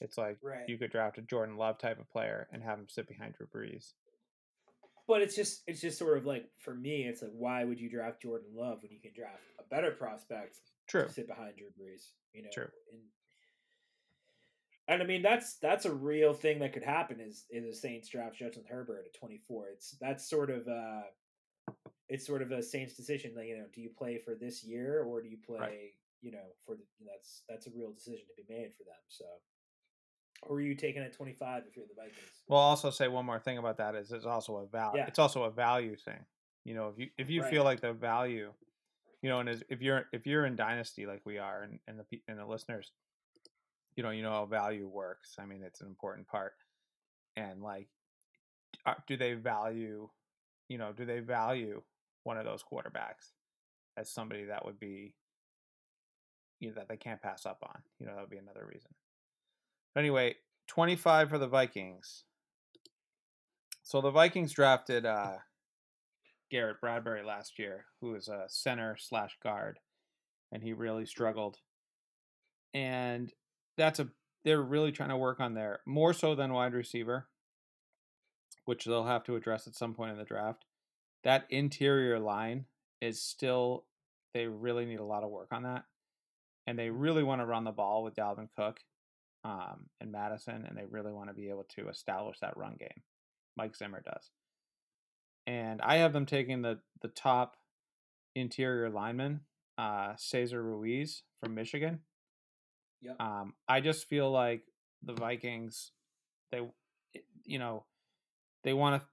it's 0.01 0.17
like 0.17 0.37
right. 0.41 0.67
you 0.67 0.77
could 0.77 0.91
draft 0.91 1.19
a 1.19 1.21
Jordan 1.21 1.55
Love 1.55 1.77
type 1.77 1.99
of 1.99 2.09
player 2.09 2.47
and 2.51 2.63
have 2.63 2.79
him 2.79 2.87
sit 2.89 3.07
behind 3.07 3.35
Drew 3.35 3.47
Brees. 3.47 3.93
But 5.09 5.23
it's 5.23 5.35
just 5.35 5.63
it's 5.65 5.81
just 5.81 5.97
sort 5.97 6.19
of 6.19 6.25
like 6.27 6.45
for 6.59 6.75
me, 6.75 7.07
it's 7.07 7.23
like 7.23 7.31
why 7.33 7.63
would 7.63 7.81
you 7.81 7.89
draft 7.89 8.21
Jordan 8.21 8.49
Love 8.55 8.83
when 8.83 8.91
you 8.91 8.99
can 9.01 9.11
draft 9.15 9.41
a 9.59 9.63
better 9.63 9.89
prospect 9.89 10.59
True. 10.87 11.07
to 11.07 11.11
sit 11.11 11.27
behind 11.27 11.53
Drew 11.57 11.67
Brees? 11.67 12.11
You 12.31 12.43
know, 12.43 12.49
True. 12.53 12.67
And, 12.93 13.01
and 14.87 15.01
I 15.01 15.05
mean 15.07 15.23
that's 15.23 15.55
that's 15.55 15.85
a 15.85 15.91
real 15.91 16.33
thing 16.33 16.59
that 16.59 16.73
could 16.73 16.83
happen 16.83 17.19
is 17.19 17.45
is 17.49 17.65
the 17.65 17.73
Saints 17.73 18.07
draft 18.07 18.37
Justin 18.37 18.63
Herbert 18.69 19.05
at 19.07 19.19
24. 19.19 19.69
It's 19.73 19.97
that's 19.99 20.29
sort 20.29 20.51
of 20.51 20.67
uh 20.67 21.01
it's 22.07 22.25
sort 22.25 22.43
of 22.43 22.51
a 22.51 22.61
Saints 22.61 22.93
decision. 22.93 23.33
Like 23.35 23.47
you 23.47 23.57
know, 23.57 23.65
do 23.73 23.81
you 23.81 23.89
play 23.97 24.19
for 24.19 24.35
this 24.35 24.63
year 24.63 25.01
or 25.01 25.23
do 25.23 25.27
you 25.27 25.37
play 25.43 25.93
you 26.21 26.31
know 26.31 26.53
for 26.65 26.75
the 26.75 26.83
that's 27.03 27.41
that's 27.49 27.65
a 27.65 27.71
real 27.75 27.91
decision 27.91 28.25
to 28.27 28.43
be 28.43 28.53
made 28.53 28.73
for 28.77 28.83
them. 28.83 29.01
So, 29.07 29.25
or 30.43 30.57
are 30.57 30.61
you 30.61 30.75
taking 30.75 31.01
at 31.01 31.13
25 31.13 31.63
if 31.69 31.75
you're 31.75 31.85
the 31.85 31.93
Vikings? 31.95 32.17
Well, 32.47 32.59
I'll 32.59 32.67
also 32.67 32.89
say 32.89 33.07
one 33.07 33.25
more 33.25 33.39
thing 33.39 33.57
about 33.57 33.77
that 33.77 33.95
is 33.95 34.11
it's 34.11 34.25
also 34.25 34.57
a 34.57 34.67
value. 34.67 34.99
Yeah. 34.99 35.07
It's 35.07 35.19
also 35.19 35.43
a 35.43 35.51
value 35.51 35.95
thing. 35.95 36.25
You 36.65 36.75
know, 36.75 36.89
if 36.89 36.99
you 36.99 37.09
if 37.17 37.29
you 37.29 37.41
Right. 37.41 37.49
feel 37.49 37.63
like 37.63 37.81
the 37.81 37.93
value, 37.93 38.53
you 39.21 39.29
know, 39.29 39.39
and 39.39 39.49
as, 39.49 39.63
if 39.69 39.81
you're 39.81 40.05
if 40.11 40.25
you're 40.27 40.45
in 40.45 40.55
dynasty 40.55 41.05
like 41.05 41.21
we 41.25 41.37
are, 41.37 41.63
and 41.63 41.79
and 41.87 41.99
the 41.99 42.21
and 42.27 42.37
the 42.39 42.45
listeners, 42.45 42.91
you 43.95 44.03
know, 44.03 44.09
you 44.11 44.23
know 44.23 44.31
how 44.31 44.45
value 44.45 44.87
works. 44.87 45.35
I 45.39 45.45
mean, 45.45 45.63
it's 45.63 45.81
an 45.81 45.87
important 45.87 46.27
part. 46.27 46.53
And 47.35 47.61
like, 47.61 47.87
uh, 48.85 48.95
do 49.07 49.17
they 49.17 49.33
value? 49.33 50.09
You 50.67 50.77
know, 50.77 50.91
do 50.93 51.05
they 51.05 51.19
value 51.19 51.81
one 52.23 52.37
of 52.37 52.45
those 52.45 52.63
quarterbacks 52.63 53.31
as 53.97 54.09
somebody 54.11 54.45
that 54.45 54.65
would 54.65 54.79
be, 54.79 55.15
you 56.59 56.69
know, 56.69 56.75
that 56.75 56.87
they 56.87 56.97
can't 56.97 57.21
pass 57.21 57.45
up 57.45 57.59
on? 57.63 57.81
You 57.99 58.05
know, 58.05 58.13
that 58.15 58.21
would 58.21 58.29
be 58.29 58.37
another 58.37 58.65
reason. 58.71 58.91
Anyway, 59.97 60.35
25 60.67 61.29
for 61.29 61.37
the 61.37 61.47
Vikings. 61.47 62.23
So 63.83 64.01
the 64.01 64.11
Vikings 64.11 64.53
drafted 64.53 65.05
uh, 65.05 65.37
Garrett 66.51 66.79
Bradbury 66.79 67.23
last 67.23 67.57
year, 67.57 67.85
who 68.01 68.15
is 68.15 68.27
a 68.27 68.45
center 68.47 68.95
slash 68.99 69.37
guard, 69.41 69.79
and 70.51 70.61
he 70.61 70.73
really 70.73 71.05
struggled. 71.05 71.57
And 72.73 73.33
that's 73.77 73.99
a 73.99 74.09
they're 74.45 74.61
really 74.61 74.91
trying 74.91 75.09
to 75.09 75.17
work 75.17 75.39
on 75.39 75.53
there 75.53 75.79
more 75.85 76.13
so 76.13 76.35
than 76.35 76.53
wide 76.53 76.73
receiver, 76.73 77.27
which 78.65 78.85
they'll 78.85 79.05
have 79.05 79.23
to 79.25 79.35
address 79.35 79.67
at 79.67 79.75
some 79.75 79.93
point 79.93 80.11
in 80.11 80.17
the 80.17 80.23
draft. 80.23 80.65
That 81.23 81.45
interior 81.49 82.19
line 82.19 82.65
is 83.01 83.21
still 83.21 83.85
they 84.33 84.45
really 84.45 84.85
need 84.85 84.99
a 84.99 85.05
lot 85.05 85.23
of 85.23 85.31
work 85.31 85.49
on 85.51 85.63
that, 85.63 85.85
and 86.67 86.77
they 86.77 86.91
really 86.91 87.23
want 87.23 87.41
to 87.41 87.45
run 87.45 87.63
the 87.63 87.71
ball 87.71 88.03
with 88.03 88.15
Dalvin 88.15 88.49
Cook 88.55 88.81
um, 89.43 89.85
and 90.01 90.11
Mattison, 90.11 90.65
and 90.67 90.77
they 90.77 90.85
really 90.85 91.11
want 91.11 91.29
to 91.29 91.33
be 91.33 91.49
able 91.49 91.65
to 91.75 91.89
establish 91.89 92.39
that 92.39 92.57
run 92.57 92.75
game. 92.79 93.01
Mike 93.55 93.75
Zimmer 93.75 94.01
does. 94.01 94.31
And 95.47 95.81
I 95.81 95.97
have 95.97 96.13
them 96.13 96.25
taking 96.25 96.61
the 96.61 96.79
the 97.01 97.07
top 97.07 97.55
interior 98.35 98.89
lineman, 98.89 99.41
uh, 99.77 100.13
Cesar 100.17 100.61
Ruiz 100.61 101.23
from 101.41 101.55
Michigan. 101.55 101.99
Yep. 103.01 103.19
Um, 103.19 103.53
I 103.67 103.79
just 103.79 104.07
feel 104.07 104.29
like 104.29 104.63
the 105.03 105.13
Vikings, 105.13 105.91
they, 106.51 106.61
you 107.45 107.59
know, 107.59 107.85
they 108.63 108.73
want 108.73 109.01
to 109.01 109.07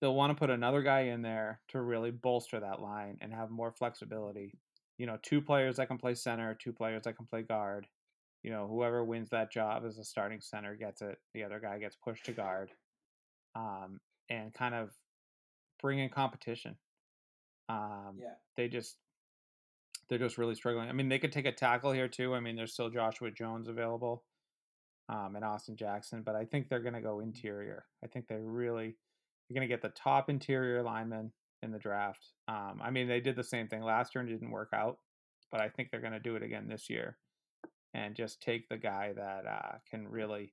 they'll 0.00 0.14
want 0.14 0.30
to 0.30 0.38
put 0.38 0.50
another 0.50 0.82
guy 0.82 1.02
in 1.02 1.22
there 1.22 1.60
to 1.68 1.80
really 1.80 2.10
bolster 2.10 2.60
that 2.60 2.82
line 2.82 3.18
and 3.20 3.32
have 3.32 3.50
more 3.50 3.72
flexibility. 3.72 4.52
You 4.98 5.06
know, 5.06 5.18
two 5.22 5.40
players 5.40 5.76
that 5.76 5.88
can 5.88 5.98
play 5.98 6.14
center, 6.14 6.54
two 6.54 6.72
players 6.72 7.04
that 7.04 7.16
can 7.16 7.26
play 7.26 7.42
guard. 7.42 7.86
You 8.46 8.52
know, 8.52 8.68
whoever 8.68 9.04
wins 9.04 9.30
that 9.30 9.50
job 9.50 9.82
as 9.84 9.98
a 9.98 10.04
starting 10.04 10.40
center 10.40 10.76
gets 10.76 11.02
it. 11.02 11.18
The 11.34 11.42
other 11.42 11.58
guy 11.58 11.80
gets 11.80 11.96
pushed 11.96 12.26
to 12.26 12.32
guard, 12.32 12.70
um, 13.56 13.98
and 14.30 14.54
kind 14.54 14.72
of 14.72 14.90
bring 15.82 15.98
in 15.98 16.10
competition. 16.10 16.78
Um, 17.68 18.20
Yeah. 18.20 18.36
they 18.56 18.68
just 18.68 18.96
they're 20.08 20.20
just 20.20 20.38
really 20.38 20.54
struggling. 20.54 20.88
I 20.88 20.92
mean, 20.92 21.08
they 21.08 21.18
could 21.18 21.32
take 21.32 21.46
a 21.46 21.52
tackle 21.52 21.90
here 21.90 22.06
too. 22.06 22.36
I 22.36 22.38
mean, 22.38 22.54
there's 22.54 22.72
still 22.72 22.88
Joshua 22.88 23.32
Jones 23.32 23.66
available, 23.66 24.24
um, 25.08 25.34
and 25.34 25.44
Austin 25.44 25.76
Jackson, 25.76 26.22
but 26.22 26.36
I 26.36 26.44
think 26.44 26.68
they're 26.68 26.78
going 26.78 26.94
to 26.94 27.00
go 27.00 27.18
interior. 27.18 27.84
I 28.04 28.06
think 28.06 28.28
they 28.28 28.36
really 28.40 28.96
they're 29.48 29.54
going 29.56 29.68
to 29.68 29.74
get 29.74 29.82
the 29.82 29.88
top 29.88 30.30
interior 30.30 30.84
lineman 30.84 31.32
in 31.62 31.72
the 31.72 31.80
draft. 31.80 32.32
Um, 32.46 32.80
I 32.80 32.90
mean, 32.92 33.08
they 33.08 33.20
did 33.20 33.34
the 33.34 33.42
same 33.42 33.66
thing 33.66 33.82
last 33.82 34.14
year 34.14 34.22
and 34.22 34.30
it 34.30 34.34
didn't 34.34 34.52
work 34.52 34.70
out, 34.72 35.00
but 35.50 35.60
I 35.60 35.68
think 35.68 35.90
they're 35.90 36.00
going 36.00 36.12
to 36.12 36.20
do 36.20 36.36
it 36.36 36.44
again 36.44 36.68
this 36.68 36.88
year, 36.88 37.18
and 37.96 38.14
just 38.14 38.42
take 38.42 38.68
the 38.68 38.76
guy 38.76 39.14
that 39.16 39.46
uh, 39.46 39.78
can 39.90 40.06
really, 40.06 40.52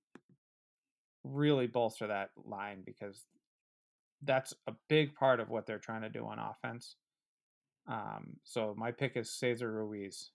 really 1.26 1.68
bolster 1.68 2.08
that 2.08 2.30
line 2.46 2.82
because 2.86 3.26
that's 4.22 4.54
a 4.68 4.74
big 4.88 5.14
part 5.14 5.42
of 5.42 5.50
what 5.50 5.66
they're 5.66 5.78
trying 5.78 6.04
to 6.04 6.10
do 6.10 6.26
on 6.26 6.40
offense. 6.40 6.96
Um, 7.86 8.38
so 8.46 8.74
my 8.78 8.92
pick 8.92 9.18
is 9.18 9.30
Cesar 9.30 9.70
Ruiz, 9.70 10.30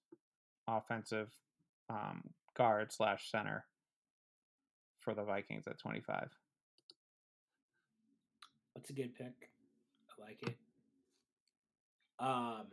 offensive 0.69 1.33
um, 1.89 2.23
guard 2.55 2.93
slash 2.93 3.31
center 3.31 3.65
for 4.99 5.15
the 5.15 5.25
Vikings 5.25 5.67
at 5.67 5.79
25. 5.79 6.29
That's 8.75 8.91
a 8.91 8.93
good 8.93 9.15
pick. 9.15 9.49
I 10.11 10.23
like 10.23 10.43
it. 10.43 10.57
Um, 12.21 12.67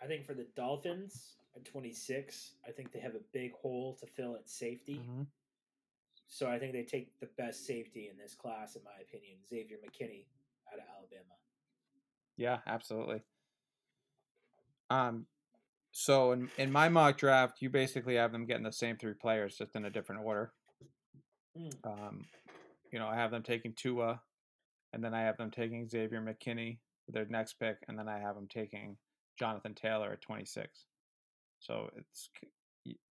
I 0.00 0.06
think 0.06 0.24
for 0.24 0.34
the 0.34 0.46
Dolphins 0.54 1.39
26, 1.58 2.52
I 2.66 2.70
think 2.70 2.92
they 2.92 3.00
have 3.00 3.14
a 3.14 3.20
big 3.32 3.52
hole 3.54 3.94
to 3.96 4.06
fill 4.06 4.36
at 4.36 4.48
safety. 4.48 4.98
Mhm. 4.98 5.26
So 6.28 6.48
I 6.48 6.58
think 6.58 6.72
they 6.72 6.84
take 6.84 7.18
the 7.18 7.26
best 7.26 7.66
safety 7.66 8.08
in 8.08 8.16
this 8.16 8.34
class, 8.34 8.76
in 8.76 8.84
my 8.84 8.96
opinion, 9.00 9.38
Xavier 9.48 9.78
McKinney 9.78 10.26
out 10.72 10.78
of 10.78 10.84
Alabama. 10.88 11.34
Yeah, 12.36 12.62
absolutely. 12.66 13.22
Um, 14.88 15.26
so 15.92 16.32
in 16.32 16.50
in 16.56 16.70
my 16.70 16.88
mock 16.88 17.18
draft, 17.18 17.60
you 17.60 17.68
basically 17.68 18.14
have 18.14 18.32
them 18.32 18.46
getting 18.46 18.62
the 18.62 18.72
same 18.72 18.96
three 18.96 19.14
players, 19.14 19.56
just 19.58 19.74
in 19.74 19.84
a 19.84 19.90
different 19.90 20.24
order. 20.24 20.52
Mm. 21.56 21.84
Um, 21.84 22.28
you 22.92 22.98
know, 22.98 23.08
I 23.08 23.16
have 23.16 23.30
them 23.30 23.42
taking 23.42 23.74
Tua, 23.74 24.22
and 24.92 25.02
then 25.02 25.14
I 25.14 25.22
have 25.22 25.36
them 25.36 25.50
taking 25.50 25.88
Xavier 25.88 26.20
McKinney 26.20 26.78
with 27.06 27.14
their 27.14 27.26
next 27.26 27.54
pick, 27.54 27.78
and 27.88 27.98
then 27.98 28.08
I 28.08 28.18
have 28.18 28.36
them 28.36 28.48
taking 28.48 28.96
Jonathan 29.36 29.74
Taylor 29.74 30.12
at 30.12 30.20
26. 30.20 30.86
So 31.60 31.90
it's 31.96 32.30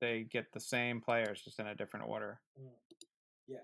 they 0.01 0.25
get 0.31 0.47
the 0.53 0.61
same 0.61 1.01
players, 1.01 1.43
just 1.43 1.61
in 1.61 1.67
a 1.67 1.75
different 1.75 2.09
order. 2.09 2.41
Mm. 2.61 2.69
Yeah. 3.47 3.59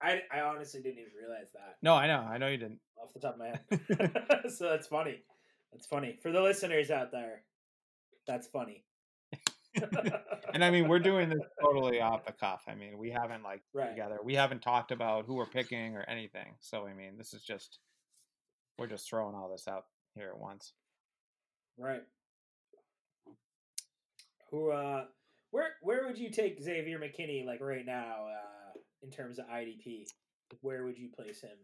I, 0.00 0.22
I 0.32 0.40
honestly 0.40 0.80
didn't 0.80 0.98
even 1.00 1.12
realize 1.20 1.48
that 1.54 1.76
No, 1.82 1.94
I 1.94 2.06
know, 2.06 2.20
I 2.20 2.38
know 2.38 2.46
you 2.48 2.56
didn't. 2.56 2.80
off 3.02 3.12
the 3.12 3.20
top 3.20 3.34
of 3.34 3.40
my 3.40 3.48
head. 3.48 4.42
so 4.56 4.68
that's 4.68 4.86
funny. 4.86 5.22
That's 5.72 5.86
funny. 5.86 6.18
For 6.22 6.30
the 6.32 6.40
listeners 6.40 6.90
out 6.90 7.10
there, 7.12 7.42
that's 8.26 8.46
funny. 8.46 8.84
And 10.54 10.64
I 10.64 10.70
mean, 10.70 10.88
we're 10.88 10.98
doing 10.98 11.28
this 11.28 11.38
totally 11.62 12.00
off 12.00 12.24
the 12.24 12.32
cuff. 12.32 12.64
I 12.66 12.74
mean, 12.74 12.96
we 12.98 13.10
haven't 13.10 13.42
like 13.44 13.60
Right. 13.74 13.90
together. 13.90 14.18
We 14.24 14.34
haven't 14.34 14.62
talked 14.62 14.90
about 14.92 15.26
who 15.26 15.34
we're 15.34 15.46
picking 15.46 15.94
or 15.94 16.04
anything. 16.08 16.54
So 16.60 16.86
I 16.86 16.94
mean, 16.94 17.16
this 17.18 17.34
is 17.34 17.42
just 17.42 17.78
we're 18.78 18.86
just 18.86 19.08
throwing 19.08 19.34
all 19.36 19.50
this 19.50 19.68
out 19.68 19.84
here 20.14 20.30
at 20.30 20.38
once. 20.40 20.72
Right. 21.76 22.02
Who 24.50 24.70
uh 24.70 25.04
where 25.50 25.70
where 25.82 26.06
would 26.06 26.18
you 26.18 26.30
take 26.30 26.62
Xavier 26.62 26.98
McKinney 26.98 27.44
like 27.44 27.60
right 27.60 27.84
now 27.84 28.26
uh 28.26 28.78
in 29.02 29.10
terms 29.10 29.38
of 29.38 29.46
IDP? 29.46 30.06
Where 30.60 30.84
would 30.84 30.98
you 30.98 31.08
place 31.08 31.40
him? 31.40 31.56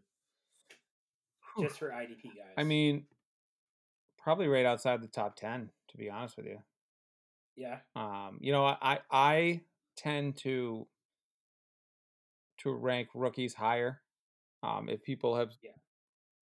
Just 1.59 1.79
for 1.79 1.89
IDP 1.89 2.23
guys. 2.23 2.53
I 2.57 2.63
mean, 2.63 3.05
probably 4.17 4.47
right 4.47 4.65
outside 4.65 5.01
the 5.01 5.07
top 5.07 5.35
ten, 5.35 5.69
to 5.89 5.97
be 5.97 6.09
honest 6.09 6.37
with 6.37 6.45
you. 6.47 6.59
yeah. 7.55 7.79
Um, 7.95 8.37
you 8.41 8.51
know, 8.51 8.65
I 8.65 8.99
I 9.09 9.61
tend 9.95 10.37
to 10.37 10.87
to 12.59 12.73
rank 12.73 13.09
rookies 13.13 13.53
higher. 13.53 14.01
Um, 14.63 14.89
if 14.89 15.03
people 15.03 15.35
have 15.35 15.53
Yeah. 15.61 15.71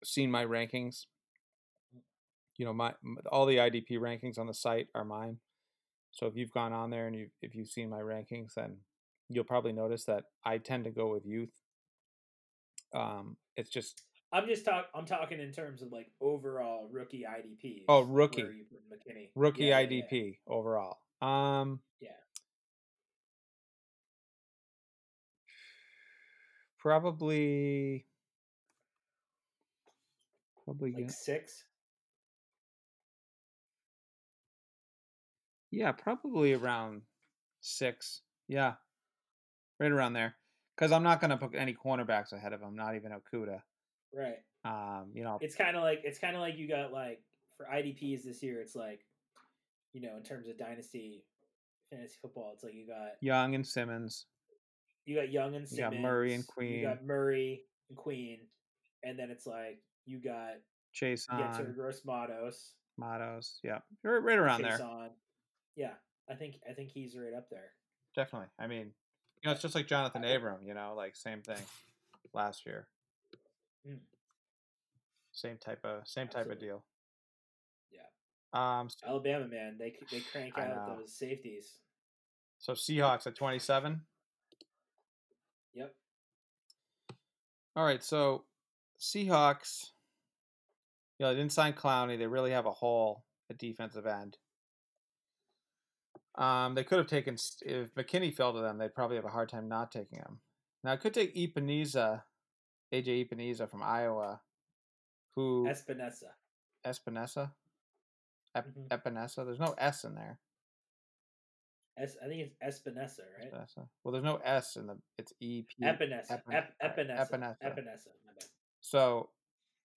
seen 0.04 0.30
my 0.30 0.44
rankings, 0.44 1.06
you 2.56 2.64
know, 2.66 2.72
my 2.72 2.94
all 3.30 3.46
the 3.46 3.56
IDP 3.56 3.92
rankings 3.92 4.38
on 4.38 4.46
the 4.46 4.54
site 4.54 4.88
are 4.94 5.04
mine. 5.04 5.38
So 6.10 6.26
if 6.26 6.36
you've 6.36 6.52
gone 6.52 6.72
on 6.72 6.90
there 6.90 7.06
and 7.06 7.16
you 7.16 7.28
if 7.42 7.54
you've 7.54 7.68
seen 7.68 7.88
my 7.88 8.00
rankings, 8.00 8.54
then 8.54 8.78
you'll 9.28 9.44
probably 9.44 9.72
notice 9.72 10.04
that 10.04 10.24
I 10.44 10.58
tend 10.58 10.84
to 10.84 10.90
go 10.90 11.08
with 11.08 11.24
youth. 11.24 11.52
Um, 12.94 13.36
it's 13.56 13.70
just 13.70 14.02
I'm 14.32 14.46
just 14.46 14.64
talk 14.64 14.86
I'm 14.94 15.06
talking 15.06 15.40
in 15.40 15.52
terms 15.52 15.82
of 15.82 15.92
like 15.92 16.10
overall 16.20 16.88
rookie 16.90 17.24
IDP. 17.28 17.84
Oh, 17.88 18.02
rookie. 18.02 18.42
Where 18.42 18.52
you 18.52 18.64
put 18.64 18.80
McKinney. 18.90 19.30
rookie 19.34 19.66
Yeah, 19.66 19.80
yeah, 19.80 19.88
yeah. 19.88 20.02
IDP 20.02 20.38
overall. 20.46 20.98
Um, 21.22 21.80
Yeah. 22.00 22.10
probably 26.78 28.06
probably 30.64 30.92
Like 30.92 31.04
yeah. 31.04 31.10
six. 31.10 31.64
Yeah, 35.70 35.92
probably 35.92 36.52
around 36.52 37.02
six. 37.60 38.22
Yeah, 38.48 38.74
right 39.78 39.90
around 39.92 40.14
there. 40.14 40.34
Because 40.76 40.92
I'm 40.92 41.02
not 41.02 41.20
going 41.20 41.30
to 41.30 41.36
put 41.36 41.54
any 41.54 41.74
cornerbacks 41.74 42.32
ahead 42.32 42.52
of 42.52 42.60
him. 42.60 42.74
Not 42.74 42.94
even 42.96 43.12
Okudah. 43.12 43.60
Right. 44.14 44.38
Um, 44.64 45.10
you 45.14 45.22
know, 45.24 45.38
It's 45.40 45.54
kind 45.54 45.76
of 45.76 45.82
like 45.82 46.00
it's 46.04 46.18
kind 46.18 46.34
of 46.36 46.42
like 46.42 46.56
you 46.56 46.68
got 46.68 46.92
like 46.92 47.22
for 47.56 47.66
IDPs 47.66 48.24
this 48.24 48.42
year. 48.42 48.60
It's 48.60 48.74
like, 48.74 49.00
you 49.92 50.00
know, 50.00 50.16
in 50.16 50.22
terms 50.22 50.48
of 50.48 50.58
dynasty 50.58 51.24
fantasy 51.90 52.16
football, 52.20 52.52
it's 52.54 52.64
like 52.64 52.74
you 52.74 52.86
got 52.86 53.12
Young 53.20 53.54
and 53.54 53.66
Simmons. 53.66 54.26
you 55.04 55.16
got 55.16 55.30
Young 55.30 55.54
and 55.54 55.62
You 55.62 55.76
Simmons, 55.76 55.94
got 55.94 56.00
Murray 56.02 56.34
and 56.34 56.46
Queen. 56.46 56.80
You 56.80 56.82
got 56.82 57.04
Murray 57.04 57.62
and 57.88 57.96
Queen, 57.96 58.38
and 59.02 59.18
then 59.18 59.30
it's 59.30 59.46
like 59.46 59.80
you 60.06 60.18
got 60.18 60.54
Chase 60.92 61.26
you 61.30 61.38
on 61.38 61.72
Gross 61.74 62.02
Matos, 62.04 62.74
Mottos. 62.98 63.60
Yeah, 63.62 63.78
right, 64.02 64.22
right 64.22 64.38
around 64.38 64.62
Chase 64.62 64.78
there. 64.78 64.86
on. 64.86 65.10
Yeah, 65.76 65.92
I 66.28 66.34
think 66.34 66.56
I 66.68 66.72
think 66.72 66.90
he's 66.90 67.16
right 67.16 67.34
up 67.36 67.48
there. 67.50 67.70
Definitely. 68.14 68.48
I 68.58 68.66
mean, 68.66 68.92
you 69.42 69.46
know, 69.46 69.52
it's 69.52 69.62
just 69.62 69.74
like 69.74 69.86
Johnathan 69.88 70.36
Abram. 70.36 70.58
You 70.64 70.74
know, 70.74 70.94
like 70.96 71.16
same 71.16 71.42
thing 71.42 71.62
last 72.34 72.66
year. 72.66 72.88
Mm. 73.88 73.98
Same 75.32 75.56
type 75.58 75.84
of 75.84 76.06
same 76.06 76.28
type 76.28 76.50
of 76.50 76.58
deal. 76.58 76.84
Yeah. 77.90 78.00
Um. 78.52 78.86
s- 78.86 78.96
Alabama 79.06 79.46
man, 79.46 79.76
they 79.78 79.94
they 80.10 80.20
crank 80.20 80.58
out 80.58 80.98
those 80.98 81.14
safeties. 81.14 81.74
So 82.58 82.74
Seahawks 82.74 83.26
at 83.26 83.34
27. 83.36 84.02
Yep. 85.72 85.94
All 87.74 87.84
right, 87.86 88.02
so 88.04 88.44
Seahawks, 89.00 89.92
you 91.18 91.24
know, 91.24 91.32
they 91.32 91.40
didn't 91.40 91.52
sign 91.52 91.72
Clowney. 91.72 92.18
They 92.18 92.26
really 92.26 92.50
have 92.50 92.66
a 92.66 92.70
hole 92.72 93.24
at 93.48 93.56
defensive 93.56 94.04
end. 94.06 94.36
Um, 96.36 96.74
they 96.74 96.84
could 96.84 96.98
have 96.98 97.06
taken 97.08 97.34
if 97.62 97.94
McKinney 97.94 98.34
fell 98.34 98.52
to 98.52 98.60
them. 98.60 98.78
They'd 98.78 98.94
probably 98.94 99.16
have 99.16 99.24
a 99.24 99.30
hard 99.30 99.48
time 99.48 99.68
not 99.68 99.90
taking 99.90 100.18
him. 100.18 100.40
Now, 100.84 100.92
I 100.92 100.96
could 100.96 101.12
take 101.12 101.34
Epenesa, 101.34 102.22
AJ 102.92 103.28
Epenesa 103.28 103.68
from 103.68 103.82
Iowa, 103.82 104.40
who 105.36 105.66
Espinesa. 105.68 106.30
Espinesa, 106.86 107.52
Ep, 108.54 108.66
Mhm. 108.68 108.88
Epenesa. 108.88 109.44
There's 109.44 109.58
no 109.58 109.74
S 109.76 110.04
in 110.04 110.14
there. 110.14 110.38
S, 111.98 112.16
I 112.24 112.28
think 112.28 112.40
it's 112.40 112.54
Espinesa, 112.80 113.20
right? 113.38 113.52
Espinesa. 113.52 113.88
Well, 114.02 114.12
there's 114.12 114.24
no 114.24 114.36
S 114.36 114.76
in 114.76 114.86
the. 114.86 114.98
It's 115.18 115.34
E 115.40 115.62
P. 115.62 115.84
Epenesa. 115.84 116.42
Epine- 116.42 116.54
Ep, 116.54 116.74
Epenesa. 116.82 117.30
Epenesa. 117.30 117.56
Epenesa. 117.62 118.08
So, 118.80 119.30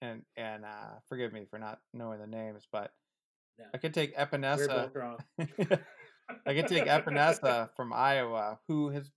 and 0.02 0.26
and 0.36 0.66
uh, 0.66 1.00
forgive 1.08 1.32
me 1.32 1.46
for 1.46 1.60
not 1.60 1.80
knowing 1.94 2.20
the 2.20 2.28
names, 2.28 2.68
but 2.70 2.94
No. 3.58 3.66
I 3.74 3.78
could 3.78 3.94
take 3.94 4.18
Epenesa. 4.18 4.92
I 6.46 6.54
could 6.54 6.68
take 6.68 6.86
Epenesa 6.86 7.70
from 7.76 7.94
Iowa, 7.94 8.60
who 8.68 8.90
has 8.90 9.12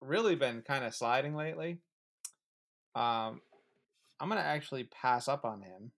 really 0.00 0.34
been 0.34 0.62
kind 0.62 0.84
of 0.84 0.94
sliding 0.94 1.34
lately. 1.34 1.78
Um, 2.94 3.40
I'm 4.20 4.28
gonna 4.28 4.40
actually 4.40 4.84
pass 4.84 5.28
up 5.28 5.44
on 5.44 5.62
him, 5.62 5.92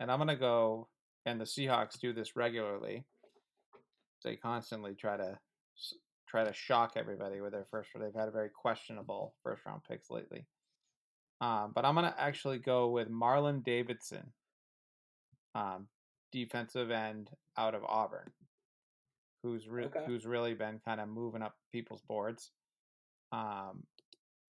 and 0.00 0.10
I'm 0.10 0.18
gonna 0.18 0.36
go. 0.36 0.88
And 1.26 1.40
the 1.40 1.44
Seahawks 1.44 1.98
do 2.00 2.12
this 2.12 2.36
regularly. 2.36 3.04
They 4.24 4.36
constantly 4.36 4.94
try 4.94 5.16
to 5.16 5.38
try 6.26 6.44
to 6.44 6.52
shock 6.52 6.92
everybody 6.96 7.40
with 7.40 7.52
their 7.52 7.66
first. 7.70 7.90
They've 7.94 8.14
had 8.14 8.28
a 8.28 8.32
very 8.32 8.50
questionable 8.50 9.34
first 9.42 9.64
round 9.66 9.82
picks 9.88 10.10
lately. 10.10 10.46
Um, 11.40 11.72
but 11.74 11.84
I'm 11.84 11.94
gonna 11.94 12.14
actually 12.18 12.58
go 12.58 12.88
with 12.88 13.10
Marlon 13.10 13.62
Davidson, 13.62 14.32
um, 15.54 15.88
defensive 16.32 16.90
end 16.90 17.30
out 17.56 17.74
of 17.74 17.84
Auburn, 17.84 18.32
who's 19.48 19.66
re- 19.68 19.86
Okay. 19.86 20.04
who's 20.06 20.26
really 20.26 20.54
been 20.54 20.78
kind 20.84 21.00
of 21.00 21.08
moving 21.08 21.42
up 21.42 21.56
people's 21.72 22.02
boards. 22.02 22.52
Um, 23.32 23.86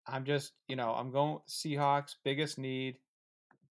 I'm 0.06 0.24
just, 0.24 0.52
you 0.66 0.74
know, 0.76 0.92
I'm 0.92 1.10
going 1.12 1.38
Seahawks 1.48 2.16
biggest 2.24 2.58
need. 2.58 2.98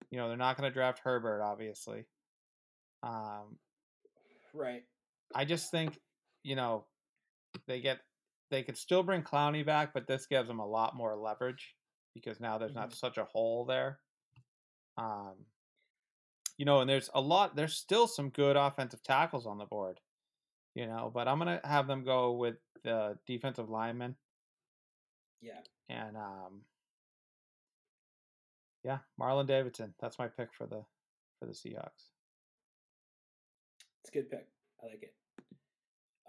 You 0.09 0.17
know, 0.17 0.29
they're 0.29 0.37
not 0.37 0.57
going 0.57 0.69
to 0.69 0.73
draft 0.73 0.99
Herbert, 0.99 1.41
obviously. 1.41 2.05
Um, 3.03 3.59
Right. 4.53 4.83
I 5.35 5.43
just 5.45 5.69
think, 5.69 5.99
you 6.43 6.55
know, 6.55 6.85
they 7.67 7.81
get 7.81 7.99
they 8.49 8.63
could 8.63 8.77
still 8.77 9.03
bring 9.03 9.23
Clowney 9.23 9.65
back, 9.65 9.93
but 9.93 10.07
this 10.07 10.25
gives 10.25 10.47
them 10.47 10.59
a 10.59 10.65
lot 10.65 10.95
more 10.95 11.15
leverage 11.17 11.75
because 12.13 12.39
now 12.39 12.57
there's 12.57 12.73
not 12.73 12.91
Mhm. 12.91 12.95
such 12.95 13.17
a 13.17 13.25
hole 13.25 13.65
there. 13.65 13.99
Um, 14.97 15.45
you 16.57 16.63
know, 16.65 16.79
and 16.79 16.89
there's 16.89 17.09
a 17.13 17.19
lot. 17.21 17.55
There's 17.55 17.75
still 17.75 18.07
some 18.07 18.29
good 18.29 18.55
offensive 18.55 19.03
tackles 19.03 19.45
on 19.45 19.57
the 19.57 19.65
board. 19.65 19.99
You 20.77 20.85
know, 20.85 21.09
but 21.11 21.27
I'm 21.27 21.39
gonna 21.39 21.59
have 21.63 21.87
them 21.87 22.03
go 22.03 22.33
with 22.33 22.57
the 22.83 23.17
defensive 23.25 23.67
lineman 23.67 24.15
Yeah. 25.41 25.61
and 25.89 26.15
um, 26.15 26.61
yeah, 28.83 28.99
Marlon 29.19 29.47
Davidson. 29.47 29.95
That's 29.99 30.19
my 30.19 30.27
pick 30.27 30.53
for 30.53 30.67
the 30.67 30.85
for 31.39 31.47
the 31.47 31.53
Seahawks. 31.53 32.11
It's 34.03 34.09
a 34.09 34.11
good 34.13 34.29
pick. 34.29 34.47
I 34.83 34.85
like 34.85 35.01
it. 35.01 35.15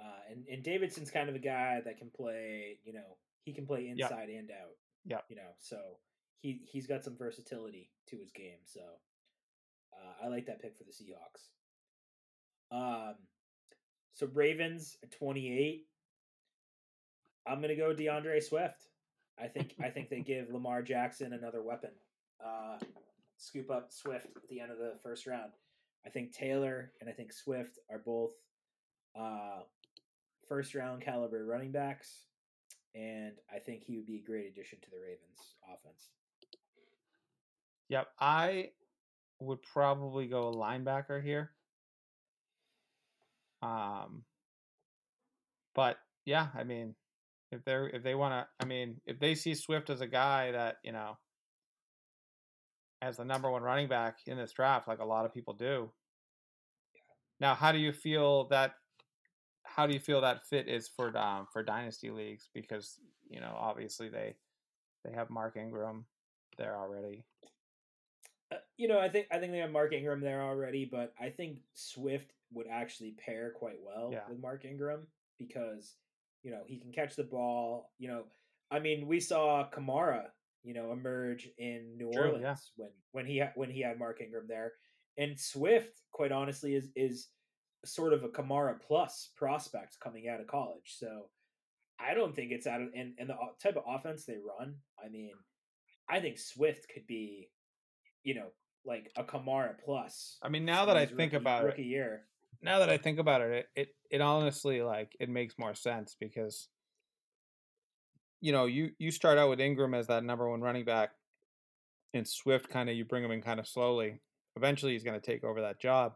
Uh, 0.03 0.31
and 0.31 0.47
and 0.51 0.63
Davidson's 0.63 1.11
kind 1.11 1.29
of 1.29 1.35
a 1.35 1.39
guy 1.41 1.83
that 1.85 1.99
can 1.99 2.09
play. 2.09 2.79
You 2.85 2.95
know, 2.95 3.19
he 3.45 3.53
can 3.53 3.67
play 3.67 3.83
Yep. 3.83 4.11
inside 4.11 4.31
and 4.31 4.51
out. 4.51 4.77
Yeah. 5.05 5.21
You 5.29 5.37
know, 5.37 5.51
so 5.59 5.99
he 6.41 6.63
he's 6.65 6.87
got 6.87 7.05
some 7.05 7.19
versatility 7.19 7.91
to 8.09 8.17
his 8.17 8.31
game. 8.31 8.61
So 8.65 8.81
uh, 9.93 10.25
I 10.25 10.29
like 10.29 10.47
that 10.47 10.63
pick 10.63 10.79
for 10.79 10.85
the 10.85 10.93
Seahawks. 10.93 11.51
Um, 12.75 13.17
so 14.19 14.27
Ravens 14.35 14.97
at 15.03 15.13
twenty 15.13 15.57
eight. 15.57 15.87
I'm 17.47 17.61
gonna 17.61 17.77
go 17.77 17.93
D'Andre 17.93 18.41
Swift. 18.41 18.89
I 19.41 19.47
think 19.47 19.75
I 19.81 19.89
think 19.89 20.11
they 20.11 20.21
give 20.27 20.51
Lamar 20.51 20.83
Jackson 20.83 21.33
another 21.33 21.63
weapon. 21.63 21.91
Uh, 22.45 22.79
scoop 23.37 23.71
up 23.71 23.93
Swift 23.93 24.27
at 24.37 24.49
the 24.49 24.61
end 24.61 24.73
of 24.73 24.79
the 24.79 24.95
first 25.03 25.27
round. 25.27 25.53
I 26.05 26.11
think 26.11 26.33
Taylor 26.33 26.93
and 27.01 27.09
I 27.09 27.13
think 27.13 27.33
Swift 27.33 27.79
are 27.91 27.99
both 27.99 28.33
uh, 29.19 29.61
first 30.49 30.75
round 30.75 31.01
caliber 31.03 31.47
running 31.47 31.71
backs, 31.71 32.25
and 32.97 33.35
I 33.55 33.61
think 33.61 33.85
he 33.85 33.97
would 33.97 34.07
be 34.07 34.17
a 34.17 34.27
great 34.27 34.47
addition 34.47 34.81
to 34.83 34.91
the 34.91 34.99
Ravens 35.01 35.55
offense. 35.73 36.11
Yep, 37.89 38.09
I 38.21 38.71
would 39.41 39.63
probably 39.63 40.27
go 40.27 40.49
a 40.49 40.55
linebacker 40.55 41.23
here. 41.23 41.53
Um, 43.63 44.25
but 45.75 45.99
yeah, 46.25 46.49
I 46.57 46.65
mean, 46.65 46.95
if 47.51 47.65
they're 47.65 47.89
if 47.89 48.03
they 48.03 48.15
want 48.15 48.33
to, 48.33 48.47
I 48.61 48.69
mean, 48.69 49.01
if 49.07 49.19
they 49.19 49.35
see 49.35 49.55
Swift 49.55 49.91
as 49.91 50.01
a 50.01 50.07
guy 50.07 50.53
that 50.53 50.77
you 50.85 50.93
know 50.93 51.17
as 53.01 53.17
the 53.17 53.25
number 53.25 53.51
one 53.51 53.63
running 53.63 53.89
back 53.89 54.19
in 54.27 54.37
this 54.37 54.53
draft, 54.53 54.89
like 54.89 54.99
a 54.99 55.05
lot 55.05 55.25
of 55.25 55.33
people 55.33 55.55
do. 55.55 55.91
Now, 57.41 57.55
how 57.55 57.73
do 57.73 57.79
you 57.79 57.93
feel 57.93 58.49
that? 58.49 58.73
How 59.65 59.87
do 59.87 59.95
you 59.95 60.01
feel 60.01 60.21
that 60.23 60.45
fit 60.47 60.69
is 60.69 60.89
for 60.89 61.17
um, 61.17 61.47
for 61.53 61.63
dynasty 61.63 62.11
leagues? 62.11 62.49
Because 62.53 62.99
you 63.29 63.41
know, 63.41 63.55
obviously 63.57 64.09
they 64.09 64.35
they 65.05 65.13
have 65.13 65.31
Mark 65.31 65.57
Ingram 65.57 66.05
there 66.57 66.77
already. 66.77 67.25
Uh, 68.51 68.57
you 68.77 68.89
know, 68.89 68.99
I 68.99 69.09
think 69.09 69.27
I 69.31 69.39
think 69.39 69.53
they 69.53 69.59
have 69.59 69.71
Mark 69.71 69.93
Ingram 69.93 70.21
there 70.21 70.43
already, 70.43 70.85
but 70.85 71.13
I 71.21 71.31
think 71.31 71.59
Swift 71.75 72.33
would 72.53 72.67
actually 72.71 73.13
pair 73.25 73.53
quite 73.53 73.79
well 73.85 74.11
Yeah. 74.13 74.29
with 74.29 74.41
Mark 74.41 74.65
Ingram 74.65 75.07
because 75.39 75.97
you 76.43 76.51
know 76.51 76.63
he 76.67 76.79
can 76.79 76.93
catch 76.93 77.17
the 77.17 77.25
ball. 77.25 77.91
You 77.99 78.09
know, 78.09 78.25
I 78.71 78.79
mean, 78.79 79.07
we 79.07 79.21
saw 79.21 79.69
Kamara, 79.71 80.25
you 80.63 80.75
know, 80.75 80.93
emerge 80.93 81.49
in 81.59 81.97
New 81.97 82.11
True, 82.13 82.33
Orleans 82.33 82.43
yeah. 82.43 82.85
when 82.85 82.91
when 83.13 83.27
he 83.27 83.43
when 83.55 83.71
he 83.71 83.81
had 83.81 83.99
Mark 83.99 84.21
Ingram 84.21 84.47
there, 84.49 84.73
and 85.17 85.39
Swift, 85.39 86.01
quite 86.13 86.33
honestly, 86.33 86.75
is 86.75 86.91
is 86.97 87.29
sort 87.85 88.13
of 88.13 88.25
a 88.25 88.29
Kamara 88.29 88.81
plus 88.81 89.31
prospect 89.37 89.99
coming 90.01 90.29
out 90.29 90.41
of 90.41 90.47
college. 90.47 90.97
So 90.97 91.31
I 92.01 92.15
don't 92.15 92.35
think 92.35 92.51
it's 92.53 92.67
out 92.67 92.81
of 92.81 92.89
and 92.95 93.15
and 93.19 93.29
the 93.29 93.37
type 93.63 93.77
of 93.77 93.85
offense 93.87 94.25
they 94.25 94.37
run. 94.37 94.77
I 95.05 95.09
mean, 95.09 95.33
I 96.09 96.21
think 96.21 96.39
Swift 96.39 96.89
could 96.93 97.07
be, 97.07 97.51
you 98.25 98.35
know, 98.35 98.49
like 98.85 99.11
a 99.17 99.25
Kamara 99.25 99.75
plus. 99.85 100.39
I 100.43 100.49
mean, 100.49 100.65
now 100.65 100.87
that 100.87 100.97
I 100.97 101.05
think 101.07 101.33
rookie- 101.33 101.37
about 101.37 101.63
it, 101.65 101.67
rookie 101.67 101.83
year. 101.85 102.28
Now 102.63 102.81
that 102.81 102.91
I 102.91 102.99
think 102.99 103.19
about 103.19 103.41
it, 103.41 103.51
it, 103.51 103.67
it 103.77 103.89
it 104.11 104.21
honestly 104.21 104.83
like 104.83 105.17
it 105.21 105.29
makes 105.29 105.59
more 105.59 105.75
sense 105.75 106.17
because 106.19 106.69
you 108.41 108.53
know 108.53 108.67
you 108.67 108.91
you 108.99 109.11
start 109.11 109.39
out 109.39 109.51
with 109.51 109.61
Ingram 109.61 109.95
as 109.95 110.07
that 110.09 110.25
number 110.25 110.49
one 110.49 110.61
running 110.61 110.85
back, 110.85 111.11
and 112.15 112.27
Swift 112.27 112.69
kind 112.69 112.89
of 112.89 112.97
you 112.97 113.05
bring 113.05 113.25
him 113.25 113.31
in 113.31 113.43
kind 113.43 113.61
of 113.61 113.67
slowly. 113.67 114.21
Eventually, 114.57 114.93
he's 114.93 115.05
going 115.05 115.19
to 115.19 115.25
take 115.25 115.45
over 115.45 115.61
that 115.61 115.81
job. 115.81 116.15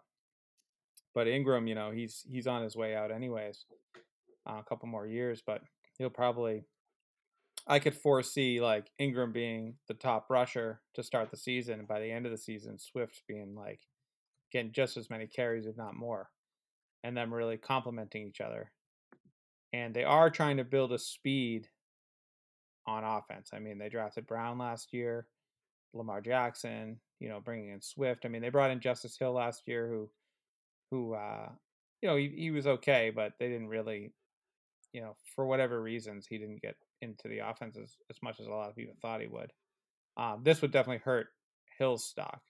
But 1.14 1.28
Ingram, 1.28 1.66
you 1.66 1.74
know, 1.74 1.90
he's 1.90 2.24
he's 2.28 2.46
on 2.46 2.62
his 2.62 2.76
way 2.76 2.96
out 2.96 3.12
anyways, 3.12 3.66
uh, 4.48 4.58
a 4.58 4.64
couple 4.64 4.88
more 4.88 5.06
years, 5.06 5.42
but 5.46 5.62
he'll 5.98 6.10
probably. 6.10 6.64
I 7.64 7.78
could 7.78 7.94
foresee 7.94 8.60
like 8.60 8.90
Ingram 8.98 9.30
being 9.30 9.74
the 9.86 9.94
top 9.94 10.26
rusher 10.28 10.80
to 10.94 11.04
start 11.04 11.30
the 11.30 11.36
season, 11.36 11.78
and 11.78 11.86
by 11.86 12.00
the 12.00 12.10
end 12.10 12.26
of 12.26 12.32
the 12.32 12.38
season, 12.38 12.76
Swift 12.76 13.22
being 13.28 13.54
like 13.54 13.78
getting 14.52 14.72
just 14.72 14.96
as 14.96 15.08
many 15.08 15.28
carries, 15.28 15.66
if 15.66 15.76
not 15.76 15.94
more, 15.94 16.28
and 17.04 17.16
them 17.16 17.32
really 17.32 17.56
complementing 17.56 18.26
each 18.26 18.40
other. 18.40 18.70
And 19.72 19.94
they 19.94 20.04
are 20.04 20.30
trying 20.30 20.58
to 20.58 20.64
build 20.64 20.92
a 20.92 20.98
speed 20.98 21.68
on 22.86 23.04
offense. 23.04 23.50
I 23.54 23.58
mean, 23.58 23.78
they 23.78 23.88
drafted 23.88 24.26
Brown 24.26 24.58
last 24.58 24.92
year, 24.92 25.26
Lamar 25.94 26.20
Jackson, 26.20 26.98
you 27.20 27.28
know, 27.28 27.40
bringing 27.40 27.70
in 27.70 27.80
Swift. 27.80 28.24
I 28.24 28.28
mean, 28.28 28.42
they 28.42 28.50
brought 28.50 28.70
in 28.70 28.80
Justice 28.80 29.16
Hill 29.18 29.32
last 29.32 29.62
year, 29.66 29.88
who, 29.88 30.10
who, 30.90 31.14
uh, 31.14 31.48
you 32.02 32.08
know, 32.08 32.16
he, 32.16 32.32
he 32.36 32.50
was 32.50 32.66
okay, 32.66 33.12
but 33.14 33.32
they 33.38 33.48
didn't 33.48 33.68
really, 33.68 34.12
you 34.92 35.00
know, 35.00 35.16
for 35.34 35.46
whatever 35.46 35.80
reasons, 35.80 36.26
he 36.26 36.38
didn't 36.38 36.60
get 36.60 36.76
into 37.00 37.28
the 37.28 37.38
offense 37.38 37.76
as, 37.76 37.96
as 38.10 38.16
much 38.22 38.40
as 38.40 38.46
a 38.46 38.50
lot 38.50 38.68
of 38.68 38.76
people 38.76 38.94
thought 39.00 39.20
he 39.20 39.26
would. 39.26 39.52
Um, 40.16 40.40
this 40.42 40.60
would 40.60 40.72
definitely 40.72 41.02
hurt 41.04 41.28
Hill's 41.78 42.04
stock 42.04 42.42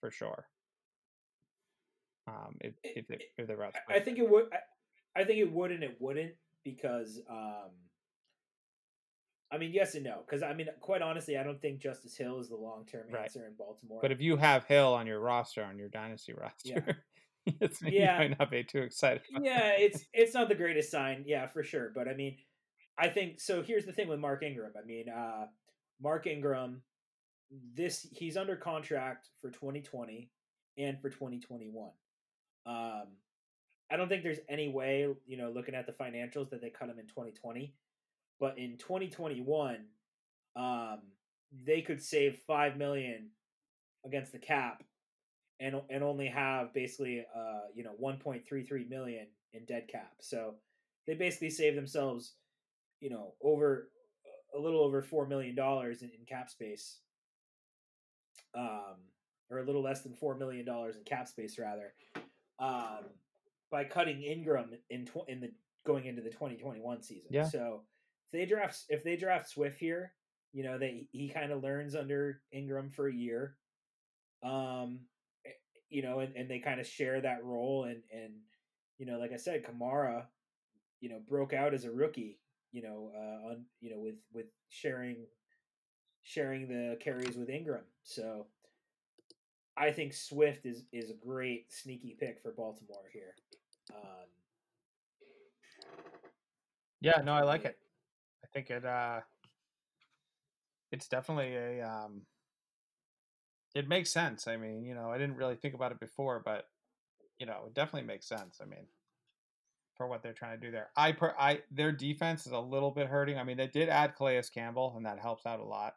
for 0.00 0.10
sure. 0.10 0.46
Um, 2.28 2.56
if 2.60 2.74
if 2.82 3.06
they, 3.08 3.18
if 3.38 3.48
I, 3.88 4.00
think 4.00 4.18
it 4.18 4.28
would. 4.28 4.46
I, 4.52 5.20
I 5.20 5.24
think 5.24 5.38
it 5.38 5.52
would 5.52 5.72
and 5.72 5.82
it 5.82 5.96
wouldn't 5.98 6.32
because, 6.64 7.20
um, 7.30 7.70
I 9.50 9.58
mean, 9.58 9.72
yes 9.72 9.94
and 9.94 10.04
no. 10.04 10.20
Because 10.26 10.42
I 10.42 10.52
mean, 10.54 10.68
quite 10.80 11.02
honestly, 11.02 11.36
I 11.36 11.42
don't 11.42 11.60
think 11.60 11.80
Justice 11.80 12.16
Hill 12.16 12.38
is 12.40 12.48
the 12.48 12.56
long 12.56 12.84
term 12.86 13.06
Right. 13.10 13.24
answer 13.24 13.46
in 13.46 13.54
Baltimore. 13.56 14.00
But 14.02 14.12
if 14.12 14.20
you 14.20 14.36
have 14.36 14.64
Hill 14.64 14.92
on 14.94 15.06
your 15.06 15.20
roster, 15.20 15.64
on 15.64 15.78
your 15.78 15.88
dynasty 15.88 16.34
roster, 16.34 17.04
it's, 17.46 17.80
Yeah. 17.82 18.22
you 18.22 18.28
might 18.28 18.38
not 18.38 18.50
be 18.50 18.64
too 18.64 18.82
excited. 18.82 19.22
About 19.30 19.44
yeah, 19.44 19.70
it's 19.78 20.04
it's 20.12 20.34
not 20.34 20.48
the 20.48 20.54
greatest 20.54 20.90
sign, 20.90 21.24
yeah, 21.26 21.46
for 21.46 21.62
sure. 21.62 21.92
But 21.94 22.08
I 22.08 22.14
mean, 22.14 22.36
I 22.98 23.08
think 23.08 23.40
so. 23.40 23.62
Here's 23.62 23.86
the 23.86 23.92
thing 23.92 24.08
with 24.08 24.20
Mark 24.20 24.42
Ingram. 24.42 24.72
I 24.80 24.84
mean, 24.84 25.08
uh, 25.08 25.46
Mark 26.00 26.26
Ingram, 26.26 26.82
this 27.74 28.06
he's 28.12 28.36
under 28.36 28.56
contract 28.56 29.30
for 29.40 29.50
2020 29.50 30.30
and 30.76 31.00
for 31.00 31.08
2021. 31.08 31.90
Um, 32.66 33.04
I 33.90 33.96
don't 33.96 34.08
think 34.08 34.22
there's 34.22 34.40
any 34.48 34.68
way, 34.68 35.08
you 35.26 35.36
know, 35.36 35.50
looking 35.50 35.74
at 35.74 35.86
the 35.86 35.92
financials, 35.92 36.50
that 36.50 36.60
they 36.60 36.70
cut 36.70 36.88
him 36.88 36.98
in 36.98 37.06
2020. 37.06 37.74
But 38.40 38.58
in 38.58 38.76
2021, 38.78 39.78
um, 40.56 40.98
they 41.64 41.80
could 41.80 42.02
save 42.02 42.38
five 42.46 42.76
million 42.76 43.30
against 44.04 44.32
the 44.32 44.38
cap, 44.38 44.84
and 45.60 45.80
and 45.90 46.04
only 46.04 46.28
have 46.28 46.72
basically, 46.74 47.24
uh, 47.34 47.68
you 47.74 47.82
know, 47.82 47.94
1.33 48.02 48.88
million 48.88 49.26
in 49.52 49.64
dead 49.64 49.88
cap. 49.88 50.12
So 50.20 50.54
they 51.06 51.14
basically 51.14 51.50
save 51.50 51.74
themselves, 51.74 52.34
you 53.00 53.10
know, 53.10 53.34
over 53.42 53.88
a 54.54 54.58
little 54.60 54.80
over 54.80 55.02
four 55.02 55.26
million 55.26 55.54
dollars 55.54 56.02
in, 56.02 56.10
in 56.10 56.24
cap 56.26 56.50
space, 56.50 56.98
um, 58.54 58.96
or 59.50 59.58
a 59.58 59.64
little 59.64 59.82
less 59.82 60.02
than 60.02 60.14
four 60.14 60.36
million 60.36 60.64
dollars 60.64 60.96
in 60.96 61.04
cap 61.04 61.28
space 61.28 61.58
rather, 61.58 61.94
um, 62.58 63.04
by 63.70 63.84
cutting 63.84 64.22
Ingram 64.22 64.70
in 64.90 65.06
tw- 65.06 65.28
in 65.28 65.40
the 65.40 65.50
going 65.86 66.04
into 66.06 66.22
the 66.22 66.30
2021 66.30 67.02
season. 67.02 67.28
Yeah. 67.30 67.44
So 67.44 67.82
if 68.26 68.38
they 68.38 68.46
draft 68.46 68.84
if 68.88 69.04
they 69.04 69.16
draft 69.16 69.48
Swift 69.48 69.78
here, 69.78 70.12
you 70.52 70.64
know, 70.64 70.78
they 70.78 71.08
he 71.12 71.28
kind 71.28 71.52
of 71.52 71.62
learns 71.62 71.94
under 71.94 72.40
Ingram 72.52 72.90
for 72.90 73.08
a 73.08 73.14
year. 73.14 73.56
Um 74.42 75.00
eh, 75.46 75.50
you 75.88 76.02
know, 76.02 76.20
and, 76.20 76.34
and 76.36 76.50
they 76.50 76.58
kind 76.58 76.80
of 76.80 76.86
share 76.86 77.20
that 77.20 77.44
role 77.44 77.84
and 77.84 78.02
and 78.12 78.34
you 78.98 79.06
know, 79.06 79.18
like 79.18 79.32
I 79.32 79.36
said, 79.36 79.64
Kamara, 79.64 80.24
you 81.00 81.08
know, 81.08 81.20
broke 81.28 81.52
out 81.52 81.74
as 81.74 81.84
a 81.84 81.90
rookie, 81.90 82.38
you 82.72 82.82
know, 82.82 83.12
uh 83.16 83.50
on 83.50 83.64
you 83.80 83.90
know, 83.90 84.00
with 84.00 84.16
with 84.32 84.46
sharing 84.68 85.26
sharing 86.22 86.68
the 86.68 86.98
carries 87.00 87.36
with 87.36 87.48
Ingram. 87.48 87.84
So 88.02 88.46
I 89.78 89.92
think 89.92 90.12
Swift 90.12 90.66
is 90.66 90.84
is 90.92 91.10
a 91.10 91.14
great 91.14 91.72
sneaky 91.72 92.16
pick 92.18 92.40
for 92.42 92.52
Baltimore 92.52 93.04
here. 93.12 93.34
Um, 93.94 94.26
Yeah, 97.00 97.20
no, 97.24 97.32
I 97.32 97.42
like 97.42 97.64
it. 97.64 97.78
I 98.44 98.48
think 98.52 98.70
it 98.70 98.84
uh 98.84 99.20
it's 100.90 101.08
definitely 101.08 101.54
a 101.54 101.86
um 101.86 102.22
it 103.74 103.88
makes 103.88 104.10
sense. 104.10 104.48
I 104.48 104.56
mean, 104.56 104.84
you 104.84 104.94
know, 104.94 105.10
I 105.10 105.18
didn't 105.18 105.36
really 105.36 105.54
think 105.54 105.74
about 105.74 105.92
it 105.92 106.00
before, 106.00 106.42
but 106.44 106.64
you 107.38 107.46
know, 107.46 107.64
it 107.66 107.74
definitely 107.74 108.06
makes 108.06 108.26
sense. 108.26 108.58
I 108.60 108.64
mean, 108.64 108.86
for 109.94 110.08
what 110.08 110.22
they're 110.22 110.32
trying 110.32 110.58
to 110.58 110.66
do 110.66 110.72
there. 110.72 110.88
I 110.96 111.12
per 111.12 111.34
I 111.38 111.60
their 111.70 111.92
defense 111.92 112.46
is 112.46 112.52
a 112.52 112.58
little 112.58 112.90
bit 112.90 113.06
hurting. 113.06 113.38
I 113.38 113.44
mean, 113.44 113.56
they 113.56 113.66
did 113.68 113.88
add 113.88 114.16
Calais 114.16 114.42
Campbell 114.52 114.94
and 114.96 115.06
that 115.06 115.20
helps 115.20 115.46
out 115.46 115.60
a 115.60 115.64
lot. 115.64 115.94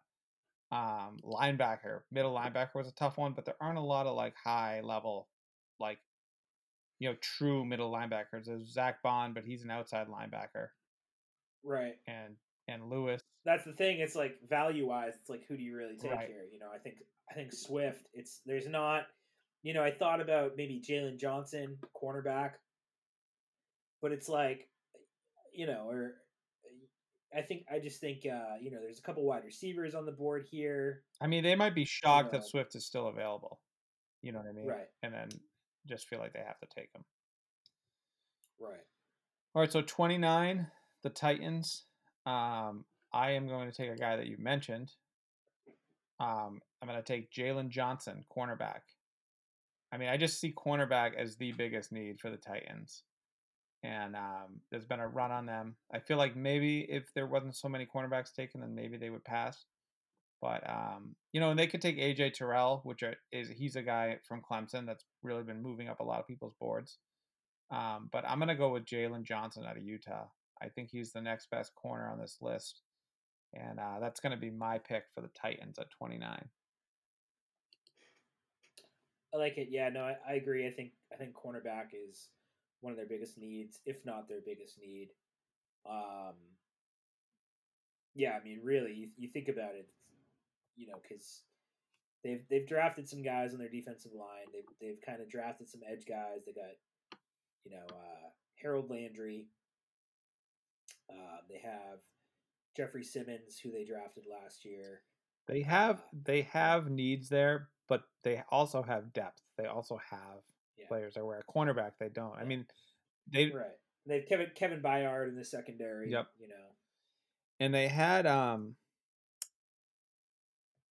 Um 0.71 1.17
linebacker, 1.23 2.01
middle 2.11 2.33
linebacker 2.33 2.75
was 2.75 2.87
a 2.87 2.93
tough 2.93 3.17
one, 3.17 3.33
but 3.33 3.45
there 3.45 3.55
aren't 3.59 3.77
a 3.77 3.81
lot 3.81 4.07
of 4.07 4.15
like 4.15 4.35
high 4.41 4.81
level 4.81 5.27
like 5.79 5.99
you 6.99 7.09
know, 7.09 7.15
true 7.19 7.65
middle 7.65 7.91
linebackers. 7.91 8.45
There's 8.45 8.71
Zack 8.71 9.01
Baun, 9.01 9.33
but 9.33 9.43
he's 9.43 9.63
an 9.63 9.71
outside 9.71 10.07
linebacker 10.07 10.67
right. 11.63 11.95
and 12.07 12.35
and 12.67 12.89
Lewis. 12.89 13.21
That's 13.45 13.65
the 13.65 13.73
thing. 13.73 13.99
It's 13.99 14.15
like 14.15 14.37
value 14.49 14.87
wise, 14.87 15.13
it's 15.19 15.29
like 15.29 15.43
who 15.47 15.57
do 15.57 15.63
you 15.63 15.75
really 15.75 15.97
take 15.97 16.11
Right. 16.11 16.27
here? 16.27 16.45
You 16.51 16.59
know, 16.59 16.69
I 16.73 16.77
think 16.77 16.95
I 17.29 17.33
think 17.33 17.53
Swift. 17.53 18.07
It's 18.13 18.41
there's 18.45 18.67
not. 18.67 19.03
You 19.63 19.75
know, 19.75 19.83
I 19.83 19.91
thought 19.91 20.21
about 20.21 20.53
maybe 20.57 20.81
Jaylon 20.81 21.19
Johnson, 21.19 21.77
cornerback, 21.95 22.53
but 24.01 24.11
it's 24.11 24.27
like, 24.27 24.67
you 25.53 25.67
know, 25.67 25.87
or 25.87 26.15
I 27.35 27.41
think 27.41 27.65
I 27.71 27.79
just 27.79 28.01
think 28.01 28.25
uh, 28.25 28.55
you 28.61 28.71
know 28.71 28.79
there's 28.81 28.99
a 28.99 29.01
couple 29.01 29.23
wide 29.23 29.43
receivers 29.45 29.95
on 29.95 30.05
the 30.05 30.11
board 30.11 30.45
here. 30.49 31.03
I 31.21 31.27
mean, 31.27 31.43
they 31.43 31.55
might 31.55 31.75
be 31.75 31.85
shocked 31.85 32.29
Yeah. 32.33 32.39
that 32.39 32.47
Swift 32.47 32.75
is 32.75 32.85
still 32.85 33.07
available. 33.07 33.59
You 34.21 34.31
know 34.31 34.39
what 34.39 34.47
I 34.47 34.51
mean? 34.53 34.67
Right. 34.67 34.87
And 35.01 35.13
then 35.13 35.29
just 35.87 36.07
feel 36.07 36.19
like 36.19 36.33
they 36.33 36.43
have 36.45 36.59
to 36.59 36.67
take 36.75 36.89
him. 36.93 37.03
Right. 38.59 38.85
All 39.53 39.61
right, 39.61 39.71
so 39.71 39.81
29, 39.81 40.67
the 41.03 41.09
Titans. 41.09 41.85
Um, 42.25 42.85
I 43.11 43.31
am 43.31 43.47
going 43.47 43.69
to 43.69 43.75
take 43.75 43.89
a 43.91 43.95
guy 43.97 44.15
that 44.15 44.27
you 44.27 44.37
mentioned. 44.39 44.91
Um, 46.19 46.61
I'm 46.81 46.87
going 46.87 47.01
to 47.01 47.03
take 47.03 47.31
Jaylon 47.31 47.69
Johnson, 47.69 48.23
cornerback. 48.35 48.81
I 49.91 49.97
mean, 49.97 50.07
I 50.07 50.17
just 50.17 50.39
see 50.39 50.53
cornerback 50.53 51.15
as 51.15 51.35
the 51.35 51.51
biggest 51.51 51.91
need 51.91 52.19
for 52.19 52.29
the 52.29 52.37
Titans. 52.37 53.03
And 53.83 54.15
um, 54.15 54.61
there's 54.69 54.85
been 54.85 54.99
a 54.99 55.07
run 55.07 55.31
on 55.31 55.45
them. 55.45 55.75
I 55.91 55.99
feel 55.99 56.17
like 56.17 56.35
maybe 56.35 56.81
if 56.81 57.11
there 57.15 57.25
wasn't 57.25 57.55
so 57.55 57.67
many 57.67 57.87
cornerbacks 57.87 58.33
taken, 58.33 58.61
then 58.61 58.75
maybe 58.75 58.97
they 58.97 59.09
would 59.09 59.23
pass. 59.23 59.65
But 60.41 60.67
um, 60.67 61.15
you 61.31 61.39
know, 61.39 61.51
and 61.51 61.59
they 61.59 61.67
could 61.67 61.81
take 61.81 61.97
AJ 61.97 62.33
Terrell, 62.33 62.81
which 62.83 63.03
is 63.31 63.49
he's 63.49 63.75
a 63.75 63.83
guy 63.83 64.17
from 64.27 64.41
Clemson 64.41 64.85
that's 64.87 65.05
really 65.21 65.43
been 65.43 65.61
moving 65.61 65.87
up 65.87 65.99
a 65.99 66.03
lot 66.03 66.19
of 66.19 66.27
people's 66.27 66.55
boards. 66.59 66.97
Um, 67.71 68.09
but 68.11 68.25
I'm 68.27 68.39
gonna 68.39 68.55
go 68.55 68.69
with 68.69 68.85
Jaylon 68.85 69.23
Johnson 69.23 69.65
out 69.67 69.77
of 69.77 69.83
Utah. 69.83 70.25
I 70.61 70.69
think 70.69 70.89
he's 70.91 71.11
the 71.11 71.21
next 71.21 71.49
best 71.51 71.73
corner 71.75 72.09
on 72.09 72.19
this 72.19 72.37
list, 72.41 72.81
and 73.53 73.79
uh, 73.79 73.99
that's 73.99 74.19
gonna 74.19 74.37
be 74.37 74.49
my 74.49 74.79
pick 74.79 75.03
for 75.13 75.21
the 75.21 75.29
Titans 75.29 75.77
at 75.77 75.91
29. 75.91 76.49
I 79.33 79.37
like 79.37 79.57
it. 79.57 79.67
Yeah, 79.71 79.89
no, 79.89 80.01
I, 80.01 80.15
I 80.27 80.33
agree. 80.33 80.67
I 80.67 80.71
think 80.71 80.91
I 81.13 81.17
think 81.17 81.33
cornerback 81.33 81.89
is 81.93 82.29
one 82.81 82.91
of 82.91 82.97
their 82.97 83.07
biggest 83.07 83.37
needs, 83.37 83.79
if 83.85 84.03
not 84.05 84.27
their 84.27 84.41
biggest 84.45 84.77
need. 84.79 85.09
Um, 85.89 86.35
yeah, 88.13 88.37
I 88.39 88.43
mean, 88.43 88.59
really, 88.63 88.93
you, 88.93 89.09
you 89.17 89.29
think 89.29 89.47
about 89.47 89.75
it, 89.75 89.87
you 90.75 90.87
know, 90.87 90.99
because 91.01 91.41
they've 92.23 92.43
they've 92.49 92.67
drafted 92.67 93.07
some 93.07 93.23
guys 93.23 93.53
on 93.53 93.59
their 93.59 93.69
defensive 93.69 94.11
line. 94.13 94.47
They've 94.53 94.63
they've 94.79 95.01
kind 95.05 95.21
of 95.21 95.29
drafted 95.29 95.69
some 95.69 95.81
edge 95.89 96.05
guys. 96.07 96.41
They 96.45 96.53
got, 96.53 96.75
you 97.63 97.71
know, 97.71 97.85
uh, 97.89 98.29
Harold 98.61 98.89
Landry. 98.89 99.47
Uh, 101.09 101.37
they 101.49 101.59
have 101.63 101.99
Jeffery 102.75 103.03
Simmons, 103.03 103.59
who 103.61 103.71
they 103.71 103.83
drafted 103.83 104.23
last 104.29 104.65
year. 104.65 105.01
They 105.47 105.61
have 105.61 105.99
Uh, 105.99 106.17
they 106.25 106.41
have 106.43 106.89
needs 106.89 107.29
there, 107.29 107.69
but 107.87 108.03
they 108.23 108.43
also 108.49 108.81
have 108.81 109.13
depth. 109.13 109.41
They 109.57 109.65
also 109.65 109.97
have 109.97 110.41
Yeah. 110.81 110.87
players 110.87 111.13
there 111.15 111.25
where 111.25 111.39
a 111.39 111.43
cornerback 111.51 111.91
they 111.99 112.09
don't. 112.09 112.35
I 112.37 112.43
mean, 112.45 112.65
they 113.31 113.45
Right. 113.51 113.65
They 114.07 114.15
have 114.19 114.27
Kevin 114.27 114.47
Kevin 114.55 114.81
Byard 114.81 115.29
in 115.29 115.35
the 115.35 115.45
secondary. 115.45 116.11
Yep. 116.11 116.27
You 116.39 116.47
know. 116.49 116.75
and 117.59 117.73
they 117.73 117.87
had 117.87 118.25
um 118.25 118.75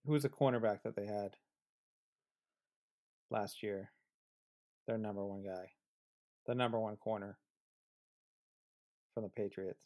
who 0.06 0.12
was 0.12 0.22
the 0.22 0.28
cornerback 0.28 0.82
that 0.84 0.96
they 0.96 1.06
had 1.06 1.36
last 3.30 3.62
year? 3.62 3.90
Their 4.86 4.98
number 4.98 5.24
one 5.24 5.42
guy. 5.42 5.70
The 6.46 6.54
number 6.54 6.78
one 6.80 6.96
corner 6.96 7.36
from 9.14 9.24
the 9.24 9.28
Patriots. 9.28 9.82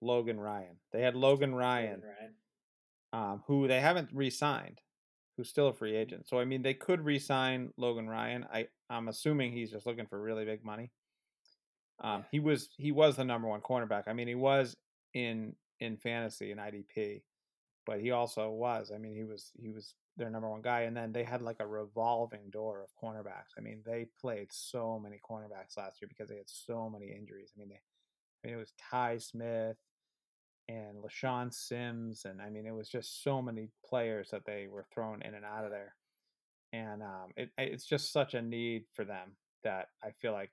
Logan 0.00 0.40
Ryan. 0.40 0.76
They 0.92 1.02
had 1.02 1.14
Logan 1.14 1.54
Ryan, 1.54 2.02
Ryan. 2.02 2.34
um, 3.12 3.42
who 3.46 3.68
they 3.68 3.80
haven't 3.80 4.08
re-signed, 4.14 4.80
who's 5.36 5.50
still 5.50 5.68
a 5.68 5.74
free 5.74 5.94
agent. 5.94 6.26
So 6.28 6.38
I 6.40 6.44
mean 6.46 6.62
they 6.62 6.72
could 6.74 7.04
re-sign 7.04 7.72
Logan 7.76 8.08
Ryan. 8.08 8.46
I, 8.52 8.68
I'm 8.90 9.08
assuming 9.08 9.52
he's 9.52 9.70
just 9.70 9.86
looking 9.86 10.06
for 10.06 10.20
really 10.20 10.44
big 10.44 10.64
money. 10.64 10.90
Um, 12.02 12.24
he 12.30 12.40
was 12.40 12.70
he 12.76 12.92
was 12.92 13.16
the 13.16 13.24
number 13.24 13.48
one 13.48 13.60
cornerback. 13.60 14.04
I 14.06 14.12
mean, 14.12 14.28
he 14.28 14.34
was 14.34 14.76
in 15.14 15.54
in 15.78 15.96
fantasy 15.96 16.50
in 16.50 16.58
IDP, 16.58 17.22
but 17.86 18.00
he 18.00 18.10
also 18.10 18.50
was. 18.50 18.90
I 18.94 18.98
mean, 18.98 19.14
he 19.14 19.24
was 19.24 19.52
he 19.58 19.70
was 19.70 19.94
their 20.16 20.30
number 20.30 20.48
one 20.48 20.62
guy. 20.62 20.82
And 20.82 20.96
then 20.96 21.12
they 21.12 21.24
had 21.24 21.42
like 21.42 21.60
a 21.60 21.66
revolving 21.66 22.50
door 22.50 22.82
of 22.82 22.90
cornerbacks. 23.02 23.56
I 23.58 23.60
mean, 23.60 23.80
they 23.84 24.06
played 24.20 24.48
so 24.50 25.00
many 25.02 25.18
cornerbacks 25.18 25.76
last 25.76 26.00
year 26.00 26.08
because 26.08 26.28
they 26.28 26.36
had 26.36 26.48
so 26.48 26.88
many 26.88 27.06
injuries. 27.06 27.52
I 27.56 27.58
mean, 27.58 27.70
they 27.70 27.80
I 28.44 28.46
mean 28.46 28.54
it 28.54 28.60
was 28.60 28.72
Tye 28.90 29.18
Smith 29.18 29.76
and 30.68 30.98
LeShaun 31.02 31.52
Sims, 31.52 32.24
and 32.24 32.40
I 32.40 32.50
mean 32.50 32.66
it 32.66 32.74
was 32.74 32.88
just 32.88 33.24
so 33.24 33.42
many 33.42 33.70
players 33.84 34.30
that 34.30 34.44
they 34.46 34.68
were 34.68 34.86
thrown 34.94 35.22
in 35.22 35.34
and 35.34 35.44
out 35.44 35.64
of 35.64 35.70
there. 35.70 35.94
And 36.72 37.02
um, 37.02 37.32
it, 37.36 37.50
it's 37.58 37.86
just 37.86 38.12
such 38.12 38.34
a 38.34 38.42
need 38.42 38.84
for 38.94 39.04
them 39.04 39.36
that 39.64 39.88
I 40.02 40.10
feel 40.20 40.32
like 40.32 40.50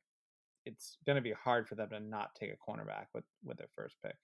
it's 0.65 0.97
going 1.05 1.15
to 1.15 1.21
be 1.21 1.31
hard 1.31 1.67
for 1.67 1.75
them 1.75 1.89
to 1.91 1.99
not 1.99 2.35
take 2.35 2.51
a 2.51 2.71
cornerback 2.71 3.05
with 3.13 3.23
with 3.43 3.57
their 3.57 3.69
first 3.75 3.95
pick. 4.03 4.15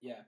Yeah. 0.00 0.22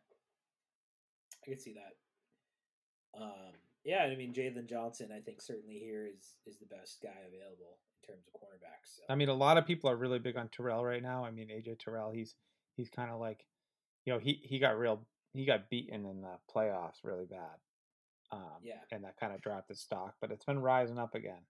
I 1.45 1.51
could 1.51 1.61
see 1.61 1.75
that. 1.75 3.21
Um, 3.21 3.53
yeah, 3.85 4.09
I 4.11 4.17
mean 4.17 4.33
Jaylon 4.33 4.69
Johnson, 4.69 5.11
I 5.15 5.21
think 5.21 5.41
certainly 5.41 5.79
here 5.79 6.07
is 6.07 6.37
is 6.47 6.59
the 6.59 6.67
best 6.67 7.01
guy 7.03 7.11
available 7.29 7.79
in 8.03 8.15
terms 8.15 8.27
of 8.27 8.41
cornerbacks. 8.41 8.97
So. 8.97 9.03
I 9.11 9.15
mean, 9.15 9.29
a 9.29 9.35
lot 9.35 9.59
of 9.59 9.67
people 9.67 9.91
are 9.91 9.97
really 9.97 10.19
big 10.19 10.37
on 10.37 10.49
Terrell 10.49 10.85
right 10.85 11.03
now. 11.03 11.25
I 11.25 11.31
mean, 11.31 11.49
AJ 11.49 11.81
Terrell, 11.81 12.11
he's 12.11 12.35
he's 12.77 12.89
kind 12.89 13.11
of 13.11 13.21
like, 13.21 13.45
you 14.07 14.13
know, 14.13 14.19
he 14.19 14.41
he 14.43 14.59
got 14.59 14.79
real 14.79 15.07
he 15.33 15.45
got 15.45 15.69
beaten 15.69 16.07
in 16.07 16.23
the 16.23 16.37
playoffs 16.55 17.05
really 17.05 17.27
bad. 17.27 17.59
Um, 18.31 18.59
Yeah. 18.63 18.81
and 18.91 19.05
that 19.05 19.17
kind 19.19 19.33
of 19.33 19.41
dropped 19.41 19.69
his 19.69 19.81
stock, 19.81 20.17
but 20.21 20.31
it's 20.33 20.45
been 20.45 20.59
rising 20.61 20.99
up 20.99 21.15
again. 21.15 21.47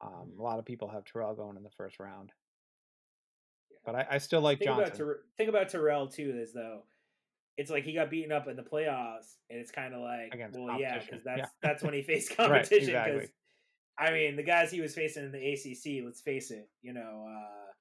Um, 0.00 0.32
Mhm. 0.32 0.38
A 0.38 0.42
lot 0.42 0.58
of 0.58 0.64
people 0.66 0.88
have 0.88 1.04
Terrell 1.04 1.34
going 1.34 1.56
in 1.56 1.62
the 1.62 1.70
first 1.70 1.98
round, 1.98 2.32
Yeah. 3.70 3.78
but 3.84 3.94
I, 3.94 4.06
I 4.10 4.18
still 4.18 4.40
like 4.42 4.58
think 4.58 4.68
Johnson. 4.70 4.84
about 4.84 4.96
Ter- 4.96 5.24
think 5.36 5.48
about 5.48 5.68
Terrell 5.70 6.08
too, 6.08 6.36
is 6.38 6.52
though 6.52 6.86
it's 7.56 7.70
like 7.70 7.84
he 7.84 7.94
got 7.94 8.10
beaten 8.10 8.32
up 8.32 8.46
in 8.48 8.56
the 8.56 8.62
playoffs, 8.62 9.36
and 9.48 9.58
it's 9.58 9.70
kind 9.70 9.94
of 9.94 10.02
like, 10.02 10.34
Against 10.34 10.58
well, 10.58 10.78
yeah, 10.78 10.98
because 10.98 11.24
that's 11.24 11.38
yeah. 11.38 11.48
that's 11.62 11.82
when 11.82 11.94
he 11.94 12.02
faced 12.02 12.30
competition. 12.36 12.86
Because 12.92 13.22
exactly. 13.22 13.32
I 13.98 14.10
mean, 14.12 14.36
the 14.36 14.42
guys 14.42 14.70
he 14.70 14.82
was 14.82 14.94
facing 14.94 15.24
in 15.24 15.32
the 15.32 15.52
ACC, 15.52 16.04
let's 16.04 16.20
face 16.20 16.50
it, 16.50 16.68
you 16.82 16.92
know, 16.92 17.26
uh, 17.26 17.72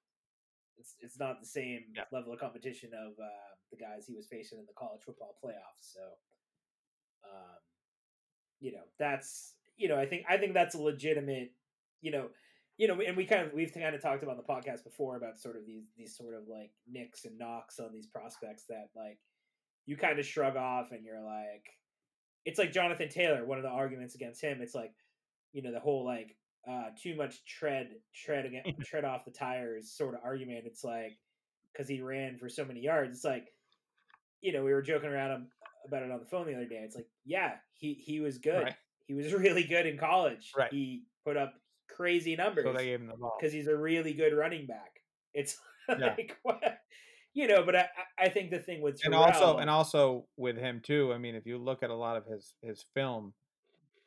it's 0.77 0.95
it's 1.01 1.19
not 1.19 1.41
the 1.41 1.45
same 1.45 1.91
Yeah. 1.93 2.05
level 2.13 2.31
of 2.31 2.39
competition 2.39 2.93
of 2.93 3.19
uh, 3.19 3.27
the 3.71 3.75
guys 3.77 4.05
he 4.07 4.15
was 4.15 4.27
facing 4.27 4.59
in 4.59 4.65
the 4.65 4.73
college 4.73 5.01
football 5.03 5.35
playoffs. 5.43 5.91
So, 5.93 6.17
um, 7.25 7.59
you 8.59 8.71
know, 8.71 8.83
that's 8.97 9.53
you 9.77 9.87
know, 9.87 9.97
I 9.97 10.05
think 10.05 10.25
I 10.29 10.37
think 10.37 10.53
that's 10.53 10.75
a 10.75 10.81
legitimate, 10.81 11.51
you 12.01 12.11
know, 12.11 12.27
you 12.77 12.87
know, 12.87 12.99
and 13.05 13.15
we 13.15 13.25
kind 13.25 13.47
of 13.47 13.53
we've 13.53 13.73
kind 13.73 13.95
of 13.95 14.01
talked 14.01 14.23
about 14.23 14.37
the 14.37 14.53
podcast 14.53 14.83
before 14.83 15.15
about 15.15 15.39
sort 15.39 15.55
of 15.55 15.65
these 15.65 15.85
these 15.97 16.15
sort 16.15 16.33
of 16.33 16.47
like 16.47 16.71
nicks 16.87 17.25
and 17.25 17.37
knocks 17.37 17.79
on 17.79 17.91
these 17.93 18.07
prospects 18.07 18.65
that 18.69 18.89
like 18.95 19.17
you 19.85 19.95
kind 19.95 20.19
of 20.19 20.25
shrug 20.25 20.55
off 20.55 20.91
and 20.91 21.05
you're 21.05 21.21
like, 21.21 21.65
it's 22.45 22.59
like 22.59 22.71
Jonathan 22.71 23.09
Taylor. 23.09 23.45
One 23.45 23.57
of 23.57 23.63
the 23.63 23.69
arguments 23.69 24.15
against 24.15 24.41
him, 24.41 24.59
it's 24.61 24.75
like, 24.75 24.93
you 25.53 25.61
know, 25.61 25.71
the 25.71 25.79
whole 25.79 26.05
like 26.05 26.35
uh 26.67 26.89
too 27.01 27.15
much 27.15 27.45
tread 27.45 27.91
tread 28.13 28.45
again 28.45 28.63
tread 28.83 29.05
off 29.05 29.25
the 29.25 29.31
tires 29.31 29.91
sort 29.91 30.15
of 30.15 30.21
argument. 30.23 30.63
It's 30.65 30.83
like 30.83 31.17
because 31.71 31.87
he 31.87 32.01
ran 32.01 32.37
for 32.37 32.49
so 32.49 32.65
many 32.65 32.81
yards. 32.81 33.17
It's 33.17 33.25
like, 33.25 33.53
you 34.41 34.53
know, 34.53 34.63
we 34.63 34.73
were 34.73 34.81
joking 34.81 35.09
around 35.09 35.31
ab- 35.31 35.47
about 35.87 36.03
it 36.03 36.11
on 36.11 36.19
the 36.19 36.25
phone 36.25 36.47
the 36.47 36.55
other 36.55 36.67
day. 36.67 36.81
It's 36.83 36.95
like, 36.95 37.07
yeah, 37.25 37.53
he 37.73 37.93
he 37.93 38.19
was 38.19 38.37
good. 38.37 38.63
Right. 38.63 38.75
He 39.07 39.13
was 39.13 39.33
really 39.33 39.63
good 39.63 39.85
in 39.85 39.97
college. 39.97 40.51
Right. 40.57 40.71
He 40.71 41.03
put 41.25 41.37
up 41.37 41.53
crazy 41.87 42.35
numbers 42.35 42.65
So 42.65 42.73
they 42.73 42.85
gave 42.85 43.01
him 43.01 43.07
the 43.07 43.15
ball. 43.15 43.35
because 43.39 43.53
he's 43.53 43.67
a 43.67 43.75
really 43.77 44.13
good 44.13 44.33
running 44.33 44.65
back. 44.65 45.01
It's 45.33 45.57
like 45.89 46.37
what 46.43 46.79
you 47.33 47.47
know, 47.47 47.63
but 47.63 47.75
I 47.75 47.87
I 48.17 48.29
think 48.29 48.49
the 48.49 48.59
thing 48.59 48.81
with 48.81 48.99
and 49.03 49.13
also 49.13 49.57
and 49.57 49.69
also 49.69 50.25
with 50.37 50.57
him 50.57 50.81
too. 50.83 51.11
I 51.13 51.17
mean, 51.17 51.35
if 51.35 51.45
you 51.45 51.57
look 51.57 51.83
at 51.83 51.89
a 51.89 51.95
lot 51.95 52.17
of 52.17 52.25
his 52.25 52.55
his 52.61 52.85
film, 52.93 53.33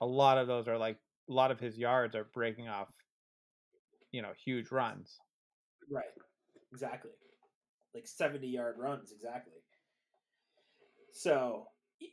a 0.01 0.07
lot 0.07 0.39
of 0.39 0.47
those 0.47 0.67
are 0.67 0.79
like 0.79 0.97
a 1.29 1.33
lot 1.33 1.51
of 1.51 1.61
his 1.61 1.77
yards 1.77 2.17
are 2.17 2.25
breaking 2.33 2.69
off, 2.69 2.89
you 4.13 4.23
know, 4.23 4.33
huge 4.45 4.71
runs. 4.71 5.19
right, 5.91 6.07
exactly, 6.73 7.11
like 7.95 8.07
seventy 8.07 8.49
yard 8.49 8.77
runs, 8.79 9.13
exactly. 9.13 9.53
So 11.13 11.67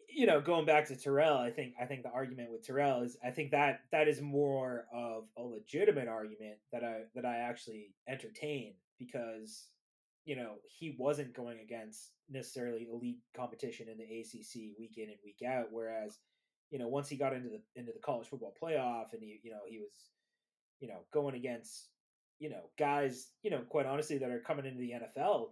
you 0.09 0.25
know, 0.25 0.39
going 0.39 0.65
back 0.65 0.87
to 0.87 0.95
Terrell, 0.95 1.37
I 1.37 1.51
think 1.51 1.73
I 1.79 1.85
think 1.85 2.03
the 2.03 2.09
argument 2.09 2.51
with 2.51 2.65
Terrell 2.65 3.03
is 3.03 3.17
I 3.23 3.31
think 3.31 3.51
that 3.51 3.81
that 3.91 4.07
is 4.07 4.21
more 4.21 4.85
of 4.93 5.25
a 5.37 5.43
legitimate 5.43 6.07
argument 6.07 6.55
that 6.71 6.83
I 6.83 7.01
that 7.15 7.25
I 7.25 7.37
actually 7.37 7.93
entertain 8.07 8.75
because 8.97 9.67
you 10.23 10.35
know 10.35 10.55
he 10.63 10.95
wasn't 10.97 11.35
going 11.35 11.59
against 11.59 12.11
necessarily 12.29 12.87
elite 12.91 13.19
competition 13.35 13.87
in 13.89 13.97
the 13.97 14.03
ACC 14.03 14.77
week 14.79 14.93
in 14.97 15.09
and 15.09 15.19
week 15.23 15.47
out, 15.47 15.65
whereas 15.71 16.17
you 16.71 16.79
know 16.79 16.87
once 16.87 17.09
he 17.09 17.17
got 17.17 17.33
into 17.33 17.49
the 17.49 17.61
into 17.75 17.91
the 17.91 17.99
college 17.99 18.27
football 18.27 18.53
playoff 18.61 19.13
and 19.13 19.21
he 19.21 19.39
you 19.43 19.51
know 19.51 19.59
he 19.67 19.79
was 19.79 20.09
you 20.79 20.87
know 20.87 20.99
going 21.13 21.35
against 21.35 21.89
you 22.39 22.49
know 22.49 22.69
guys 22.79 23.31
you 23.43 23.51
know 23.51 23.61
quite 23.69 23.85
honestly 23.85 24.17
that 24.17 24.31
are 24.31 24.39
coming 24.39 24.65
into 24.65 24.79
the 24.79 24.93
NFL 24.93 25.49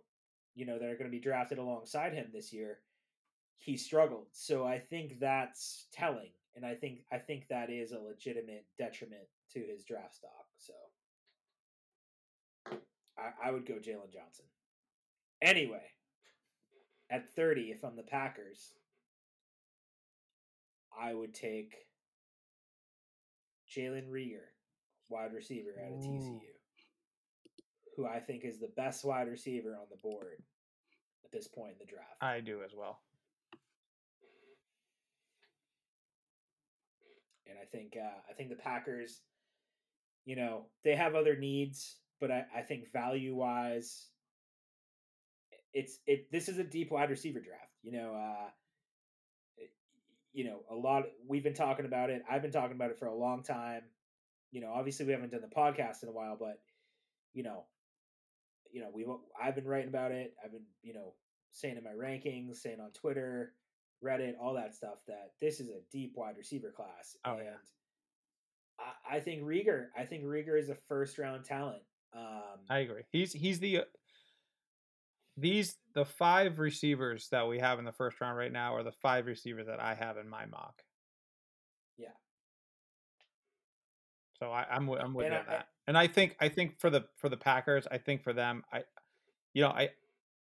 you 0.55 0.65
know 0.65 0.79
that 0.79 0.89
are 0.89 0.97
going 0.97 1.09
to 1.09 1.17
be 1.17 1.19
drafted 1.19 1.57
alongside 1.57 2.13
him 2.13 2.27
this 2.33 2.53
year 2.53 2.79
he 3.57 3.77
struggled. 3.77 4.27
So 4.31 4.65
I 4.65 4.79
think 4.79 5.19
that's 5.19 5.87
telling, 5.93 6.31
and 6.55 6.65
I 6.65 6.75
think 6.75 7.05
I 7.11 7.17
think 7.17 7.47
that 7.49 7.69
is 7.69 7.91
a 7.91 7.99
legitimate 7.99 8.65
detriment 8.77 9.23
to 9.53 9.59
his 9.59 9.83
draft 9.83 10.15
stock. 10.15 10.45
So 10.57 10.73
I, 13.17 13.49
I 13.49 13.51
would 13.51 13.65
go 13.65 13.75
Jaylon 13.75 14.11
Johnson. 14.11 14.45
Anyway, 15.41 15.83
at 17.09 17.35
thirty, 17.35 17.71
if 17.71 17.83
I'm 17.83 17.95
the 17.95 18.03
Packers, 18.03 18.73
I 20.99 21.13
would 21.13 21.33
take 21.33 21.73
Jalen 23.75 24.09
Reagor, 24.09 24.47
wide 25.09 25.33
receiver 25.33 25.71
out 25.83 25.93
of 25.93 25.99
TCU, 25.99 26.39
who 27.97 28.05
I 28.05 28.19
think 28.19 28.45
is 28.45 28.59
the 28.59 28.71
best 28.75 29.03
wide 29.03 29.27
receiver 29.27 29.75
on 29.75 29.87
the 29.89 29.97
board 29.97 30.43
at 31.25 31.31
this 31.31 31.47
point 31.47 31.73
in 31.73 31.77
the 31.79 31.85
draft. 31.91 32.21
I 32.21 32.39
do 32.39 32.61
as 32.63 32.73
well. 32.77 32.99
And 37.53 37.61
I 37.61 37.65
think 37.65 37.93
uh, 37.97 38.19
I 38.29 38.33
think 38.33 38.49
the 38.49 38.55
Packers, 38.55 39.21
you 40.25 40.35
know, 40.35 40.65
they 40.83 40.95
have 40.95 41.15
other 41.15 41.35
needs, 41.35 41.97
but 42.19 42.31
I, 42.31 42.45
I 42.55 42.61
think 42.61 42.91
value 42.91 43.35
wise, 43.35 44.07
it's 45.73 45.99
it. 46.07 46.31
This 46.31 46.49
is 46.49 46.57
a 46.57 46.63
deep 46.63 46.91
wide 46.91 47.09
receiver 47.09 47.39
draft. 47.39 47.71
You 47.83 47.91
know, 47.91 48.15
uh, 48.15 48.49
you 50.33 50.45
know, 50.45 50.59
a 50.71 50.75
lot. 50.75 51.03
We've 51.27 51.43
been 51.43 51.53
talking 51.53 51.85
about 51.85 52.09
it. 52.09 52.23
I've 52.29 52.41
been 52.41 52.51
talking 52.51 52.75
about 52.75 52.89
it 52.89 52.97
for 52.99 53.05
a 53.05 53.15
long 53.15 53.43
time. 53.43 53.81
You 54.51 54.61
know, 54.61 54.71
obviously 54.73 55.05
we 55.05 55.13
haven't 55.13 55.31
done 55.31 55.41
the 55.41 55.55
podcast 55.55 56.03
in 56.03 56.09
a 56.09 56.13
while, 56.13 56.37
but 56.39 56.59
you 57.33 57.43
know, 57.43 57.65
you 58.71 58.81
know, 58.81 58.89
we've 58.93 59.07
I've 59.41 59.55
been 59.55 59.65
writing 59.65 59.89
about 59.89 60.11
it. 60.11 60.33
I've 60.43 60.51
been 60.51 60.65
you 60.81 60.93
know 60.93 61.13
saying 61.51 61.77
in 61.77 61.83
my 61.83 61.91
rankings, 61.91 62.57
saying 62.57 62.79
on 62.79 62.91
Twitter, 62.91 63.53
Reddit, 64.03 64.33
all 64.41 64.53
that 64.55 64.73
stuff 64.75 64.97
that 65.07 65.31
this 65.41 65.59
is 65.59 65.69
a 65.69 65.79
deep 65.91 66.13
wide 66.15 66.35
receiver 66.37 66.71
class. 66.75 67.17
Oh, 67.25 67.33
and 67.35 67.43
yeah. 67.45 67.51
I, 69.09 69.17
I 69.17 69.19
think 69.19 69.43
Reagor, 69.43 69.87
I 69.97 70.03
think 70.03 70.23
Reagor 70.23 70.59
is 70.59 70.69
a 70.69 70.75
first 70.87 71.17
round 71.17 71.45
talent. 71.45 71.81
Um, 72.15 72.59
I 72.69 72.79
agree. 72.79 73.03
He's 73.11 73.33
he's 73.33 73.59
the 73.59 73.79
uh, 73.79 73.83
these 75.37 75.75
the 75.95 76.05
five 76.05 76.59
receivers 76.59 77.27
that 77.31 77.47
we 77.47 77.59
have 77.59 77.79
in 77.79 77.85
the 77.85 77.91
first 77.91 78.19
round 78.21 78.37
right 78.37 78.51
now 78.51 78.75
are 78.75 78.83
the 78.83 78.91
five 78.91 79.25
receivers 79.25 79.67
that 79.67 79.79
I 79.79 79.95
have 79.95 80.17
in 80.17 80.27
my 80.29 80.45
mock. 80.45 80.81
Yeah. 81.97 82.09
So 84.39 84.51
I, 84.51 84.65
I'm 84.69 84.89
I'm 84.89 85.13
with 85.13 85.25
And 85.27 85.33
you 85.33 85.37
I- 85.39 85.41
on 85.41 85.45
that. 85.49 85.67
And 85.85 85.97
I 85.97 86.07
think 86.07 86.37
I 86.39 86.47
think 86.49 86.79
for 86.79 86.89
the 86.89 87.05
for 87.17 87.27
the 87.29 87.35
Packers, 87.37 87.85
I 87.91 87.97
think 87.97 88.23
for 88.23 88.31
them, 88.31 88.63
I 88.71 88.83
you 89.53 89.61
know 89.63 89.69
I 89.69 89.89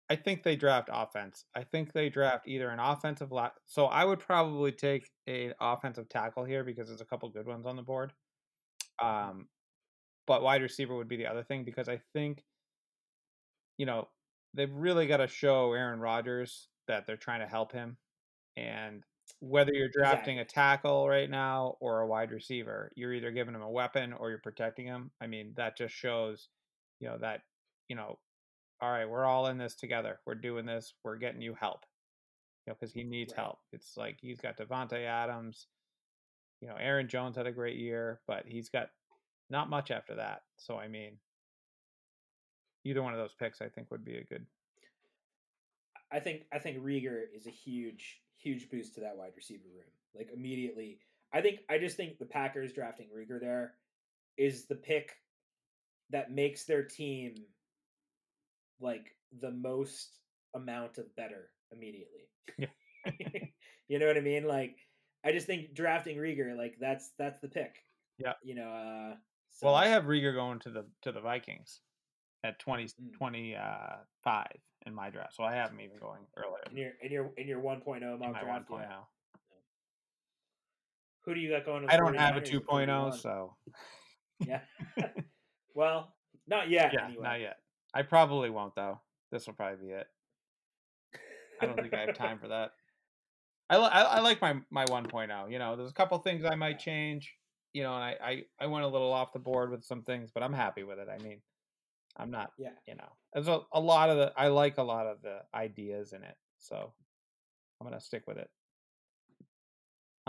I 0.09 0.15
think 0.15 0.43
they 0.43 0.55
draft 0.55 0.89
offense. 0.91 1.45
I 1.55 1.63
think 1.63 1.93
they 1.93 2.09
draft 2.09 2.47
either 2.47 2.69
an 2.69 2.79
offensive 2.79 3.31
la- 3.31 3.51
So 3.67 3.85
I 3.85 4.05
would 4.05 4.19
probably 4.19 4.71
take 4.71 5.11
an 5.27 5.53
offensive 5.61 6.09
tackle 6.09 6.45
here 6.45 6.63
because 6.63 6.87
there's 6.87 7.01
a 7.01 7.05
couple 7.05 7.29
good 7.29 7.45
ones 7.47 7.65
on 7.65 7.75
the 7.75 7.83
board. 7.83 8.13
Um, 8.99 9.49
but 10.27 10.41
wide 10.43 10.61
receiver 10.61 10.95
would 10.95 11.07
be 11.07 11.17
the 11.17 11.27
other 11.27 11.43
thing 11.43 11.63
because 11.63 11.89
I 11.89 12.01
think, 12.13 12.43
you 13.77 13.85
know, 13.85 14.09
they've 14.53 14.73
really 14.73 15.07
got 15.07 15.17
to 15.17 15.27
show 15.27 15.73
Aaron 15.73 15.99
Rodgers 15.99 16.69
that 16.87 17.05
they're 17.05 17.17
trying 17.17 17.41
to 17.41 17.47
help 17.47 17.71
him. 17.71 17.97
And 18.57 19.03
whether 19.39 19.73
you're 19.73 19.89
drafting 19.89 20.39
a 20.39 20.45
tackle 20.45 21.07
right 21.07 21.29
now 21.29 21.77
or 21.79 22.01
a 22.01 22.07
wide 22.07 22.31
receiver, 22.31 22.91
you're 22.95 23.13
either 23.13 23.31
giving 23.31 23.55
him 23.55 23.61
a 23.61 23.69
weapon 23.71 24.13
or 24.13 24.29
you're 24.29 24.39
protecting 24.39 24.87
him. 24.87 25.11
I 25.21 25.27
mean, 25.27 25.53
that 25.57 25.77
just 25.77 25.93
shows, 25.93 26.49
you 26.99 27.07
know, 27.07 27.17
that, 27.19 27.41
you 27.87 27.95
know, 27.95 28.19
all 28.81 28.91
right, 28.91 29.09
we're 29.09 29.25
all 29.25 29.47
in 29.47 29.57
this 29.57 29.75
together. 29.75 30.19
We're 30.25 30.35
doing 30.35 30.65
this. 30.65 30.93
We're 31.03 31.17
getting 31.17 31.41
you 31.41 31.53
help. 31.53 31.85
You 32.65 32.71
know, 32.71 32.77
because 32.79 32.93
he 32.93 33.03
needs 33.03 33.33
Right. 33.33 33.43
help. 33.43 33.59
It's 33.71 33.97
like 33.97 34.19
he's 34.21 34.39
got 34.39 34.57
Davante 34.57 35.05
Adams. 35.05 35.67
You 36.61 36.67
know, 36.67 36.75
Aaron 36.75 37.07
Jones 37.07 37.35
had 37.35 37.47
a 37.47 37.51
great 37.51 37.77
year, 37.77 38.21
but 38.27 38.45
he's 38.45 38.69
got 38.69 38.91
not 39.49 39.69
much 39.69 39.91
after 39.91 40.15
that. 40.15 40.43
So 40.57 40.77
I 40.77 40.87
mean, 40.87 41.19
either 42.83 43.01
one 43.01 43.13
of 43.13 43.19
those 43.19 43.33
picks 43.33 43.61
I 43.61 43.69
think 43.69 43.91
would 43.91 44.05
be 44.05 44.17
a 44.17 44.23
good. 44.23 44.45
I 46.11 46.19
think 46.19 46.45
I 46.51 46.59
think 46.59 46.79
Reagor 46.79 47.23
is 47.35 47.47
a 47.47 47.51
huge 47.51 48.21
huge 48.37 48.69
boost 48.69 48.95
to 48.95 49.01
that 49.01 49.17
wide 49.17 49.33
receiver 49.35 49.67
room. 49.67 49.91
Like 50.15 50.29
immediately, 50.33 50.99
I 51.33 51.41
think 51.41 51.59
I 51.69 51.77
just 51.77 51.97
think 51.97 52.17
the 52.17 52.25
Packers 52.25 52.73
drafting 52.73 53.07
Reagor 53.15 53.39
there 53.39 53.75
is 54.37 54.65
the 54.65 54.75
pick 54.75 55.11
that 56.11 56.31
makes 56.31 56.65
their 56.65 56.83
team 56.83 57.35
like 58.79 59.15
the 59.41 59.51
most 59.51 60.17
amount 60.55 60.97
of 60.97 61.15
better 61.15 61.49
immediately. 61.71 62.29
Yeah. 62.57 62.67
you 63.87 63.99
know 63.99 64.07
what 64.07 64.17
I 64.17 64.21
mean? 64.21 64.45
Like 64.47 64.75
I 65.23 65.31
just 65.31 65.47
think 65.47 65.73
drafting 65.73 66.17
Reagor 66.17 66.57
like 66.57 66.75
that's 66.79 67.11
that's 67.17 67.39
the 67.41 67.47
pick. 67.47 67.75
Yeah. 68.17 68.33
You 68.43 68.55
know, 68.55 68.69
uh 68.69 69.15
Well, 69.61 69.75
I 69.75 69.87
have 69.87 70.03
Reagor 70.05 70.33
going 70.33 70.59
to 70.59 70.69
the 70.69 70.85
to 71.03 71.11
the 71.11 71.21
Vikings 71.21 71.81
at 72.43 72.59
20, 72.59 72.85
Mm. 72.85 73.13
25 73.17 74.47
in 74.85 74.95
my 74.95 75.09
draft, 75.09 75.35
so 75.35 75.43
I 75.43 75.53
have 75.55 75.71
him 75.71 75.81
even 75.81 75.97
going 75.99 76.21
earlier 76.37 76.63
in 76.71 76.77
your 76.77 76.91
in 77.01 77.11
your 77.11 77.31
in 77.37 77.47
your 77.47 77.61
1.0 77.61 78.01
in 78.01 78.19
mock 78.19 78.41
draft. 78.41 78.65
yeah. 78.71 78.97
Who 81.25 81.33
do 81.35 81.41
you 81.41 81.49
got 81.51 81.65
going? 81.65 81.85
I 81.89 81.97
don't 81.97 82.15
have 82.15 82.37
a 82.37 82.41
49ers 82.41 82.47
at 82.47 82.53
2.0, 82.53 82.65
31? 82.65 83.11
so 83.19 83.55
Yeah. 84.47 84.61
well, 85.75 86.15
not 86.47 86.69
yet. 86.69 86.93
yeah, 86.93 87.05
anyway. 87.05 87.23
not 87.23 87.39
yet. 87.41 87.57
I 87.93 88.01
probably 88.03 88.49
won't 88.49 88.75
though. 88.75 88.99
This 89.31 89.47
will 89.47 89.53
probably 89.53 89.87
be 89.87 89.93
it. 89.93 90.07
I 91.61 91.65
don't 91.65 91.79
think 91.79 91.93
I 91.93 92.01
have 92.01 92.15
time 92.15 92.39
for 92.41 92.47
that. 92.49 92.71
I, 93.69 93.77
I, 93.77 94.01
I 94.01 94.19
like 94.19 94.41
my 94.41 94.55
my 94.69 94.85
1.0. 94.85 95.51
You 95.51 95.59
know, 95.59 95.75
there's 95.75 95.91
a 95.91 95.93
couple 95.93 96.17
things 96.19 96.45
I 96.45 96.55
might 96.55 96.79
change. 96.79 97.33
You 97.73 97.83
know, 97.83 97.93
and 97.93 98.03
I, 98.03 98.15
I 98.23 98.43
I 98.61 98.67
went 98.67 98.85
a 98.85 98.87
little 98.87 99.11
off 99.11 99.33
the 99.33 99.39
board 99.39 99.69
with 99.69 99.83
some 99.83 100.01
things, 100.01 100.31
but 100.33 100.41
I'm 100.41 100.53
happy 100.53 100.83
with 100.83 100.97
it. 100.97 101.07
I 101.09 101.21
mean, 101.21 101.41
I'm 102.17 102.31
not. 102.31 102.51
Yeah. 102.57 102.69
You 102.87 102.95
know, 102.95 103.09
there's 103.33 103.47
a, 103.47 103.61
a 103.71 103.79
lot 103.79 104.09
of 104.09 104.17
the 104.17 104.33
I 104.35 104.47
like 104.47 104.77
a 104.77 104.83
lot 104.83 105.05
of 105.05 105.21
the 105.21 105.41
ideas 105.53 106.13
in 106.13 106.23
it, 106.23 106.35
so 106.57 106.93
I'm 107.79 107.87
gonna 107.87 108.01
stick 108.01 108.23
with 108.27 108.37
it. 108.37 108.49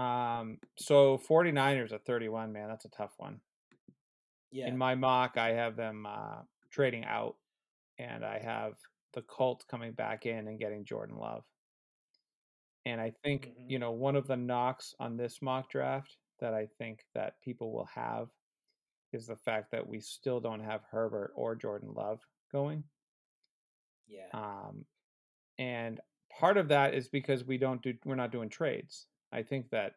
Um, 0.01 0.59
so 0.79 1.21
49ers 1.29 1.93
at 1.93 2.07
31, 2.07 2.53
man, 2.53 2.69
that's 2.69 2.87
a 2.87 2.91
tough 2.91 3.13
one. 3.19 3.41
Yeah. 4.51 4.67
In 4.67 4.79
my 4.79 4.95
mock, 4.95 5.37
I 5.37 5.53
have 5.53 5.77
them 5.77 6.07
uh, 6.07 6.39
trading 6.71 7.05
out, 7.05 7.37
and 8.01 8.25
I 8.25 8.41
have 8.41 8.75
the 9.15 9.23
Colts 9.23 9.65
coming 9.67 9.95
back 9.95 10.27
in 10.27 10.49
and 10.49 10.59
getting 10.61 10.85
Jordan 10.87 11.17
Love. 11.19 11.45
And 12.85 13.01
I 13.01 13.11
think 13.11 13.55
Mhm. 13.57 13.67
you 13.67 13.79
know 13.79 13.93
one 13.93 14.17
of 14.17 14.27
the 14.27 14.37
knocks 14.37 14.95
on 14.99 15.17
this 15.17 15.41
mock 15.41 15.71
draft 15.71 16.19
that 16.41 16.53
I 16.55 16.67
think 16.67 17.07
that 17.15 17.41
people 17.41 17.73
will 17.73 17.87
have 17.87 18.31
is 19.13 19.27
the 19.27 19.37
fact 19.37 19.71
that 19.73 19.87
we 19.89 20.01
still 20.01 20.41
don't 20.41 20.61
have 20.61 20.85
Herbert 20.85 21.33
or 21.37 21.57
Jordan 21.57 21.95
Love 21.95 22.27
going. 22.53 22.91
yeah. 24.07 24.33
Um, 24.33 24.87
and 25.59 26.01
part 26.31 26.57
of 26.59 26.69
that 26.69 26.95
is 26.95 27.09
because 27.09 27.45
we 27.45 27.59
don't 27.59 27.83
do 27.83 27.99
we're 28.05 28.17
not 28.17 28.33
doing 28.33 28.49
trades. 28.49 29.09
I 29.33 29.43
think 29.43 29.71
that 29.71 29.97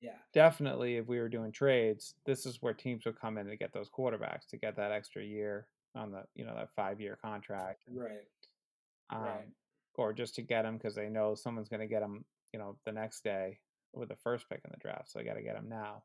yeah. 0.00 0.18
definitely 0.32 0.96
if 0.96 1.06
we 1.06 1.18
were 1.18 1.28
doing 1.28 1.52
trades, 1.52 2.14
this 2.24 2.46
is 2.46 2.62
where 2.62 2.74
teams 2.74 3.04
would 3.04 3.18
come 3.18 3.38
in 3.38 3.46
to 3.46 3.56
get 3.56 3.72
those 3.72 3.90
quarterbacks 3.90 4.46
to 4.48 4.56
get 4.56 4.76
that 4.76 4.92
extra 4.92 5.24
year 5.24 5.68
on 5.94 6.10
the 6.12 6.24
you 6.34 6.44
know 6.44 6.54
that 6.54 6.70
five 6.74 7.00
year 7.00 7.16
contract, 7.20 7.84
Right. 7.88 8.26
um, 9.10 9.22
Right. 9.22 9.48
or 9.94 10.12
just 10.12 10.34
to 10.36 10.42
get 10.42 10.62
them 10.62 10.76
because 10.78 10.94
they 10.94 11.08
know 11.08 11.34
someone's 11.34 11.68
going 11.68 11.80
to 11.80 11.86
get 11.86 12.00
them 12.00 12.24
you 12.52 12.58
know 12.58 12.78
the 12.84 12.92
next 12.92 13.24
day 13.24 13.60
with 13.92 14.08
the 14.08 14.16
first 14.16 14.48
pick 14.48 14.60
in 14.64 14.70
the 14.70 14.76
draft, 14.78 15.10
so 15.10 15.18
they 15.18 15.24
got 15.24 15.34
to 15.34 15.42
get 15.42 15.54
them 15.54 15.68
now. 15.68 16.04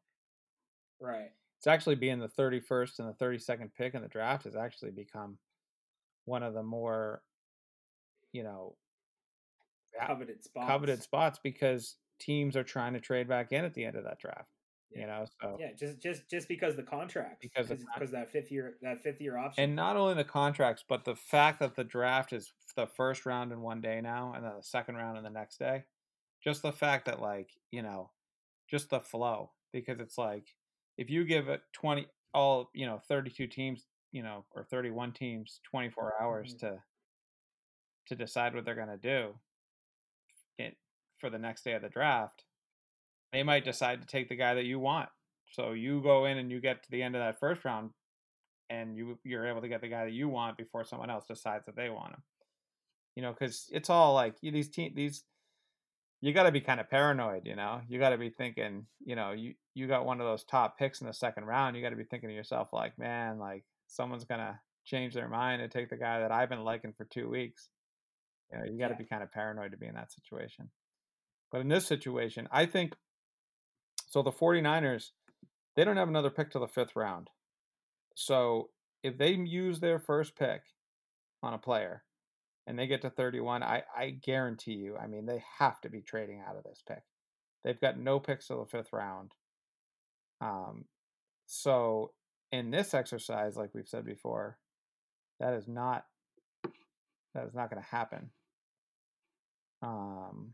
Right. 0.99 1.31
It's 1.57 1.67
actually 1.67 1.95
being 1.95 2.19
the 2.19 2.27
thirty 2.27 2.59
first 2.59 2.99
and 2.99 3.07
the 3.09 3.13
thirty 3.13 3.37
second 3.39 3.73
pick 3.73 3.93
in 3.93 4.01
the 4.01 4.07
draft 4.07 4.43
has 4.45 4.55
actually 4.55 4.91
become 4.91 5.37
one 6.25 6.43
of 6.43 6.53
the 6.53 6.63
more 6.63 7.21
you 8.31 8.43
know, 8.43 8.75
coveted 9.97 10.43
spots. 10.43 10.67
coveted 10.67 11.03
spots 11.03 11.39
because 11.41 11.95
teams 12.19 12.55
are 12.57 12.63
trying 12.63 12.93
to 12.93 12.99
trade 12.99 13.27
back 13.27 13.51
in 13.51 13.63
at 13.63 13.73
the 13.73 13.85
end 13.85 13.95
of 13.95 14.03
that 14.03 14.19
draft. 14.19 14.49
You 14.93 15.07
know, 15.07 15.25
so 15.41 15.59
Yeah, 15.59 15.73
just 15.73 15.99
just 16.01 16.29
just 16.29 16.47
because 16.47 16.75
the 16.75 16.83
contract, 16.83 17.41
Because 17.41 17.67
because 17.67 17.83
that. 17.85 17.85
because 17.93 18.11
that 18.11 18.31
fifth 18.31 18.51
year 18.51 18.77
that 18.81 19.01
fifth 19.03 19.21
year 19.21 19.37
option. 19.37 19.63
and 19.63 19.75
not 19.75 19.95
only 19.95 20.13
the 20.13 20.23
contracts, 20.25 20.83
but 20.87 21.05
the 21.05 21.15
fact 21.15 21.59
that 21.59 21.75
the 21.75 21.83
draft 21.83 22.33
is 22.33 22.53
the 22.75 22.87
first 22.87 23.25
round 23.25 23.51
in 23.51 23.61
one 23.61 23.81
day 23.81 24.01
now, 24.01 24.33
and 24.33 24.43
then 24.45 24.53
the 24.55 24.61
second 24.63 24.95
round 24.95 25.17
in 25.17 25.23
the 25.23 25.29
next 25.29 25.57
day. 25.59 25.85
Just 26.43 26.61
the 26.61 26.73
fact 26.73 27.05
that, 27.05 27.21
like, 27.21 27.51
you 27.71 27.81
know, 27.81 28.11
just 28.69 28.89
the 28.89 28.99
flow, 29.01 29.53
because 29.73 29.99
it's 29.99 30.17
like 30.17 30.55
if 30.97 31.09
you 31.09 31.25
give 31.25 31.49
it 31.49 31.63
twenty, 31.73 32.07
all 32.33 32.71
you 32.73 32.85
know, 32.85 32.99
thirty-two 32.99 33.47
teams, 33.47 33.87
you 34.11 34.23
know, 34.23 34.45
or 34.51 34.63
thirty-one 34.65 35.13
teams, 35.13 35.61
twenty-four 35.63 36.21
hours 36.21 36.53
Mhm. 36.53 36.59
to 36.61 36.83
to 38.07 38.15
decide 38.15 38.55
what 38.55 38.65
they're 38.65 38.73
gonna 38.75 38.97
do 38.97 39.39
it, 40.57 40.77
for 41.19 41.29
the 41.29 41.37
next 41.39 41.63
day 41.63 41.73
of 41.73 41.81
the 41.81 41.89
draft, 41.89 42.44
they 43.35 43.43
might 43.43 43.65
decide 43.65 43.99
to 44.01 44.07
take 44.07 44.29
the 44.29 44.35
guy 44.35 44.53
that 44.53 44.63
you 44.63 44.79
want. 44.79 45.09
So 45.51 45.73
you 45.73 46.01
go 46.01 46.23
in 46.25 46.37
and 46.37 46.49
you 46.49 46.61
get 46.61 46.83
to 46.83 46.89
the 46.89 47.03
end 47.03 47.15
of 47.15 47.21
that 47.21 47.37
first 47.39 47.65
round, 47.65 47.91
and 48.69 48.95
you 48.95 49.19
you're 49.25 49.45
able 49.45 49.61
to 49.61 49.67
get 49.67 49.81
the 49.81 49.89
guy 49.89 50.05
that 50.05 50.13
you 50.13 50.29
want 50.29 50.57
before 50.57 50.85
someone 50.85 51.09
else 51.09 51.25
decides 51.27 51.65
that 51.65 51.75
they 51.75 51.89
want 51.89 52.13
him. 52.13 52.23
You 53.15 53.23
know, 53.23 53.33
because 53.33 53.67
it's 53.71 53.89
all 53.89 54.13
like 54.13 54.35
you- 54.41 54.51
these 54.51 54.69
team 54.69 54.93
these. 54.95 55.25
You 56.21 56.33
got 56.33 56.43
to 56.43 56.51
be 56.51 56.61
kind 56.61 56.79
of 56.79 56.89
paranoid, 56.89 57.45
you 57.45 57.55
know. 57.55 57.81
You 57.87 57.99
got 57.99 58.09
to 58.09 58.17
be 58.17 58.29
thinking, 58.29 58.87
you 59.05 59.15
know, 59.15 59.33
you 59.33 59.55
you 59.73 59.85
got 59.85 60.05
one 60.05 60.21
of 60.21 60.25
those 60.25 60.45
top 60.45 60.77
picks 60.79 61.01
in 61.01 61.07
the 61.07 61.13
second 61.13 61.43
round. 61.43 61.75
You 61.75 61.81
got 61.83 61.89
to 61.89 61.97
be 61.97 62.05
thinking 62.05 62.29
to 62.29 62.35
yourself, 62.35 62.69
like, 62.71 62.97
man, 62.97 63.37
like 63.37 63.65
someone's 63.87 64.23
gonna 64.25 64.61
change 64.85 65.13
their 65.13 65.27
mind 65.27 65.61
and 65.61 65.69
take 65.71 65.89
the 65.89 65.97
guy 65.97 66.21
that 66.21 66.31
I've 66.31 66.49
been 66.49 66.63
liking 66.63 66.93
for 66.93 67.03
two 67.05 67.29
weeks. 67.29 67.69
You 68.51 68.59
know, 68.59 68.65
you 68.65 68.79
got 68.79 68.87
to 68.87 68.93
Yeah. 68.93 68.99
be 68.99 69.05
kind 69.05 69.23
of 69.23 69.31
paranoid 69.31 69.71
to 69.71 69.77
be 69.77 69.87
in 69.87 69.95
that 69.95 70.13
situation. 70.13 70.71
But 71.51 71.61
in 71.61 71.67
this 71.67 71.85
situation, 71.85 72.47
I 72.51 72.65
think 72.65 72.95
so. 74.05 74.21
The 74.21 74.31
49ers, 74.31 75.11
they 75.75 75.83
don't 75.83 75.97
have 75.97 76.07
another 76.07 76.29
pick 76.29 76.51
till 76.51 76.61
the 76.61 76.67
fifth 76.67 76.95
round. 76.95 77.29
So 78.15 78.69
if 79.03 79.17
they 79.17 79.31
use 79.31 79.79
their 79.79 79.99
first 79.99 80.35
pick 80.35 80.61
on 81.43 81.53
a 81.53 81.59
player 81.59 82.03
and 82.65 82.79
they 82.79 82.87
get 82.87 83.01
to 83.01 83.09
31, 83.09 83.61
I, 83.61 83.83
I 83.95 84.11
guarantee 84.11 84.73
you, 84.73 84.97
I 84.97 85.07
mean, 85.07 85.25
they 85.25 85.43
have 85.59 85.79
to 85.81 85.89
be 85.89 86.01
trading 86.01 86.41
out 86.47 86.57
of 86.57 86.63
this 86.63 86.81
pick. 86.87 87.03
They've 87.63 87.79
got 87.79 87.99
no 87.99 88.19
picks 88.19 88.47
till 88.47 88.63
the 88.63 88.69
fifth 88.69 88.93
round. 88.93 89.31
Um, 90.41 90.85
so 91.45 92.11
in 92.51 92.71
this 92.71 92.93
exercise, 92.93 93.55
like 93.57 93.71
we've 93.73 93.87
said 93.87 94.05
before, 94.05 94.57
that 95.39 95.53
is 95.53 95.67
not 95.67 96.05
that 97.33 97.45
is 97.45 97.53
not 97.53 97.69
going 97.69 97.81
to 97.81 97.89
happen. 97.89 98.29
Um, 99.81 100.53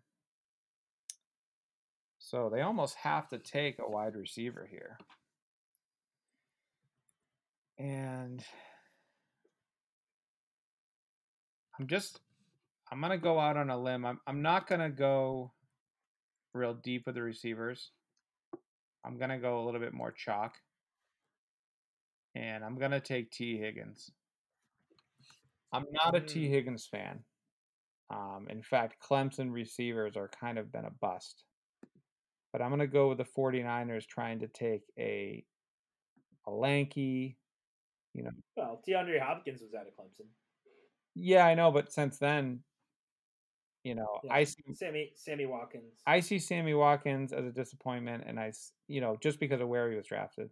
so 2.32 2.50
they 2.50 2.62
almost 2.62 2.96
have 2.96 3.28
to 3.28 3.38
take 3.38 3.76
a 3.78 3.92
wide 3.92 4.16
receiver 4.16 4.66
here. 4.72 4.98
And 7.78 8.42
I'm 11.78 11.88
just 11.88 12.22
I'm 12.90 13.02
gonna 13.02 13.18
go 13.18 13.38
out 13.38 13.58
on 13.58 13.70
a 13.70 13.78
limb. 13.78 14.06
I'm 14.06 14.22
I'm 14.26 14.42
not 14.42 14.66
gonna 14.66 14.90
go 14.90 15.52
real 16.54 16.74
deep 16.74 17.06
with 17.06 17.16
the 17.16 17.22
receivers. 17.22 17.92
I'm 19.06 19.18
gonna 19.18 19.40
go 19.40 19.60
a 19.60 19.66
little 19.66 19.82
bit 19.82 19.94
more 19.94 20.14
chalk. 20.14 20.56
And 22.34 22.64
I'm 22.64 22.78
gonna 22.80 23.02
take 23.02 23.32
Tee 23.32 23.58
Higgins. 23.58 24.10
I'm 25.74 25.86
not 25.92 26.16
a 26.16 26.22
Tee 26.22 26.48
Mm. 26.48 26.50
Higgins 26.50 26.86
fan. 26.86 27.26
Um, 28.10 28.48
in 28.50 28.62
fact, 28.64 29.04
Clemson 29.04 29.52
receivers 29.52 30.16
are 30.16 30.30
kind 30.30 30.58
of 30.58 30.72
been 30.72 30.86
a 30.86 30.92
bust. 30.92 31.44
But 32.52 32.62
I'm 32.62 32.70
going 32.70 32.80
to 32.80 32.88
go 32.88 33.10
with 33.10 33.18
the 33.18 33.26
49ers 33.26 34.06
trying 34.06 34.40
to 34.40 34.48
take 34.48 34.84
a 34.98 35.46
a 36.48 36.52
lanky, 36.52 37.38
you 38.14 38.24
know. 38.24 38.32
well, 38.58 38.82
DeAndre 38.88 39.22
Hopkins 39.22 39.62
was 39.62 39.74
out 39.74 39.86
of 39.88 39.94
Clemson. 39.94 40.26
Yeah, 41.14 41.46
I 41.46 41.54
know, 41.54 41.72
but 41.72 41.92
since 41.92 42.18
then, 42.18 42.62
you 43.84 43.96
know, 43.96 44.20
Yeah. 44.24 44.34
I 44.34 44.44
see 44.44 44.64
Sammy 44.74 45.12
Sammy 45.16 45.46
Watkins. 45.46 45.94
I 46.06 46.20
see 46.20 46.40
Sammy 46.40 46.74
Watkins 46.74 47.34
as 47.34 47.46
a 47.46 47.52
disappointment, 47.52 48.24
and 48.26 48.40
I, 48.40 48.54
you 48.88 49.02
know, 49.02 49.18
just 49.22 49.40
because 49.40 49.62
of 49.62 49.68
where 49.68 49.90
he 49.90 49.98
was 49.98 50.08
drafted. 50.08 50.50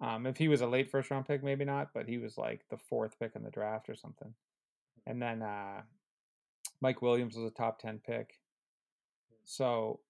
Um, 0.00 0.26
if 0.26 0.36
he 0.36 0.48
was 0.48 0.60
a 0.60 0.66
late 0.66 0.90
first 0.90 1.10
round 1.10 1.26
pick, 1.26 1.42
maybe 1.42 1.64
not, 1.64 1.90
but 1.94 2.06
he 2.08 2.18
was 2.18 2.36
like 2.36 2.62
the 2.68 2.76
fourth 2.76 3.18
pick 3.18 3.32
in 3.36 3.42
the 3.42 3.50
draft 3.50 3.88
or 3.88 3.94
something. 3.94 4.34
And 5.06 5.22
then 5.22 5.42
uh, 5.42 5.82
Mike 6.80 7.00
Williams 7.00 7.36
was 7.36 7.50
a 7.50 7.54
top 7.54 7.78
ten 7.78 8.00
pick. 8.04 8.38
So, 9.44 10.00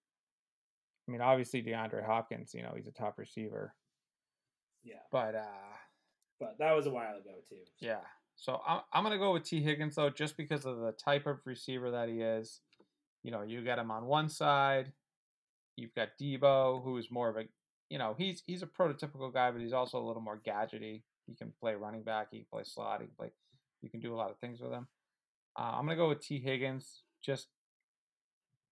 I 1.06 1.10
mean, 1.12 1.20
obviously 1.20 1.62
DeAndre 1.62 2.04
Hopkins, 2.04 2.54
you 2.54 2.62
know, 2.62 2.72
he's 2.74 2.86
a 2.86 2.92
top 2.92 3.18
receiver, 3.18 3.74
yeah, 4.82 4.96
but 5.12 5.34
uh, 5.34 5.76
but 6.40 6.56
that 6.58 6.72
was 6.74 6.86
a 6.86 6.90
while 6.90 7.16
ago 7.16 7.30
too. 7.48 7.56
so- 7.64 7.86
yeah. 7.86 8.00
So 8.36 8.60
I'm 8.66 8.80
I'm 8.92 9.04
gonna 9.04 9.18
go 9.18 9.32
with 9.32 9.44
Tee 9.44 9.62
Higgins 9.62 9.94
though, 9.94 10.10
just 10.10 10.36
because 10.36 10.64
of 10.66 10.78
the 10.78 10.92
type 10.92 11.26
of 11.26 11.38
receiver 11.44 11.90
that 11.92 12.08
he 12.08 12.20
is. 12.20 12.60
You 13.22 13.30
know, 13.30 13.42
you 13.42 13.62
got 13.64 13.78
him 13.78 13.90
on 13.90 14.06
one 14.06 14.28
side. 14.28 14.92
You've 15.76 15.94
got 15.94 16.10
Deebo, 16.20 16.82
who 16.84 16.98
is 16.98 17.10
more 17.10 17.28
of 17.28 17.36
a, 17.36 17.44
you 17.90 17.98
know, 17.98 18.14
he's 18.18 18.42
he's 18.44 18.62
a 18.62 18.66
prototypical 18.66 19.32
guy, 19.32 19.50
but 19.52 19.60
he's 19.60 19.72
also 19.72 19.98
a 19.98 20.04
little 20.06 20.20
more 20.22 20.40
gadgety. 20.46 21.02
He 21.26 21.34
can 21.34 21.52
play 21.60 21.74
running 21.74 22.02
back. 22.02 22.28
He 22.32 22.38
can 22.38 22.46
play 22.52 22.64
slot. 22.64 23.00
He 23.00 23.06
can 23.06 23.14
play. 23.16 23.30
You 23.82 23.88
can 23.88 24.00
do 24.00 24.12
a 24.12 24.16
lot 24.16 24.30
of 24.30 24.38
things 24.38 24.60
with 24.60 24.72
him. 24.72 24.88
Uh, 25.56 25.72
I'm 25.76 25.84
gonna 25.86 25.96
go 25.96 26.08
with 26.08 26.20
Tee 26.20 26.40
Higgins, 26.40 27.02
just 27.22 27.48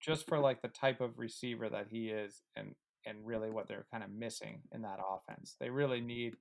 just 0.02 0.28
for 0.28 0.40
like 0.40 0.62
the 0.62 0.68
type 0.68 1.00
of 1.02 1.18
receiver 1.18 1.70
that 1.70 1.88
he 1.90 2.10
is, 2.10 2.42
and 2.56 2.76
and 3.06 3.26
really 3.26 3.50
what 3.50 3.68
they're 3.68 3.86
kind 3.92 4.04
of 4.04 4.10
missing 4.10 4.62
in 4.72 4.82
that 4.82 5.00
offense. 5.04 5.56
They 5.60 5.70
really 5.70 6.02
need, 6.02 6.36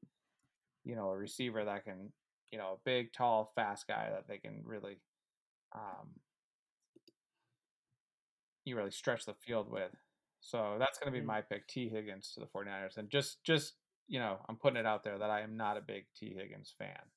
you 0.84 0.96
know, 0.96 1.10
a 1.12 1.18
receiver 1.18 1.66
that 1.66 1.86
can, 1.86 2.14
you 2.52 2.60
know, 2.60 2.74
a 2.74 2.78
big, 2.86 3.14
tall, 3.14 3.52
fast 3.56 3.88
guy 3.88 4.10
that 4.12 4.28
they 4.28 4.40
can 4.40 4.62
really, 4.66 4.98
um, 5.74 6.22
you 8.66 8.76
really 8.76 8.92
stretch 8.92 9.26
the 9.26 9.34
field 9.34 9.70
with. 9.70 9.92
So 10.40 10.78
that's 10.80 10.98
going 11.00 11.12
to 11.14 11.20
be 11.20 11.24
Mhm. 11.24 11.26
my 11.26 11.42
pick, 11.42 11.68
Tee 11.68 11.90
Higgins 11.90 12.32
to 12.34 12.40
the 12.40 12.48
49ers. 12.48 12.98
And 12.98 13.10
just, 13.10 13.44
just 13.44 13.76
you 14.08 14.20
know, 14.20 14.40
I'm 14.50 14.58
putting 14.58 14.80
it 14.80 14.86
out 14.86 15.04
there 15.04 15.18
that 15.20 15.30
I 15.30 15.42
am 15.42 15.56
not 15.56 15.78
a 15.78 15.82
big 15.82 16.06
Tee 16.16 16.34
Higgins 16.34 16.74
fan. 16.78 17.12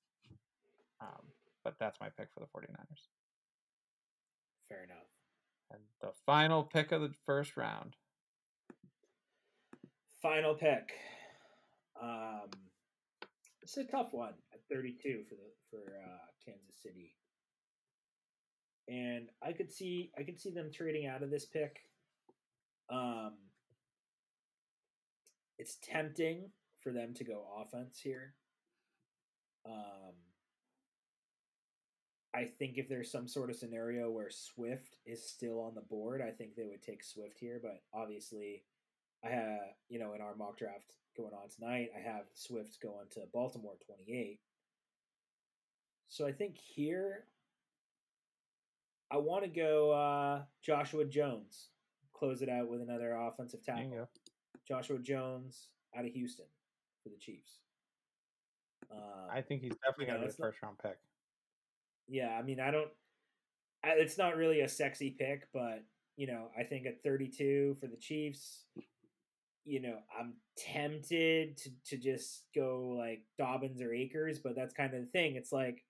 Um, 1.00 1.32
but 1.62 1.78
that's 1.78 2.00
my 2.00 2.10
pick 2.10 2.32
for 2.32 2.40
the 2.40 2.46
49ers. 2.46 3.08
Fair 4.68 4.84
enough. 4.84 5.13
And 5.74 5.82
the 6.00 6.12
final 6.24 6.62
pick 6.62 6.92
of 6.92 7.00
the 7.00 7.12
first 7.26 7.56
round. 7.56 7.96
Final 10.22 10.54
pick. 10.54 10.92
Um, 12.00 12.50
it's 13.62 13.76
a 13.76 13.84
tough 13.84 14.08
one 14.12 14.34
at 14.52 14.60
32 14.70 15.24
for 15.28 15.34
the 15.34 15.50
for 15.70 15.96
uh, 15.96 16.26
Kansas 16.44 16.76
City, 16.82 17.14
and 18.88 19.28
I 19.42 19.52
could 19.52 19.72
see 19.72 20.10
I 20.18 20.22
could 20.22 20.38
see 20.38 20.50
them 20.50 20.70
trading 20.72 21.06
out 21.06 21.22
of 21.22 21.30
this 21.30 21.46
pick. 21.46 21.80
Um, 22.90 23.32
it's 25.58 25.76
tempting 25.82 26.50
for 26.80 26.92
them 26.92 27.14
to 27.14 27.24
go 27.24 27.44
offense 27.60 27.98
here. 28.02 28.34
Um, 29.66 30.14
I 32.34 32.48
think 32.58 32.78
if 32.78 32.88
there's 32.88 33.10
some 33.12 33.28
sort 33.28 33.48
of 33.48 33.56
scenario 33.56 34.10
where 34.10 34.30
Swift 34.30 34.96
is 35.06 35.28
still 35.28 35.60
on 35.60 35.74
the 35.74 35.82
board, 35.82 36.20
I 36.20 36.30
think 36.30 36.56
they 36.56 36.64
would 36.64 36.82
take 36.82 37.04
Swift 37.04 37.38
here. 37.38 37.60
But 37.62 37.82
obviously, 37.92 38.64
I 39.24 39.28
have 39.28 39.60
you 39.88 39.98
know 39.98 40.14
in 40.14 40.20
our 40.20 40.34
mock 40.34 40.58
draft 40.58 40.94
going 41.16 41.32
on 41.32 41.48
tonight, 41.48 41.90
I 41.96 42.00
have 42.00 42.24
Swift 42.34 42.80
going 42.82 43.06
to 43.12 43.20
Baltimore 43.32 43.76
28. 43.86 44.40
So 46.08 46.26
I 46.26 46.32
think 46.32 46.56
here, 46.58 47.24
I 49.10 49.18
want 49.18 49.44
to 49.44 49.50
go 49.50 49.92
uh, 49.92 50.42
Joshua 50.62 51.04
Jones. 51.04 51.68
Close 52.12 52.42
it 52.42 52.48
out 52.48 52.68
with 52.68 52.80
another 52.80 53.12
offensive 53.14 53.64
tackle. 53.64 54.08
Joshua 54.66 54.98
Jones 54.98 55.68
out 55.96 56.04
of 56.04 56.12
Houston 56.12 56.46
for 57.02 57.10
the 57.10 57.18
Chiefs. 57.18 57.58
Um, 58.90 59.28
I 59.32 59.40
think 59.40 59.62
he's 59.62 59.74
definitely 59.84 60.06
going 60.06 60.20
to 60.20 60.26
be 60.26 60.32
a 60.32 60.36
first 60.36 60.62
round 60.62 60.78
pick. 60.78 60.96
Yeah, 62.08 62.36
I 62.38 62.42
mean, 62.42 62.60
I 62.60 62.70
don't. 62.70 62.88
I, 63.84 63.90
it's 63.90 64.18
not 64.18 64.36
really 64.36 64.60
a 64.60 64.68
sexy 64.68 65.10
pick, 65.10 65.48
but 65.52 65.82
you 66.16 66.26
know, 66.26 66.48
I 66.58 66.62
think 66.62 66.86
at 66.86 67.02
32 67.02 67.76
for 67.80 67.86
the 67.86 67.96
Chiefs, 67.96 68.64
you 69.64 69.80
know, 69.80 69.96
I'm 70.18 70.34
tempted 70.56 71.56
to 71.58 71.70
to 71.86 71.96
just 71.96 72.44
go 72.54 72.96
like 72.98 73.22
Dobbins 73.38 73.80
or 73.80 73.92
Akers, 73.92 74.38
but 74.38 74.54
that's 74.54 74.74
kind 74.74 74.94
of 74.94 75.00
the 75.00 75.06
thing. 75.06 75.36
It's 75.36 75.52
like 75.52 75.82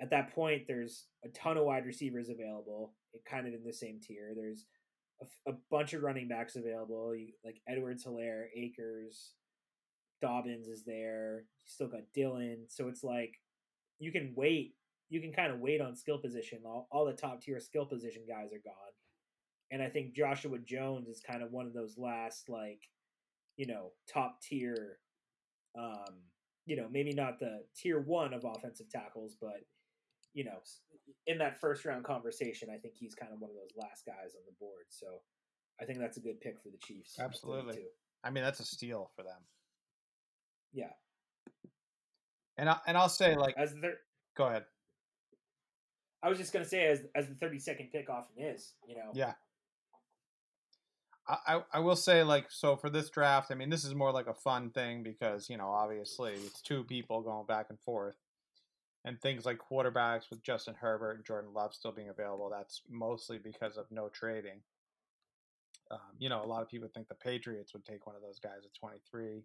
at 0.00 0.10
that 0.10 0.34
point, 0.34 0.64
there's 0.68 1.06
a 1.24 1.28
ton 1.28 1.56
of 1.56 1.64
wide 1.64 1.86
receivers 1.86 2.28
available, 2.28 2.94
it 3.14 3.24
kind 3.24 3.46
of 3.46 3.54
in 3.54 3.64
the 3.64 3.72
same 3.72 4.00
tier. 4.00 4.32
There's 4.36 4.66
a 5.48 5.52
bunch 5.70 5.94
of 5.94 6.02
running 6.02 6.28
backs 6.28 6.56
available, 6.56 7.16
you, 7.16 7.28
like 7.44 7.60
Edwards, 7.66 8.04
Helaire, 8.04 8.44
Akers, 8.54 9.32
Dobbins 10.20 10.68
is 10.68 10.84
there. 10.84 11.44
You 11.60 11.64
still 11.66 11.88
got 11.88 12.12
Dillon, 12.14 12.66
so 12.68 12.88
it's 12.88 13.02
like 13.02 13.40
you 13.98 14.12
can 14.12 14.34
wait 14.36 14.75
you 15.08 15.20
can 15.20 15.32
kind 15.32 15.52
of 15.52 15.60
wait 15.60 15.80
on 15.80 15.94
skill 15.96 16.18
position. 16.18 16.60
All, 16.64 16.88
all 16.90 17.04
the 17.04 17.12
top 17.12 17.40
tier 17.40 17.60
skill 17.60 17.86
position 17.86 18.22
guys 18.28 18.52
are 18.52 18.62
gone, 18.64 18.94
and 19.70 19.82
I 19.82 19.88
think 19.88 20.14
Joshua 20.14 20.58
Jones 20.58 21.08
is 21.08 21.20
kind 21.20 21.42
of 21.42 21.52
one 21.52 21.66
of 21.66 21.74
those 21.74 21.96
last 21.98 22.48
like, 22.48 22.82
you 23.56 23.66
know, 23.66 23.92
top 24.12 24.40
tier. 24.40 24.98
Um, 25.78 26.14
you 26.64 26.74
know, 26.76 26.88
maybe 26.90 27.12
not 27.12 27.38
the 27.38 27.60
tier 27.76 28.00
one 28.00 28.34
of 28.34 28.44
offensive 28.44 28.88
tackles, 28.90 29.36
but 29.40 29.60
you 30.34 30.44
know, 30.44 30.58
in 31.26 31.38
that 31.38 31.60
first 31.60 31.84
round 31.84 32.04
conversation, 32.04 32.68
I 32.70 32.76
think 32.76 32.94
he's 32.94 33.14
kind 33.14 33.32
of 33.32 33.40
one 33.40 33.50
of 33.50 33.56
those 33.56 33.72
last 33.76 34.04
guys 34.04 34.34
on 34.34 34.42
the 34.46 34.54
board. 34.60 34.84
So 34.90 35.06
I 35.80 35.84
think 35.84 35.98
that's 35.98 36.18
a 36.18 36.20
good 36.20 36.40
pick 36.40 36.60
for 36.60 36.68
the 36.68 36.78
Chiefs. 36.78 37.18
Absolutely. 37.18 37.84
I 38.22 38.30
mean, 38.30 38.44
that's 38.44 38.60
a 38.60 38.64
steal 38.64 39.10
for 39.16 39.22
them. 39.22 39.40
Yeah. 40.72 40.92
And 42.58 42.68
I, 42.68 42.78
and 42.86 42.96
I'll 42.96 43.08
say 43.08 43.34
like 43.34 43.54
as 43.56 43.74
the 43.74 43.80
thir- 43.80 44.00
go 44.36 44.46
ahead. 44.46 44.64
I 46.22 46.28
was 46.28 46.38
just 46.38 46.52
gonna 46.52 46.64
say 46.64 46.86
as 46.86 47.02
as 47.14 47.28
the 47.28 47.34
thirty 47.34 47.58
second 47.58 47.90
pick 47.92 48.08
often 48.08 48.42
is, 48.42 48.74
you 48.88 48.96
know. 48.96 49.10
Yeah. 49.14 49.34
I, 51.28 51.62
I 51.72 51.80
will 51.80 51.96
say 51.96 52.22
like 52.22 52.46
so 52.50 52.76
for 52.76 52.88
this 52.88 53.10
draft, 53.10 53.50
I 53.50 53.56
mean 53.56 53.68
this 53.68 53.84
is 53.84 53.94
more 53.94 54.12
like 54.12 54.28
a 54.28 54.34
fun 54.34 54.70
thing 54.70 55.02
because, 55.02 55.50
you 55.50 55.56
know, 55.56 55.68
obviously 55.68 56.34
it's 56.34 56.62
two 56.62 56.84
people 56.84 57.20
going 57.20 57.46
back 57.46 57.66
and 57.68 57.80
forth. 57.80 58.16
And 59.04 59.20
things 59.20 59.44
like 59.46 59.58
quarterbacks 59.58 60.30
with 60.30 60.42
Justin 60.42 60.74
Herbert 60.80 61.16
and 61.16 61.24
Jordan 61.24 61.52
Love 61.54 61.74
still 61.74 61.92
being 61.92 62.08
available, 62.08 62.50
that's 62.50 62.82
mostly 62.90 63.38
because 63.38 63.76
of 63.76 63.86
no 63.90 64.08
trading. 64.08 64.60
Um, 65.92 66.00
you 66.18 66.28
know, 66.28 66.42
a 66.42 66.46
lot 66.46 66.62
of 66.62 66.68
people 66.68 66.88
think 66.92 67.06
the 67.06 67.14
Patriots 67.14 67.72
would 67.72 67.84
take 67.84 68.04
one 68.04 68.16
of 68.16 68.22
those 68.22 68.40
guys 68.40 68.64
at 68.64 68.74
23. 68.74 69.44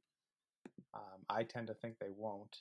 Um, 0.96 1.02
I 1.30 1.44
tend 1.44 1.68
to 1.68 1.76
think 1.76 2.00
they 2.00 2.10
won't. 2.16 2.58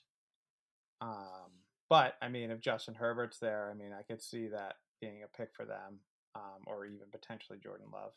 Um, 1.01 1.51
but 1.91 2.15
I 2.23 2.29
mean, 2.29 2.51
if 2.51 2.61
Justin 2.61 2.95
Herbert's 2.95 3.39
there, 3.39 3.71
I 3.71 3.75
mean, 3.75 3.93
I 3.93 4.03
could 4.03 4.23
see 4.23 4.49
that 4.49 4.77
being 5.01 5.23
a 5.23 5.37
pick 5.37 5.51
for 5.55 5.67
them, 5.67 5.99
um, 6.35 6.63
or 6.67 6.87
even 6.87 7.09
potentially 7.13 7.59
Jordan 7.63 7.89
Love. 7.93 8.13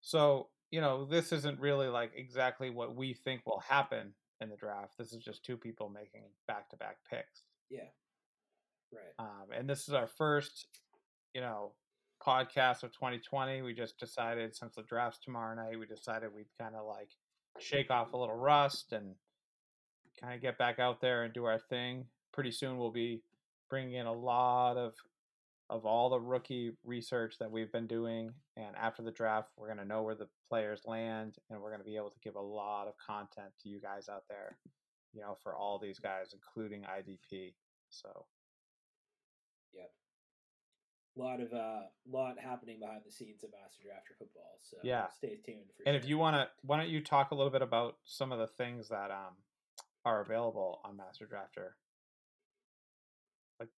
So 0.00 0.48
you 0.74 0.80
know, 0.80 1.04
this 1.04 1.30
isn't 1.30 1.60
really 1.60 1.86
like 1.86 2.10
exactly 2.16 2.68
what 2.68 2.96
we 2.96 3.14
think 3.14 3.42
will 3.46 3.60
happen 3.60 4.12
in 4.40 4.48
the 4.48 4.56
draft. 4.56 4.98
This 4.98 5.12
is 5.12 5.22
just 5.22 5.44
two 5.44 5.56
people 5.56 5.88
making 5.88 6.22
back-to-back 6.48 6.96
picks. 7.08 7.42
Yeah. 7.70 7.86
Right. 8.92 9.14
Um, 9.20 9.56
and 9.56 9.70
this 9.70 9.86
is 9.86 9.94
our 9.94 10.08
first, 10.08 10.66
you 11.32 11.40
know, 11.40 11.74
podcast 12.26 12.82
of 12.82 12.92
2020. 12.92 13.62
We 13.62 13.72
just 13.72 13.98
decided 13.98 14.56
since 14.56 14.74
the 14.74 14.82
draft's 14.82 15.20
tomorrow 15.20 15.54
night, 15.54 15.78
we 15.78 15.86
decided 15.86 16.34
we'd 16.34 16.46
kind 16.60 16.74
of 16.74 16.86
like 16.86 17.10
shake 17.60 17.92
off 17.92 18.12
a 18.12 18.16
little 18.16 18.34
rust 18.34 18.92
and 18.92 19.14
kind 20.20 20.34
of 20.34 20.42
get 20.42 20.58
back 20.58 20.80
out 20.80 21.00
there 21.00 21.22
and 21.22 21.32
do 21.32 21.44
our 21.44 21.60
thing. 21.70 22.06
Pretty 22.34 22.50
soon 22.50 22.78
we'll 22.78 22.90
be 22.90 23.22
bringing 23.70 23.94
in 23.94 24.06
a 24.06 24.12
lot 24.12 24.76
of 24.76 24.94
of 25.70 25.86
all 25.86 26.10
the 26.10 26.20
rookie 26.20 26.72
research 26.84 27.36
that 27.38 27.50
we've 27.50 27.72
been 27.72 27.86
doing 27.86 28.30
and 28.56 28.76
after 28.76 29.02
the 29.02 29.10
draft 29.10 29.48
we're 29.56 29.66
going 29.66 29.78
to 29.78 29.84
know 29.84 30.02
where 30.02 30.14
the 30.14 30.28
players 30.50 30.82
land 30.84 31.36
and 31.48 31.58
we're 31.60 31.70
going 31.70 31.80
to 31.80 31.86
be 31.86 31.96
able 31.96 32.10
to 32.10 32.18
give 32.22 32.36
a 32.36 32.40
lot 32.40 32.86
of 32.86 32.94
content 32.98 33.48
to 33.62 33.70
you 33.70 33.80
guys 33.80 34.08
out 34.10 34.24
there 34.28 34.58
you 35.14 35.22
know 35.22 35.34
for 35.42 35.54
all 35.56 35.78
these 35.78 35.98
guys 35.98 36.34
including 36.34 36.82
idp 36.82 37.54
so. 37.88 38.26
Yep. 39.72 39.90
A 41.16 41.20
lot 41.20 41.40
of 41.40 41.52
uh 41.52 41.86
lot 42.10 42.36
happening 42.38 42.80
behind 42.80 43.02
the 43.06 43.12
scenes 43.12 43.44
of 43.44 43.50
master 43.50 43.82
drafter 43.86 44.18
football 44.18 44.58
so 44.62 44.76
yeah 44.82 45.06
stay 45.16 45.38
tuned 45.44 45.70
for 45.76 45.88
and 45.88 45.94
sure. 45.94 46.02
if 46.02 46.08
you 46.08 46.18
want 46.18 46.36
to 46.36 46.48
why 46.62 46.76
don't 46.76 46.90
you 46.90 47.00
talk 47.00 47.30
a 47.30 47.34
little 47.34 47.52
bit 47.52 47.62
about 47.62 47.96
some 48.04 48.32
of 48.32 48.38
the 48.38 48.48
things 48.48 48.88
that 48.88 49.10
um 49.10 49.34
are 50.04 50.20
available 50.20 50.80
on 50.84 50.96
master 50.96 51.26
drafter 51.26 51.70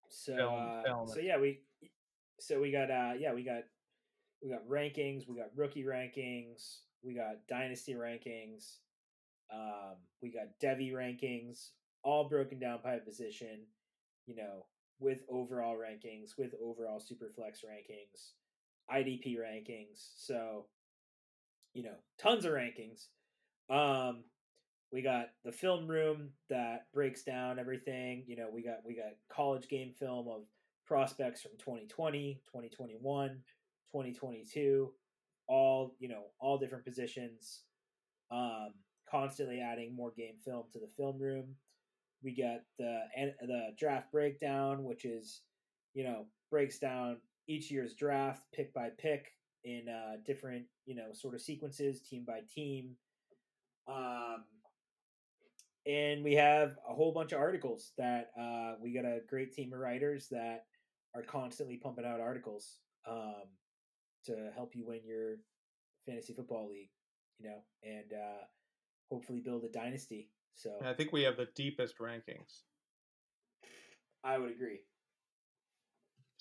so 0.09 0.37
film, 0.37 0.55
uh, 0.55 0.83
film 0.83 1.09
so 1.09 1.19
yeah 1.19 1.39
we 1.39 1.61
so 2.41 2.61
we 2.61 2.71
got 2.71 2.91
uh 2.91 3.13
yeah 3.19 3.33
we 3.33 3.43
got 3.43 3.63
we 4.43 4.51
got 4.51 4.67
rankings 4.69 5.29
we 5.29 5.37
got 5.37 5.51
rookie 5.55 5.85
rankings 5.85 6.79
we 7.03 7.15
got 7.15 7.37
dynasty 7.49 7.95
rankings 7.95 8.79
um 9.53 9.97
we 10.23 10.31
got 10.31 10.47
Devy 10.63 10.93
rankings 10.93 11.71
all 12.03 12.29
broken 12.29 12.59
down 12.59 12.81
by 12.83 12.99
position 12.99 13.61
you 14.27 14.35
know 14.37 14.67
with 14.99 15.19
overall 15.29 15.77
rankings 15.77 16.39
with 16.39 16.55
overall 16.63 17.01
superflex 17.01 17.65
rankings 17.65 18.33
idp 18.93 19.37
rankings 19.37 20.11
so 20.17 20.67
you 21.77 21.83
know 21.83 21.95
tons 22.19 22.45
of 22.47 22.53
rankings. 22.53 23.09
Um 23.69 24.25
we 24.93 25.03
got 25.03 25.27
the 25.45 25.53
film 25.53 25.87
room 25.87 26.31
that 26.49 26.87
breaks 26.95 27.23
down 27.23 27.59
everything 27.59 28.25
you 28.27 28.37
know 28.37 28.49
we 28.53 28.63
got 28.63 28.79
we 28.85 28.95
got 28.95 29.13
college 29.31 29.69
game 29.69 29.93
film 29.99 30.29
of 30.29 30.43
prospects 30.87 31.43
from 31.43 31.53
2020 31.59 32.41
2021 32.47 33.29
2022 33.93 34.93
all 35.49 35.95
you 35.99 36.09
know 36.09 36.25
all 36.41 36.59
different 36.59 36.85
positions 36.85 37.63
um 38.31 38.73
constantly 39.11 39.61
adding 39.61 39.95
more 39.95 40.13
game 40.17 40.35
film 40.45 40.65
to 40.73 40.79
the 40.79 40.89
film 40.97 41.19
room. 41.21 41.55
We 42.23 42.35
got 42.35 42.61
the 42.79 43.03
the 43.43 43.69
draft 43.79 44.11
breakdown 44.11 44.85
which 44.85 45.05
is 45.05 45.43
you 45.95 46.05
know 46.05 46.27
breaks 46.51 46.79
down 46.79 47.19
each 47.49 47.71
year's 47.71 47.95
draft 47.95 48.43
pick 48.55 48.75
by 48.75 48.91
pick 48.99 49.33
in 49.65 49.85
uh, 49.89 50.17
different 50.25 50.65
you 50.87 50.95
know 50.95 51.13
sort 51.13 51.35
of 51.35 51.41
sequences 51.41 52.01
team 52.01 52.25
by 52.27 52.41
team. 52.53 52.97
Um 53.89 54.45
and 55.87 56.25
we 56.25 56.35
have 56.35 56.77
a 56.89 56.95
whole 56.95 57.13
bunch 57.13 57.33
of 57.33 57.39
articles 57.39 57.93
that 57.97 58.31
uh, 58.39 58.75
we 58.83 58.93
got 58.93 59.05
a 59.05 59.21
great 59.29 59.53
team 59.53 59.73
of 59.73 59.79
writers 59.79 60.29
that 60.31 60.65
are 61.15 61.23
constantly 61.23 61.77
pumping 61.77 62.05
out 62.05 62.21
articles 62.21 62.79
um, 63.09 63.45
to 64.25 64.51
help 64.55 64.75
you 64.75 64.87
win 64.87 65.01
your 65.05 65.37
fantasy 66.07 66.33
football 66.35 66.69
league, 66.69 66.91
you 67.39 67.49
know, 67.49 67.59
and 67.83 68.13
uh, 68.13 68.45
hopefully 69.11 69.41
build 69.41 69.65
a 69.65 69.69
dynasty. 69.69 70.31
So 70.55 70.71
and 70.81 70.89
I 70.89 70.95
think 70.95 71.13
we 71.13 71.23
have 71.23 71.37
the 71.37 71.49
deepest 71.55 71.99
rankings. 71.99 72.63
I 74.25 74.39
would 74.39 74.51
agree, 74.51 74.81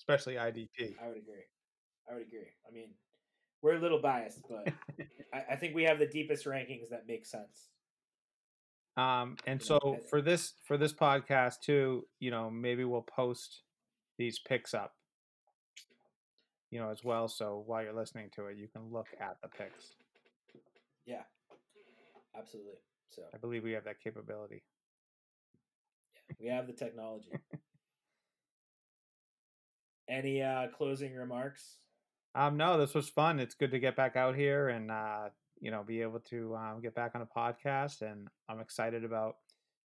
especially 0.00 0.34
IDP. 0.34 0.96
I 1.00 1.06
would 1.06 1.18
agree. 1.18 1.44
I 2.10 2.14
would 2.14 2.26
agree. 2.26 2.48
I 2.68 2.72
mean, 2.72 2.90
we're 3.62 3.76
a 3.76 3.80
little 3.80 4.00
biased, 4.00 4.40
but 4.48 4.72
I, 5.34 5.52
I 5.52 5.56
think 5.56 5.74
we 5.74 5.84
have 5.84 6.00
the 6.00 6.06
deepest 6.06 6.46
rankings 6.46 6.88
that 6.90 7.04
make 7.06 7.26
sense. 7.26 7.68
Um, 8.96 9.36
and 9.46 9.62
so 9.62 9.98
for 10.08 10.22
this 10.22 10.54
for 10.66 10.78
this 10.78 10.92
podcast 10.92 11.60
too, 11.60 12.06
you 12.18 12.30
know, 12.30 12.50
maybe 12.50 12.84
we'll 12.84 13.02
post 13.02 13.62
these 14.18 14.38
picks 14.38 14.72
up, 14.72 14.94
you 16.70 16.80
know, 16.80 16.90
as 16.90 17.04
well. 17.04 17.28
So 17.28 17.62
while 17.66 17.82
you're 17.82 17.92
listening 17.92 18.30
to 18.36 18.46
it, 18.46 18.56
you 18.56 18.68
can 18.68 18.90
look 18.90 19.08
at 19.20 19.36
the 19.42 19.48
picks. 19.48 19.94
Yeah, 21.04 21.22
absolutely. 22.36 22.80
So 23.10 23.22
I 23.34 23.38
believe 23.38 23.62
we 23.62 23.72
have 23.72 23.84
that 23.84 24.00
capability. 24.02 24.62
Yeah, 26.14 26.34
we 26.40 26.48
have 26.48 26.66
the 26.66 26.72
technology. 26.72 27.30
Any 30.08 30.42
uh, 30.42 30.68
closing 30.76 31.14
remarks? 31.14 31.78
Um, 32.34 32.56
no, 32.56 32.78
this 32.78 32.94
was 32.94 33.08
fun. 33.08 33.40
It's 33.40 33.54
good 33.54 33.72
to 33.72 33.78
get 33.78 33.96
back 33.96 34.16
out 34.16 34.36
here 34.36 34.68
and 34.68 34.90
uh, 34.90 35.28
you 35.60 35.70
know 35.70 35.82
be 35.82 36.02
able 36.02 36.20
to 36.20 36.54
um, 36.56 36.80
get 36.82 36.94
back 36.94 37.12
on 37.14 37.22
a 37.22 37.26
podcast, 37.26 38.02
and 38.02 38.28
I'm 38.48 38.60
excited 38.60 39.04
about 39.04 39.36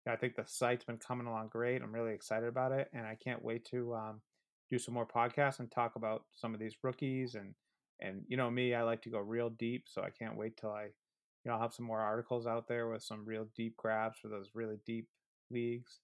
I 0.08 0.16
think 0.16 0.36
the 0.36 0.46
site's 0.46 0.86
been 0.86 0.98
coming 0.98 1.28
along 1.28 1.50
great. 1.50 1.82
I'm 1.82 1.94
really 1.94 2.14
excited 2.14 2.48
about 2.48 2.72
it, 2.72 2.90
and 2.94 3.06
I 3.06 3.16
can't 3.16 3.44
wait 3.44 3.66
to 3.66 3.94
um, 3.96 4.22
do 4.70 4.80
some 4.80 4.94
more 4.94 5.08
podcasts 5.08 5.60
and 5.60 5.72
talk 5.72 5.96
about 5.96 6.24
some 6.32 6.54
of 6.54 6.60
these 6.60 6.76
rookies 6.84 7.36
and 7.36 7.54
and 8.02 8.24
you 8.28 8.38
know 8.38 8.50
me, 8.50 8.74
I 8.74 8.84
like 8.84 9.02
to 9.04 9.10
go 9.10 9.20
real 9.20 9.50
deep, 9.50 9.86
so 9.88 10.02
I 10.02 10.10
can't 10.10 10.38
wait 10.38 10.58
till 10.58 10.72
I 10.72 10.84
you 10.84 10.92
know 11.46 11.54
I'll 11.54 11.62
have 11.62 11.74
some 11.74 11.86
more 11.86 12.00
articles 12.00 12.48
out 12.48 12.68
there 12.68 12.88
with 12.90 13.04
some 13.04 13.26
real 13.26 13.48
deep 13.56 13.76
grabs 13.78 14.18
for 14.20 14.30
those 14.30 14.52
really 14.54 14.78
deep 14.86 15.08
leagues. 15.52 16.00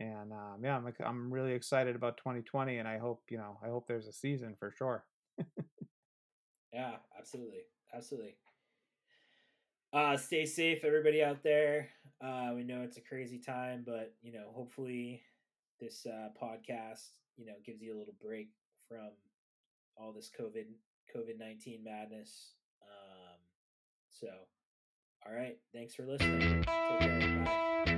And 0.00 0.32
um, 0.32 0.60
yeah, 0.62 0.76
I'm 0.76 0.92
I'm 1.04 1.32
really 1.32 1.52
excited 1.52 1.94
about 1.94 2.16
2020, 2.16 2.78
and 2.78 2.88
I 2.88 2.98
hope 2.98 3.22
you 3.30 3.38
know 3.38 3.58
I 3.64 3.68
hope 3.68 3.86
there's 3.86 4.08
a 4.08 4.12
season 4.12 4.56
for 4.58 4.72
sure. 4.76 5.04
yeah, 6.72 6.96
absolutely, 7.16 7.62
absolutely. 7.94 8.34
Uh, 9.94 10.16
stay 10.16 10.44
safe, 10.44 10.82
everybody 10.82 11.22
out 11.22 11.44
there. 11.44 11.88
Uh, 12.20 12.50
we 12.52 12.64
know 12.64 12.80
it's 12.82 12.96
a 12.96 13.00
crazy 13.00 13.38
time, 13.38 13.84
but 13.86 14.12
you 14.22 14.32
know, 14.32 14.46
hopefully, 14.52 15.22
this 15.80 16.04
uh, 16.04 16.30
podcast, 16.42 17.10
you 17.36 17.46
know, 17.46 17.52
gives 17.64 17.80
you 17.80 17.94
a 17.94 17.98
little 17.98 18.16
break 18.20 18.48
from 18.88 19.10
all 19.96 20.12
this 20.12 20.32
COVID 20.36 20.66
COVID 21.14 21.38
nineteen 21.38 21.84
madness. 21.84 22.54
Um, 22.82 23.38
so, 24.10 24.26
all 25.24 25.32
right, 25.32 25.58
thanks 25.72 25.94
for 25.94 26.04
listening. 26.04 26.40
Take 26.40 27.00
care. 27.00 27.44
Bye. 27.44 27.93